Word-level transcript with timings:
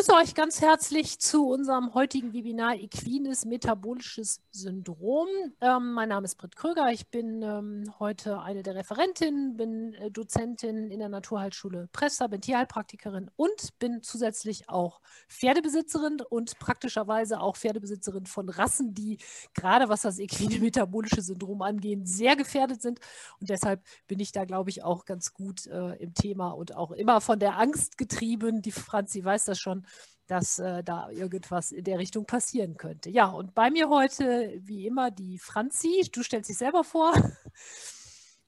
begrüße 0.00 0.16
euch 0.16 0.34
ganz 0.34 0.62
herzlich 0.62 1.18
zu 1.18 1.46
unserem 1.46 1.92
heutigen 1.92 2.32
Webinar 2.32 2.74
Equines 2.74 3.44
Metabolisches 3.44 4.40
Syndrom. 4.50 5.28
Ähm, 5.60 5.92
mein 5.92 6.08
Name 6.08 6.24
ist 6.24 6.36
Britt 6.36 6.56
Kröger. 6.56 6.90
Ich 6.90 7.08
bin 7.08 7.42
ähm, 7.42 7.84
heute 7.98 8.40
eine 8.40 8.62
der 8.62 8.76
Referentinnen, 8.76 9.58
bin 9.58 9.92
äh, 9.92 10.10
Dozentin 10.10 10.90
in 10.90 11.00
der 11.00 11.10
Naturheilschule 11.10 11.90
Pressa, 11.92 12.28
bin 12.28 12.40
Tierheilpraktikerin 12.40 13.30
und 13.36 13.78
bin 13.78 14.02
zusätzlich 14.02 14.70
auch 14.70 15.02
Pferdebesitzerin 15.28 16.22
und 16.30 16.58
praktischerweise 16.58 17.38
auch 17.38 17.58
Pferdebesitzerin 17.58 18.24
von 18.24 18.48
Rassen, 18.48 18.94
die 18.94 19.18
gerade 19.52 19.90
was 19.90 20.00
das 20.00 20.18
Equine 20.18 20.60
Metabolische 20.60 21.20
Syndrom 21.20 21.60
angeht, 21.60 22.08
sehr 22.08 22.36
gefährdet 22.36 22.80
sind. 22.80 23.00
Und 23.38 23.50
deshalb 23.50 23.84
bin 24.06 24.18
ich 24.18 24.32
da, 24.32 24.46
glaube 24.46 24.70
ich, 24.70 24.82
auch 24.82 25.04
ganz 25.04 25.34
gut 25.34 25.66
äh, 25.66 25.96
im 25.96 26.14
Thema 26.14 26.52
und 26.52 26.74
auch 26.74 26.90
immer 26.90 27.20
von 27.20 27.38
der 27.38 27.58
Angst 27.58 27.98
getrieben. 27.98 28.62
Die 28.62 28.72
Franzi 28.72 29.22
weiß 29.22 29.44
das 29.44 29.60
schon, 29.60 29.84
dass 30.26 30.58
äh, 30.60 30.84
da 30.84 31.10
irgendwas 31.10 31.72
in 31.72 31.84
der 31.84 31.98
Richtung 31.98 32.24
passieren 32.24 32.76
könnte. 32.76 33.10
Ja, 33.10 33.26
und 33.26 33.54
bei 33.54 33.70
mir 33.70 33.88
heute, 33.88 34.54
wie 34.60 34.86
immer, 34.86 35.10
die 35.10 35.38
Franzi. 35.38 36.08
Du 36.12 36.22
stellst 36.22 36.50
dich 36.50 36.58
selber 36.58 36.84
vor. 36.84 37.12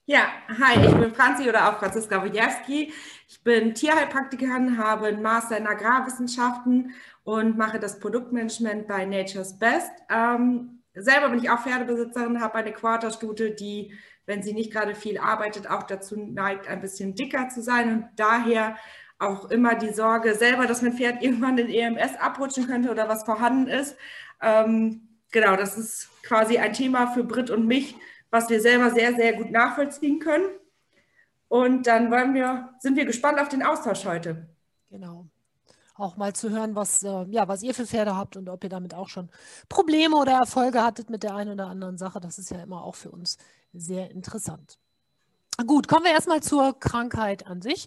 Ja, 0.04 0.32
hi, 0.48 0.84
ich 0.84 0.94
bin 0.96 1.14
Franzi 1.14 1.48
oder 1.48 1.68
auch 1.68 1.78
Franziska 1.78 2.20
Wojewski. 2.20 2.92
Ich 3.28 3.42
bin 3.44 3.72
Tierheilpraktikerin, 3.72 4.76
habe 4.76 5.06
einen 5.06 5.22
Master 5.22 5.56
in 5.56 5.66
Agrarwissenschaften 5.66 6.92
und 7.22 7.56
mache 7.56 7.78
das 7.78 8.00
Produktmanagement 8.00 8.88
bei 8.88 9.04
Nature's 9.04 9.58
Best. 9.58 9.92
Ähm, 10.10 10.82
selber 10.94 11.30
bin 11.30 11.38
ich 11.38 11.50
auch 11.50 11.60
Pferdebesitzerin, 11.60 12.40
habe 12.40 12.54
eine 12.56 12.72
Quarterstute, 12.72 13.52
die, 13.52 13.92
wenn 14.26 14.42
sie 14.42 14.54
nicht 14.54 14.72
gerade 14.72 14.96
viel 14.96 15.18
arbeitet, 15.18 15.70
auch 15.70 15.84
dazu 15.84 16.16
neigt, 16.16 16.66
ein 16.66 16.80
bisschen 16.80 17.14
dicker 17.14 17.48
zu 17.48 17.62
sein 17.62 17.92
und 17.92 18.08
daher 18.16 18.76
auch 19.18 19.50
immer 19.50 19.74
die 19.74 19.92
Sorge 19.92 20.34
selber, 20.34 20.66
dass 20.66 20.82
mein 20.82 20.94
Pferd 20.94 21.22
irgendwann 21.22 21.56
den 21.56 21.68
EMS 21.68 22.16
abrutschen 22.18 22.66
könnte 22.66 22.90
oder 22.90 23.08
was 23.08 23.24
vorhanden 23.24 23.68
ist. 23.68 23.96
Ähm, 24.40 25.08
genau, 25.30 25.56
das 25.56 25.78
ist 25.78 26.08
quasi 26.22 26.58
ein 26.58 26.72
Thema 26.72 27.08
für 27.08 27.24
Britt 27.24 27.50
und 27.50 27.66
mich, 27.66 27.96
was 28.30 28.48
wir 28.48 28.60
selber 28.60 28.90
sehr, 28.90 29.14
sehr 29.14 29.34
gut 29.34 29.50
nachvollziehen 29.50 30.18
können. 30.18 30.46
Und 31.48 31.86
dann 31.86 32.10
wollen 32.10 32.34
wir, 32.34 32.70
sind 32.78 32.96
wir 32.96 33.04
gespannt 33.04 33.38
auf 33.38 33.48
den 33.48 33.62
Austausch 33.62 34.06
heute. 34.06 34.48
Genau. 34.90 35.26
Auch 35.94 36.16
mal 36.16 36.32
zu 36.32 36.48
hören, 36.48 36.74
was, 36.74 37.02
äh, 37.02 37.24
ja, 37.28 37.46
was 37.46 37.62
ihr 37.62 37.74
für 37.74 37.86
Pferde 37.86 38.16
habt 38.16 38.36
und 38.36 38.48
ob 38.48 38.64
ihr 38.64 38.70
damit 38.70 38.94
auch 38.94 39.10
schon 39.10 39.28
Probleme 39.68 40.16
oder 40.16 40.32
Erfolge 40.32 40.82
hattet 40.82 41.10
mit 41.10 41.22
der 41.22 41.34
einen 41.34 41.52
oder 41.52 41.66
anderen 41.66 41.98
Sache. 41.98 42.20
Das 42.20 42.38
ist 42.38 42.50
ja 42.50 42.62
immer 42.62 42.82
auch 42.82 42.94
für 42.94 43.10
uns 43.10 43.36
sehr 43.74 44.10
interessant. 44.10 44.78
Gut, 45.66 45.86
kommen 45.86 46.04
wir 46.04 46.12
erstmal 46.12 46.42
zur 46.42 46.78
Krankheit 46.80 47.46
an 47.46 47.60
sich. 47.60 47.86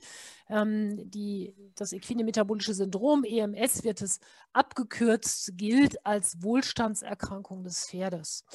Ähm, 0.49 1.09
die, 1.09 1.53
das 1.75 1.93
equine 1.93 2.23
metabolische 2.23 2.73
Syndrom, 2.73 3.23
EMS 3.23 3.83
wird 3.83 4.01
es 4.01 4.19
abgekürzt, 4.53 5.57
gilt 5.57 6.05
als 6.05 6.41
Wohlstandserkrankung 6.41 7.63
des 7.63 7.87
Pferdes. 7.89 8.45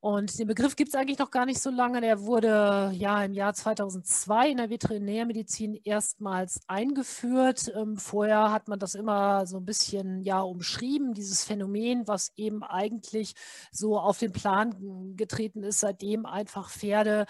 Und 0.00 0.38
den 0.38 0.46
Begriff 0.46 0.76
gibt 0.76 0.90
es 0.90 0.94
eigentlich 0.94 1.18
noch 1.18 1.32
gar 1.32 1.44
nicht 1.44 1.60
so 1.60 1.70
lange. 1.70 2.00
Der 2.00 2.20
wurde 2.20 2.92
ja 2.94 3.24
im 3.24 3.32
Jahr 3.32 3.52
2002 3.52 4.50
in 4.50 4.58
der 4.58 4.70
Veterinärmedizin 4.70 5.74
erstmals 5.82 6.60
eingeführt. 6.68 7.72
Ähm, 7.74 7.96
vorher 7.96 8.52
hat 8.52 8.68
man 8.68 8.78
das 8.78 8.94
immer 8.94 9.44
so 9.46 9.56
ein 9.56 9.64
bisschen 9.64 10.22
ja 10.22 10.40
umschrieben, 10.40 11.14
dieses 11.14 11.42
Phänomen, 11.42 12.06
was 12.06 12.30
eben 12.36 12.62
eigentlich 12.62 13.34
so 13.72 13.98
auf 13.98 14.18
den 14.18 14.30
Plan 14.30 15.16
getreten 15.16 15.64
ist, 15.64 15.80
seitdem 15.80 16.26
einfach 16.26 16.70
Pferde 16.70 17.26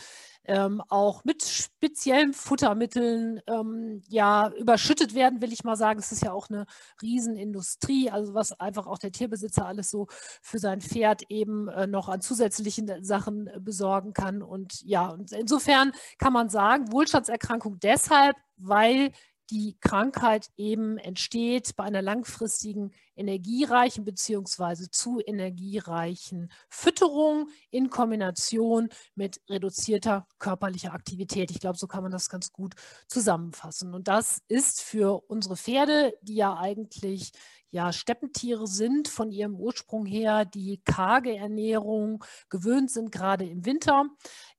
ähm, 0.49 0.83
auch 0.89 1.25
mit 1.25 1.45
speziellen 1.45 2.33
Futtermitteln 2.33 3.41
ähm, 3.47 4.03
ja 4.09 4.51
überschüttet 4.59 5.15
werden, 5.15 5.43
will 5.43 5.53
ich 5.53 5.63
mal 5.63 5.77
sagen. 5.77 6.01
Es 6.01 6.11
ist 6.11 6.23
ja 6.23 6.33
auch 6.33 6.49
eine 6.49 6.67
Riesenindustrie, 7.03 8.11
also 8.11 8.35
was 8.35 8.59
einfach 8.59 8.87
auch 8.87 8.99
der 8.99 9.13
Tierbesitzer 9.13 9.67
alles 9.67 9.91
so 9.91 10.07
für 10.41 10.59
sein 10.59 10.81
Pferd 10.81 11.23
eben 11.29 11.69
äh, 11.69 11.87
noch 11.87 12.09
an 12.09 12.23
zusätzlichen 12.23 13.05
Sachen 13.05 13.51
besorgen 13.61 14.15
kann. 14.15 14.43
Und 14.43 14.83
ja, 14.83 15.09
und 15.09 15.33
insofern 15.33 15.93
kann 16.19 16.33
man 16.33 16.49
sagen, 16.49 16.91
Wohlstandserkrankung 16.93 17.79
deshalb, 17.81 18.37
weil 18.57 19.13
die 19.51 19.77
Krankheit 19.81 20.51
eben 20.57 20.99
entsteht 20.99 21.77
bei 21.77 21.85
einer 21.85 22.03
langfristigen 22.03 22.93
energiereichen 23.17 24.05
bzw. 24.05 24.89
zu 24.91 25.21
energiereichen 25.25 26.51
Fütterung 26.69 27.49
in 27.71 27.91
Kombination 27.91 28.89
mit 29.15 29.41
reduzierter 29.49 30.27
körperlicher 30.39 30.93
Aktivität. 30.93 31.51
Ich 31.51 31.61
glaube, 31.61 31.79
so 31.79 31.87
kann 31.87 32.03
man 32.03 32.13
das 32.13 32.29
ganz 32.29 32.53
gut 32.53 32.75
zusammenfassen. 33.07 33.95
Und 33.95 34.09
das 34.09 34.43
ist 34.49 34.83
für 34.83 35.23
unsere 35.29 35.57
Pferde, 35.57 36.15
die 36.23 36.37
ja 36.37 36.57
eigentlich 36.57 37.33
ja, 37.71 37.93
Steppentiere 37.93 38.67
sind 38.67 39.09
von 39.09 39.31
ihrem 39.31 39.55
Ursprung 39.55 40.07
her, 40.07 40.45
die 40.45 40.81
karge 40.85 41.37
Ernährung 41.37 42.25
gewöhnt 42.49 42.91
sind, 42.91 43.13
gerade 43.13 43.45
im 43.45 43.67
Winter, 43.67 44.07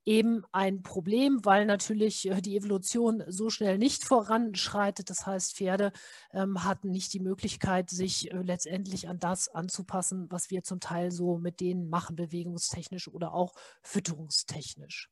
eben 0.10 0.44
ein 0.52 0.82
Problem, 0.82 1.46
weil 1.46 1.68
natürlich 1.68 2.28
äh, 2.28 2.42
die 2.42 2.58
Evolution 2.58 3.24
so 3.28 3.52
schnell 3.52 3.78
nicht 3.78 4.04
voranschreitet. 4.04 5.12
Das 5.12 5.28
heißt, 5.28 5.56
Pferde 5.56 5.92
ähm, 6.34 6.64
hatten 6.64 6.90
nicht 6.90 7.14
die 7.14 7.20
Möglichkeit, 7.20 7.92
sich 7.92 8.32
äh, 8.32 8.42
letztendlich 8.42 9.08
an 9.08 9.20
das 9.20 9.50
anzupassen, 9.50 10.26
was 10.32 10.50
wir 10.50 10.64
zum 10.64 10.80
Teil 10.80 11.12
so 11.12 11.38
mit 11.38 11.60
denen 11.60 11.90
machen, 11.90 12.16
bewegungstechnisch 12.16 13.08
oder 13.08 13.36
auch 13.36 13.54
fütterungstechnisch. 13.84 15.12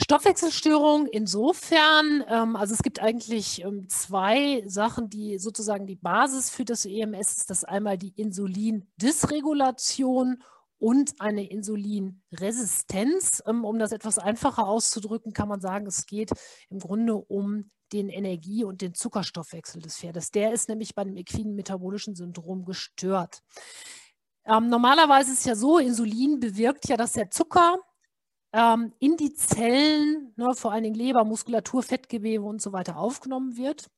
Stoffwechselstörung 0.00 1.08
insofern, 1.08 2.22
ähm, 2.28 2.54
also 2.54 2.74
es 2.74 2.84
gibt 2.84 3.00
eigentlich 3.00 3.64
ähm, 3.64 3.88
zwei 3.88 4.62
Sachen, 4.64 5.10
die 5.10 5.38
sozusagen 5.38 5.88
die 5.88 5.96
Basis 5.96 6.50
für 6.50 6.64
das 6.64 6.84
EMS 6.84 7.38
ist. 7.38 7.50
Das 7.50 7.64
einmal 7.64 7.98
die 7.98 8.12
Insulindysregulation 8.14 10.40
und 10.78 11.20
eine 11.20 11.48
Insulinresistenz. 11.48 13.42
Ähm, 13.46 13.64
um 13.64 13.78
das 13.78 13.92
etwas 13.92 14.18
einfacher 14.18 14.66
auszudrücken, 14.66 15.32
kann 15.32 15.48
man 15.48 15.60
sagen, 15.60 15.86
es 15.86 16.06
geht 16.06 16.30
im 16.70 16.78
Grunde 16.78 17.16
um 17.16 17.68
den 17.92 18.08
Energie- 18.08 18.64
und 18.64 18.82
den 18.82 18.94
Zuckerstoffwechsel 18.94 19.80
des 19.82 19.96
Pferdes. 19.98 20.30
Der 20.30 20.52
ist 20.52 20.68
nämlich 20.68 20.94
bei 20.94 21.04
dem 21.04 21.16
equinen 21.16 21.54
metabolischen 21.54 22.14
Syndrom 22.14 22.64
gestört. 22.64 23.42
Ähm, 24.44 24.68
normalerweise 24.68 25.32
ist 25.32 25.40
es 25.40 25.44
ja 25.44 25.54
so, 25.54 25.78
Insulin 25.78 26.40
bewirkt 26.40 26.88
ja, 26.88 26.96
dass 26.96 27.12
der 27.12 27.30
Zucker 27.30 27.78
ähm, 28.52 28.92
in 28.98 29.16
die 29.16 29.34
Zellen, 29.34 30.32
ne, 30.36 30.54
vor 30.54 30.72
allen 30.72 30.84
Dingen 30.84 30.94
Leber, 30.94 31.24
Muskulatur, 31.24 31.82
Fettgewebe 31.82 32.44
und 32.44 32.62
so 32.62 32.72
weiter 32.72 32.96
aufgenommen 32.96 33.56
wird. 33.56 33.90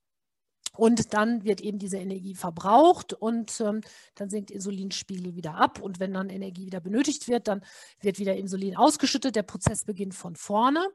Und 0.77 1.15
dann 1.15 1.45
wird 1.45 1.61
eben 1.61 1.79
diese 1.79 1.99
Energie 1.99 2.35
verbraucht 2.35 3.13
und 3.13 3.61
ähm, 3.61 3.81
dann 4.15 4.31
sinkt 4.31 4.51
Insulinspiegel 4.51 5.35
wieder 5.35 5.57
ab. 5.57 5.81
Und 5.81 5.99
wenn 5.99 6.15
dann 6.15 6.31
Energie 6.31 6.67
wieder 6.67 6.81
benötigt 6.81 7.29
wird, 7.29 7.49
dann 7.49 7.65
wird 8.01 8.19
wieder 8.19 8.37
Insulin 8.37 8.77
ausgeschüttet. 8.77 9.35
Der 9.35 9.43
Prozess 9.43 9.85
beginnt 9.85 10.15
von 10.15 10.37
vorne. 10.37 10.87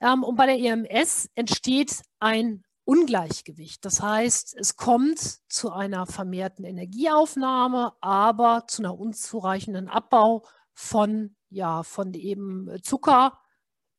Ähm, 0.00 0.22
und 0.22 0.36
bei 0.36 0.46
der 0.46 0.58
EMS 0.58 1.28
entsteht 1.34 2.02
ein 2.20 2.62
Ungleichgewicht. 2.84 3.84
Das 3.84 4.00
heißt, 4.00 4.56
es 4.58 4.76
kommt 4.76 5.18
zu 5.48 5.70
einer 5.70 6.06
vermehrten 6.06 6.64
Energieaufnahme, 6.64 7.92
aber 8.00 8.64
zu 8.68 8.82
einer 8.82 8.98
unzureichenden 8.98 9.88
Abbau 9.88 10.44
von, 10.72 11.36
ja, 11.50 11.82
von 11.82 12.14
eben 12.14 12.68
Zucker 12.82 13.38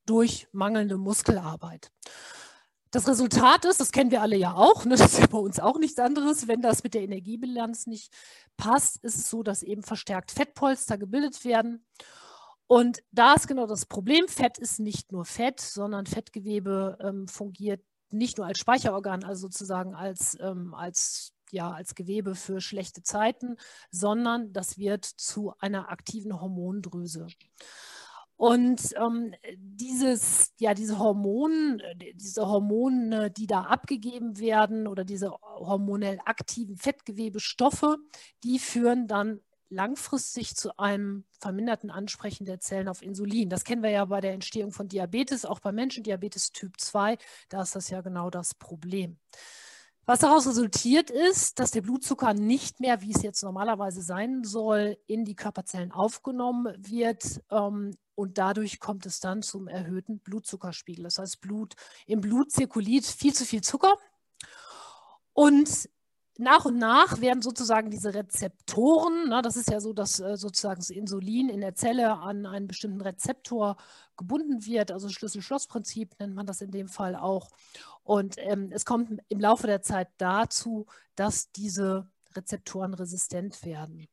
durch 0.06 0.48
mangelnde 0.52 0.98
Muskelarbeit. 0.98 1.92
Das 2.92 3.08
Resultat 3.08 3.64
ist, 3.64 3.80
das 3.80 3.92
kennen 3.92 4.12
wir 4.12 4.22
alle 4.22 4.36
ja 4.36 4.54
auch, 4.54 4.84
ne, 4.84 4.98
das 4.98 5.14
ist 5.14 5.20
ja 5.20 5.28
bei 5.28 5.38
uns 5.38 5.60
auch 5.60 5.80
nichts 5.80 5.98
anderes, 5.98 6.50
wenn 6.50 6.62
das 6.62 6.84
mit 6.84 6.94
der 6.94 7.04
Energiebilanz 7.04 7.88
nicht 7.88 8.12
passt, 8.58 8.98
ist 9.04 9.18
es 9.18 9.30
so, 9.30 9.44
dass 9.44 9.64
eben 9.64 9.82
verstärkt 9.82 10.32
Fettpolster 10.32 10.98
gebildet 10.98 11.46
werden. 11.46 11.86
Und 12.68 13.02
da 13.12 13.34
ist 13.34 13.48
genau 13.48 13.66
das 13.66 13.86
Problem, 13.86 14.28
Fett 14.28 14.58
ist 14.58 14.80
nicht 14.80 15.12
nur 15.12 15.26
Fett, 15.26 15.60
sondern 15.60 16.06
Fettgewebe 16.06 16.98
ähm, 17.02 17.28
fungiert 17.28 17.82
nicht 18.12 18.38
nur 18.38 18.48
als 18.48 18.60
Speicherorgan, 18.60 19.24
also 19.24 19.48
sozusagen 19.48 19.96
als, 19.96 20.38
ähm, 20.42 20.74
als, 20.74 21.34
ja, 21.52 21.72
als 21.72 21.96
Gewebe 21.96 22.36
für 22.36 22.62
schlechte 22.62 23.04
Zeiten, 23.04 23.58
sondern 23.90 24.54
das 24.54 24.78
wird 24.78 25.06
zu 25.06 25.54
einer 25.60 25.90
aktiven 25.90 26.40
Hormondrüse. 26.40 27.28
Und 28.42 28.96
ähm, 28.98 29.36
dieses, 29.56 30.52
ja, 30.58 30.74
diese 30.74 30.98
Hormone, 30.98 31.78
diese 32.16 32.48
Hormone, 32.48 33.30
die 33.30 33.46
da 33.46 33.66
abgegeben 33.66 34.40
werden 34.40 34.88
oder 34.88 35.06
diese 35.06 35.30
hormonell 35.30 36.18
aktiven 36.26 36.76
Fettgewebestoffe, 36.76 37.98
die 38.44 38.58
führen 38.58 39.08
dann 39.08 39.42
langfristig 39.70 40.56
zu 40.56 40.76
einem 40.80 41.24
verminderten 41.40 41.92
Ansprechen 41.92 42.46
der 42.46 42.60
Zellen 42.60 42.88
auf 42.88 43.04
Insulin. 43.04 43.52
Das 43.52 43.64
kennen 43.64 43.84
wir 43.84 43.92
ja 43.92 44.06
bei 44.06 44.22
der 44.22 44.34
Entstehung 44.34 44.72
von 44.72 44.88
Diabetes, 44.88 45.46
auch 45.46 45.60
bei 45.60 45.72
Menschen 45.72 46.02
Diabetes 46.02 46.52
Typ 46.52 46.82
2, 46.82 47.20
da 47.50 47.62
ist 47.62 47.76
das 47.76 47.92
ja 47.92 48.02
genau 48.02 48.32
das 48.32 48.56
Problem. 48.56 49.20
Was 50.06 50.20
daraus 50.20 50.48
resultiert 50.48 51.12
ist, 51.12 51.60
dass 51.60 51.70
der 51.70 51.82
Blutzucker 51.82 52.34
nicht 52.34 52.80
mehr, 52.80 53.02
wie 53.02 53.12
es 53.12 53.22
jetzt 53.22 53.44
normalerweise 53.44 54.02
sein 54.02 54.44
soll, 54.44 54.98
in 55.06 55.26
die 55.26 55.36
Körperzellen 55.36 55.92
aufgenommen 55.92 56.74
wird. 56.80 57.42
Ähm, 57.52 57.96
und 58.22 58.38
dadurch 58.38 58.80
kommt 58.80 59.06
es 59.08 59.20
dann 59.20 59.42
zum 59.42 59.68
erhöhten 59.68 60.20
Blutzuckerspiegel. 60.20 61.04
Das 61.04 61.18
heißt, 61.18 61.42
Blut, 61.42 61.74
im 62.06 62.22
Blut 62.22 62.52
zirkuliert 62.52 63.06
viel 63.06 63.34
zu 63.34 63.46
viel 63.46 63.62
Zucker. 63.62 63.98
Und 65.34 65.90
nach 66.38 66.66
und 66.66 66.78
nach 66.78 67.20
werden 67.20 67.42
sozusagen 67.42 67.90
diese 67.90 68.14
Rezeptoren, 68.14 69.26
na, 69.30 69.42
das 69.42 69.58
ist 69.58 69.70
ja 69.72 69.80
so, 69.80 69.94
dass 69.94 70.20
äh, 70.20 70.38
sozusagen 70.38 70.80
das 70.80 70.92
Insulin 70.92 71.50
in 71.50 71.62
der 71.62 71.76
Zelle 71.76 72.14
an 72.14 72.46
einen 72.46 72.68
bestimmten 72.68 73.02
Rezeptor 73.02 73.76
gebunden 74.18 74.66
wird, 74.66 74.92
also 74.92 75.10
Schlüssel-Schloss-Prinzip 75.10 76.20
nennt 76.20 76.36
man 76.36 76.46
das 76.46 76.62
in 76.62 76.72
dem 76.72 76.88
Fall 76.88 77.16
auch. 77.16 77.50
Und 78.04 78.36
ähm, 78.38 78.70
es 78.72 78.86
kommt 78.86 79.20
im 79.30 79.40
Laufe 79.40 79.68
der 79.68 79.82
Zeit 79.82 80.10
dazu, 80.18 80.86
dass 81.16 81.52
diese 81.52 82.08
Rezeptoren 82.36 82.94
resistent 82.94 83.66
werden. 83.66 84.08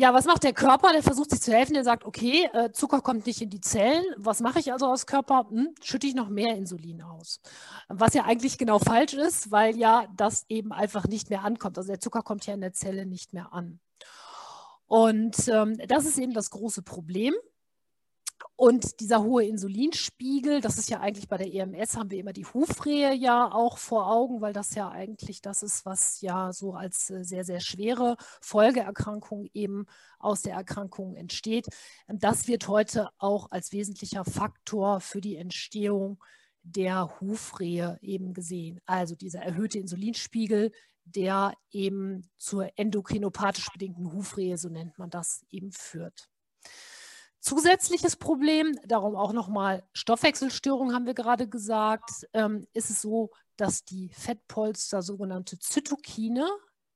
Ja, 0.00 0.14
was 0.14 0.26
macht 0.26 0.44
der 0.44 0.52
Körper? 0.52 0.92
Der 0.92 1.02
versucht 1.02 1.30
sich 1.30 1.40
zu 1.40 1.52
helfen. 1.52 1.74
Der 1.74 1.82
sagt, 1.82 2.04
okay, 2.04 2.48
äh, 2.52 2.70
Zucker 2.70 3.00
kommt 3.00 3.26
nicht 3.26 3.42
in 3.42 3.50
die 3.50 3.60
Zellen. 3.60 4.04
Was 4.16 4.38
mache 4.38 4.60
ich 4.60 4.72
also 4.72 4.86
aus 4.86 5.06
Körper? 5.06 5.48
Hm, 5.50 5.74
schütte 5.82 6.06
ich 6.06 6.14
noch 6.14 6.28
mehr 6.28 6.54
Insulin 6.54 7.02
aus. 7.02 7.40
Was 7.88 8.14
ja 8.14 8.22
eigentlich 8.24 8.58
genau 8.58 8.78
falsch 8.78 9.14
ist, 9.14 9.50
weil 9.50 9.76
ja 9.76 10.06
das 10.16 10.44
eben 10.48 10.72
einfach 10.72 11.08
nicht 11.08 11.30
mehr 11.30 11.42
ankommt. 11.42 11.78
Also 11.78 11.88
der 11.88 11.98
Zucker 11.98 12.22
kommt 12.22 12.46
ja 12.46 12.54
in 12.54 12.60
der 12.60 12.72
Zelle 12.72 13.06
nicht 13.06 13.32
mehr 13.32 13.52
an. 13.52 13.80
Und 14.86 15.48
ähm, 15.48 15.76
das 15.88 16.06
ist 16.06 16.18
eben 16.18 16.32
das 16.32 16.50
große 16.50 16.82
Problem. 16.82 17.34
Und 18.56 19.00
dieser 19.00 19.22
hohe 19.22 19.44
Insulinspiegel, 19.44 20.60
das 20.60 20.78
ist 20.78 20.90
ja 20.90 21.00
eigentlich 21.00 21.28
bei 21.28 21.36
der 21.36 21.52
EMS, 21.52 21.96
haben 21.96 22.10
wir 22.10 22.18
immer 22.18 22.32
die 22.32 22.44
Hufrehe 22.44 23.14
ja 23.14 23.52
auch 23.52 23.78
vor 23.78 24.10
Augen, 24.10 24.40
weil 24.40 24.52
das 24.52 24.74
ja 24.74 24.90
eigentlich 24.90 25.42
das 25.42 25.62
ist, 25.62 25.86
was 25.86 26.20
ja 26.20 26.52
so 26.52 26.74
als 26.74 27.10
äh, 27.10 27.24
sehr, 27.24 27.44
sehr 27.44 27.60
schwere 27.60 28.16
Folgeerkrankung 28.40 29.48
eben 29.54 29.86
aus 30.18 30.42
der 30.42 30.54
Erkrankung 30.54 31.14
entsteht. 31.14 31.68
Das 32.08 32.48
wird 32.48 32.66
heute 32.68 33.10
auch 33.18 33.50
als 33.50 33.72
wesentlicher 33.72 34.24
Faktor 34.24 35.00
für 35.00 35.20
die 35.20 35.36
Entstehung 35.36 36.22
der 36.62 37.20
Hufrehe 37.20 37.98
eben 38.02 38.34
gesehen. 38.34 38.80
Also 38.86 39.14
dieser 39.14 39.40
erhöhte 39.40 39.78
Insulinspiegel, 39.78 40.72
der 41.04 41.54
eben 41.70 42.28
zur 42.36 42.70
endokrinopathisch 42.76 43.70
bedingten 43.72 44.12
Hufrehe, 44.12 44.58
so 44.58 44.68
nennt 44.68 44.98
man 44.98 45.10
das, 45.10 45.44
eben 45.50 45.72
führt. 45.72 46.28
Zusätzliches 47.48 48.16
Problem, 48.16 48.78
darum 48.86 49.16
auch 49.16 49.32
nochmal 49.32 49.82
Stoffwechselstörung 49.94 50.92
haben 50.92 51.06
wir 51.06 51.14
gerade 51.14 51.48
gesagt, 51.48 52.26
ähm, 52.34 52.66
ist 52.74 52.90
es 52.90 53.00
so, 53.00 53.30
dass 53.56 53.84
die 53.84 54.10
Fettpolster 54.10 55.00
sogenannte 55.00 55.58
Zytokine 55.58 56.46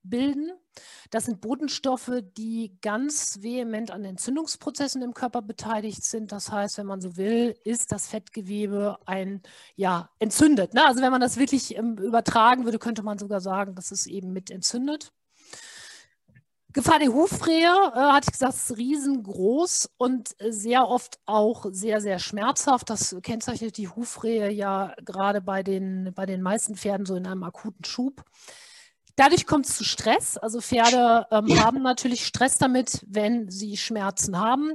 bilden. 0.02 0.52
Das 1.10 1.24
sind 1.24 1.40
Botenstoffe, 1.40 2.22
die 2.36 2.76
ganz 2.82 3.40
vehement 3.40 3.90
an 3.90 4.04
Entzündungsprozessen 4.04 5.00
im 5.00 5.14
Körper 5.14 5.40
beteiligt 5.40 6.04
sind. 6.04 6.32
Das 6.32 6.52
heißt, 6.52 6.76
wenn 6.76 6.86
man 6.86 7.00
so 7.00 7.16
will, 7.16 7.56
ist 7.64 7.90
das 7.90 8.08
Fettgewebe 8.08 8.98
ein, 9.06 9.40
ja, 9.74 10.10
entzündet. 10.18 10.74
Ne? 10.74 10.84
Also 10.84 11.00
wenn 11.00 11.12
man 11.12 11.22
das 11.22 11.38
wirklich 11.38 11.78
ähm, 11.78 11.96
übertragen 11.96 12.66
würde, 12.66 12.78
könnte 12.78 13.02
man 13.02 13.16
sogar 13.16 13.40
sagen, 13.40 13.74
dass 13.74 13.90
es 13.90 14.06
eben 14.06 14.34
mit 14.34 14.50
entzündet. 14.50 15.14
Gefahr 16.72 16.98
der 16.98 17.12
Hufrehe, 17.12 17.68
äh, 17.94 17.98
hatte 17.98 18.28
ich 18.28 18.32
gesagt, 18.32 18.54
ist 18.54 18.76
riesengroß 18.76 19.90
und 19.98 20.34
sehr 20.38 20.88
oft 20.88 21.18
auch 21.26 21.66
sehr, 21.70 22.00
sehr 22.00 22.18
schmerzhaft. 22.18 22.88
Das 22.90 23.16
kennzeichnet 23.22 23.76
die 23.76 23.88
Hufrehe 23.88 24.50
ja 24.50 24.94
gerade 25.04 25.40
bei 25.40 25.62
den, 25.62 26.12
bei 26.14 26.26
den 26.26 26.42
meisten 26.42 26.76
Pferden 26.76 27.06
so 27.06 27.14
in 27.14 27.26
einem 27.26 27.42
akuten 27.42 27.84
Schub. 27.84 28.24
Dadurch 29.16 29.46
kommt 29.46 29.66
es 29.66 29.76
zu 29.76 29.84
Stress. 29.84 30.38
Also 30.38 30.60
Pferde 30.60 31.26
ähm, 31.30 31.60
haben 31.60 31.82
natürlich 31.82 32.26
Stress 32.26 32.56
damit, 32.56 33.04
wenn 33.06 33.50
sie 33.50 33.76
Schmerzen 33.76 34.38
haben. 34.38 34.72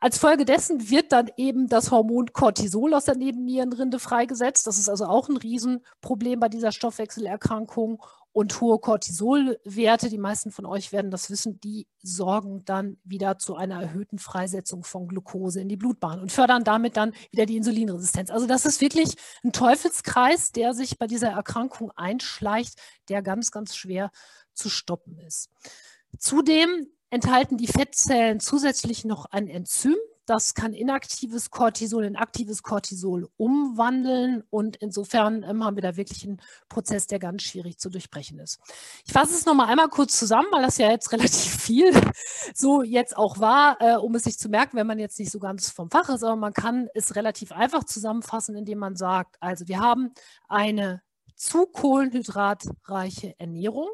Als 0.00 0.18
Folge 0.18 0.44
dessen 0.44 0.90
wird 0.90 1.12
dann 1.12 1.30
eben 1.38 1.66
das 1.66 1.90
Hormon 1.90 2.34
Cortisol 2.34 2.92
aus 2.92 3.06
der 3.06 3.16
Nebennierenrinde 3.16 3.98
freigesetzt. 3.98 4.66
Das 4.66 4.78
ist 4.78 4.90
also 4.90 5.06
auch 5.06 5.30
ein 5.30 5.38
Riesenproblem 5.38 6.40
bei 6.40 6.50
dieser 6.50 6.72
Stoffwechselerkrankung 6.72 8.02
und 8.34 8.60
hohe 8.60 8.80
Cortisolwerte, 8.80 10.10
die 10.10 10.18
meisten 10.18 10.50
von 10.50 10.66
euch 10.66 10.90
werden 10.90 11.12
das 11.12 11.30
wissen, 11.30 11.60
die 11.60 11.86
sorgen 12.02 12.64
dann 12.64 12.96
wieder 13.04 13.38
zu 13.38 13.54
einer 13.54 13.80
erhöhten 13.80 14.18
Freisetzung 14.18 14.82
von 14.82 15.06
Glucose 15.06 15.60
in 15.60 15.68
die 15.68 15.76
Blutbahn 15.76 16.20
und 16.20 16.32
fördern 16.32 16.64
damit 16.64 16.96
dann 16.96 17.12
wieder 17.30 17.46
die 17.46 17.56
Insulinresistenz. 17.56 18.30
Also 18.30 18.48
das 18.48 18.66
ist 18.66 18.80
wirklich 18.80 19.14
ein 19.44 19.52
Teufelskreis, 19.52 20.50
der 20.50 20.74
sich 20.74 20.98
bei 20.98 21.06
dieser 21.06 21.28
Erkrankung 21.28 21.92
einschleicht, 21.92 22.80
der 23.08 23.22
ganz, 23.22 23.52
ganz 23.52 23.76
schwer 23.76 24.10
zu 24.52 24.68
stoppen 24.68 25.16
ist. 25.20 25.48
Zudem 26.18 26.88
enthalten 27.10 27.56
die 27.56 27.68
Fettzellen 27.68 28.40
zusätzlich 28.40 29.04
noch 29.04 29.26
ein 29.26 29.46
Enzym, 29.46 29.94
das 30.26 30.54
kann 30.54 30.72
inaktives 30.72 31.50
Cortisol 31.50 32.04
in 32.04 32.16
aktives 32.16 32.62
Cortisol 32.62 33.28
umwandeln. 33.36 34.42
Und 34.50 34.76
insofern 34.76 35.42
ähm, 35.42 35.64
haben 35.64 35.76
wir 35.76 35.82
da 35.82 35.96
wirklich 35.96 36.24
einen 36.24 36.40
Prozess, 36.68 37.06
der 37.06 37.18
ganz 37.18 37.42
schwierig 37.42 37.78
zu 37.78 37.90
durchbrechen 37.90 38.38
ist. 38.38 38.58
Ich 39.04 39.12
fasse 39.12 39.34
es 39.34 39.44
nochmal 39.44 39.68
einmal 39.68 39.88
kurz 39.88 40.18
zusammen, 40.18 40.48
weil 40.50 40.62
das 40.62 40.78
ja 40.78 40.90
jetzt 40.90 41.12
relativ 41.12 41.54
viel 41.56 41.92
so 42.54 42.82
jetzt 42.82 43.16
auch 43.16 43.38
war, 43.38 43.80
äh, 43.80 43.96
um 43.96 44.14
es 44.14 44.24
sich 44.24 44.38
zu 44.38 44.48
merken, 44.48 44.76
wenn 44.76 44.86
man 44.86 44.98
jetzt 44.98 45.18
nicht 45.18 45.30
so 45.30 45.38
ganz 45.38 45.70
vom 45.70 45.90
Fach 45.90 46.08
ist, 46.08 46.22
aber 46.22 46.36
man 46.36 46.52
kann 46.52 46.88
es 46.94 47.16
relativ 47.16 47.52
einfach 47.52 47.84
zusammenfassen, 47.84 48.56
indem 48.56 48.78
man 48.78 48.96
sagt, 48.96 49.36
also 49.40 49.68
wir 49.68 49.80
haben 49.80 50.12
eine 50.48 51.02
zu 51.36 51.66
kohlenhydratreiche 51.66 53.34
Ernährung 53.38 53.88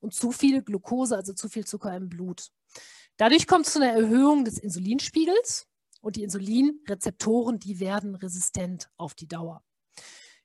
und 0.00 0.14
zu 0.14 0.32
viel 0.32 0.62
Glucose, 0.62 1.16
also 1.16 1.32
zu 1.32 1.48
viel 1.48 1.64
Zucker 1.64 1.94
im 1.94 2.08
Blut. 2.08 2.48
Dadurch 3.16 3.46
kommt 3.46 3.66
es 3.66 3.74
zu 3.74 3.80
einer 3.80 3.92
Erhöhung 3.92 4.44
des 4.44 4.58
Insulinspiegels 4.58 5.66
und 6.00 6.16
die 6.16 6.22
Insulinrezeptoren, 6.22 7.58
die 7.58 7.80
werden 7.80 8.14
resistent 8.14 8.90
auf 8.96 9.14
die 9.14 9.28
Dauer. 9.28 9.62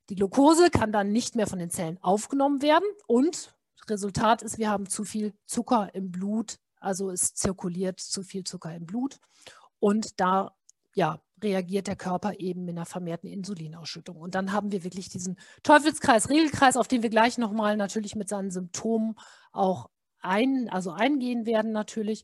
Die 0.09 0.15
Glucose 0.15 0.69
kann 0.69 0.91
dann 0.91 1.11
nicht 1.11 1.35
mehr 1.35 1.47
von 1.47 1.59
den 1.59 1.69
Zellen 1.69 1.97
aufgenommen 2.01 2.61
werden 2.61 2.87
und 3.07 3.53
Resultat 3.89 4.41
ist, 4.41 4.57
wir 4.57 4.69
haben 4.69 4.87
zu 4.87 5.03
viel 5.03 5.33
Zucker 5.45 5.93
im 5.93 6.11
Blut, 6.11 6.57
also 6.79 7.09
es 7.09 7.33
zirkuliert 7.33 7.99
zu 7.99 8.23
viel 8.23 8.43
Zucker 8.43 8.73
im 8.75 8.85
Blut 8.85 9.19
und 9.79 10.19
da 10.19 10.55
ja, 10.93 11.21
reagiert 11.43 11.87
der 11.87 11.95
Körper 11.95 12.39
eben 12.39 12.65
mit 12.65 12.75
einer 12.75 12.85
vermehrten 12.85 13.29
Insulinausschüttung. 13.29 14.17
Und 14.17 14.33
dann 14.33 14.51
haben 14.51 14.71
wir 14.71 14.83
wirklich 14.83 15.09
diesen 15.09 15.37
Teufelskreis, 15.61 16.29
Regelkreis, 16.29 16.75
auf 16.75 16.87
den 16.87 17.03
wir 17.03 17.11
gleich 17.11 17.37
nochmal 17.37 17.77
natürlich 17.77 18.15
mit 18.15 18.27
seinen 18.27 18.49
Symptomen 18.49 19.15
auch 19.51 19.91
ein, 20.27 20.69
also 20.69 20.91
eingehen 20.91 21.45
werden 21.45 21.71
natürlich. 21.71 22.23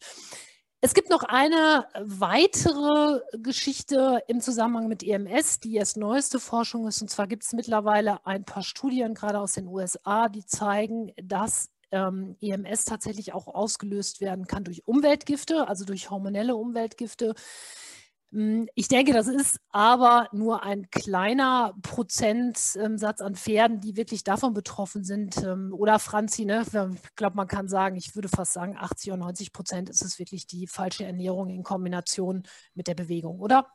Es 0.82 0.94
gibt 0.94 1.10
noch 1.10 1.24
eine 1.24 1.88
weitere 1.98 3.22
Geschichte 3.38 4.22
im 4.28 4.42
Zusammenhang 4.42 4.90
mit 4.90 5.02
EMS, 5.02 5.62
die 5.62 5.72
jetzt 5.72 5.96
neueste 5.96 6.42
Forschung 6.42 6.88
ist. 6.88 7.02
Und 7.02 7.08
zwar 7.10 7.26
gibt 7.26 7.44
es 7.44 7.54
mittlerweile 7.54 8.26
ein 8.26 8.44
paar 8.44 8.64
Studien, 8.64 9.14
gerade 9.14 9.40
aus 9.40 9.54
den 9.54 9.68
USA, 9.68 10.28
die 10.28 10.46
zeigen, 10.46 11.14
dass 11.16 11.70
ähm, 11.92 12.36
EMS 12.42 12.84
tatsächlich 12.84 13.34
auch 13.34 13.48
ausgelöst 13.48 14.20
werden 14.20 14.46
kann 14.46 14.66
durch 14.66 14.86
Umweltgifte, 14.86 15.70
also 15.70 15.86
durch 15.86 16.10
hormonelle 16.10 16.58
Umweltgifte. 16.58 17.34
Hm, 18.34 18.68
ich 18.74 18.88
denke, 18.88 19.14
das 19.14 19.28
ist 19.28 19.60
aber 19.70 20.28
nur 20.32 20.64
ein 20.64 20.90
kleiner 20.90 21.76
Prozentsatz 21.84 23.22
an 23.22 23.36
Pferden, 23.36 23.80
die 23.80 23.96
wirklich 23.96 24.24
davon 24.24 24.56
betroffen 24.56 25.04
sind. 25.04 25.38
Ähm, 25.38 25.72
oder 25.72 26.00
Franzi, 26.00 26.46
ne? 26.46 26.64
ich 26.66 27.16
glaube, 27.16 27.36
man 27.36 27.48
kann 27.48 27.68
sagen, 27.68 27.96
ich 27.96 28.16
würde 28.16 28.30
fast 28.30 28.54
sagen, 28.54 28.76
80 28.76 29.12
oder 29.12 29.20
90 29.20 29.54
Prozent 29.54 29.90
ist 29.90 30.04
es 30.04 30.18
wirklich 30.18 30.48
die 30.48 30.66
falsche 30.66 31.06
Ernährung 31.06 31.50
in 31.50 31.62
Kombination 31.62 32.44
mit 32.74 32.88
der 32.88 32.96
Bewegung, 32.96 33.40
oder? 33.40 33.68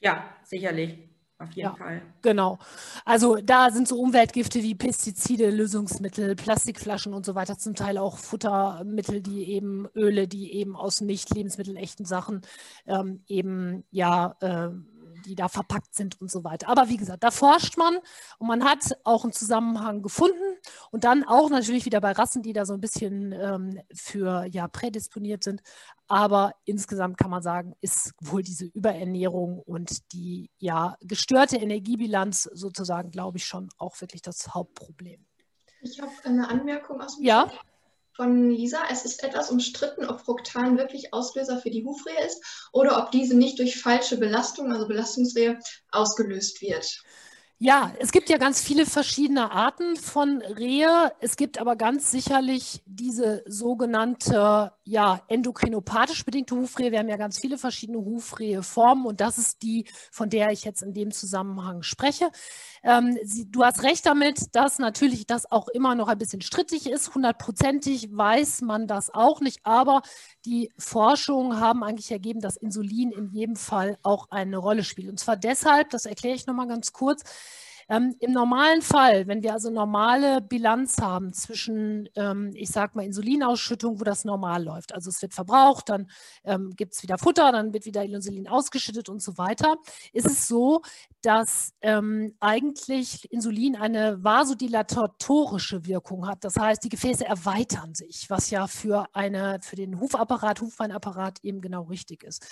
Ja, 0.00 0.34
sicherlich 0.44 1.11
auf 1.42 1.52
jeden 1.52 1.60
ja, 1.60 1.74
Fall. 1.74 2.02
Genau. 2.22 2.58
Also 3.04 3.36
da 3.36 3.70
sind 3.70 3.88
so 3.88 3.98
Umweltgifte 3.98 4.62
wie 4.62 4.74
Pestizide, 4.74 5.50
Lösungsmittel, 5.50 6.36
Plastikflaschen 6.36 7.14
und 7.14 7.26
so 7.26 7.34
weiter, 7.34 7.58
zum 7.58 7.74
Teil 7.74 7.98
auch 7.98 8.18
Futtermittel, 8.18 9.20
die 9.20 9.50
eben 9.50 9.88
Öle, 9.94 10.28
die 10.28 10.52
eben 10.54 10.76
aus 10.76 11.00
nicht 11.00 11.34
lebensmittelechten 11.34 12.06
Sachen 12.06 12.42
ähm, 12.86 13.22
eben 13.26 13.84
ja 13.90 14.36
äh, 14.40 14.70
die 15.22 15.34
da 15.34 15.48
verpackt 15.48 15.94
sind 15.94 16.20
und 16.20 16.30
so 16.30 16.44
weiter. 16.44 16.68
Aber 16.68 16.88
wie 16.88 16.96
gesagt, 16.96 17.22
da 17.24 17.30
forscht 17.30 17.76
man 17.76 17.96
und 18.38 18.46
man 18.46 18.64
hat 18.64 18.98
auch 19.04 19.24
einen 19.24 19.32
Zusammenhang 19.32 20.02
gefunden 20.02 20.56
und 20.90 21.04
dann 21.04 21.24
auch 21.24 21.50
natürlich 21.50 21.84
wieder 21.84 22.00
bei 22.00 22.12
Rassen, 22.12 22.42
die 22.42 22.52
da 22.52 22.66
so 22.66 22.74
ein 22.74 22.80
bisschen 22.80 23.32
ähm, 23.32 23.80
für 23.94 24.44
ja 24.50 24.68
prädisponiert 24.68 25.44
sind. 25.44 25.62
Aber 26.08 26.54
insgesamt 26.64 27.16
kann 27.16 27.30
man 27.30 27.42
sagen, 27.42 27.74
ist 27.80 28.12
wohl 28.20 28.42
diese 28.42 28.66
Überernährung 28.66 29.58
und 29.60 30.12
die 30.12 30.50
ja 30.58 30.96
gestörte 31.00 31.56
Energiebilanz 31.56 32.42
sozusagen, 32.52 33.10
glaube 33.10 33.38
ich, 33.38 33.46
schon 33.46 33.68
auch 33.78 34.00
wirklich 34.00 34.22
das 34.22 34.54
Hauptproblem. 34.54 35.24
Ich 35.80 36.00
habe 36.00 36.12
eine 36.24 36.48
Anmerkung 36.48 37.00
aus 37.00 37.16
dem 37.16 37.24
Ja. 37.24 37.46
Chat 37.48 37.71
von 38.14 38.50
Lisa. 38.50 38.78
Es 38.90 39.04
ist 39.04 39.22
etwas 39.24 39.50
umstritten, 39.50 40.04
ob 40.04 40.20
Fructan 40.20 40.78
wirklich 40.78 41.12
Auslöser 41.12 41.58
für 41.58 41.70
die 41.70 41.84
Hufrehe 41.84 42.26
ist 42.26 42.68
oder 42.72 42.98
ob 43.02 43.10
diese 43.10 43.36
nicht 43.36 43.58
durch 43.58 43.80
falsche 43.80 44.18
Belastung, 44.18 44.72
also 44.72 44.88
Belastungsrehe, 44.88 45.58
ausgelöst 45.90 46.60
wird. 46.62 47.02
Ja, 47.64 47.92
es 48.00 48.10
gibt 48.10 48.28
ja 48.28 48.38
ganz 48.38 48.60
viele 48.60 48.86
verschiedene 48.86 49.52
Arten 49.52 49.94
von 49.94 50.42
Rehe. 50.42 51.12
Es 51.20 51.36
gibt 51.36 51.60
aber 51.60 51.76
ganz 51.76 52.10
sicherlich 52.10 52.82
diese 52.86 53.44
sogenannte 53.46 54.72
ja, 54.82 55.22
endokrinopathisch 55.28 56.24
bedingte 56.24 56.56
Hufrehe. 56.56 56.90
Wir 56.90 56.98
haben 56.98 57.08
ja 57.08 57.16
ganz 57.16 57.38
viele 57.38 57.58
verschiedene 57.58 57.98
Hufreheformen 57.98 59.06
und 59.06 59.20
das 59.20 59.38
ist 59.38 59.62
die, 59.62 59.84
von 60.10 60.28
der 60.28 60.50
ich 60.50 60.64
jetzt 60.64 60.82
in 60.82 60.92
dem 60.92 61.12
Zusammenhang 61.12 61.84
spreche. 61.84 62.32
Ähm, 62.84 63.16
Sie, 63.22 63.50
du 63.50 63.64
hast 63.64 63.82
recht 63.84 64.04
damit, 64.06 64.54
dass 64.56 64.78
natürlich 64.78 65.26
das 65.26 65.50
auch 65.50 65.68
immer 65.68 65.94
noch 65.94 66.08
ein 66.08 66.18
bisschen 66.18 66.40
strittig 66.40 66.88
ist. 66.88 67.14
Hundertprozentig 67.14 68.08
weiß 68.16 68.62
man 68.62 68.86
das 68.88 69.14
auch 69.14 69.40
nicht, 69.40 69.60
aber 69.64 70.02
die 70.44 70.70
Forschungen 70.78 71.60
haben 71.60 71.84
eigentlich 71.84 72.10
ergeben, 72.10 72.40
dass 72.40 72.56
Insulin 72.56 73.12
in 73.12 73.30
jedem 73.30 73.56
Fall 73.56 73.98
auch 74.02 74.30
eine 74.30 74.56
Rolle 74.56 74.82
spielt. 74.84 75.08
Und 75.10 75.20
zwar 75.20 75.36
deshalb, 75.36 75.90
das 75.90 76.06
erkläre 76.06 76.34
ich 76.34 76.46
nochmal 76.46 76.66
ganz 76.68 76.92
kurz, 76.92 77.22
ähm, 77.88 78.14
Im 78.20 78.32
normalen 78.32 78.82
Fall, 78.82 79.26
wenn 79.26 79.42
wir 79.42 79.52
also 79.52 79.70
normale 79.70 80.40
Bilanz 80.40 80.98
haben 80.98 81.32
zwischen, 81.32 82.08
ähm, 82.16 82.50
ich 82.54 82.70
sage 82.70 82.92
mal, 82.94 83.04
Insulinausschüttung, 83.04 84.00
wo 84.00 84.04
das 84.04 84.24
normal 84.24 84.64
läuft, 84.64 84.94
also 84.94 85.10
es 85.10 85.20
wird 85.22 85.34
verbraucht, 85.34 85.88
dann 85.88 86.08
ähm, 86.44 86.70
gibt 86.76 86.94
es 86.94 87.02
wieder 87.02 87.18
Futter, 87.18 87.52
dann 87.52 87.72
wird 87.72 87.84
wieder 87.84 88.02
Insulin 88.02 88.48
ausgeschüttet 88.48 89.08
und 89.08 89.22
so 89.22 89.38
weiter, 89.38 89.76
ist 90.12 90.26
es 90.26 90.48
so, 90.48 90.82
dass 91.22 91.72
ähm, 91.80 92.34
eigentlich 92.40 93.30
Insulin 93.32 93.76
eine 93.76 94.22
vasodilatorische 94.22 95.86
Wirkung 95.86 96.26
hat. 96.26 96.44
Das 96.44 96.56
heißt, 96.56 96.82
die 96.84 96.88
Gefäße 96.88 97.24
erweitern 97.24 97.94
sich, 97.94 98.28
was 98.28 98.50
ja 98.50 98.66
für, 98.66 99.06
eine, 99.12 99.58
für 99.62 99.76
den 99.76 100.00
Hufapparat, 100.00 100.60
Hufbeinapparat 100.60 101.38
eben 101.42 101.60
genau 101.60 101.82
richtig 101.82 102.24
ist. 102.24 102.46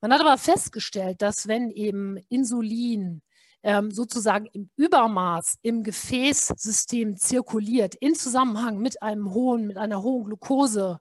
Man 0.00 0.12
hat 0.12 0.20
aber 0.20 0.38
festgestellt, 0.38 1.22
dass 1.22 1.48
wenn 1.48 1.70
eben 1.70 2.16
Insulin 2.28 3.22
ähm, 3.62 3.90
sozusagen 3.90 4.46
im 4.46 4.70
Übermaß 4.76 5.58
im 5.62 5.82
Gefäßsystem 5.82 7.16
zirkuliert, 7.16 7.94
in 7.94 8.14
Zusammenhang 8.14 8.78
mit 8.78 9.02
einem 9.02 9.32
hohen, 9.32 9.66
mit 9.66 9.76
einer 9.76 10.02
hohen 10.02 10.24
Glucose, 10.24 11.00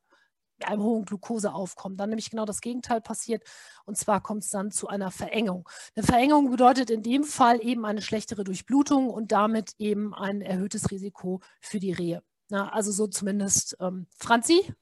einem 0.66 0.84
hohen 0.84 1.06
Glukoseaufkommen, 1.06 1.98
dann 1.98 2.10
nämlich 2.10 2.30
genau 2.30 2.46
das 2.46 2.62
Gegenteil 2.62 3.02
passiert. 3.02 3.44
Und 3.86 3.98
zwar 3.98 4.22
kommt 4.22 4.44
es 4.44 4.50
dann 4.50 4.72
zu 4.72 4.88
einer 4.88 5.12
Verengung. 5.12 5.68
Eine 5.96 6.06
Verengung 6.06 6.52
bedeutet 6.52 6.90
in 6.90 7.02
dem 7.02 7.24
Fall 7.24 7.64
eben 7.64 7.86
eine 7.86 8.02
schlechtere 8.02 8.44
Durchblutung 8.44 9.10
und 9.10 9.32
damit 9.32 9.74
eben 9.78 10.14
ein 10.14 10.42
erhöhtes 10.42 10.92
Risiko 10.92 11.42
für 11.62 11.80
die 11.80 11.94
Rehe. 11.94 12.22
Na, 12.50 12.70
also 12.70 12.92
so 12.92 13.08
zumindest 13.08 13.78
ähm, 13.80 14.08
Franzi? 14.18 14.74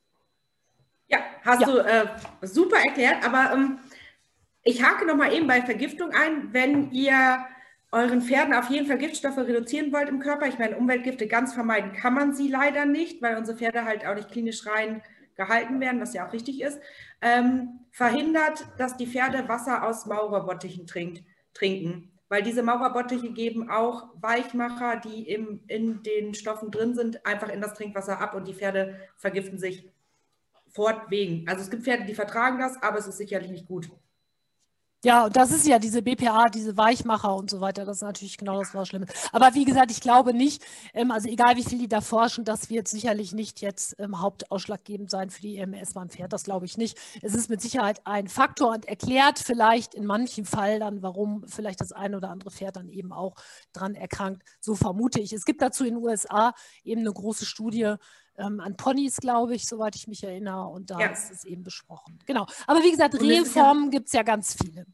Ja, 1.09 1.19
hast 1.43 1.61
ja. 1.61 1.67
du 1.67 1.77
äh, 1.77 2.07
super 2.41 2.77
erklärt, 2.77 3.23
aber 3.25 3.53
ähm, 3.53 3.79
ich 4.63 4.83
hake 4.83 5.05
noch 5.05 5.15
mal 5.15 5.31
eben 5.31 5.47
bei 5.47 5.61
Vergiftung 5.61 6.11
ein. 6.11 6.53
Wenn 6.53 6.91
ihr 6.91 7.45
euren 7.91 8.21
Pferden 8.21 8.53
auf 8.53 8.69
jeden 8.69 8.87
Fall 8.87 8.97
Giftstoffe 8.97 9.37
reduzieren 9.37 9.93
wollt 9.93 10.09
im 10.09 10.19
Körper, 10.19 10.47
ich 10.47 10.59
meine, 10.59 10.77
Umweltgifte 10.77 11.27
ganz 11.27 11.53
vermeiden 11.53 11.93
kann 11.93 12.13
man 12.13 12.33
sie 12.33 12.49
leider 12.49 12.85
nicht, 12.85 13.21
weil 13.21 13.37
unsere 13.37 13.57
Pferde 13.57 13.85
halt 13.85 14.05
auch 14.05 14.15
nicht 14.15 14.31
klinisch 14.31 14.65
rein 14.65 15.01
gehalten 15.35 15.79
werden, 15.79 16.01
was 16.01 16.13
ja 16.13 16.27
auch 16.27 16.33
richtig 16.33 16.61
ist, 16.61 16.79
ähm, 17.21 17.79
verhindert, 17.91 18.65
dass 18.77 18.97
die 18.97 19.07
Pferde 19.07 19.47
Wasser 19.47 19.87
aus 19.87 20.05
Maurerbottichen 20.05 20.87
trinkt, 20.87 21.23
trinken. 21.53 22.11
Weil 22.29 22.43
diese 22.43 22.63
Maurerbottiche 22.63 23.31
geben 23.31 23.69
auch 23.69 24.09
Weichmacher, 24.15 24.97
die 24.97 25.29
im, 25.29 25.61
in 25.67 26.03
den 26.03 26.33
Stoffen 26.33 26.71
drin 26.71 26.93
sind, 26.93 27.25
einfach 27.25 27.49
in 27.49 27.61
das 27.61 27.73
Trinkwasser 27.73 28.19
ab 28.19 28.33
und 28.33 28.47
die 28.47 28.53
Pferde 28.53 28.99
vergiften 29.15 29.59
sich 29.59 29.89
fortwegen. 30.69 31.47
Also 31.47 31.61
es 31.61 31.69
gibt 31.69 31.83
Pferde, 31.83 32.05
die 32.05 32.15
vertragen 32.15 32.59
das, 32.59 32.81
aber 32.83 32.97
es 32.97 33.07
ist 33.07 33.17
sicherlich 33.17 33.49
nicht 33.49 33.67
gut. 33.67 33.89
Ja, 35.03 35.25
und 35.25 35.35
das 35.35 35.51
ist 35.51 35.67
ja 35.67 35.77
diese 35.77 36.01
BPA, 36.01 36.49
diese 36.49 36.75
Weichmacher 36.75 37.35
und 37.35 37.51
so 37.51 37.61
weiter. 37.61 37.85
Das 37.85 37.97
ist 37.97 38.01
natürlich 38.01 38.35
genau 38.37 38.57
das, 38.59 38.73
was 38.73 38.87
Schlimmes. 38.87 39.09
Aber 39.31 39.53
wie 39.53 39.63
gesagt, 39.63 39.91
ich 39.91 40.01
glaube 40.01 40.33
nicht, 40.33 40.63
ähm, 40.93 41.11
also 41.11 41.29
egal 41.29 41.55
wie 41.55 41.63
viel 41.63 41.77
die 41.77 41.87
da 41.87 42.01
forschen, 42.01 42.43
das 42.45 42.71
wird 42.71 42.87
sicherlich 42.87 43.31
nicht 43.31 43.61
jetzt 43.61 43.95
ähm, 43.99 44.19
hauptausschlaggebend 44.19 45.11
sein 45.11 45.29
für 45.29 45.41
die 45.41 45.57
EMS 45.57 45.93
beim 45.93 46.09
Pferd. 46.09 46.33
Das 46.33 46.45
glaube 46.45 46.65
ich 46.65 46.77
nicht. 46.77 46.97
Es 47.21 47.35
ist 47.35 47.47
mit 47.47 47.61
Sicherheit 47.61 48.01
ein 48.05 48.27
Faktor 48.27 48.71
und 48.73 48.85
erklärt 48.87 49.37
vielleicht 49.37 49.93
in 49.93 50.05
manchen 50.05 50.45
Fällen 50.45 50.79
dann, 50.79 51.03
warum 51.03 51.45
vielleicht 51.47 51.79
das 51.79 51.91
eine 51.91 52.17
oder 52.17 52.31
andere 52.31 52.49
Pferd 52.49 52.75
dann 52.75 52.89
eben 52.89 53.13
auch 53.13 53.35
dran 53.73 53.93
erkrankt. 53.93 54.41
So 54.59 54.73
vermute 54.73 55.19
ich. 55.21 55.31
Es 55.31 55.45
gibt 55.45 55.61
dazu 55.61 55.85
in 55.85 55.93
den 55.93 56.03
USA 56.03 56.53
eben 56.83 57.01
eine 57.01 57.13
große 57.13 57.45
Studie, 57.45 57.95
ähm, 58.37 58.59
an 58.59 58.75
Ponys, 58.77 59.17
glaube 59.17 59.55
ich, 59.55 59.67
soweit 59.67 59.95
ich 59.95 60.07
mich 60.07 60.23
erinnere. 60.23 60.67
Und 60.67 60.91
da 60.91 60.99
ja. 60.99 61.07
ist 61.07 61.31
es 61.31 61.45
eben 61.45 61.63
besprochen. 61.63 62.19
Genau. 62.25 62.45
Aber 62.65 62.83
wie 62.83 62.91
gesagt, 62.91 63.19
Rehenformen 63.19 63.85
ja, 63.85 63.89
gibt 63.91 64.07
es 64.07 64.13
ja 64.13 64.23
ganz 64.23 64.55
viele. 64.55 64.85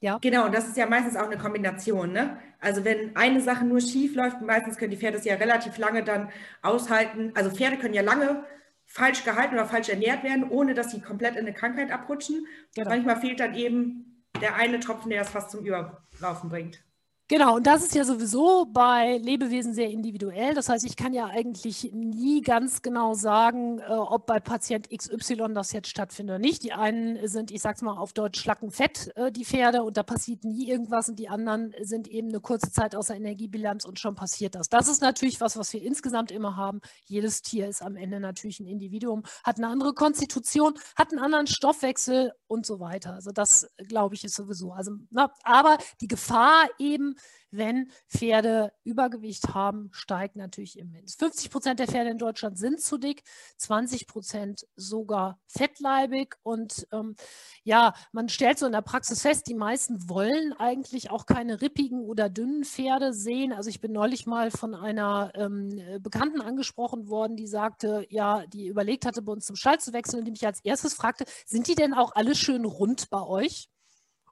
Ja. 0.00 0.18
Genau, 0.18 0.46
und 0.46 0.54
das 0.54 0.66
ist 0.66 0.78
ja 0.78 0.86
meistens 0.86 1.16
auch 1.16 1.26
eine 1.26 1.36
Kombination. 1.36 2.12
Ne? 2.12 2.38
Also 2.58 2.84
wenn 2.84 3.14
eine 3.16 3.40
Sache 3.40 3.66
nur 3.66 3.80
schief 3.80 4.14
läuft, 4.14 4.40
meistens 4.40 4.78
können 4.78 4.92
die 4.92 4.96
Pferde 4.96 5.18
es 5.18 5.24
ja 5.24 5.34
relativ 5.34 5.76
lange 5.76 6.02
dann 6.02 6.30
aushalten. 6.62 7.32
Also 7.34 7.50
Pferde 7.50 7.76
können 7.76 7.94
ja 7.94 8.02
lange 8.02 8.44
falsch 8.86 9.24
gehalten 9.24 9.54
oder 9.54 9.66
falsch 9.66 9.90
ernährt 9.90 10.24
werden, 10.24 10.48
ohne 10.48 10.74
dass 10.74 10.90
sie 10.90 11.00
komplett 11.00 11.34
in 11.34 11.40
eine 11.40 11.52
Krankheit 11.52 11.92
abrutschen. 11.92 12.46
Genau. 12.74 12.88
Manchmal 12.88 13.20
fehlt 13.20 13.40
dann 13.40 13.54
eben 13.54 14.24
der 14.40 14.56
eine 14.56 14.80
Tropfen, 14.80 15.10
der 15.10 15.20
das 15.20 15.30
fast 15.30 15.50
zum 15.50 15.64
Überlaufen 15.64 16.48
bringt. 16.48 16.82
Genau, 17.30 17.54
und 17.54 17.64
das 17.68 17.84
ist 17.84 17.94
ja 17.94 18.02
sowieso 18.04 18.66
bei 18.66 19.18
Lebewesen 19.18 19.72
sehr 19.72 19.88
individuell. 19.88 20.52
Das 20.52 20.68
heißt, 20.68 20.84
ich 20.84 20.96
kann 20.96 21.12
ja 21.12 21.26
eigentlich 21.26 21.92
nie 21.92 22.40
ganz 22.40 22.82
genau 22.82 23.14
sagen, 23.14 23.78
äh, 23.78 23.92
ob 23.92 24.26
bei 24.26 24.40
Patient 24.40 24.88
XY 24.90 25.54
das 25.54 25.70
jetzt 25.70 25.86
stattfindet 25.86 26.34
oder 26.34 26.40
nicht. 26.40 26.64
Die 26.64 26.72
einen 26.72 27.28
sind, 27.28 27.52
ich 27.52 27.62
sag's 27.62 27.82
mal 27.82 27.96
auf 27.96 28.12
Deutsch, 28.14 28.40
schlackenfett, 28.40 29.12
äh, 29.16 29.30
die 29.30 29.44
Pferde, 29.44 29.84
und 29.84 29.96
da 29.96 30.02
passiert 30.02 30.42
nie 30.42 30.68
irgendwas. 30.68 31.08
Und 31.08 31.20
die 31.20 31.28
anderen 31.28 31.72
sind 31.80 32.08
eben 32.08 32.30
eine 32.30 32.40
kurze 32.40 32.72
Zeit 32.72 32.96
außer 32.96 33.14
Energiebilanz 33.14 33.84
und 33.84 34.00
schon 34.00 34.16
passiert 34.16 34.56
das. 34.56 34.68
Das 34.68 34.88
ist 34.88 35.00
natürlich 35.00 35.40
was, 35.40 35.56
was 35.56 35.72
wir 35.72 35.82
insgesamt 35.84 36.32
immer 36.32 36.56
haben. 36.56 36.80
Jedes 37.06 37.42
Tier 37.42 37.68
ist 37.68 37.80
am 37.80 37.94
Ende 37.94 38.18
natürlich 38.18 38.58
ein 38.58 38.66
Individuum, 38.66 39.22
hat 39.44 39.58
eine 39.58 39.68
andere 39.68 39.94
Konstitution, 39.94 40.74
hat 40.96 41.12
einen 41.12 41.20
anderen 41.20 41.46
Stoffwechsel 41.46 42.32
und 42.48 42.66
so 42.66 42.80
weiter. 42.80 43.14
Also 43.14 43.30
das, 43.30 43.70
glaube 43.86 44.16
ich, 44.16 44.24
ist 44.24 44.34
sowieso. 44.34 44.72
Also, 44.72 44.90
na, 45.10 45.30
aber 45.44 45.78
die 46.00 46.08
Gefahr 46.08 46.68
eben, 46.80 47.14
wenn 47.50 47.90
Pferde 48.08 48.72
Übergewicht 48.84 49.54
haben, 49.54 49.88
steigt 49.92 50.36
natürlich 50.36 50.78
immens. 50.78 51.16
50 51.16 51.50
Prozent 51.50 51.80
der 51.80 51.88
Pferde 51.88 52.10
in 52.10 52.18
Deutschland 52.18 52.58
sind 52.58 52.80
zu 52.80 52.98
dick, 52.98 53.22
20 53.56 54.06
Prozent 54.06 54.66
sogar 54.76 55.38
fettleibig. 55.46 56.36
Und 56.42 56.86
ähm, 56.92 57.16
ja, 57.64 57.94
man 58.12 58.28
stellt 58.28 58.58
so 58.58 58.66
in 58.66 58.72
der 58.72 58.82
Praxis 58.82 59.22
fest, 59.22 59.46
die 59.48 59.54
meisten 59.54 60.08
wollen 60.08 60.52
eigentlich 60.54 61.10
auch 61.10 61.26
keine 61.26 61.60
rippigen 61.60 62.04
oder 62.04 62.28
dünnen 62.28 62.64
Pferde 62.64 63.12
sehen. 63.12 63.52
Also 63.52 63.70
ich 63.70 63.80
bin 63.80 63.92
neulich 63.92 64.26
mal 64.26 64.50
von 64.50 64.74
einer 64.74 65.32
ähm, 65.34 65.80
Bekannten 66.00 66.40
angesprochen 66.40 67.08
worden, 67.08 67.36
die 67.36 67.48
sagte, 67.48 68.06
ja, 68.10 68.46
die 68.46 68.68
überlegt 68.68 69.06
hatte, 69.06 69.22
bei 69.22 69.32
uns 69.32 69.46
zum 69.46 69.56
Stall 69.56 69.80
zu 69.80 69.92
wechseln 69.92 70.20
und 70.20 70.24
die 70.24 70.30
mich 70.30 70.46
als 70.46 70.60
erstes 70.60 70.94
fragte, 70.94 71.24
sind 71.46 71.66
die 71.66 71.74
denn 71.74 71.94
auch 71.94 72.12
alle 72.14 72.34
schön 72.34 72.64
rund 72.64 73.10
bei 73.10 73.22
euch? 73.22 73.68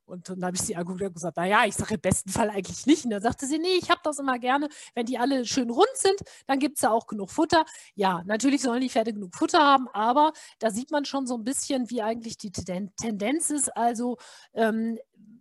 Und 0.08 0.28
dann 0.28 0.44
habe 0.44 0.56
ich 0.56 0.62
sie 0.62 0.74
angeguckt 0.74 1.02
und 1.02 1.14
gesagt, 1.14 1.36
naja, 1.36 1.64
ich 1.66 1.74
sage 1.74 1.94
im 1.94 2.00
besten 2.00 2.30
Fall 2.30 2.50
eigentlich 2.50 2.86
nicht. 2.86 3.04
Und 3.04 3.10
dann 3.10 3.22
sagte 3.22 3.46
sie, 3.46 3.58
nee, 3.58 3.76
ich 3.80 3.90
habe 3.90 4.00
das 4.02 4.18
immer 4.18 4.38
gerne. 4.38 4.68
Wenn 4.94 5.06
die 5.06 5.18
alle 5.18 5.44
schön 5.44 5.70
rund 5.70 5.88
sind, 5.94 6.20
dann 6.46 6.58
gibt 6.58 6.76
es 6.76 6.82
ja 6.82 6.90
auch 6.90 7.06
genug 7.06 7.30
Futter. 7.30 7.64
Ja, 7.94 8.22
natürlich 8.24 8.62
sollen 8.62 8.80
die 8.80 8.88
Pferde 8.88 9.12
genug 9.12 9.34
Futter 9.34 9.60
haben, 9.60 9.88
aber 9.92 10.32
da 10.58 10.70
sieht 10.70 10.90
man 10.90 11.04
schon 11.04 11.26
so 11.26 11.36
ein 11.36 11.44
bisschen, 11.44 11.90
wie 11.90 12.02
eigentlich 12.02 12.38
die 12.38 12.50
Tendenz 12.50 13.50
ist. 13.50 13.76
Also 13.76 14.16
ähm, 14.54 14.98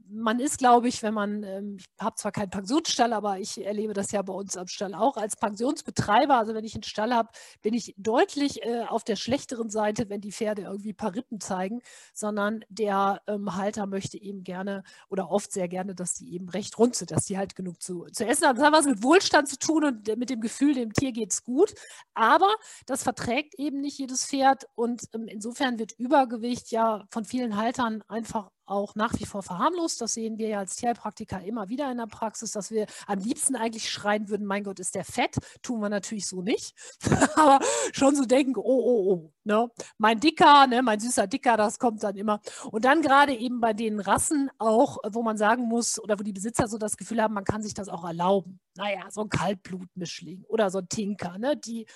man 0.10 0.40
ist, 0.40 0.58
glaube 0.58 0.88
ich, 0.88 1.04
wenn 1.04 1.14
man, 1.14 1.44
ähm, 1.44 1.78
ich 1.80 1.86
habe 2.00 2.16
zwar 2.16 2.32
keinen 2.32 2.50
Pensionsstall, 2.50 3.14
aber 3.14 3.40
ich 3.40 3.64
erlebe 3.64 3.94
das 3.94 4.12
ja 4.12 4.22
bei 4.22 4.34
uns 4.34 4.58
am 4.58 4.68
Stall 4.68 4.94
auch 4.94 5.18
als 5.18 5.36
Pensionsbetreiber. 5.36 6.36
Also 6.38 6.54
wenn 6.54 6.66
ich 6.66 6.76
einen 6.76 6.84
Stall 6.84 7.14
habe, 7.14 7.30
bin 7.62 7.74
ich 7.74 7.94
deutlich 7.98 8.64
äh, 8.64 8.84
auf 8.88 9.04
der 9.04 9.16
schlechteren 9.16 9.70
Seite, 9.70 10.10
wenn 10.10 10.22
die 10.22 10.32
Pferde 10.32 10.64
irgendwie 10.64 10.92
ein 10.92 10.98
paar 10.98 11.16
Rippen 11.16 11.40
zeigen, 11.40 11.82
sondern 12.14 12.64
der 12.70 13.22
ähm, 13.28 13.56
Halter 13.56 13.86
möchte 13.86 14.22
eben 14.22 14.44
gerne 14.44 14.84
oder 15.10 15.30
oft 15.30 15.52
sehr 15.52 15.68
gerne, 15.68 15.96
dass 15.96 16.14
die 16.14 16.34
eben 16.34 16.50
recht 16.50 16.78
rund 16.78 16.96
sind, 16.96 17.12
dass 17.12 17.26
die 17.26 17.38
halt 17.38 17.56
genug 17.56 17.82
zu, 17.82 18.06
zu 18.12 18.26
essen 18.26 18.48
haben. 18.48 18.58
Das 18.58 18.66
hat 18.66 18.74
was 18.74 18.86
mit 18.86 19.04
Wohlstand 19.04 19.48
zu 19.48 19.58
tun 19.58 19.84
und 19.84 20.18
mit 20.18 20.30
dem 20.30 20.42
Gefühl, 20.42 20.74
dem 20.74 20.94
Tier 20.94 21.12
geht 21.12 21.32
es 21.32 21.44
gut. 21.44 21.74
Aber 22.14 22.54
das 22.86 23.04
verträgt 23.04 23.56
eben 23.56 23.82
nicht 23.82 23.98
jedes 24.00 24.26
Pferd 24.26 24.68
und 24.76 25.04
ähm, 25.14 25.28
insofern 25.28 25.80
wird 25.80 25.94
Übergewicht 25.94 26.72
ja 26.72 27.06
von 27.12 27.26
vielen 27.26 27.58
Haltern 27.58 28.04
einfach 28.08 28.50
auch 28.68 28.96
nach 28.96 29.14
wie 29.20 29.26
vor 29.26 29.44
verharmlost. 29.44 30.02
Das 30.02 30.14
sehen 30.14 30.38
wir 30.38 30.48
ja 30.48 30.60
als 30.60 30.76
Tierpraktiker 30.76 31.42
immer 31.42 31.70
wieder 31.70 31.92
in 31.92 31.98
der 31.98 32.08
Praxis, 32.08 32.52
dass 32.52 32.72
wir 32.72 32.86
am 33.08 33.20
liebsten 33.20 33.56
eigentlich 33.56 33.90
schreien 33.90 34.30
würden, 34.30 34.46
mein 34.46 34.64
Gott, 34.64 34.80
ist 34.80 34.96
der 34.96 35.06
fett? 35.06 35.36
Tun 35.62 35.80
wir 35.80 35.90
natürlich 35.90 36.28
so 36.28 36.42
nicht. 36.42 36.74
Aber 37.36 37.60
schon 37.94 38.16
so 38.16 38.26
denken, 38.26 38.56
oh, 38.58 38.62
oh, 38.64 39.12
oh, 39.12 39.34
ne? 39.44 39.70
mein 39.98 40.20
Dicker, 40.20 40.68
ne? 40.68 40.82
mein 40.82 41.00
süßer 41.00 41.28
Dicker, 41.28 41.58
das 41.58 41.80
kommt 41.80 42.04
dann 42.04 42.16
immer. 42.16 42.42
Und 42.72 42.86
dann 42.86 43.02
gerade 43.02 43.34
eben 43.34 43.60
bei 43.60 43.74
den 43.74 44.00
Rassen 44.00 44.50
auch, 44.58 44.98
wo 45.10 45.24
man 45.24 45.38
sagen 45.38 45.64
muss, 45.64 46.00
oder 46.02 46.20
wo 46.20 46.24
die 46.24 46.34
Besitzer 46.34 46.68
so 46.68 46.78
das 46.78 46.98
Gefühl 46.98 47.22
haben, 47.22 47.34
man 47.34 47.46
kann 47.46 47.62
sich 47.62 47.74
das 47.74 47.90
auch 47.90 48.04
erlauben. 48.04 48.60
Naja, 48.76 49.10
so 49.10 49.22
ein 49.22 49.30
Kaltblutmischling 49.30 50.44
oder 50.48 50.70
so 50.70 50.80
ein 50.80 50.90
Tinker, 50.90 51.38
ne? 51.38 51.58
die 51.58 51.88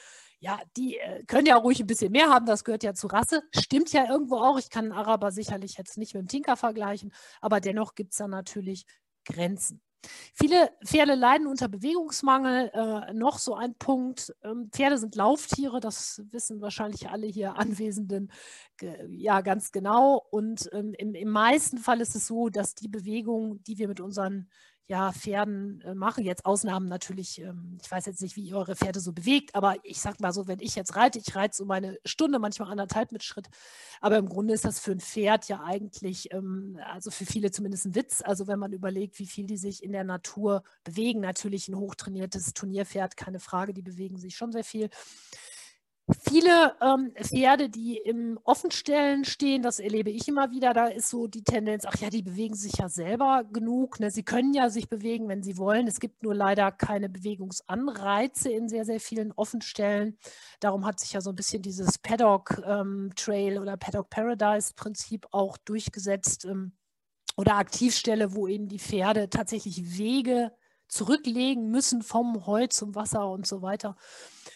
ja, 0.41 0.59
die 0.75 0.97
äh, 0.97 1.23
können 1.25 1.45
ja 1.45 1.55
ruhig 1.55 1.79
ein 1.79 1.87
bisschen 1.87 2.11
mehr 2.11 2.29
haben, 2.29 2.47
das 2.47 2.63
gehört 2.63 2.83
ja 2.83 2.95
zur 2.95 3.13
Rasse. 3.13 3.43
Stimmt 3.55 3.93
ja 3.93 4.09
irgendwo 4.09 4.37
auch. 4.37 4.57
Ich 4.57 4.71
kann 4.71 4.85
einen 4.85 4.93
Araber 4.93 5.31
sicherlich 5.31 5.77
jetzt 5.77 5.97
nicht 5.97 6.15
mit 6.15 6.23
dem 6.23 6.27
Tinker 6.27 6.57
vergleichen, 6.57 7.13
aber 7.41 7.61
dennoch 7.61 7.93
gibt 7.93 8.11
es 8.11 8.17
da 8.17 8.27
natürlich 8.27 8.85
Grenzen. 9.23 9.81
Viele 10.33 10.71
Pferde 10.83 11.13
leiden 11.13 11.45
unter 11.45 11.67
Bewegungsmangel. 11.67 12.71
Äh, 12.73 13.13
noch 13.13 13.37
so 13.37 13.53
ein 13.53 13.75
Punkt. 13.75 14.33
Ähm, 14.43 14.69
Pferde 14.71 14.97
sind 14.97 15.15
Lauftiere, 15.15 15.79
das 15.79 16.23
wissen 16.31 16.59
wahrscheinlich 16.59 17.09
alle 17.09 17.27
hier 17.27 17.57
Anwesenden 17.57 18.31
ja 19.09 19.41
ganz 19.41 19.71
genau. 19.71 20.25
Und 20.31 20.69
ähm, 20.73 20.95
im, 20.97 21.13
im 21.13 21.29
meisten 21.29 21.77
Fall 21.77 22.01
ist 22.01 22.15
es 22.15 22.25
so, 22.25 22.49
dass 22.49 22.73
die 22.73 22.87
Bewegung, 22.87 23.61
die 23.63 23.77
wir 23.77 23.87
mit 23.87 23.99
unseren 23.99 24.49
ja, 24.91 25.13
Pferden 25.13 25.79
äh, 25.85 25.95
machen. 25.95 26.25
Jetzt 26.25 26.45
Ausnahmen 26.45 26.89
natürlich, 26.89 27.39
ähm, 27.39 27.77
ich 27.81 27.89
weiß 27.89 28.07
jetzt 28.07 28.21
nicht, 28.21 28.35
wie 28.35 28.41
ihr 28.41 28.57
eure 28.57 28.75
Pferde 28.75 28.99
so 28.99 29.13
bewegt, 29.13 29.55
aber 29.55 29.77
ich 29.83 30.01
sag 30.01 30.19
mal 30.19 30.33
so, 30.33 30.49
wenn 30.49 30.59
ich 30.59 30.75
jetzt 30.75 30.97
reite, 30.97 31.17
ich 31.17 31.33
reite 31.33 31.55
so 31.55 31.63
meine 31.63 31.97
Stunde, 32.03 32.39
manchmal 32.39 32.69
anderthalb 32.69 33.13
mit 33.13 33.23
Schritt, 33.23 33.47
aber 34.01 34.17
im 34.17 34.27
Grunde 34.27 34.53
ist 34.53 34.65
das 34.65 34.79
für 34.79 34.91
ein 34.91 34.99
Pferd 34.99 35.47
ja 35.47 35.63
eigentlich, 35.63 36.33
ähm, 36.33 36.77
also 36.85 37.09
für 37.09 37.25
viele 37.25 37.51
zumindest 37.51 37.85
ein 37.85 37.95
Witz. 37.95 38.21
Also 38.21 38.47
wenn 38.47 38.59
man 38.59 38.73
überlegt, 38.73 39.17
wie 39.19 39.27
viel 39.27 39.45
die 39.45 39.55
sich 39.55 39.81
in 39.81 39.93
der 39.93 40.03
Natur 40.03 40.61
bewegen, 40.83 41.21
natürlich 41.21 41.69
ein 41.69 41.77
hochtrainiertes 41.77 42.53
Turnierpferd, 42.53 43.15
keine 43.15 43.39
Frage, 43.39 43.73
die 43.73 43.83
bewegen 43.83 44.17
sich 44.17 44.35
schon 44.35 44.51
sehr 44.51 44.65
viel. 44.65 44.89
Viele 46.19 46.75
ähm, 46.81 47.13
Pferde, 47.21 47.69
die 47.69 47.97
im 47.97 48.39
Offenstellen 48.43 49.23
stehen, 49.23 49.61
das 49.61 49.79
erlebe 49.79 50.09
ich 50.09 50.27
immer 50.27 50.51
wieder, 50.51 50.73
da 50.73 50.87
ist 50.87 51.09
so 51.09 51.27
die 51.27 51.43
Tendenz, 51.43 51.85
ach 51.85 51.95
ja, 51.97 52.09
die 52.09 52.21
bewegen 52.21 52.55
sich 52.55 52.73
ja 52.73 52.89
selber 52.89 53.43
genug. 53.51 53.99
Ne? 53.99 54.11
Sie 54.11 54.23
können 54.23 54.53
ja 54.53 54.69
sich 54.69 54.89
bewegen, 54.89 55.29
wenn 55.29 55.43
sie 55.43 55.57
wollen. 55.57 55.87
Es 55.87 55.99
gibt 55.99 56.23
nur 56.23 56.35
leider 56.35 56.71
keine 56.71 57.09
Bewegungsanreize 57.09 58.51
in 58.51 58.67
sehr, 58.67 58.85
sehr 58.85 58.99
vielen 58.99 59.31
Offenstellen. 59.33 60.17
Darum 60.59 60.85
hat 60.85 60.99
sich 60.99 61.13
ja 61.13 61.21
so 61.21 61.29
ein 61.29 61.35
bisschen 61.35 61.61
dieses 61.61 61.97
Paddock 61.97 62.61
ähm, 62.65 63.11
Trail 63.15 63.59
oder 63.59 63.77
Paddock 63.77 64.09
Paradise 64.09 64.73
Prinzip 64.75 65.27
auch 65.31 65.57
durchgesetzt. 65.57 66.45
Ähm, 66.45 66.73
oder 67.37 67.55
Aktivstelle, 67.55 68.35
wo 68.35 68.47
eben 68.47 68.67
die 68.67 68.79
Pferde 68.79 69.29
tatsächlich 69.29 69.97
Wege 69.97 70.51
zurücklegen 70.87 71.71
müssen 71.71 72.01
vom 72.01 72.45
Heu 72.45 72.67
zum 72.67 72.95
Wasser 72.95 73.29
und 73.29 73.47
so 73.47 73.61
weiter. 73.61 73.95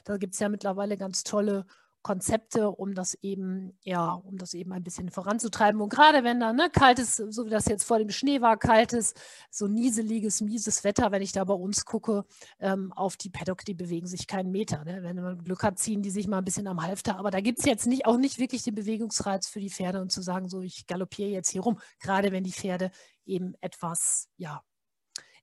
Da 0.05 0.17
gibt 0.17 0.35
es 0.35 0.39
ja 0.39 0.47
mittlerweile 0.47 0.97
ganz 0.97 1.23
tolle 1.23 1.65
Konzepte, 2.05 2.69
um 2.69 2.93
das 2.93 3.15
eben, 3.23 3.79
ja, 3.81 4.11
um 4.11 4.37
das 4.37 4.53
eben 4.53 4.71
ein 4.73 4.83
bisschen 4.83 5.09
voranzutreiben. 5.09 5.81
Und 5.81 5.89
gerade 5.89 6.23
wenn 6.23 6.39
da 6.39 6.53
ne, 6.53 6.69
kaltes, 6.69 7.15
so 7.15 7.47
wie 7.47 7.49
das 7.49 7.65
jetzt 7.65 7.83
vor 7.83 7.97
dem 7.97 8.11
Schnee 8.11 8.41
war, 8.41 8.57
kaltes, 8.57 9.15
so 9.49 9.67
nieseliges, 9.67 10.39
mieses 10.41 10.83
Wetter, 10.83 11.11
wenn 11.11 11.23
ich 11.23 11.31
da 11.31 11.43
bei 11.43 11.55
uns 11.55 11.83
gucke, 11.83 12.23
ähm, 12.59 12.93
auf 12.93 13.17
die 13.17 13.31
Paddock, 13.31 13.65
die 13.65 13.73
bewegen 13.73 14.05
sich 14.05 14.27
keinen 14.27 14.51
Meter. 14.51 14.85
Ne? 14.85 15.01
Wenn 15.01 15.15
man 15.15 15.43
Glück 15.43 15.63
hat, 15.63 15.79
ziehen 15.79 16.03
die 16.03 16.11
sich 16.11 16.27
mal 16.27 16.37
ein 16.37 16.45
bisschen 16.45 16.67
am 16.67 16.83
Halfter. 16.83 17.17
Aber 17.17 17.31
da 17.31 17.41
gibt 17.41 17.57
es 17.57 17.65
jetzt 17.65 17.87
nicht, 17.87 18.05
auch 18.05 18.17
nicht 18.17 18.37
wirklich 18.37 18.61
den 18.61 18.75
Bewegungsreiz 18.75 19.47
für 19.47 19.59
die 19.59 19.71
Pferde 19.71 19.99
und 19.99 20.11
zu 20.11 20.21
sagen, 20.21 20.47
so, 20.47 20.61
ich 20.61 20.85
galoppiere 20.85 21.31
jetzt 21.31 21.49
hier 21.49 21.61
rum, 21.61 21.79
gerade 21.99 22.31
wenn 22.31 22.43
die 22.43 22.53
Pferde 22.53 22.91
eben 23.25 23.55
etwas, 23.61 24.29
ja, 24.37 24.61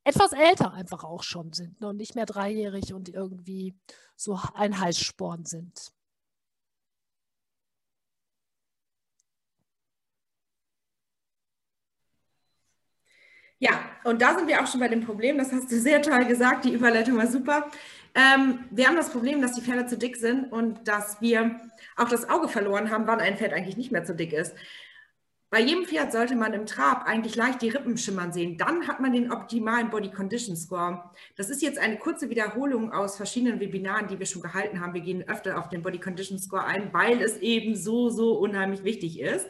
etwas 0.05 0.33
älter 0.33 0.73
einfach 0.73 1.05
auch 1.05 1.23
schon 1.23 1.53
sind 1.53 1.81
ne? 1.81 1.89
und 1.89 1.97
nicht 1.97 2.15
mehr 2.15 2.27
dreijährig 2.27 2.93
und 2.93 3.09
irgendwie 3.09 3.75
so 4.17 4.39
ein 4.55 4.79
Heißsporn 4.81 5.45
sind. 5.45 5.93
Ja, 13.59 13.79
und 14.03 14.21
da 14.21 14.37
sind 14.37 14.49
wir 14.49 14.61
auch 14.61 14.67
schon 14.67 14.81
bei 14.81 14.89
dem 14.89 15.05
Problem, 15.05 15.39
das 15.39 15.53
hast 15.53 15.71
du 15.71 15.79
sehr 15.79 16.03
toll 16.03 16.25
gesagt, 16.25 16.65
die 16.65 16.73
Überleitung 16.73 17.17
war 17.17 17.29
super. 17.29 17.71
Ähm, 18.13 18.65
wir 18.73 18.89
haben 18.89 18.97
das 18.97 19.11
Problem, 19.11 19.41
dass 19.41 19.53
die 19.53 19.61
Pferde 19.61 19.87
zu 19.87 19.97
dick 19.97 20.17
sind 20.17 20.51
und 20.53 20.89
dass 20.89 21.21
wir 21.21 21.61
auch 21.97 22.09
das 22.09 22.29
Auge 22.29 22.49
verloren 22.49 22.91
haben, 22.91 23.07
wann 23.07 23.21
ein 23.21 23.37
Pferd 23.37 23.53
eigentlich 23.53 23.77
nicht 23.77 23.93
mehr 23.93 24.05
zu 24.05 24.17
dick 24.17 24.33
ist. 24.33 24.55
Bei 25.53 25.61
jedem 25.61 25.85
Pferd 25.85 26.13
sollte 26.13 26.35
man 26.35 26.55
im 26.55 26.65
Trab 26.65 27.07
eigentlich 27.07 27.37
leicht 27.37 27.61
die 27.61 27.69
Rippen 27.69 27.99
schimmern 27.99 28.33
sehen. 28.33 28.57
Dann 28.57 28.89
hat 28.89 29.01
man 29.01 29.13
den 29.13 29.31
optimalen 29.31 29.91
Body 29.91 30.11
Condition 30.11 30.57
Score. 30.57 31.11
Das 31.37 31.51
ist 31.51 31.61
jetzt 31.61 31.79
eine 31.79 31.99
kurze 31.99 32.31
Wiederholung 32.31 32.91
aus 32.91 33.19
verschiedenen 33.19 33.61
Webinaren, 33.61 34.07
die 34.09 34.19
wir 34.19 34.25
schon 34.25 34.41
gehalten 34.41 34.81
haben. 34.81 34.95
Wir 34.95 35.03
gehen 35.03 35.29
öfter 35.29 35.59
auf 35.59 35.69
den 35.69 35.83
Body 35.83 35.99
Condition 35.99 36.39
Score 36.39 36.65
ein, 36.65 36.91
weil 36.95 37.21
es 37.21 37.37
eben 37.37 37.77
so, 37.77 38.09
so 38.09 38.39
unheimlich 38.39 38.83
wichtig 38.83 39.21
ist. 39.21 39.47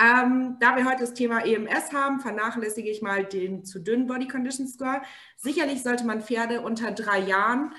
Ähm, 0.00 0.56
da 0.58 0.74
wir 0.74 0.84
heute 0.84 1.02
das 1.02 1.14
Thema 1.14 1.46
EMS 1.46 1.92
haben, 1.92 2.18
vernachlässige 2.18 2.90
ich 2.90 3.00
mal 3.00 3.24
den 3.24 3.64
zu 3.64 3.78
dünnen 3.78 4.08
Body 4.08 4.26
Condition 4.26 4.66
Score. 4.66 5.00
Sicherlich 5.36 5.84
sollte 5.84 6.04
man 6.04 6.22
Pferde 6.22 6.62
unter 6.62 6.90
drei 6.90 7.20
Jahren 7.20 7.72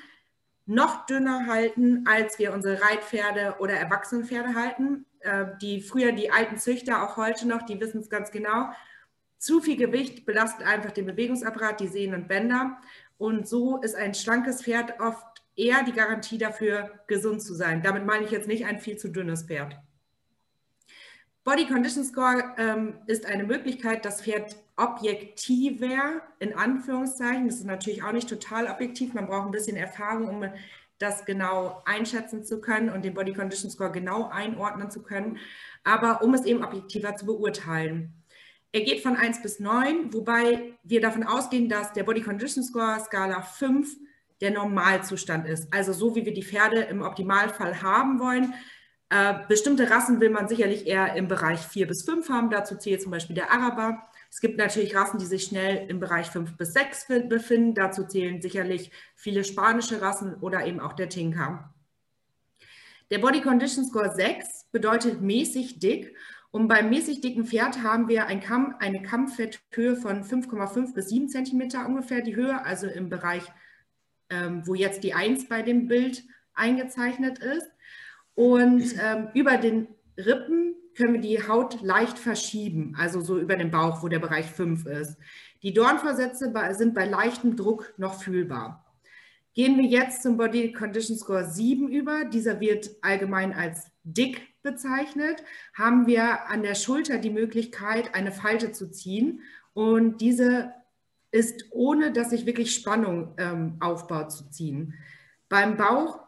noch 0.68 1.06
dünner 1.06 1.48
halten, 1.48 2.06
als 2.08 2.40
wir 2.40 2.54
unsere 2.54 2.82
Reitpferde 2.82 3.56
oder 3.60 3.74
Erwachsenenpferde 3.74 4.56
halten. 4.56 5.06
Äh, 5.22 5.46
die 5.62 5.82
früher 5.82 6.12
die 6.12 6.32
alten 6.32 6.58
Züchter, 6.58 7.04
auch 7.04 7.18
heute 7.18 7.48
noch, 7.48 7.64
die 7.64 7.80
wissen 7.80 8.02
es 8.02 8.10
ganz 8.10 8.32
genau. 8.32 8.70
Zu 9.38 9.62
viel 9.62 9.78
Gewicht 9.78 10.26
belastet 10.26 10.66
einfach 10.66 10.92
den 10.92 11.06
Bewegungsapparat, 11.06 11.80
die 11.80 11.88
Sehnen 11.88 12.22
und 12.22 12.28
Bänder. 12.28 12.78
Und 13.18 13.48
so 13.48 13.78
ist 13.82 13.96
ein 13.96 14.14
schlankes 14.14 14.64
Pferd 14.64 15.00
oft 15.00 15.24
eher 15.56 15.84
die 15.84 15.92
Garantie 15.92 16.38
dafür, 16.38 16.92
gesund 17.08 17.42
zu 17.42 17.54
sein. 17.54 17.82
Damit 17.82 18.06
meine 18.06 18.26
ich 18.26 18.32
jetzt 18.32 18.48
nicht 18.48 18.66
ein 18.66 18.80
viel 18.80 18.98
zu 18.98 19.10
dünnes 19.10 19.44
Pferd. 19.44 19.78
Body 21.44 21.66
Condition 21.66 22.04
Score 22.04 22.56
ähm, 22.58 23.00
ist 23.08 23.26
eine 23.26 23.46
Möglichkeit, 23.46 24.06
das 24.06 24.22
Pferd 24.22 24.58
objektiver, 24.76 26.22
in 26.40 26.54
Anführungszeichen, 26.54 27.48
das 27.48 27.56
ist 27.56 27.66
natürlich 27.66 28.04
auch 28.04 28.12
nicht 28.12 28.28
total 28.28 28.68
objektiv, 28.68 29.14
man 29.14 29.28
braucht 29.28 29.46
ein 29.46 29.52
bisschen 29.52 29.78
Erfahrung, 29.78 30.28
um 30.28 30.46
das 31.00 31.26
genau 31.26 31.82
einschätzen 31.86 32.44
zu 32.44 32.60
können 32.60 32.90
und 32.90 33.06
den 33.06 33.14
Body 33.14 33.34
Condition 33.34 33.70
Score 33.70 33.92
genau 33.92 34.30
einordnen 34.30 34.90
zu 34.92 35.04
können, 35.04 35.38
aber 35.84 36.22
um 36.22 36.34
es 36.34 36.46
eben 36.46 36.64
objektiver 36.64 37.16
zu 37.16 37.26
beurteilen. 37.26 38.14
Er 38.72 38.82
geht 38.82 39.02
von 39.02 39.16
1 39.16 39.42
bis 39.42 39.60
9, 39.60 40.14
wobei 40.14 40.78
wir 40.84 41.02
davon 41.02 41.24
ausgehen, 41.24 41.70
dass 41.70 41.94
der 41.94 42.04
Body 42.04 42.22
Condition 42.22 42.64
Score 42.64 43.00
Skala 43.00 43.42
5 43.42 43.96
der 44.42 44.52
Normalzustand 44.52 45.48
ist. 45.48 45.74
Also 45.74 45.94
so 45.94 46.16
wie 46.16 46.26
wir 46.26 46.34
die 46.34 46.44
Pferde 46.44 46.82
im 46.82 47.02
Optimalfall 47.02 47.82
haben 47.82 48.20
wollen. 48.20 48.54
Äh, 49.10 49.36
bestimmte 49.48 49.90
Rassen 49.90 50.20
will 50.20 50.30
man 50.30 50.48
sicherlich 50.48 50.86
eher 50.86 51.16
im 51.16 51.28
Bereich 51.28 51.62
4 51.62 51.88
bis 51.88 52.04
5 52.04 52.30
haben. 52.30 52.50
Dazu 52.50 52.76
zählt 52.78 53.02
zum 53.02 53.12
Beispiel 53.12 53.36
der 53.36 53.52
Araber. 53.52 54.08
Es 54.38 54.42
gibt 54.42 54.60
natürlich 54.60 54.94
Rassen, 54.96 55.18
die 55.18 55.26
sich 55.26 55.46
schnell 55.46 55.90
im 55.90 56.00
Bereich 56.00 56.28
5 56.28 56.58
bis 56.58 56.74
6 56.74 57.08
befinden. 57.28 57.74
Dazu 57.74 58.06
zählen 58.06 58.40
sicherlich 58.40 58.92
viele 59.16 59.44
spanische 59.44 60.00
Rassen 60.00 60.36
oder 60.42 60.64
eben 60.68 60.80
auch 60.80 60.94
der 60.94 61.10
Tinker. 61.10 61.74
Der 63.10 63.18
Body 63.18 63.42
Condition 63.42 63.84
Score 63.84 64.14
6 64.14 64.68
bedeutet 64.72 65.22
mäßig 65.22 65.80
dick. 65.80 66.16
Und 66.52 66.68
beim 66.68 66.92
mäßig 66.92 67.22
dicken 67.22 67.48
Pferd 67.48 67.82
haben 67.82 68.10
wir 68.10 68.28
ein 68.28 68.40
Kamm, 68.40 68.76
eine 68.78 69.02
Kammfetthöhe 69.02 69.96
von 69.96 70.24
5,5 70.24 70.94
bis 70.94 71.10
7 71.10 71.30
cm 71.30 71.88
ungefähr 71.88 72.22
die 72.22 72.36
Höhe, 72.36 72.64
also 72.64 72.86
im 72.86 73.10
Bereich, 73.10 73.42
ähm, 74.30 74.62
wo 74.68 74.76
jetzt 74.76 75.04
die 75.04 75.16
1 75.16 75.50
bei 75.50 75.64
dem 75.64 75.88
Bild 75.88 76.24
eingezeichnet 76.54 77.40
ist. 77.40 77.72
Und 78.36 78.84
ähm, 79.02 79.30
über 79.34 79.58
den 79.58 79.88
Rippen 80.16 80.76
können 80.98 81.14
wir 81.14 81.22
die 81.22 81.48
Haut 81.48 81.82
leicht 81.82 82.18
verschieben, 82.18 82.96
also 82.98 83.22
so 83.22 83.40
über 83.40 83.56
den 83.56 83.72
Bauch, 83.72 84.02
wo 84.02 84.08
der 84.08 84.20
Bereich 84.20 84.48
5 84.48 84.86
ist. 84.88 85.18
Die 85.62 85.74
Dornvorsätze 85.74 86.52
sind 86.72 86.94
bei 86.94 87.06
leichtem 87.06 87.56
Druck 87.56 87.94
noch 87.98 88.22
fühlbar. 88.22 88.84
Gehen 89.54 89.78
wir 89.78 89.86
jetzt 89.86 90.22
zum 90.24 90.38
Body 90.38 90.72
Condition 90.72 91.18
Score 91.18 91.46
7 91.46 91.88
über. 91.88 92.26
Dieser 92.26 92.60
wird 92.60 92.92
allgemein 93.02 93.54
als 93.54 93.92
dick 94.04 94.42
bezeichnet. 94.62 95.44
Haben 95.74 96.06
wir 96.06 96.48
an 96.50 96.62
der 96.62 96.76
Schulter 96.76 97.18
die 97.18 97.32
Möglichkeit, 97.32 98.14
eine 98.14 98.32
Falte 98.32 98.72
zu 98.72 98.92
ziehen. 98.92 99.42
Und 99.74 100.22
diese 100.22 100.74
ist, 101.32 101.66
ohne 101.72 102.12
dass 102.12 102.30
sich 102.32 102.46
wirklich 102.46 102.74
Spannung 102.74 103.34
ähm, 103.38 103.78
aufbaut, 103.80 104.32
zu 104.32 104.50
ziehen. 104.50 104.94
Beim 105.50 105.78
Bauch 105.78 106.20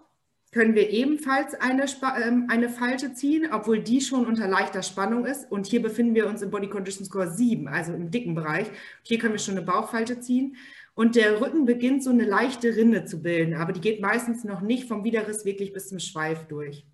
können 0.52 0.74
wir 0.74 0.90
ebenfalls 0.90 1.54
eine, 1.54 1.86
ähm, 2.24 2.48
eine 2.50 2.70
Falte 2.70 3.14
ziehen, 3.14 3.50
obwohl 3.52 3.80
die 3.82 4.02
schon 4.02 4.26
unter 4.26 4.48
leichter 4.48 4.82
Spannung 4.82 5.26
ist. 5.26 5.52
Und 5.52 5.68
hier 5.68 5.82
befinden 5.82 6.16
wir 6.16 6.28
uns 6.28 6.42
im 6.42 6.50
Body 6.50 6.68
Condition 6.68 7.06
Score 7.06 7.30
7, 7.30 7.68
also 7.68 7.94
im 7.94 8.10
dicken 8.10 8.34
Bereich. 8.34 8.68
Hier 9.04 9.20
können 9.20 9.34
wir 9.34 9.40
schon 9.40 9.58
eine 9.58 9.66
Bauchfalte 9.66 10.20
ziehen. 10.20 10.56
Und 10.96 11.16
der 11.16 11.40
Rücken 11.40 11.66
beginnt 11.66 12.04
so 12.04 12.10
eine 12.10 12.26
leichte 12.26 12.76
Rinne 12.76 13.06
zu 13.06 13.22
bilden, 13.22 13.54
aber 13.54 13.72
die 13.72 13.80
geht 13.80 14.02
meistens 14.02 14.44
noch 14.44 14.62
nicht 14.62 14.88
vom 14.88 15.04
Widerriss 15.04 15.46
wirklich 15.46 15.72
bis 15.72 15.88
zum 15.88 16.00
Schweif 16.00 16.46
durch. 16.48 16.86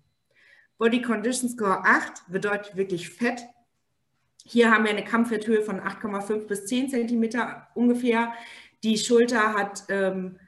Body 0.78 1.00
Condition 1.00 1.48
Score 1.48 1.84
8 1.84 2.30
bedeutet 2.30 2.76
wirklich 2.76 3.08
Fett. 3.08 3.42
Hier 4.44 4.70
haben 4.70 4.84
wir 4.84 4.92
eine 4.92 5.02
Kampffetthöhe 5.02 5.62
von 5.62 5.80
8,5 5.80 6.46
bis 6.46 6.66
10 6.66 6.90
Zentimeter 6.90 7.66
ungefähr. 7.74 8.32
Die 8.84 8.98
Schulter 8.98 9.54
hat 9.54 9.84
ähm, 9.88 10.38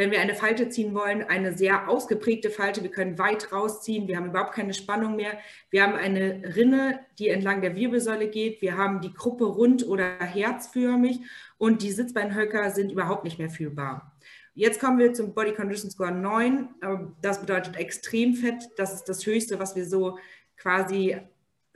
wenn 0.00 0.10
wir 0.10 0.22
eine 0.22 0.34
Falte 0.34 0.70
ziehen 0.70 0.94
wollen, 0.94 1.24
eine 1.24 1.52
sehr 1.52 1.86
ausgeprägte 1.86 2.48
Falte. 2.48 2.82
Wir 2.82 2.90
können 2.90 3.18
weit 3.18 3.52
rausziehen. 3.52 4.08
Wir 4.08 4.16
haben 4.16 4.30
überhaupt 4.30 4.54
keine 4.54 4.72
Spannung 4.72 5.14
mehr. 5.14 5.32
Wir 5.68 5.82
haben 5.82 5.92
eine 5.92 6.56
Rinne, 6.56 7.00
die 7.18 7.28
entlang 7.28 7.60
der 7.60 7.76
Wirbelsäule 7.76 8.28
geht. 8.28 8.62
Wir 8.62 8.78
haben 8.78 9.02
die 9.02 9.12
Gruppe 9.12 9.44
rund 9.44 9.86
oder 9.86 10.18
herzförmig 10.20 11.20
und 11.58 11.82
die 11.82 11.92
Sitzbeinhöcker 11.92 12.70
sind 12.70 12.90
überhaupt 12.90 13.24
nicht 13.24 13.38
mehr 13.38 13.50
fühlbar. 13.50 14.16
Jetzt 14.54 14.80
kommen 14.80 14.98
wir 14.98 15.12
zum 15.12 15.34
Body 15.34 15.52
Condition 15.52 15.90
Score 15.90 16.12
9. 16.12 16.70
Ähm, 16.82 17.16
das 17.20 17.38
bedeutet 17.42 17.76
Extremfett. 17.76 18.70
Das 18.78 18.94
ist 18.94 19.04
das 19.04 19.26
Höchste, 19.26 19.58
was 19.58 19.76
wir 19.76 19.84
so 19.84 20.18
quasi 20.56 21.18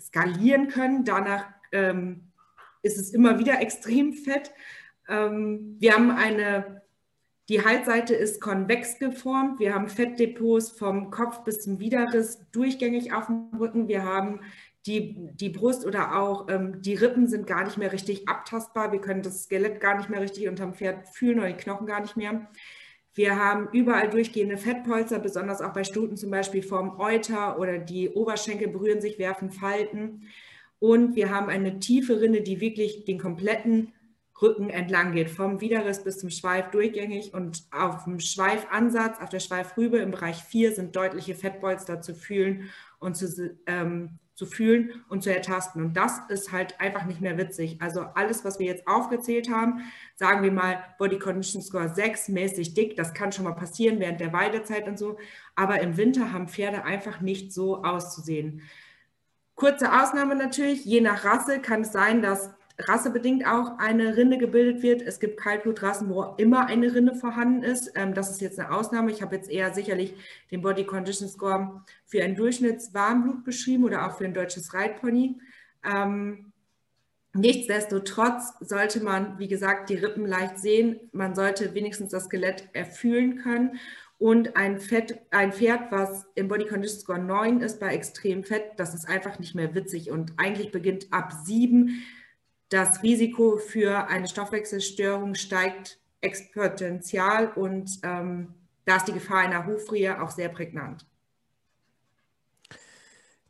skalieren 0.00 0.68
können. 0.68 1.04
Danach 1.04 1.44
ähm, 1.72 2.32
ist 2.80 2.96
es 2.98 3.10
immer 3.10 3.38
wieder 3.38 3.60
Extremfett. 3.60 4.50
Ähm, 5.10 5.76
wir 5.78 5.92
haben 5.92 6.10
eine, 6.10 6.80
die 7.48 7.62
Halsseite 7.62 8.14
ist 8.14 8.40
konvex 8.40 8.98
geformt. 8.98 9.58
Wir 9.60 9.74
haben 9.74 9.88
Fettdepots 9.88 10.70
vom 10.70 11.10
Kopf 11.10 11.44
bis 11.44 11.60
zum 11.60 11.78
Widerriss 11.78 12.40
durchgängig 12.52 13.12
auf 13.12 13.26
dem 13.26 13.50
Rücken. 13.58 13.86
Wir 13.86 14.02
haben 14.02 14.40
die, 14.86 15.30
die 15.34 15.50
Brust 15.50 15.84
oder 15.84 16.18
auch 16.18 16.48
ähm, 16.48 16.80
die 16.80 16.94
Rippen 16.94 17.26
sind 17.26 17.46
gar 17.46 17.64
nicht 17.64 17.76
mehr 17.76 17.92
richtig 17.92 18.28
abtastbar. 18.28 18.92
Wir 18.92 19.00
können 19.00 19.22
das 19.22 19.44
Skelett 19.44 19.80
gar 19.80 19.96
nicht 19.96 20.08
mehr 20.08 20.20
richtig 20.20 20.48
unterm 20.48 20.74
Pferd 20.74 21.08
fühlen 21.08 21.38
oder 21.38 21.48
die 21.48 21.62
Knochen 21.62 21.86
gar 21.86 22.00
nicht 22.00 22.16
mehr. 22.16 22.48
Wir 23.14 23.38
haben 23.38 23.68
überall 23.72 24.10
durchgehende 24.10 24.56
Fettpolster, 24.56 25.20
besonders 25.20 25.60
auch 25.60 25.72
bei 25.72 25.84
Stuten 25.84 26.16
zum 26.16 26.30
Beispiel 26.30 26.62
vom 26.62 26.98
Euter 26.98 27.58
oder 27.58 27.78
die 27.78 28.10
Oberschenkel 28.10 28.68
berühren 28.68 29.00
sich, 29.00 29.18
werfen 29.18 29.50
Falten. 29.50 30.28
Und 30.80 31.14
wir 31.14 31.30
haben 31.30 31.48
eine 31.48 31.78
tiefe 31.78 32.20
Rinne, 32.20 32.42
die 32.42 32.60
wirklich 32.60 33.04
den 33.04 33.18
kompletten 33.18 33.92
Rücken 34.40 34.68
entlang 34.68 35.12
geht, 35.12 35.30
vom 35.30 35.60
Widerriss 35.60 36.02
bis 36.02 36.18
zum 36.18 36.30
Schweif 36.30 36.70
durchgängig. 36.70 37.34
Und 37.34 37.64
auf 37.70 38.04
dem 38.04 38.20
Schweifansatz, 38.20 39.20
auf 39.20 39.28
der 39.28 39.40
Schweifrübe 39.40 39.98
im 39.98 40.10
Bereich 40.10 40.42
4 40.42 40.74
sind 40.74 40.96
deutliche 40.96 41.34
Fettpolster 41.34 42.00
zu 42.00 42.14
fühlen 42.14 42.70
und 42.98 43.16
zu, 43.16 43.58
ähm, 43.66 44.18
zu 44.34 44.46
fühlen 44.46 45.04
und 45.08 45.22
zu 45.22 45.32
ertasten. 45.32 45.84
Und 45.84 45.96
das 45.96 46.18
ist 46.28 46.50
halt 46.50 46.80
einfach 46.80 47.04
nicht 47.04 47.20
mehr 47.20 47.38
witzig. 47.38 47.80
Also 47.80 48.00
alles, 48.00 48.44
was 48.44 48.58
wir 48.58 48.66
jetzt 48.66 48.88
aufgezählt 48.88 49.48
haben, 49.48 49.82
sagen 50.16 50.42
wir 50.42 50.50
mal 50.50 50.82
Body 50.98 51.20
Condition 51.20 51.62
Score 51.62 51.88
6, 51.88 52.28
mäßig 52.30 52.74
dick, 52.74 52.96
das 52.96 53.14
kann 53.14 53.30
schon 53.30 53.44
mal 53.44 53.52
passieren 53.52 54.00
während 54.00 54.20
der 54.20 54.32
Weidezeit 54.32 54.88
und 54.88 54.98
so. 54.98 55.16
Aber 55.54 55.80
im 55.80 55.96
Winter 55.96 56.32
haben 56.32 56.48
Pferde 56.48 56.82
einfach 56.82 57.20
nicht 57.20 57.52
so 57.52 57.84
auszusehen. 57.84 58.62
Kurze 59.54 59.92
Ausnahme 59.92 60.34
natürlich, 60.34 60.84
je 60.84 61.00
nach 61.00 61.24
Rasse 61.24 61.60
kann 61.60 61.82
es 61.82 61.92
sein, 61.92 62.20
dass 62.20 62.50
rassebedingt 62.78 63.46
auch 63.46 63.78
eine 63.78 64.16
Rinne 64.16 64.38
gebildet 64.38 64.82
wird. 64.82 65.02
Es 65.02 65.20
gibt 65.20 65.38
Kaltblutrassen, 65.38 66.08
wo 66.08 66.34
immer 66.38 66.66
eine 66.66 66.94
Rinne 66.94 67.14
vorhanden 67.14 67.62
ist. 67.62 67.92
Ähm, 67.94 68.14
das 68.14 68.30
ist 68.30 68.40
jetzt 68.40 68.58
eine 68.58 68.72
Ausnahme. 68.72 69.10
Ich 69.10 69.22
habe 69.22 69.36
jetzt 69.36 69.48
eher 69.48 69.72
sicherlich 69.72 70.14
den 70.50 70.60
Body 70.60 70.84
Condition 70.84 71.28
Score 71.28 71.82
für 72.06 72.22
ein 72.22 72.34
Durchschnittswarmblut 72.34 73.44
beschrieben 73.44 73.84
oder 73.84 74.06
auch 74.06 74.18
für 74.18 74.24
ein 74.24 74.34
deutsches 74.34 74.74
Reitpony. 74.74 75.40
Ähm, 75.84 76.52
nichtsdestotrotz 77.32 78.54
sollte 78.60 79.02
man, 79.02 79.38
wie 79.38 79.48
gesagt, 79.48 79.88
die 79.88 79.96
Rippen 79.96 80.26
leicht 80.26 80.58
sehen. 80.58 80.98
Man 81.12 81.36
sollte 81.36 81.74
wenigstens 81.74 82.10
das 82.10 82.24
Skelett 82.24 82.68
erfühlen 82.72 83.36
können. 83.36 83.78
Und 84.18 84.56
ein, 84.56 84.80
Fett, 84.80 85.20
ein 85.30 85.52
Pferd, 85.52 85.92
was 85.92 86.26
im 86.34 86.48
Body 86.48 86.66
Condition 86.66 87.00
Score 87.00 87.18
9 87.18 87.60
ist 87.60 87.78
bei 87.78 87.94
extrem 87.94 88.42
Fett, 88.42 88.72
das 88.76 88.94
ist 88.94 89.08
einfach 89.08 89.38
nicht 89.38 89.54
mehr 89.54 89.74
witzig. 89.74 90.10
Und 90.10 90.32
eigentlich 90.38 90.72
beginnt 90.72 91.12
ab 91.12 91.32
7 91.44 92.02
das 92.74 93.04
Risiko 93.04 93.56
für 93.56 94.08
eine 94.08 94.26
Stoffwechselstörung 94.26 95.36
steigt 95.36 96.00
exponentiell 96.20 97.52
und 97.54 98.00
ähm, 98.02 98.52
da 98.84 98.96
ist 98.96 99.06
die 99.06 99.12
Gefahr 99.12 99.38
einer 99.38 99.64
Hufrehe 99.64 100.20
auch 100.20 100.32
sehr 100.32 100.48
prägnant. 100.48 101.06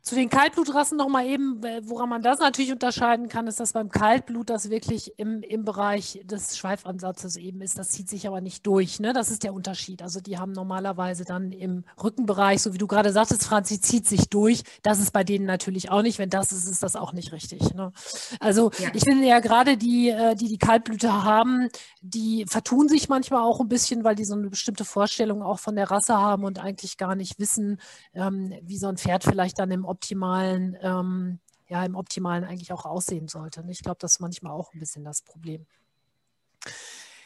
Zu 0.05 0.13
den 0.13 0.29
Kaltblutrassen 0.29 0.99
nochmal 0.99 1.25
eben, 1.25 1.63
woran 1.81 2.09
man 2.09 2.21
das 2.21 2.37
natürlich 2.37 2.71
unterscheiden 2.71 3.27
kann, 3.27 3.47
ist, 3.47 3.59
dass 3.59 3.73
beim 3.73 3.89
Kaltblut 3.89 4.51
das 4.51 4.69
wirklich 4.69 5.17
im, 5.17 5.41
im 5.41 5.65
Bereich 5.65 6.21
des 6.25 6.59
Schweifansatzes 6.59 7.37
eben 7.37 7.59
ist. 7.61 7.79
Das 7.79 7.89
zieht 7.89 8.07
sich 8.07 8.27
aber 8.27 8.39
nicht 8.39 8.67
durch. 8.67 8.99
Ne? 8.99 9.13
Das 9.13 9.31
ist 9.31 9.41
der 9.41 9.51
Unterschied. 9.51 10.03
Also 10.03 10.19
die 10.19 10.37
haben 10.37 10.51
normalerweise 10.51 11.25
dann 11.25 11.51
im 11.51 11.85
Rückenbereich, 12.03 12.61
so 12.61 12.71
wie 12.75 12.77
du 12.77 12.85
gerade 12.85 13.11
sagtest, 13.11 13.45
Franzi, 13.45 13.81
zieht 13.81 14.05
sich 14.07 14.29
durch. 14.29 14.61
Das 14.83 14.99
ist 14.99 15.11
bei 15.11 15.23
denen 15.23 15.47
natürlich 15.47 15.89
auch 15.89 16.03
nicht. 16.03 16.19
Wenn 16.19 16.29
das 16.29 16.51
ist, 16.51 16.67
ist 16.67 16.83
das 16.83 16.95
auch 16.95 17.11
nicht 17.11 17.31
richtig. 17.31 17.73
Ne? 17.73 17.91
Also 18.39 18.69
ja. 18.77 18.89
ich 18.93 19.05
finde 19.05 19.25
ja 19.25 19.39
gerade 19.39 19.75
die, 19.75 20.09
äh, 20.09 20.35
die 20.35 20.49
die 20.49 20.59
Kaltblüter 20.59 21.23
haben, 21.23 21.69
die 22.01 22.45
vertun 22.47 22.89
sich 22.89 23.09
manchmal 23.09 23.41
auch 23.41 23.59
ein 23.59 23.69
bisschen, 23.69 24.03
weil 24.03 24.13
die 24.13 24.25
so 24.25 24.35
eine 24.35 24.51
bestimmte 24.51 24.85
Vorstellung 24.85 25.41
auch 25.41 25.57
von 25.57 25.75
der 25.75 25.89
Rasse 25.89 26.15
haben 26.15 26.43
und 26.43 26.59
eigentlich 26.59 26.97
gar 26.97 27.15
nicht 27.15 27.39
wissen, 27.39 27.79
ähm, 28.13 28.53
wie 28.61 28.77
so 28.77 28.85
ein 28.85 28.97
Pferd 28.97 29.23
vielleicht 29.23 29.57
dann 29.57 29.71
im 29.71 29.83
optimalen, 29.95 30.77
ähm, 30.81 31.39
ja, 31.67 31.83
im 31.85 31.95
optimalen 31.95 32.43
eigentlich 32.43 32.73
auch 32.73 32.85
aussehen 32.85 33.27
sollte. 33.27 33.61
Und 33.61 33.69
ich 33.69 33.81
glaube, 33.81 33.97
das 33.99 34.13
ist 34.13 34.19
manchmal 34.19 34.51
auch 34.51 34.73
ein 34.73 34.79
bisschen 34.79 35.05
das 35.05 35.21
Problem. 35.21 35.65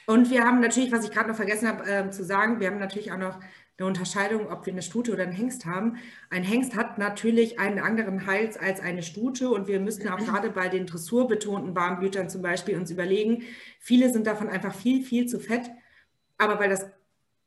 Und 0.06 0.30
wir 0.30 0.44
haben 0.44 0.60
natürlich, 0.60 0.92
was 0.92 1.04
ich 1.04 1.12
gerade 1.12 1.30
noch 1.30 1.36
vergessen 1.36 1.68
habe 1.68 1.90
äh, 1.90 2.10
zu 2.12 2.24
sagen, 2.24 2.60
wir 2.60 2.68
haben 2.68 2.80
natürlich 2.80 3.12
auch 3.12 3.18
noch 3.18 3.40
eine 3.78 3.88
Unterscheidung, 3.88 4.48
ob 4.52 4.66
wir 4.66 4.74
eine 4.74 4.82
Stute 4.82 5.14
oder 5.14 5.24
einen 5.24 5.32
Hengst 5.32 5.66
haben. 5.66 5.98
Ein 6.30 6.44
Hengst 6.44 6.76
hat 6.76 6.98
natürlich 6.98 7.60
einen 7.60 7.80
anderen 7.80 8.26
Hals 8.26 8.58
als 8.58 8.82
eine 8.82 9.04
Stute 9.04 9.50
und 9.50 9.68
wir 9.68 9.80
müssen 9.80 10.08
auch 10.10 10.18
gerade 10.26 10.52
bei 10.52 10.70
den 10.70 10.86
dressurbetonten 10.86 11.76
Warmblütern 11.76 12.30
zum 12.30 12.42
Beispiel 12.42 12.78
uns 12.78 12.92
überlegen, 12.92 13.44
viele 13.80 14.12
sind 14.12 14.28
davon 14.28 14.48
einfach 14.48 14.76
viel, 14.76 15.04
viel 15.04 15.28
zu 15.28 15.40
fett, 15.40 15.70
aber 16.38 16.60
weil 16.60 16.70
das 16.70 16.88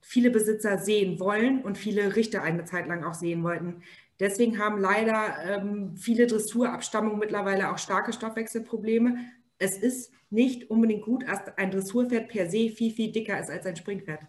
viele 0.02 0.30
Besitzer 0.30 0.78
sehen 0.78 1.20
wollen 1.20 1.62
und 1.62 1.78
viele 1.78 2.16
Richter 2.16 2.42
eine 2.42 2.64
Zeit 2.64 2.86
lang 2.88 3.04
auch 3.04 3.14
sehen 3.14 3.42
wollten. 3.44 3.82
Deswegen 4.20 4.58
haben 4.58 4.78
leider 4.78 5.38
ähm, 5.44 5.96
viele 5.96 6.26
Dressurabstammungen 6.26 7.18
mittlerweile 7.18 7.72
auch 7.72 7.78
starke 7.78 8.12
Stoffwechselprobleme. 8.12 9.16
Es 9.58 9.76
ist 9.76 10.12
nicht 10.30 10.70
unbedingt 10.70 11.04
gut, 11.04 11.26
dass 11.26 11.40
ein 11.56 11.70
Dressurpferd 11.70 12.28
per 12.28 12.48
se 12.48 12.68
viel, 12.70 12.92
viel 12.92 13.12
dicker 13.12 13.38
ist 13.38 13.50
als 13.50 13.66
ein 13.66 13.76
Springpferd. 13.76 14.22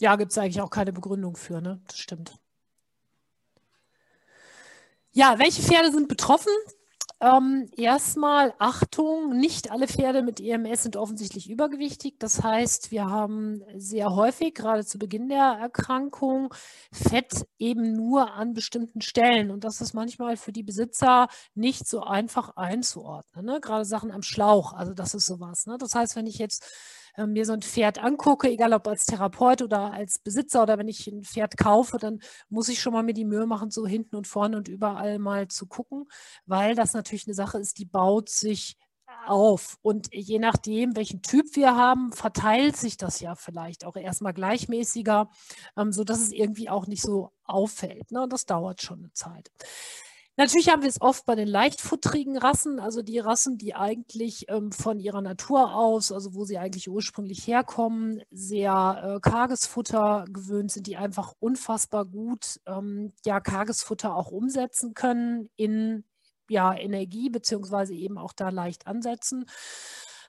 Ja, 0.00 0.16
gibt 0.16 0.32
es 0.32 0.38
eigentlich 0.38 0.60
auch 0.60 0.70
keine 0.70 0.92
Begründung 0.92 1.36
für, 1.36 1.60
ne? 1.60 1.80
Das 1.86 1.98
stimmt. 1.98 2.38
Ja, 5.12 5.38
welche 5.38 5.60
Pferde 5.60 5.90
sind 5.90 6.08
betroffen? 6.08 6.52
Ähm, 7.22 7.68
erstmal 7.76 8.54
Achtung, 8.58 9.36
nicht 9.36 9.70
alle 9.70 9.86
Pferde 9.86 10.22
mit 10.22 10.40
EMS 10.40 10.84
sind 10.84 10.96
offensichtlich 10.96 11.50
übergewichtig. 11.50 12.14
Das 12.18 12.42
heißt, 12.42 12.90
wir 12.90 13.10
haben 13.10 13.62
sehr 13.76 14.14
häufig, 14.14 14.54
gerade 14.54 14.86
zu 14.86 14.98
Beginn 14.98 15.28
der 15.28 15.58
Erkrankung, 15.60 16.54
Fett 16.90 17.46
eben 17.58 17.92
nur 17.94 18.32
an 18.32 18.54
bestimmten 18.54 19.02
Stellen. 19.02 19.50
Und 19.50 19.64
das 19.64 19.82
ist 19.82 19.92
manchmal 19.92 20.38
für 20.38 20.52
die 20.52 20.62
Besitzer 20.62 21.28
nicht 21.54 21.86
so 21.86 22.02
einfach 22.02 22.56
einzuordnen. 22.56 23.44
Ne? 23.44 23.60
Gerade 23.60 23.84
Sachen 23.84 24.10
am 24.12 24.22
Schlauch, 24.22 24.72
also 24.72 24.94
das 24.94 25.12
ist 25.12 25.26
sowas. 25.26 25.66
Ne? 25.66 25.76
Das 25.78 25.94
heißt, 25.94 26.16
wenn 26.16 26.26
ich 26.26 26.38
jetzt 26.38 26.64
äh, 27.16 27.26
mir 27.26 27.44
so 27.44 27.52
ein 27.52 27.62
Pferd 27.62 28.02
angucke, 28.02 28.48
egal 28.48 28.72
ob 28.72 28.88
als 28.88 29.06
Therapeut 29.06 29.62
oder 29.62 29.92
als 29.92 30.18
Besitzer 30.18 30.62
oder 30.62 30.78
wenn 30.78 30.88
ich 30.88 31.06
ein 31.06 31.24
Pferd 31.24 31.56
kaufe, 31.56 31.98
dann 31.98 32.20
muss 32.48 32.68
ich 32.68 32.80
schon 32.80 32.92
mal 32.92 33.02
mir 33.02 33.14
die 33.14 33.24
Mühe 33.24 33.46
machen, 33.46 33.70
so 33.70 33.86
hinten 33.86 34.16
und 34.16 34.26
vorne 34.26 34.56
und 34.56 34.68
überall 34.68 35.18
mal 35.18 35.48
zu 35.48 35.66
gucken, 35.66 36.06
weil 36.46 36.74
das 36.74 36.94
natürlich 36.94 37.26
eine 37.26 37.34
Sache 37.34 37.58
ist, 37.58 37.78
die 37.78 37.84
baut 37.86 38.28
sich 38.28 38.76
auf. 39.26 39.78
Und 39.82 40.08
je 40.12 40.38
nachdem, 40.38 40.96
welchen 40.96 41.22
Typ 41.22 41.56
wir 41.56 41.76
haben, 41.76 42.12
verteilt 42.12 42.76
sich 42.76 42.96
das 42.96 43.20
ja 43.20 43.34
vielleicht 43.34 43.84
auch 43.84 43.96
erstmal 43.96 44.32
gleichmäßiger, 44.32 45.30
ähm, 45.76 45.92
sodass 45.92 46.20
es 46.20 46.32
irgendwie 46.32 46.68
auch 46.68 46.86
nicht 46.86 47.02
so 47.02 47.32
auffällt. 47.44 48.10
Ne? 48.10 48.22
Und 48.22 48.32
das 48.32 48.46
dauert 48.46 48.82
schon 48.82 49.00
eine 49.00 49.12
Zeit. 49.12 49.50
Natürlich 50.40 50.70
haben 50.70 50.80
wir 50.80 50.88
es 50.88 51.02
oft 51.02 51.26
bei 51.26 51.34
den 51.34 51.46
leichtfutterigen 51.46 52.38
Rassen, 52.38 52.80
also 52.80 53.02
die 53.02 53.18
Rassen, 53.18 53.58
die 53.58 53.74
eigentlich 53.74 54.46
ähm, 54.48 54.72
von 54.72 54.98
ihrer 54.98 55.20
Natur 55.20 55.74
aus, 55.74 56.12
also 56.12 56.32
wo 56.32 56.46
sie 56.46 56.56
eigentlich 56.56 56.88
ursprünglich 56.88 57.46
herkommen, 57.46 58.22
sehr 58.30 59.02
äh, 59.04 59.20
karges 59.20 59.66
Futter 59.66 60.24
gewöhnt 60.30 60.72
sind, 60.72 60.86
die 60.86 60.96
einfach 60.96 61.34
unfassbar 61.40 62.06
gut 62.06 62.58
ähm, 62.64 63.12
ja, 63.26 63.38
karges 63.40 63.82
Futter 63.82 64.16
auch 64.16 64.30
umsetzen 64.30 64.94
können 64.94 65.50
in 65.56 66.04
ja, 66.48 66.72
Energie, 66.74 67.28
beziehungsweise 67.28 67.92
eben 67.92 68.16
auch 68.16 68.32
da 68.32 68.48
leicht 68.48 68.86
ansetzen. 68.86 69.44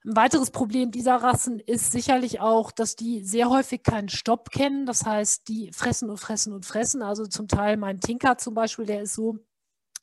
Ein 0.04 0.18
weiteres 0.18 0.52
Problem 0.52 0.92
dieser 0.92 1.24
Rassen 1.24 1.62
ist 1.62 1.94
sicherlich 1.94 2.42
auch, 2.42 2.74
dass 2.74 2.98
die 2.98 3.24
sehr 3.24 3.50
häufig 3.50 3.82
keinen 3.82 4.10
Stopp 4.10 4.50
kennen. 4.50 4.86
Das 4.86 5.06
heißt, 5.06 5.48
die 5.48 5.72
fressen 5.72 6.10
und 6.10 6.18
fressen 6.18 6.52
und 6.52 6.66
fressen. 6.66 7.02
Also 7.02 7.28
zum 7.28 7.48
Teil 7.48 7.78
mein 7.78 8.02
Tinker 8.02 8.38
zum 8.38 8.56
Beispiel, 8.56 8.86
der 8.86 9.04
ist 9.04 9.14
so, 9.14 9.40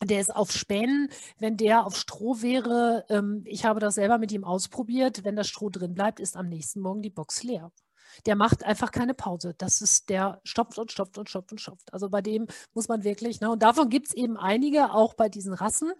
der 0.04 0.20
ist 0.20 0.34
auf 0.34 0.52
Spänen, 0.52 1.08
wenn 1.38 1.56
der 1.56 1.84
auf 1.84 1.96
Stroh 1.96 2.40
wäre, 2.40 3.04
ähm, 3.08 3.42
ich 3.44 3.64
habe 3.64 3.80
das 3.80 3.96
selber 3.96 4.18
mit 4.18 4.32
ihm 4.32 4.44
ausprobiert, 4.44 5.24
wenn 5.24 5.36
das 5.36 5.48
Stroh 5.48 5.70
drin 5.70 5.94
bleibt, 5.94 6.20
ist 6.20 6.36
am 6.36 6.48
nächsten 6.48 6.80
Morgen 6.80 7.02
die 7.02 7.10
Box 7.10 7.42
leer. 7.42 7.72
Der 8.26 8.36
macht 8.36 8.64
einfach 8.64 8.90
keine 8.90 9.14
Pause. 9.14 9.54
Das 9.58 9.82
ist, 9.82 10.08
der 10.08 10.40
stopft 10.44 10.78
und 10.78 10.90
stopft 10.90 11.18
und 11.18 11.28
stopft 11.28 11.52
und 11.52 11.60
stopft. 11.60 11.92
Also 11.92 12.08
bei 12.08 12.22
dem 12.22 12.46
muss 12.74 12.88
man 12.88 13.04
wirklich, 13.04 13.40
ne, 13.40 13.50
und 13.50 13.62
davon 13.62 13.90
gibt 13.90 14.08
es 14.08 14.14
eben 14.14 14.36
einige, 14.36 14.92
auch 14.92 15.14
bei 15.14 15.28
diesen 15.28 15.52
Rassen, 15.52 15.92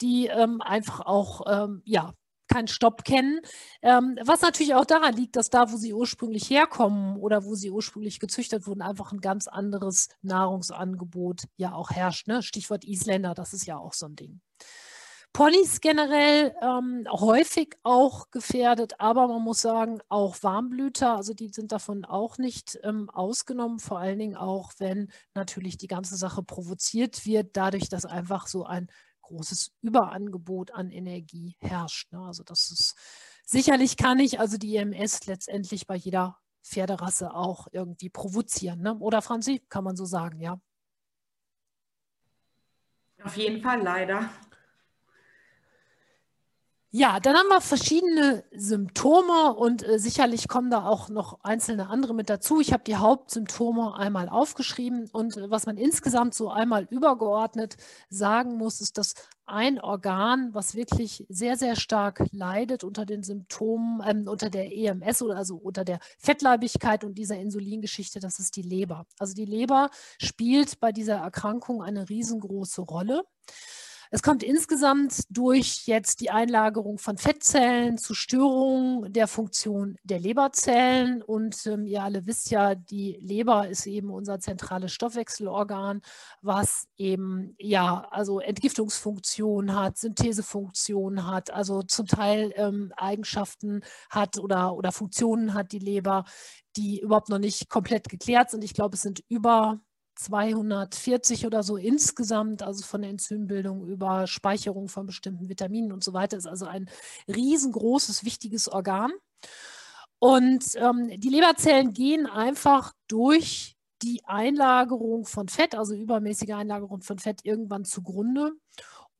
die 0.00 0.26
ähm, 0.26 0.60
einfach 0.60 1.00
auch, 1.00 1.42
ähm, 1.46 1.82
ja, 1.84 2.14
keinen 2.52 2.68
Stopp 2.68 3.04
kennen. 3.04 3.40
Ähm, 3.82 4.16
was 4.24 4.42
natürlich 4.42 4.74
auch 4.74 4.84
daran 4.84 5.14
liegt, 5.14 5.36
dass 5.36 5.50
da, 5.50 5.72
wo 5.72 5.76
sie 5.76 5.94
ursprünglich 5.94 6.48
herkommen 6.50 7.16
oder 7.16 7.44
wo 7.44 7.54
sie 7.54 7.70
ursprünglich 7.70 8.20
gezüchtet 8.20 8.66
wurden, 8.66 8.82
einfach 8.82 9.12
ein 9.12 9.20
ganz 9.20 9.48
anderes 9.48 10.08
Nahrungsangebot 10.22 11.44
ja 11.56 11.74
auch 11.74 11.90
herrscht. 11.90 12.28
Ne? 12.28 12.42
Stichwort 12.42 12.84
Isländer, 12.84 13.34
das 13.34 13.52
ist 13.52 13.66
ja 13.66 13.78
auch 13.78 13.92
so 13.92 14.06
ein 14.06 14.16
Ding. 14.16 14.40
Ponys 15.32 15.80
generell 15.80 16.54
ähm, 16.60 17.06
häufig 17.10 17.74
auch 17.84 18.30
gefährdet, 18.30 19.00
aber 19.00 19.28
man 19.28 19.40
muss 19.40 19.62
sagen, 19.62 20.00
auch 20.10 20.36
Warmblüter, 20.42 21.16
also 21.16 21.32
die 21.32 21.48
sind 21.48 21.72
davon 21.72 22.04
auch 22.04 22.36
nicht 22.36 22.78
ähm, 22.82 23.08
ausgenommen, 23.08 23.78
vor 23.78 23.98
allen 23.98 24.18
Dingen 24.18 24.36
auch, 24.36 24.72
wenn 24.76 25.10
natürlich 25.32 25.78
die 25.78 25.86
ganze 25.86 26.16
Sache 26.16 26.42
provoziert 26.42 27.24
wird, 27.24 27.56
dadurch, 27.56 27.88
dass 27.88 28.04
einfach 28.04 28.46
so 28.46 28.64
ein 28.64 28.90
großes 29.22 29.72
Überangebot 29.80 30.72
an 30.72 30.90
Energie 30.90 31.56
herrscht. 31.60 32.12
Ne? 32.12 32.20
Also 32.20 32.42
das 32.42 32.70
ist 32.70 32.94
sicherlich 33.44 33.96
kann 33.96 34.18
ich 34.18 34.40
also 34.40 34.58
die 34.58 34.76
EMS 34.76 35.26
letztendlich 35.26 35.86
bei 35.86 35.96
jeder 35.96 36.38
Pferderasse 36.62 37.34
auch 37.34 37.66
irgendwie 37.72 38.08
provozieren. 38.08 38.82
Ne? 38.82 38.96
Oder 38.98 39.22
Franzi, 39.22 39.62
kann 39.68 39.84
man 39.84 39.96
so 39.96 40.04
sagen, 40.04 40.40
ja. 40.40 40.60
Auf 43.22 43.36
jeden 43.36 43.62
Fall, 43.62 43.80
leider. 43.82 44.30
Ja, 46.94 47.20
dann 47.20 47.34
haben 47.36 47.48
wir 47.48 47.62
verschiedene 47.62 48.44
Symptome 48.54 49.54
und 49.54 49.82
äh, 49.82 49.98
sicherlich 49.98 50.46
kommen 50.46 50.70
da 50.70 50.84
auch 50.84 51.08
noch 51.08 51.42
einzelne 51.42 51.88
andere 51.88 52.14
mit 52.14 52.28
dazu. 52.28 52.60
Ich 52.60 52.74
habe 52.74 52.84
die 52.84 52.96
Hauptsymptome 52.96 53.94
einmal 53.96 54.28
aufgeschrieben 54.28 55.08
und 55.10 55.38
äh, 55.38 55.50
was 55.50 55.64
man 55.64 55.78
insgesamt 55.78 56.34
so 56.34 56.50
einmal 56.50 56.86
übergeordnet 56.90 57.78
sagen 58.10 58.58
muss, 58.58 58.82
ist, 58.82 58.98
dass 58.98 59.14
ein 59.46 59.80
Organ, 59.80 60.52
was 60.52 60.74
wirklich 60.74 61.24
sehr, 61.30 61.56
sehr 61.56 61.76
stark 61.76 62.26
leidet 62.30 62.84
unter 62.84 63.06
den 63.06 63.22
Symptomen, 63.22 64.02
ähm, 64.06 64.28
unter 64.28 64.50
der 64.50 64.70
EMS 64.70 65.22
oder 65.22 65.36
also 65.38 65.56
unter 65.56 65.86
der 65.86 65.98
Fettleibigkeit 66.18 67.04
und 67.04 67.16
dieser 67.16 67.38
Insulingeschichte, 67.38 68.20
das 68.20 68.38
ist 68.38 68.54
die 68.56 68.62
Leber. 68.62 69.06
Also 69.18 69.32
die 69.32 69.46
Leber 69.46 69.88
spielt 70.18 70.78
bei 70.78 70.92
dieser 70.92 71.16
Erkrankung 71.16 71.82
eine 71.82 72.10
riesengroße 72.10 72.82
Rolle. 72.82 73.22
Es 74.14 74.22
kommt 74.22 74.42
insgesamt 74.42 75.22
durch 75.30 75.86
jetzt 75.86 76.20
die 76.20 76.28
Einlagerung 76.28 76.98
von 76.98 77.16
Fettzellen 77.16 77.96
zu 77.96 78.12
Störungen 78.12 79.10
der 79.10 79.26
Funktion 79.26 79.96
der 80.02 80.20
Leberzellen. 80.20 81.22
Und 81.22 81.64
ähm, 81.64 81.86
ihr 81.86 82.02
alle 82.02 82.26
wisst 82.26 82.50
ja, 82.50 82.74
die 82.74 83.16
Leber 83.22 83.68
ist 83.68 83.86
eben 83.86 84.10
unser 84.10 84.38
zentrales 84.38 84.92
Stoffwechselorgan, 84.92 86.02
was 86.42 86.88
eben 86.98 87.54
ja 87.58 88.06
also 88.10 88.38
Entgiftungsfunktion 88.38 89.74
hat, 89.74 89.96
Synthesefunktion 89.96 91.26
hat, 91.26 91.50
also 91.50 91.82
zum 91.82 92.06
Teil 92.06 92.52
ähm, 92.56 92.92
Eigenschaften 92.98 93.80
hat 94.10 94.38
oder, 94.38 94.74
oder 94.74 94.92
Funktionen 94.92 95.54
hat 95.54 95.72
die 95.72 95.78
Leber, 95.78 96.26
die 96.76 97.00
überhaupt 97.00 97.30
noch 97.30 97.38
nicht 97.38 97.70
komplett 97.70 98.10
geklärt 98.10 98.50
sind. 98.50 98.62
Ich 98.62 98.74
glaube, 98.74 98.96
es 98.96 99.00
sind 99.00 99.24
über 99.30 99.80
240 100.14 101.46
oder 101.46 101.62
so 101.62 101.76
insgesamt, 101.76 102.62
also 102.62 102.84
von 102.84 103.02
der 103.02 103.10
Enzymbildung 103.10 103.86
über 103.86 104.26
Speicherung 104.26 104.88
von 104.88 105.06
bestimmten 105.06 105.48
Vitaminen 105.48 105.92
und 105.92 106.04
so 106.04 106.12
weiter, 106.12 106.36
ist 106.36 106.46
also 106.46 106.66
ein 106.66 106.88
riesengroßes, 107.28 108.24
wichtiges 108.24 108.68
Organ. 108.68 109.12
Und 110.18 110.64
ähm, 110.76 111.20
die 111.20 111.30
Leberzellen 111.30 111.92
gehen 111.92 112.26
einfach 112.26 112.92
durch 113.08 113.76
die 114.02 114.22
Einlagerung 114.24 115.24
von 115.24 115.48
Fett, 115.48 115.74
also 115.74 115.94
übermäßige 115.94 116.50
Einlagerung 116.50 117.02
von 117.02 117.18
Fett, 117.18 117.40
irgendwann 117.44 117.84
zugrunde. 117.84 118.52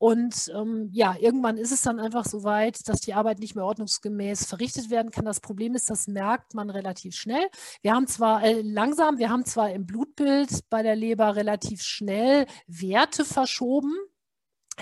Und 0.03 0.51
ähm, 0.53 0.88
ja, 0.91 1.15
irgendwann 1.21 1.57
ist 1.57 1.71
es 1.71 1.83
dann 1.83 2.01
einfach 2.01 2.25
so 2.25 2.43
weit, 2.43 2.88
dass 2.88 3.03
die 3.03 3.15
Arbeit 3.15 3.38
nicht 3.38 3.55
mehr 3.55 3.65
ordnungsgemäß 3.65 4.47
verrichtet 4.47 4.91
werden 4.91 5.12
kann. 5.12 5.25
Das 5.25 5.38
Problem 5.38 5.77
ist, 5.77 5.91
das 5.91 6.09
merkt 6.09 6.55
man 6.55 6.71
relativ 6.71 7.15
schnell. 7.15 7.49
Wir 7.83 7.95
haben 7.95 8.09
zwar 8.09 8.43
äh, 8.43 8.62
langsam, 8.62 9.19
wir 9.19 9.31
haben 9.31 9.45
zwar 9.45 9.71
im 9.71 9.87
Blutbild 9.87 10.69
bei 10.71 10.83
der 10.83 10.97
Leber 10.97 11.37
relativ 11.37 11.83
schnell 11.83 12.47
Werte 12.67 13.25
verschoben, 13.25 13.95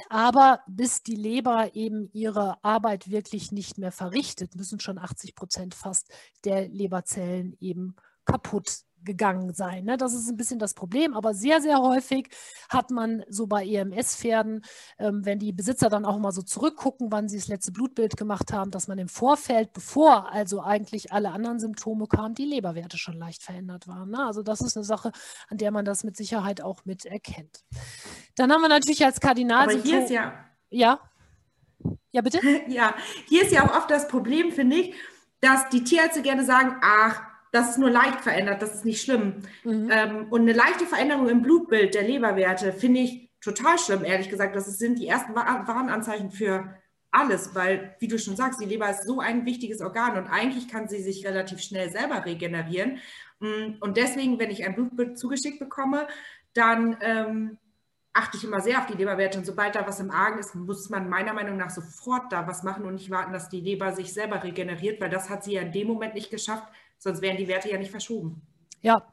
aber 0.08 0.60
bis 0.66 1.02
die 1.02 1.16
Leber 1.16 1.74
eben 1.74 2.08
ihre 2.14 2.64
Arbeit 2.64 3.10
wirklich 3.10 3.52
nicht 3.52 3.76
mehr 3.76 3.92
verrichtet, 3.92 4.56
müssen 4.56 4.80
schon 4.80 4.96
80 4.96 5.34
Prozent 5.34 5.74
fast 5.74 6.10
der 6.46 6.66
Leberzellen 6.68 7.58
eben 7.60 7.94
kaputt 8.24 8.84
gegangen 9.04 9.54
sein. 9.54 9.84
Ne? 9.84 9.96
Das 9.96 10.14
ist 10.14 10.28
ein 10.28 10.36
bisschen 10.36 10.58
das 10.58 10.74
Problem, 10.74 11.14
aber 11.14 11.34
sehr, 11.34 11.60
sehr 11.60 11.80
häufig 11.80 12.28
hat 12.68 12.90
man 12.90 13.24
so 13.28 13.46
bei 13.46 13.66
EMS-Pferden, 13.66 14.62
ähm, 14.98 15.24
wenn 15.24 15.38
die 15.38 15.52
Besitzer 15.52 15.88
dann 15.88 16.04
auch 16.04 16.18
mal 16.18 16.32
so 16.32 16.42
zurückgucken, 16.42 17.10
wann 17.10 17.28
sie 17.28 17.38
das 17.38 17.48
letzte 17.48 17.72
Blutbild 17.72 18.16
gemacht 18.16 18.52
haben, 18.52 18.70
dass 18.70 18.88
man 18.88 18.98
im 18.98 19.08
Vorfeld, 19.08 19.72
bevor 19.72 20.32
also 20.32 20.62
eigentlich 20.62 21.12
alle 21.12 21.30
anderen 21.30 21.58
Symptome 21.58 22.06
kamen, 22.06 22.34
die 22.34 22.44
Leberwerte 22.44 22.98
schon 22.98 23.16
leicht 23.16 23.42
verändert 23.42 23.88
waren. 23.88 24.10
Ne? 24.10 24.24
Also 24.24 24.42
das 24.42 24.60
ist 24.60 24.76
eine 24.76 24.84
Sache, 24.84 25.12
an 25.48 25.58
der 25.58 25.70
man 25.70 25.84
das 25.84 26.04
mit 26.04 26.16
Sicherheit 26.16 26.60
auch 26.60 26.84
mit 26.84 27.04
erkennt. 27.04 27.64
Dann 28.36 28.52
haben 28.52 28.62
wir 28.62 28.68
natürlich 28.68 29.04
als 29.04 29.20
Kardinal. 29.20 29.64
Aber 29.64 29.78
hier 29.78 30.04
ist 30.04 30.10
ja. 30.10 30.32
Ja. 30.70 31.00
Ja, 32.12 32.22
bitte? 32.22 32.40
Ja, 32.68 32.94
hier 33.28 33.42
ist 33.42 33.52
ja 33.52 33.64
auch 33.64 33.76
oft 33.76 33.90
das 33.90 34.08
Problem, 34.08 34.52
finde 34.52 34.76
ich, 34.76 34.94
dass 35.40 35.68
die 35.70 35.84
Tierärzte 35.84 36.22
gerne 36.22 36.44
sagen, 36.44 36.76
ach, 36.82 37.29
das 37.52 37.70
ist 37.70 37.78
nur 37.78 37.90
leicht 37.90 38.20
verändert, 38.20 38.62
das 38.62 38.74
ist 38.74 38.84
nicht 38.84 39.02
schlimm. 39.02 39.42
Mhm. 39.64 39.88
Ähm, 39.90 40.26
und 40.30 40.42
eine 40.42 40.52
leichte 40.52 40.86
Veränderung 40.86 41.28
im 41.28 41.42
Blutbild 41.42 41.94
der 41.94 42.02
Leberwerte 42.02 42.72
finde 42.72 43.00
ich 43.00 43.30
total 43.40 43.78
schlimm, 43.78 44.04
ehrlich 44.04 44.28
gesagt. 44.28 44.54
Das 44.54 44.66
sind 44.78 44.98
die 44.98 45.08
ersten 45.08 45.34
Warnanzeichen 45.34 46.30
für 46.30 46.74
alles, 47.10 47.54
weil, 47.54 47.96
wie 47.98 48.08
du 48.08 48.18
schon 48.18 48.36
sagst, 48.36 48.60
die 48.60 48.66
Leber 48.66 48.88
ist 48.88 49.04
so 49.04 49.20
ein 49.20 49.44
wichtiges 49.44 49.80
Organ 49.80 50.16
und 50.16 50.28
eigentlich 50.28 50.68
kann 50.68 50.88
sie 50.88 51.02
sich 51.02 51.26
relativ 51.26 51.60
schnell 51.60 51.90
selber 51.90 52.24
regenerieren. 52.24 52.98
Mm, 53.40 53.74
und 53.80 53.96
deswegen, 53.96 54.38
wenn 54.38 54.50
ich 54.50 54.64
ein 54.64 54.74
Blutbild 54.74 55.18
zugeschickt 55.18 55.58
bekomme, 55.58 56.06
dann 56.54 56.96
ähm, 57.00 57.58
achte 58.12 58.36
ich 58.36 58.44
immer 58.44 58.60
sehr 58.60 58.78
auf 58.78 58.86
die 58.86 58.96
Leberwerte. 58.96 59.38
Und 59.38 59.44
sobald 59.44 59.74
da 59.74 59.86
was 59.86 60.00
im 60.00 60.10
Argen 60.10 60.38
ist, 60.38 60.54
muss 60.54 60.88
man 60.88 61.08
meiner 61.08 61.32
Meinung 61.32 61.56
nach 61.56 61.70
sofort 61.70 62.32
da 62.32 62.46
was 62.46 62.62
machen 62.62 62.84
und 62.84 62.94
nicht 62.94 63.10
warten, 63.10 63.32
dass 63.32 63.48
die 63.48 63.60
Leber 63.60 63.92
sich 63.92 64.12
selber 64.12 64.42
regeneriert, 64.42 65.00
weil 65.00 65.10
das 65.10 65.30
hat 65.30 65.42
sie 65.42 65.54
ja 65.54 65.62
in 65.62 65.72
dem 65.72 65.88
Moment 65.88 66.14
nicht 66.14 66.30
geschafft, 66.30 66.66
Sonst 67.00 67.22
wären 67.22 67.38
die 67.38 67.48
Werte 67.48 67.70
ja 67.70 67.78
nicht 67.78 67.90
verschoben. 67.90 68.42
Ja, 68.82 69.10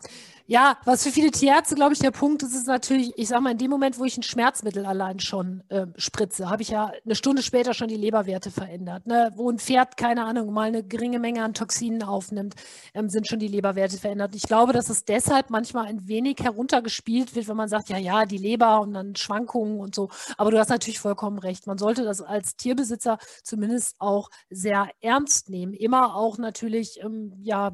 ja, 0.47 0.77
was 0.85 1.03
für 1.03 1.11
viele 1.11 1.29
Tierärzte, 1.29 1.75
glaube 1.75 1.93
ich, 1.93 1.99
der 1.99 2.11
Punkt 2.11 2.41
ist, 2.41 2.55
ist 2.55 2.67
natürlich, 2.67 3.11
ich 3.17 3.27
sage 3.27 3.41
mal, 3.41 3.51
in 3.51 3.57
dem 3.57 3.69
Moment, 3.69 3.99
wo 3.99 4.05
ich 4.05 4.17
ein 4.17 4.23
Schmerzmittel 4.23 4.85
allein 4.85 5.19
schon 5.19 5.61
äh, 5.67 5.87
spritze, 5.97 6.49
habe 6.49 6.61
ich 6.61 6.69
ja 6.69 6.93
eine 7.03 7.15
Stunde 7.15 7.43
später 7.43 7.73
schon 7.73 7.89
die 7.89 7.97
Leberwerte 7.97 8.49
verändert. 8.49 9.05
Ne? 9.07 9.33
Wo 9.35 9.51
ein 9.51 9.59
Pferd, 9.59 9.97
keine 9.97 10.23
Ahnung, 10.23 10.53
mal 10.53 10.69
eine 10.69 10.83
geringe 10.83 11.19
Menge 11.19 11.43
an 11.43 11.53
Toxinen 11.53 12.01
aufnimmt, 12.01 12.55
ähm, 12.93 13.09
sind 13.09 13.27
schon 13.27 13.39
die 13.39 13.49
Leberwerte 13.49 13.97
verändert. 13.97 14.35
Ich 14.35 14.43
glaube, 14.43 14.71
dass 14.71 14.89
es 14.89 15.03
deshalb 15.03 15.49
manchmal 15.49 15.87
ein 15.87 16.07
wenig 16.07 16.37
heruntergespielt 16.41 17.35
wird, 17.35 17.49
wenn 17.49 17.57
man 17.57 17.67
sagt, 17.67 17.89
ja, 17.89 17.97
ja, 17.97 18.25
die 18.25 18.37
Leber 18.37 18.79
und 18.79 18.93
dann 18.93 19.17
Schwankungen 19.17 19.81
und 19.81 19.93
so. 19.93 20.09
Aber 20.37 20.51
du 20.51 20.59
hast 20.59 20.69
natürlich 20.69 20.99
vollkommen 20.99 21.39
recht. 21.39 21.67
Man 21.67 21.77
sollte 21.77 22.05
das 22.05 22.21
als 22.21 22.55
Tierbesitzer 22.55 23.17
zumindest 23.43 23.97
auch 23.99 24.29
sehr 24.49 24.87
ernst 25.01 25.49
nehmen. 25.49 25.73
Immer 25.73 26.15
auch 26.15 26.37
natürlich, 26.37 27.03
ähm, 27.03 27.33
ja, 27.41 27.73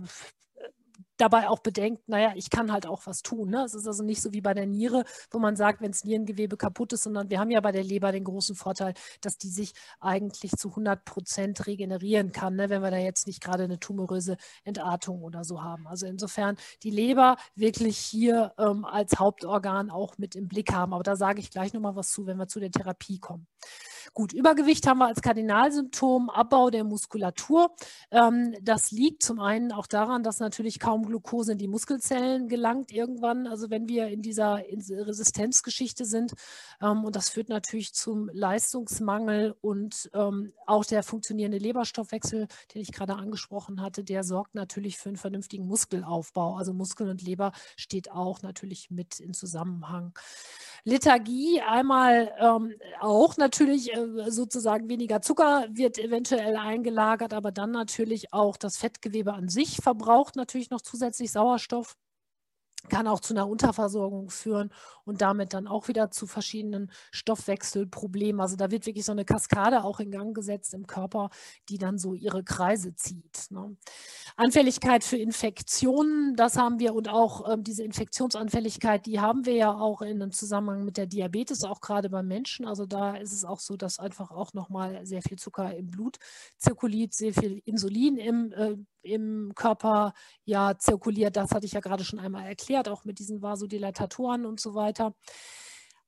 dabei 1.23 1.47
auch 1.47 1.59
bedenkt, 1.59 2.09
naja, 2.09 2.33
ich 2.35 2.49
kann 2.49 2.71
halt 2.71 2.85
auch 2.85 3.05
was 3.05 3.21
tun. 3.21 3.49
Ne? 3.49 3.63
Es 3.63 3.73
ist 3.73 3.87
also 3.87 4.03
nicht 4.03 4.21
so 4.21 4.33
wie 4.33 4.41
bei 4.41 4.53
der 4.53 4.65
Niere, 4.65 5.05
wo 5.31 5.39
man 5.39 5.55
sagt, 5.55 5.81
wenn 5.81 5.91
das 5.91 6.03
Nierengewebe 6.03 6.57
kaputt 6.57 6.91
ist, 6.91 7.03
sondern 7.03 7.29
wir 7.29 7.39
haben 7.39 7.49
ja 7.49 7.61
bei 7.61 7.71
der 7.71 7.83
Leber 7.83 8.11
den 8.11 8.25
großen 8.25 8.55
Vorteil, 8.55 8.93
dass 9.21 9.37
die 9.37 9.47
sich 9.47 9.73
eigentlich 10.01 10.51
zu 10.51 10.69
100 10.69 11.05
Prozent 11.05 11.65
regenerieren 11.65 12.33
kann, 12.33 12.55
ne? 12.57 12.69
wenn 12.69 12.81
wir 12.81 12.91
da 12.91 12.97
jetzt 12.97 13.25
nicht 13.25 13.41
gerade 13.41 13.63
eine 13.63 13.79
tumoröse 13.79 14.35
Entartung 14.65 15.23
oder 15.23 15.45
so 15.45 15.63
haben. 15.63 15.87
Also 15.87 16.05
insofern 16.07 16.57
die 16.83 16.91
Leber 16.91 17.37
wirklich 17.55 17.97
hier 17.97 18.53
ähm, 18.57 18.83
als 18.83 19.17
Hauptorgan 19.17 19.89
auch 19.89 20.17
mit 20.17 20.35
im 20.35 20.49
Blick 20.49 20.73
haben. 20.73 20.93
Aber 20.93 21.03
da 21.03 21.15
sage 21.15 21.39
ich 21.39 21.51
gleich 21.51 21.73
nochmal 21.73 21.95
was 21.95 22.11
zu, 22.11 22.25
wenn 22.25 22.37
wir 22.37 22.47
zu 22.47 22.59
der 22.59 22.71
Therapie 22.71 23.19
kommen. 23.19 23.47
Gut, 24.13 24.33
Übergewicht 24.33 24.85
haben 24.87 24.99
wir 24.99 25.07
als 25.07 25.21
Kardinalsymptom, 25.21 26.29
Abbau 26.29 26.69
der 26.69 26.83
Muskulatur. 26.83 27.73
Ähm, 28.11 28.55
das 28.61 28.91
liegt 28.91 29.23
zum 29.23 29.39
einen 29.39 29.71
auch 29.71 29.87
daran, 29.87 30.23
dass 30.23 30.39
natürlich 30.39 30.79
kaum 30.79 31.05
Glucose 31.05 31.53
in 31.53 31.57
die 31.57 31.67
Muskelzellen 31.67 32.47
gelangt 32.47 32.91
irgendwann, 32.91 33.47
also 33.47 33.69
wenn 33.69 33.87
wir 33.87 34.07
in 34.07 34.21
dieser 34.21 34.57
Resistenzgeschichte 34.57 36.05
sind. 36.05 36.33
Ähm, 36.81 37.03
und 37.05 37.15
das 37.15 37.29
führt 37.29 37.49
natürlich 37.49 37.93
zum 37.93 38.29
Leistungsmangel 38.33 39.55
und 39.61 40.09
ähm, 40.13 40.53
auch 40.65 40.85
der 40.85 41.03
funktionierende 41.03 41.57
Leberstoffwechsel, 41.57 42.47
den 42.73 42.81
ich 42.81 42.91
gerade 42.91 43.15
angesprochen 43.15 43.81
hatte, 43.81 44.03
der 44.03 44.23
sorgt 44.23 44.55
natürlich 44.55 44.97
für 44.97 45.09
einen 45.09 45.17
vernünftigen 45.17 45.67
Muskelaufbau. 45.67 46.55
Also 46.55 46.73
Muskeln 46.73 47.09
und 47.09 47.21
Leber 47.21 47.51
steht 47.77 48.11
auch 48.11 48.41
natürlich 48.41 48.91
mit 48.91 49.19
in 49.19 49.33
Zusammenhang. 49.33 50.13
Lethargie 50.85 51.61
einmal 51.61 52.33
ähm, 52.39 52.73
auch 52.99 53.37
natürlich 53.37 53.92
äh, 53.93 54.31
sozusagen 54.31 54.89
weniger 54.89 55.21
Zucker 55.21 55.65
wird 55.69 55.97
eventuell 55.97 56.55
eingelagert, 56.57 57.33
aber 57.33 57.51
dann 57.51 57.71
natürlich 57.71 58.33
auch 58.33 58.57
das 58.57 58.77
Fettgewebe 58.77 59.33
an 59.33 59.49
sich 59.49 59.77
verbraucht 59.77 60.35
natürlich 60.35 60.69
noch 60.69 60.81
zusätzlich 60.81 61.31
Sauerstoff 61.31 61.95
kann 62.89 63.07
auch 63.07 63.19
zu 63.19 63.33
einer 63.33 63.47
Unterversorgung 63.47 64.29
führen 64.29 64.71
und 65.05 65.21
damit 65.21 65.53
dann 65.53 65.67
auch 65.67 65.87
wieder 65.87 66.11
zu 66.11 66.27
verschiedenen 66.27 66.91
Stoffwechselproblemen. 67.11 68.41
Also 68.41 68.55
da 68.55 68.71
wird 68.71 68.85
wirklich 68.85 69.05
so 69.05 69.11
eine 69.11 69.25
Kaskade 69.25 69.83
auch 69.83 69.99
in 69.99 70.11
Gang 70.11 70.35
gesetzt 70.35 70.73
im 70.73 70.87
Körper, 70.87 71.29
die 71.69 71.77
dann 71.77 71.97
so 71.97 72.13
ihre 72.13 72.43
Kreise 72.43 72.95
zieht. 72.95 73.51
Ne? 73.51 73.75
Anfälligkeit 74.35 75.03
für 75.03 75.17
Infektionen, 75.17 76.35
das 76.35 76.57
haben 76.57 76.79
wir 76.79 76.93
und 76.93 77.09
auch 77.09 77.51
ähm, 77.51 77.63
diese 77.63 77.83
Infektionsanfälligkeit, 77.83 79.05
die 79.05 79.19
haben 79.19 79.45
wir 79.45 79.55
ja 79.55 79.73
auch 79.73 80.01
in 80.01 80.21
einem 80.21 80.31
Zusammenhang 80.31 80.85
mit 80.85 80.97
der 80.97 81.05
Diabetes, 81.05 81.63
auch 81.63 81.81
gerade 81.81 82.09
beim 82.09 82.27
Menschen. 82.27 82.65
Also 82.65 82.85
da 82.85 83.15
ist 83.15 83.33
es 83.33 83.45
auch 83.45 83.59
so, 83.59 83.77
dass 83.77 83.99
einfach 83.99 84.31
auch 84.31 84.53
nochmal 84.53 85.05
sehr 85.05 85.21
viel 85.21 85.37
Zucker 85.37 85.75
im 85.75 85.89
Blut 85.89 86.17
zirkuliert, 86.57 87.13
sehr 87.13 87.33
viel 87.33 87.61
Insulin 87.65 88.17
im 88.17 88.51
äh, 88.53 88.75
im 89.03 89.51
Körper 89.55 90.13
ja 90.45 90.77
zirkuliert. 90.77 91.35
Das 91.35 91.51
hatte 91.51 91.65
ich 91.65 91.73
ja 91.73 91.81
gerade 91.81 92.03
schon 92.03 92.19
einmal 92.19 92.45
erklärt, 92.45 92.72
auch 92.89 93.05
mit 93.05 93.19
diesen 93.19 93.41
Vasodilatatoren 93.41 94.45
und 94.45 94.59
so 94.59 94.75
weiter. 94.75 95.13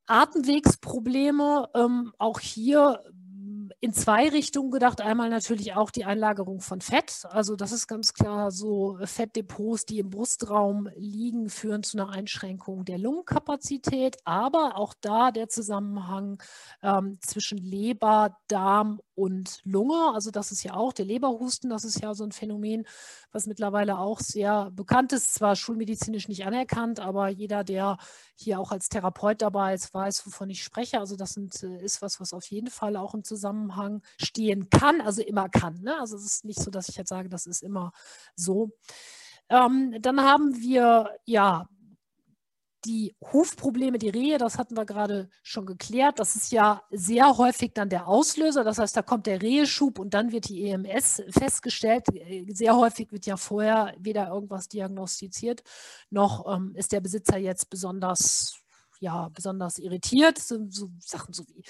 Atemwegsprobleme, 0.07 1.69
ähm, 1.73 2.13
auch 2.19 2.39
hier 2.39 3.03
in 3.81 3.93
zwei 3.93 4.29
Richtungen 4.29 4.71
gedacht. 4.71 5.01
Einmal 5.01 5.29
natürlich 5.29 5.73
auch 5.73 5.91
die 5.91 6.05
Einlagerung 6.05 6.61
von 6.61 6.81
Fett. 6.81 7.25
Also 7.29 7.55
das 7.55 7.71
ist 7.71 7.87
ganz 7.87 8.13
klar 8.13 8.49
so 8.51 8.97
Fettdepots, 9.03 9.85
die 9.85 9.99
im 9.99 10.09
Brustraum 10.09 10.89
liegen, 10.95 11.49
führen 11.49 11.83
zu 11.83 11.97
einer 11.97 12.09
Einschränkung 12.09 12.85
der 12.85 12.97
Lungenkapazität. 12.97 14.17
Aber 14.23 14.77
auch 14.77 14.93
da 15.01 15.31
der 15.31 15.49
Zusammenhang 15.49 16.41
ähm, 16.81 17.19
zwischen 17.21 17.57
Leber, 17.57 18.37
Darm 18.47 19.01
und 19.13 19.59
Lunge. 19.63 20.13
Also 20.13 20.31
das 20.31 20.51
ist 20.51 20.63
ja 20.63 20.73
auch 20.73 20.93
der 20.93 21.05
Leberhusten, 21.05 21.69
das 21.69 21.83
ist 21.83 22.01
ja 22.01 22.13
so 22.13 22.23
ein 22.23 22.31
Phänomen, 22.31 22.85
was 23.31 23.45
mittlerweile 23.45 23.99
auch 23.99 24.19
sehr 24.19 24.71
bekannt 24.71 25.13
ist, 25.13 25.33
zwar 25.33 25.55
schulmedizinisch 25.55 26.27
nicht 26.27 26.45
anerkannt, 26.45 26.99
aber 26.99 27.29
jeder, 27.29 27.63
der 27.63 27.97
hier 28.35 28.59
auch 28.59 28.71
als 28.71 28.89
Therapeut 28.89 29.41
dabei 29.41 29.73
ist, 29.73 29.93
weiß, 29.93 30.25
wovon 30.25 30.49
ich 30.49 30.63
spreche. 30.63 30.99
Also 30.99 31.15
das 31.15 31.31
sind, 31.31 31.63
äh, 31.63 31.81
ist 31.83 32.01
was, 32.01 32.19
was 32.19 32.33
auf 32.33 32.45
jeden 32.47 32.69
Fall 32.69 32.97
auch 32.97 33.13
im 33.13 33.23
Zusammenhang 33.23 33.64
stehen 34.17 34.69
kann, 34.69 35.01
also 35.01 35.21
immer 35.21 35.49
kann. 35.49 35.81
Ne? 35.81 35.99
Also 35.99 36.15
es 36.15 36.25
ist 36.25 36.45
nicht 36.45 36.59
so, 36.59 36.71
dass 36.71 36.89
ich 36.89 36.95
jetzt 36.95 37.09
sage, 37.09 37.29
das 37.29 37.45
ist 37.45 37.63
immer 37.63 37.91
so. 38.35 38.71
Ähm, 39.49 39.95
dann 40.01 40.21
haben 40.21 40.55
wir 40.59 41.09
ja 41.25 41.67
die 42.85 43.15
Hufprobleme, 43.33 43.97
die 43.97 44.09
Rehe, 44.09 44.37
das 44.37 44.57
hatten 44.57 44.77
wir 44.77 44.85
gerade 44.85 45.29
schon 45.43 45.65
geklärt. 45.65 46.19
Das 46.19 46.35
ist 46.35 46.51
ja 46.51 46.83
sehr 46.91 47.37
häufig 47.37 47.73
dann 47.73 47.89
der 47.89 48.07
Auslöser. 48.07 48.63
Das 48.63 48.77
heißt, 48.77 48.95
da 48.95 49.01
kommt 49.01 49.25
der 49.25 49.41
Reheschub 49.41 49.99
und 49.99 50.13
dann 50.13 50.31
wird 50.31 50.49
die 50.49 50.69
EMS 50.69 51.23
festgestellt. 51.29 52.05
Sehr 52.49 52.75
häufig 52.75 53.11
wird 53.11 53.25
ja 53.25 53.37
vorher 53.37 53.95
weder 53.97 54.27
irgendwas 54.27 54.67
diagnostiziert, 54.69 55.63
noch 56.09 56.45
ähm, 56.53 56.73
ist 56.75 56.91
der 56.91 57.01
Besitzer 57.01 57.37
jetzt 57.37 57.69
besonders 57.69 58.61
ja, 58.99 59.29
besonders 59.29 59.77
irritiert. 59.77 60.37
So, 60.37 60.65
so, 60.69 60.89
Sachen 60.99 61.33
so 61.33 61.43
wie 61.47 61.63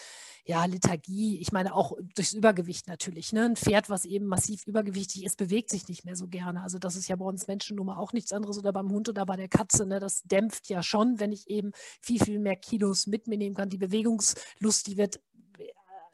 ja, 0.48 0.64
Lethargie, 0.66 1.40
ich 1.40 1.52
meine 1.52 1.74
auch 1.74 1.94
durchs 2.14 2.34
Übergewicht 2.34 2.88
natürlich. 2.88 3.34
Ne? 3.34 3.46
Ein 3.46 3.56
Pferd, 3.56 3.90
was 3.90 4.06
eben 4.06 4.28
massiv 4.28 4.68
übergewichtig 4.68 5.26
ist, 5.26 5.38
bewegt 5.38 5.72
sich 5.72 5.88
nicht 5.88 6.06
mehr 6.06 6.16
so 6.16 6.28
gerne. 6.28 6.62
Also 6.62 6.78
das 6.78 6.96
ist 6.96 7.08
ja 7.08 7.16
bei 7.16 7.26
uns 7.26 7.48
Menschen 7.48 7.78
nun 7.78 7.88
mal 7.88 7.98
auch 7.98 8.14
nichts 8.14 8.32
anderes 8.32 8.60
oder 8.60 8.72
beim 8.72 8.92
Hund 8.92 9.10
oder 9.10 9.26
bei 9.26 9.38
der 9.38 9.48
Katze. 9.48 9.88
Ne? 9.88 10.00
Das 10.00 10.22
dämpft 10.22 10.70
ja 10.70 10.84
schon, 10.84 11.20
wenn 11.20 11.32
ich 11.32 11.50
eben 11.50 11.72
viel, 12.00 12.24
viel 12.24 12.38
mehr 12.38 12.56
Kilos 12.56 13.08
mit 13.08 13.26
mir 13.26 13.40
nehmen 13.40 13.56
kann. 13.56 13.70
Die 13.70 13.80
Bewegungslust, 13.80 14.86
die 14.86 14.98
wird, 14.98 15.20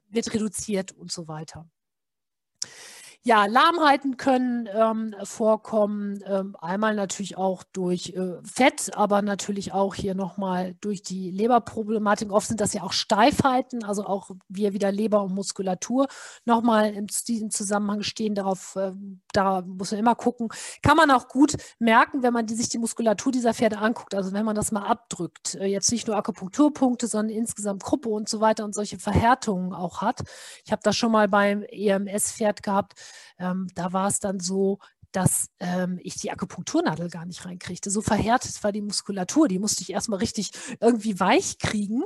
wird 0.08 0.34
reduziert 0.34 0.94
und 0.94 1.12
so 1.12 1.28
weiter. 1.28 1.70
Ja, 3.24 3.46
Lahmheiten 3.46 4.18
können 4.18 4.68
ähm, 4.74 5.14
vorkommen, 5.22 6.24
ähm, 6.26 6.56
einmal 6.60 6.96
natürlich 6.96 7.38
auch 7.38 7.62
durch 7.72 8.16
äh, 8.16 8.42
Fett, 8.44 8.98
aber 8.98 9.22
natürlich 9.22 9.74
auch 9.74 9.94
hier 9.94 10.16
nochmal 10.16 10.74
durch 10.82 11.04
die 11.04 11.30
Leberproblematik. 11.30 12.32
Oft 12.32 12.48
sind 12.48 12.60
das 12.60 12.74
ja 12.74 12.82
auch 12.82 12.94
Steifheiten, 12.94 13.84
also 13.84 14.06
auch 14.06 14.32
wir 14.50 14.74
wieder 14.74 14.92
Leber 14.92 15.22
und 15.22 15.36
Muskulatur 15.36 16.08
nochmal 16.46 16.96
in 16.96 17.06
diesem 17.28 17.52
Zusammenhang 17.52 18.02
stehen. 18.02 18.34
Darauf, 18.34 18.76
äh, 18.76 18.94
da 19.34 19.62
muss 19.62 19.92
man 19.92 20.00
immer 20.00 20.16
gucken. 20.16 20.50
Kann 20.82 20.98
man 20.98 21.12
auch 21.12 21.28
gut 21.28 21.58
merken, 21.78 22.24
wenn 22.24 22.34
man 22.34 22.48
die, 22.48 22.56
sich 22.56 22.70
die 22.70 22.80
Muskulatur 22.80 23.32
dieser 23.32 23.54
Pferde 23.54 23.78
anguckt, 23.78 24.16
also 24.16 24.34
wenn 24.34 24.46
man 24.46 24.56
das 24.56 24.72
mal 24.72 24.88
abdrückt. 24.88 25.54
Äh, 25.54 25.68
jetzt 25.68 25.92
nicht 25.92 26.08
nur 26.08 26.18
Akupunkturpunkte, 26.18 27.06
sondern 27.06 27.38
insgesamt 27.38 27.84
Gruppe 27.84 28.10
und 28.10 28.28
so 28.30 28.42
weiter 28.42 28.66
und 28.66 28.74
solche 28.74 28.98
Verhärtungen 28.98 29.74
auch 29.74 30.02
hat. 30.02 30.22
Ich 30.66 30.72
habe 30.72 30.82
das 30.84 30.98
schon 30.98 31.12
mal 31.12 31.28
beim 31.28 31.62
EMS-Pferd 31.70 32.64
gehabt 32.64 32.96
ähm, 33.40 33.68
da 33.76 33.94
war 33.94 34.08
es 34.08 34.20
dann 34.20 34.40
so, 34.40 34.80
dass 35.12 35.50
ähm, 35.60 36.00
ich 36.02 36.16
die 36.16 36.32
Akupunkturnadel 36.32 37.10
gar 37.10 37.26
nicht 37.26 37.46
reinkriegte. 37.46 37.92
So 37.92 38.02
verhärtet 38.02 38.64
war 38.64 38.72
die 38.72 38.82
Muskulatur, 38.82 39.48
die 39.48 39.60
musste 39.60 39.82
ich 39.82 39.92
erstmal 39.92 40.20
richtig 40.20 40.52
irgendwie 40.80 41.20
weich 41.20 41.58
kriegen 41.60 42.04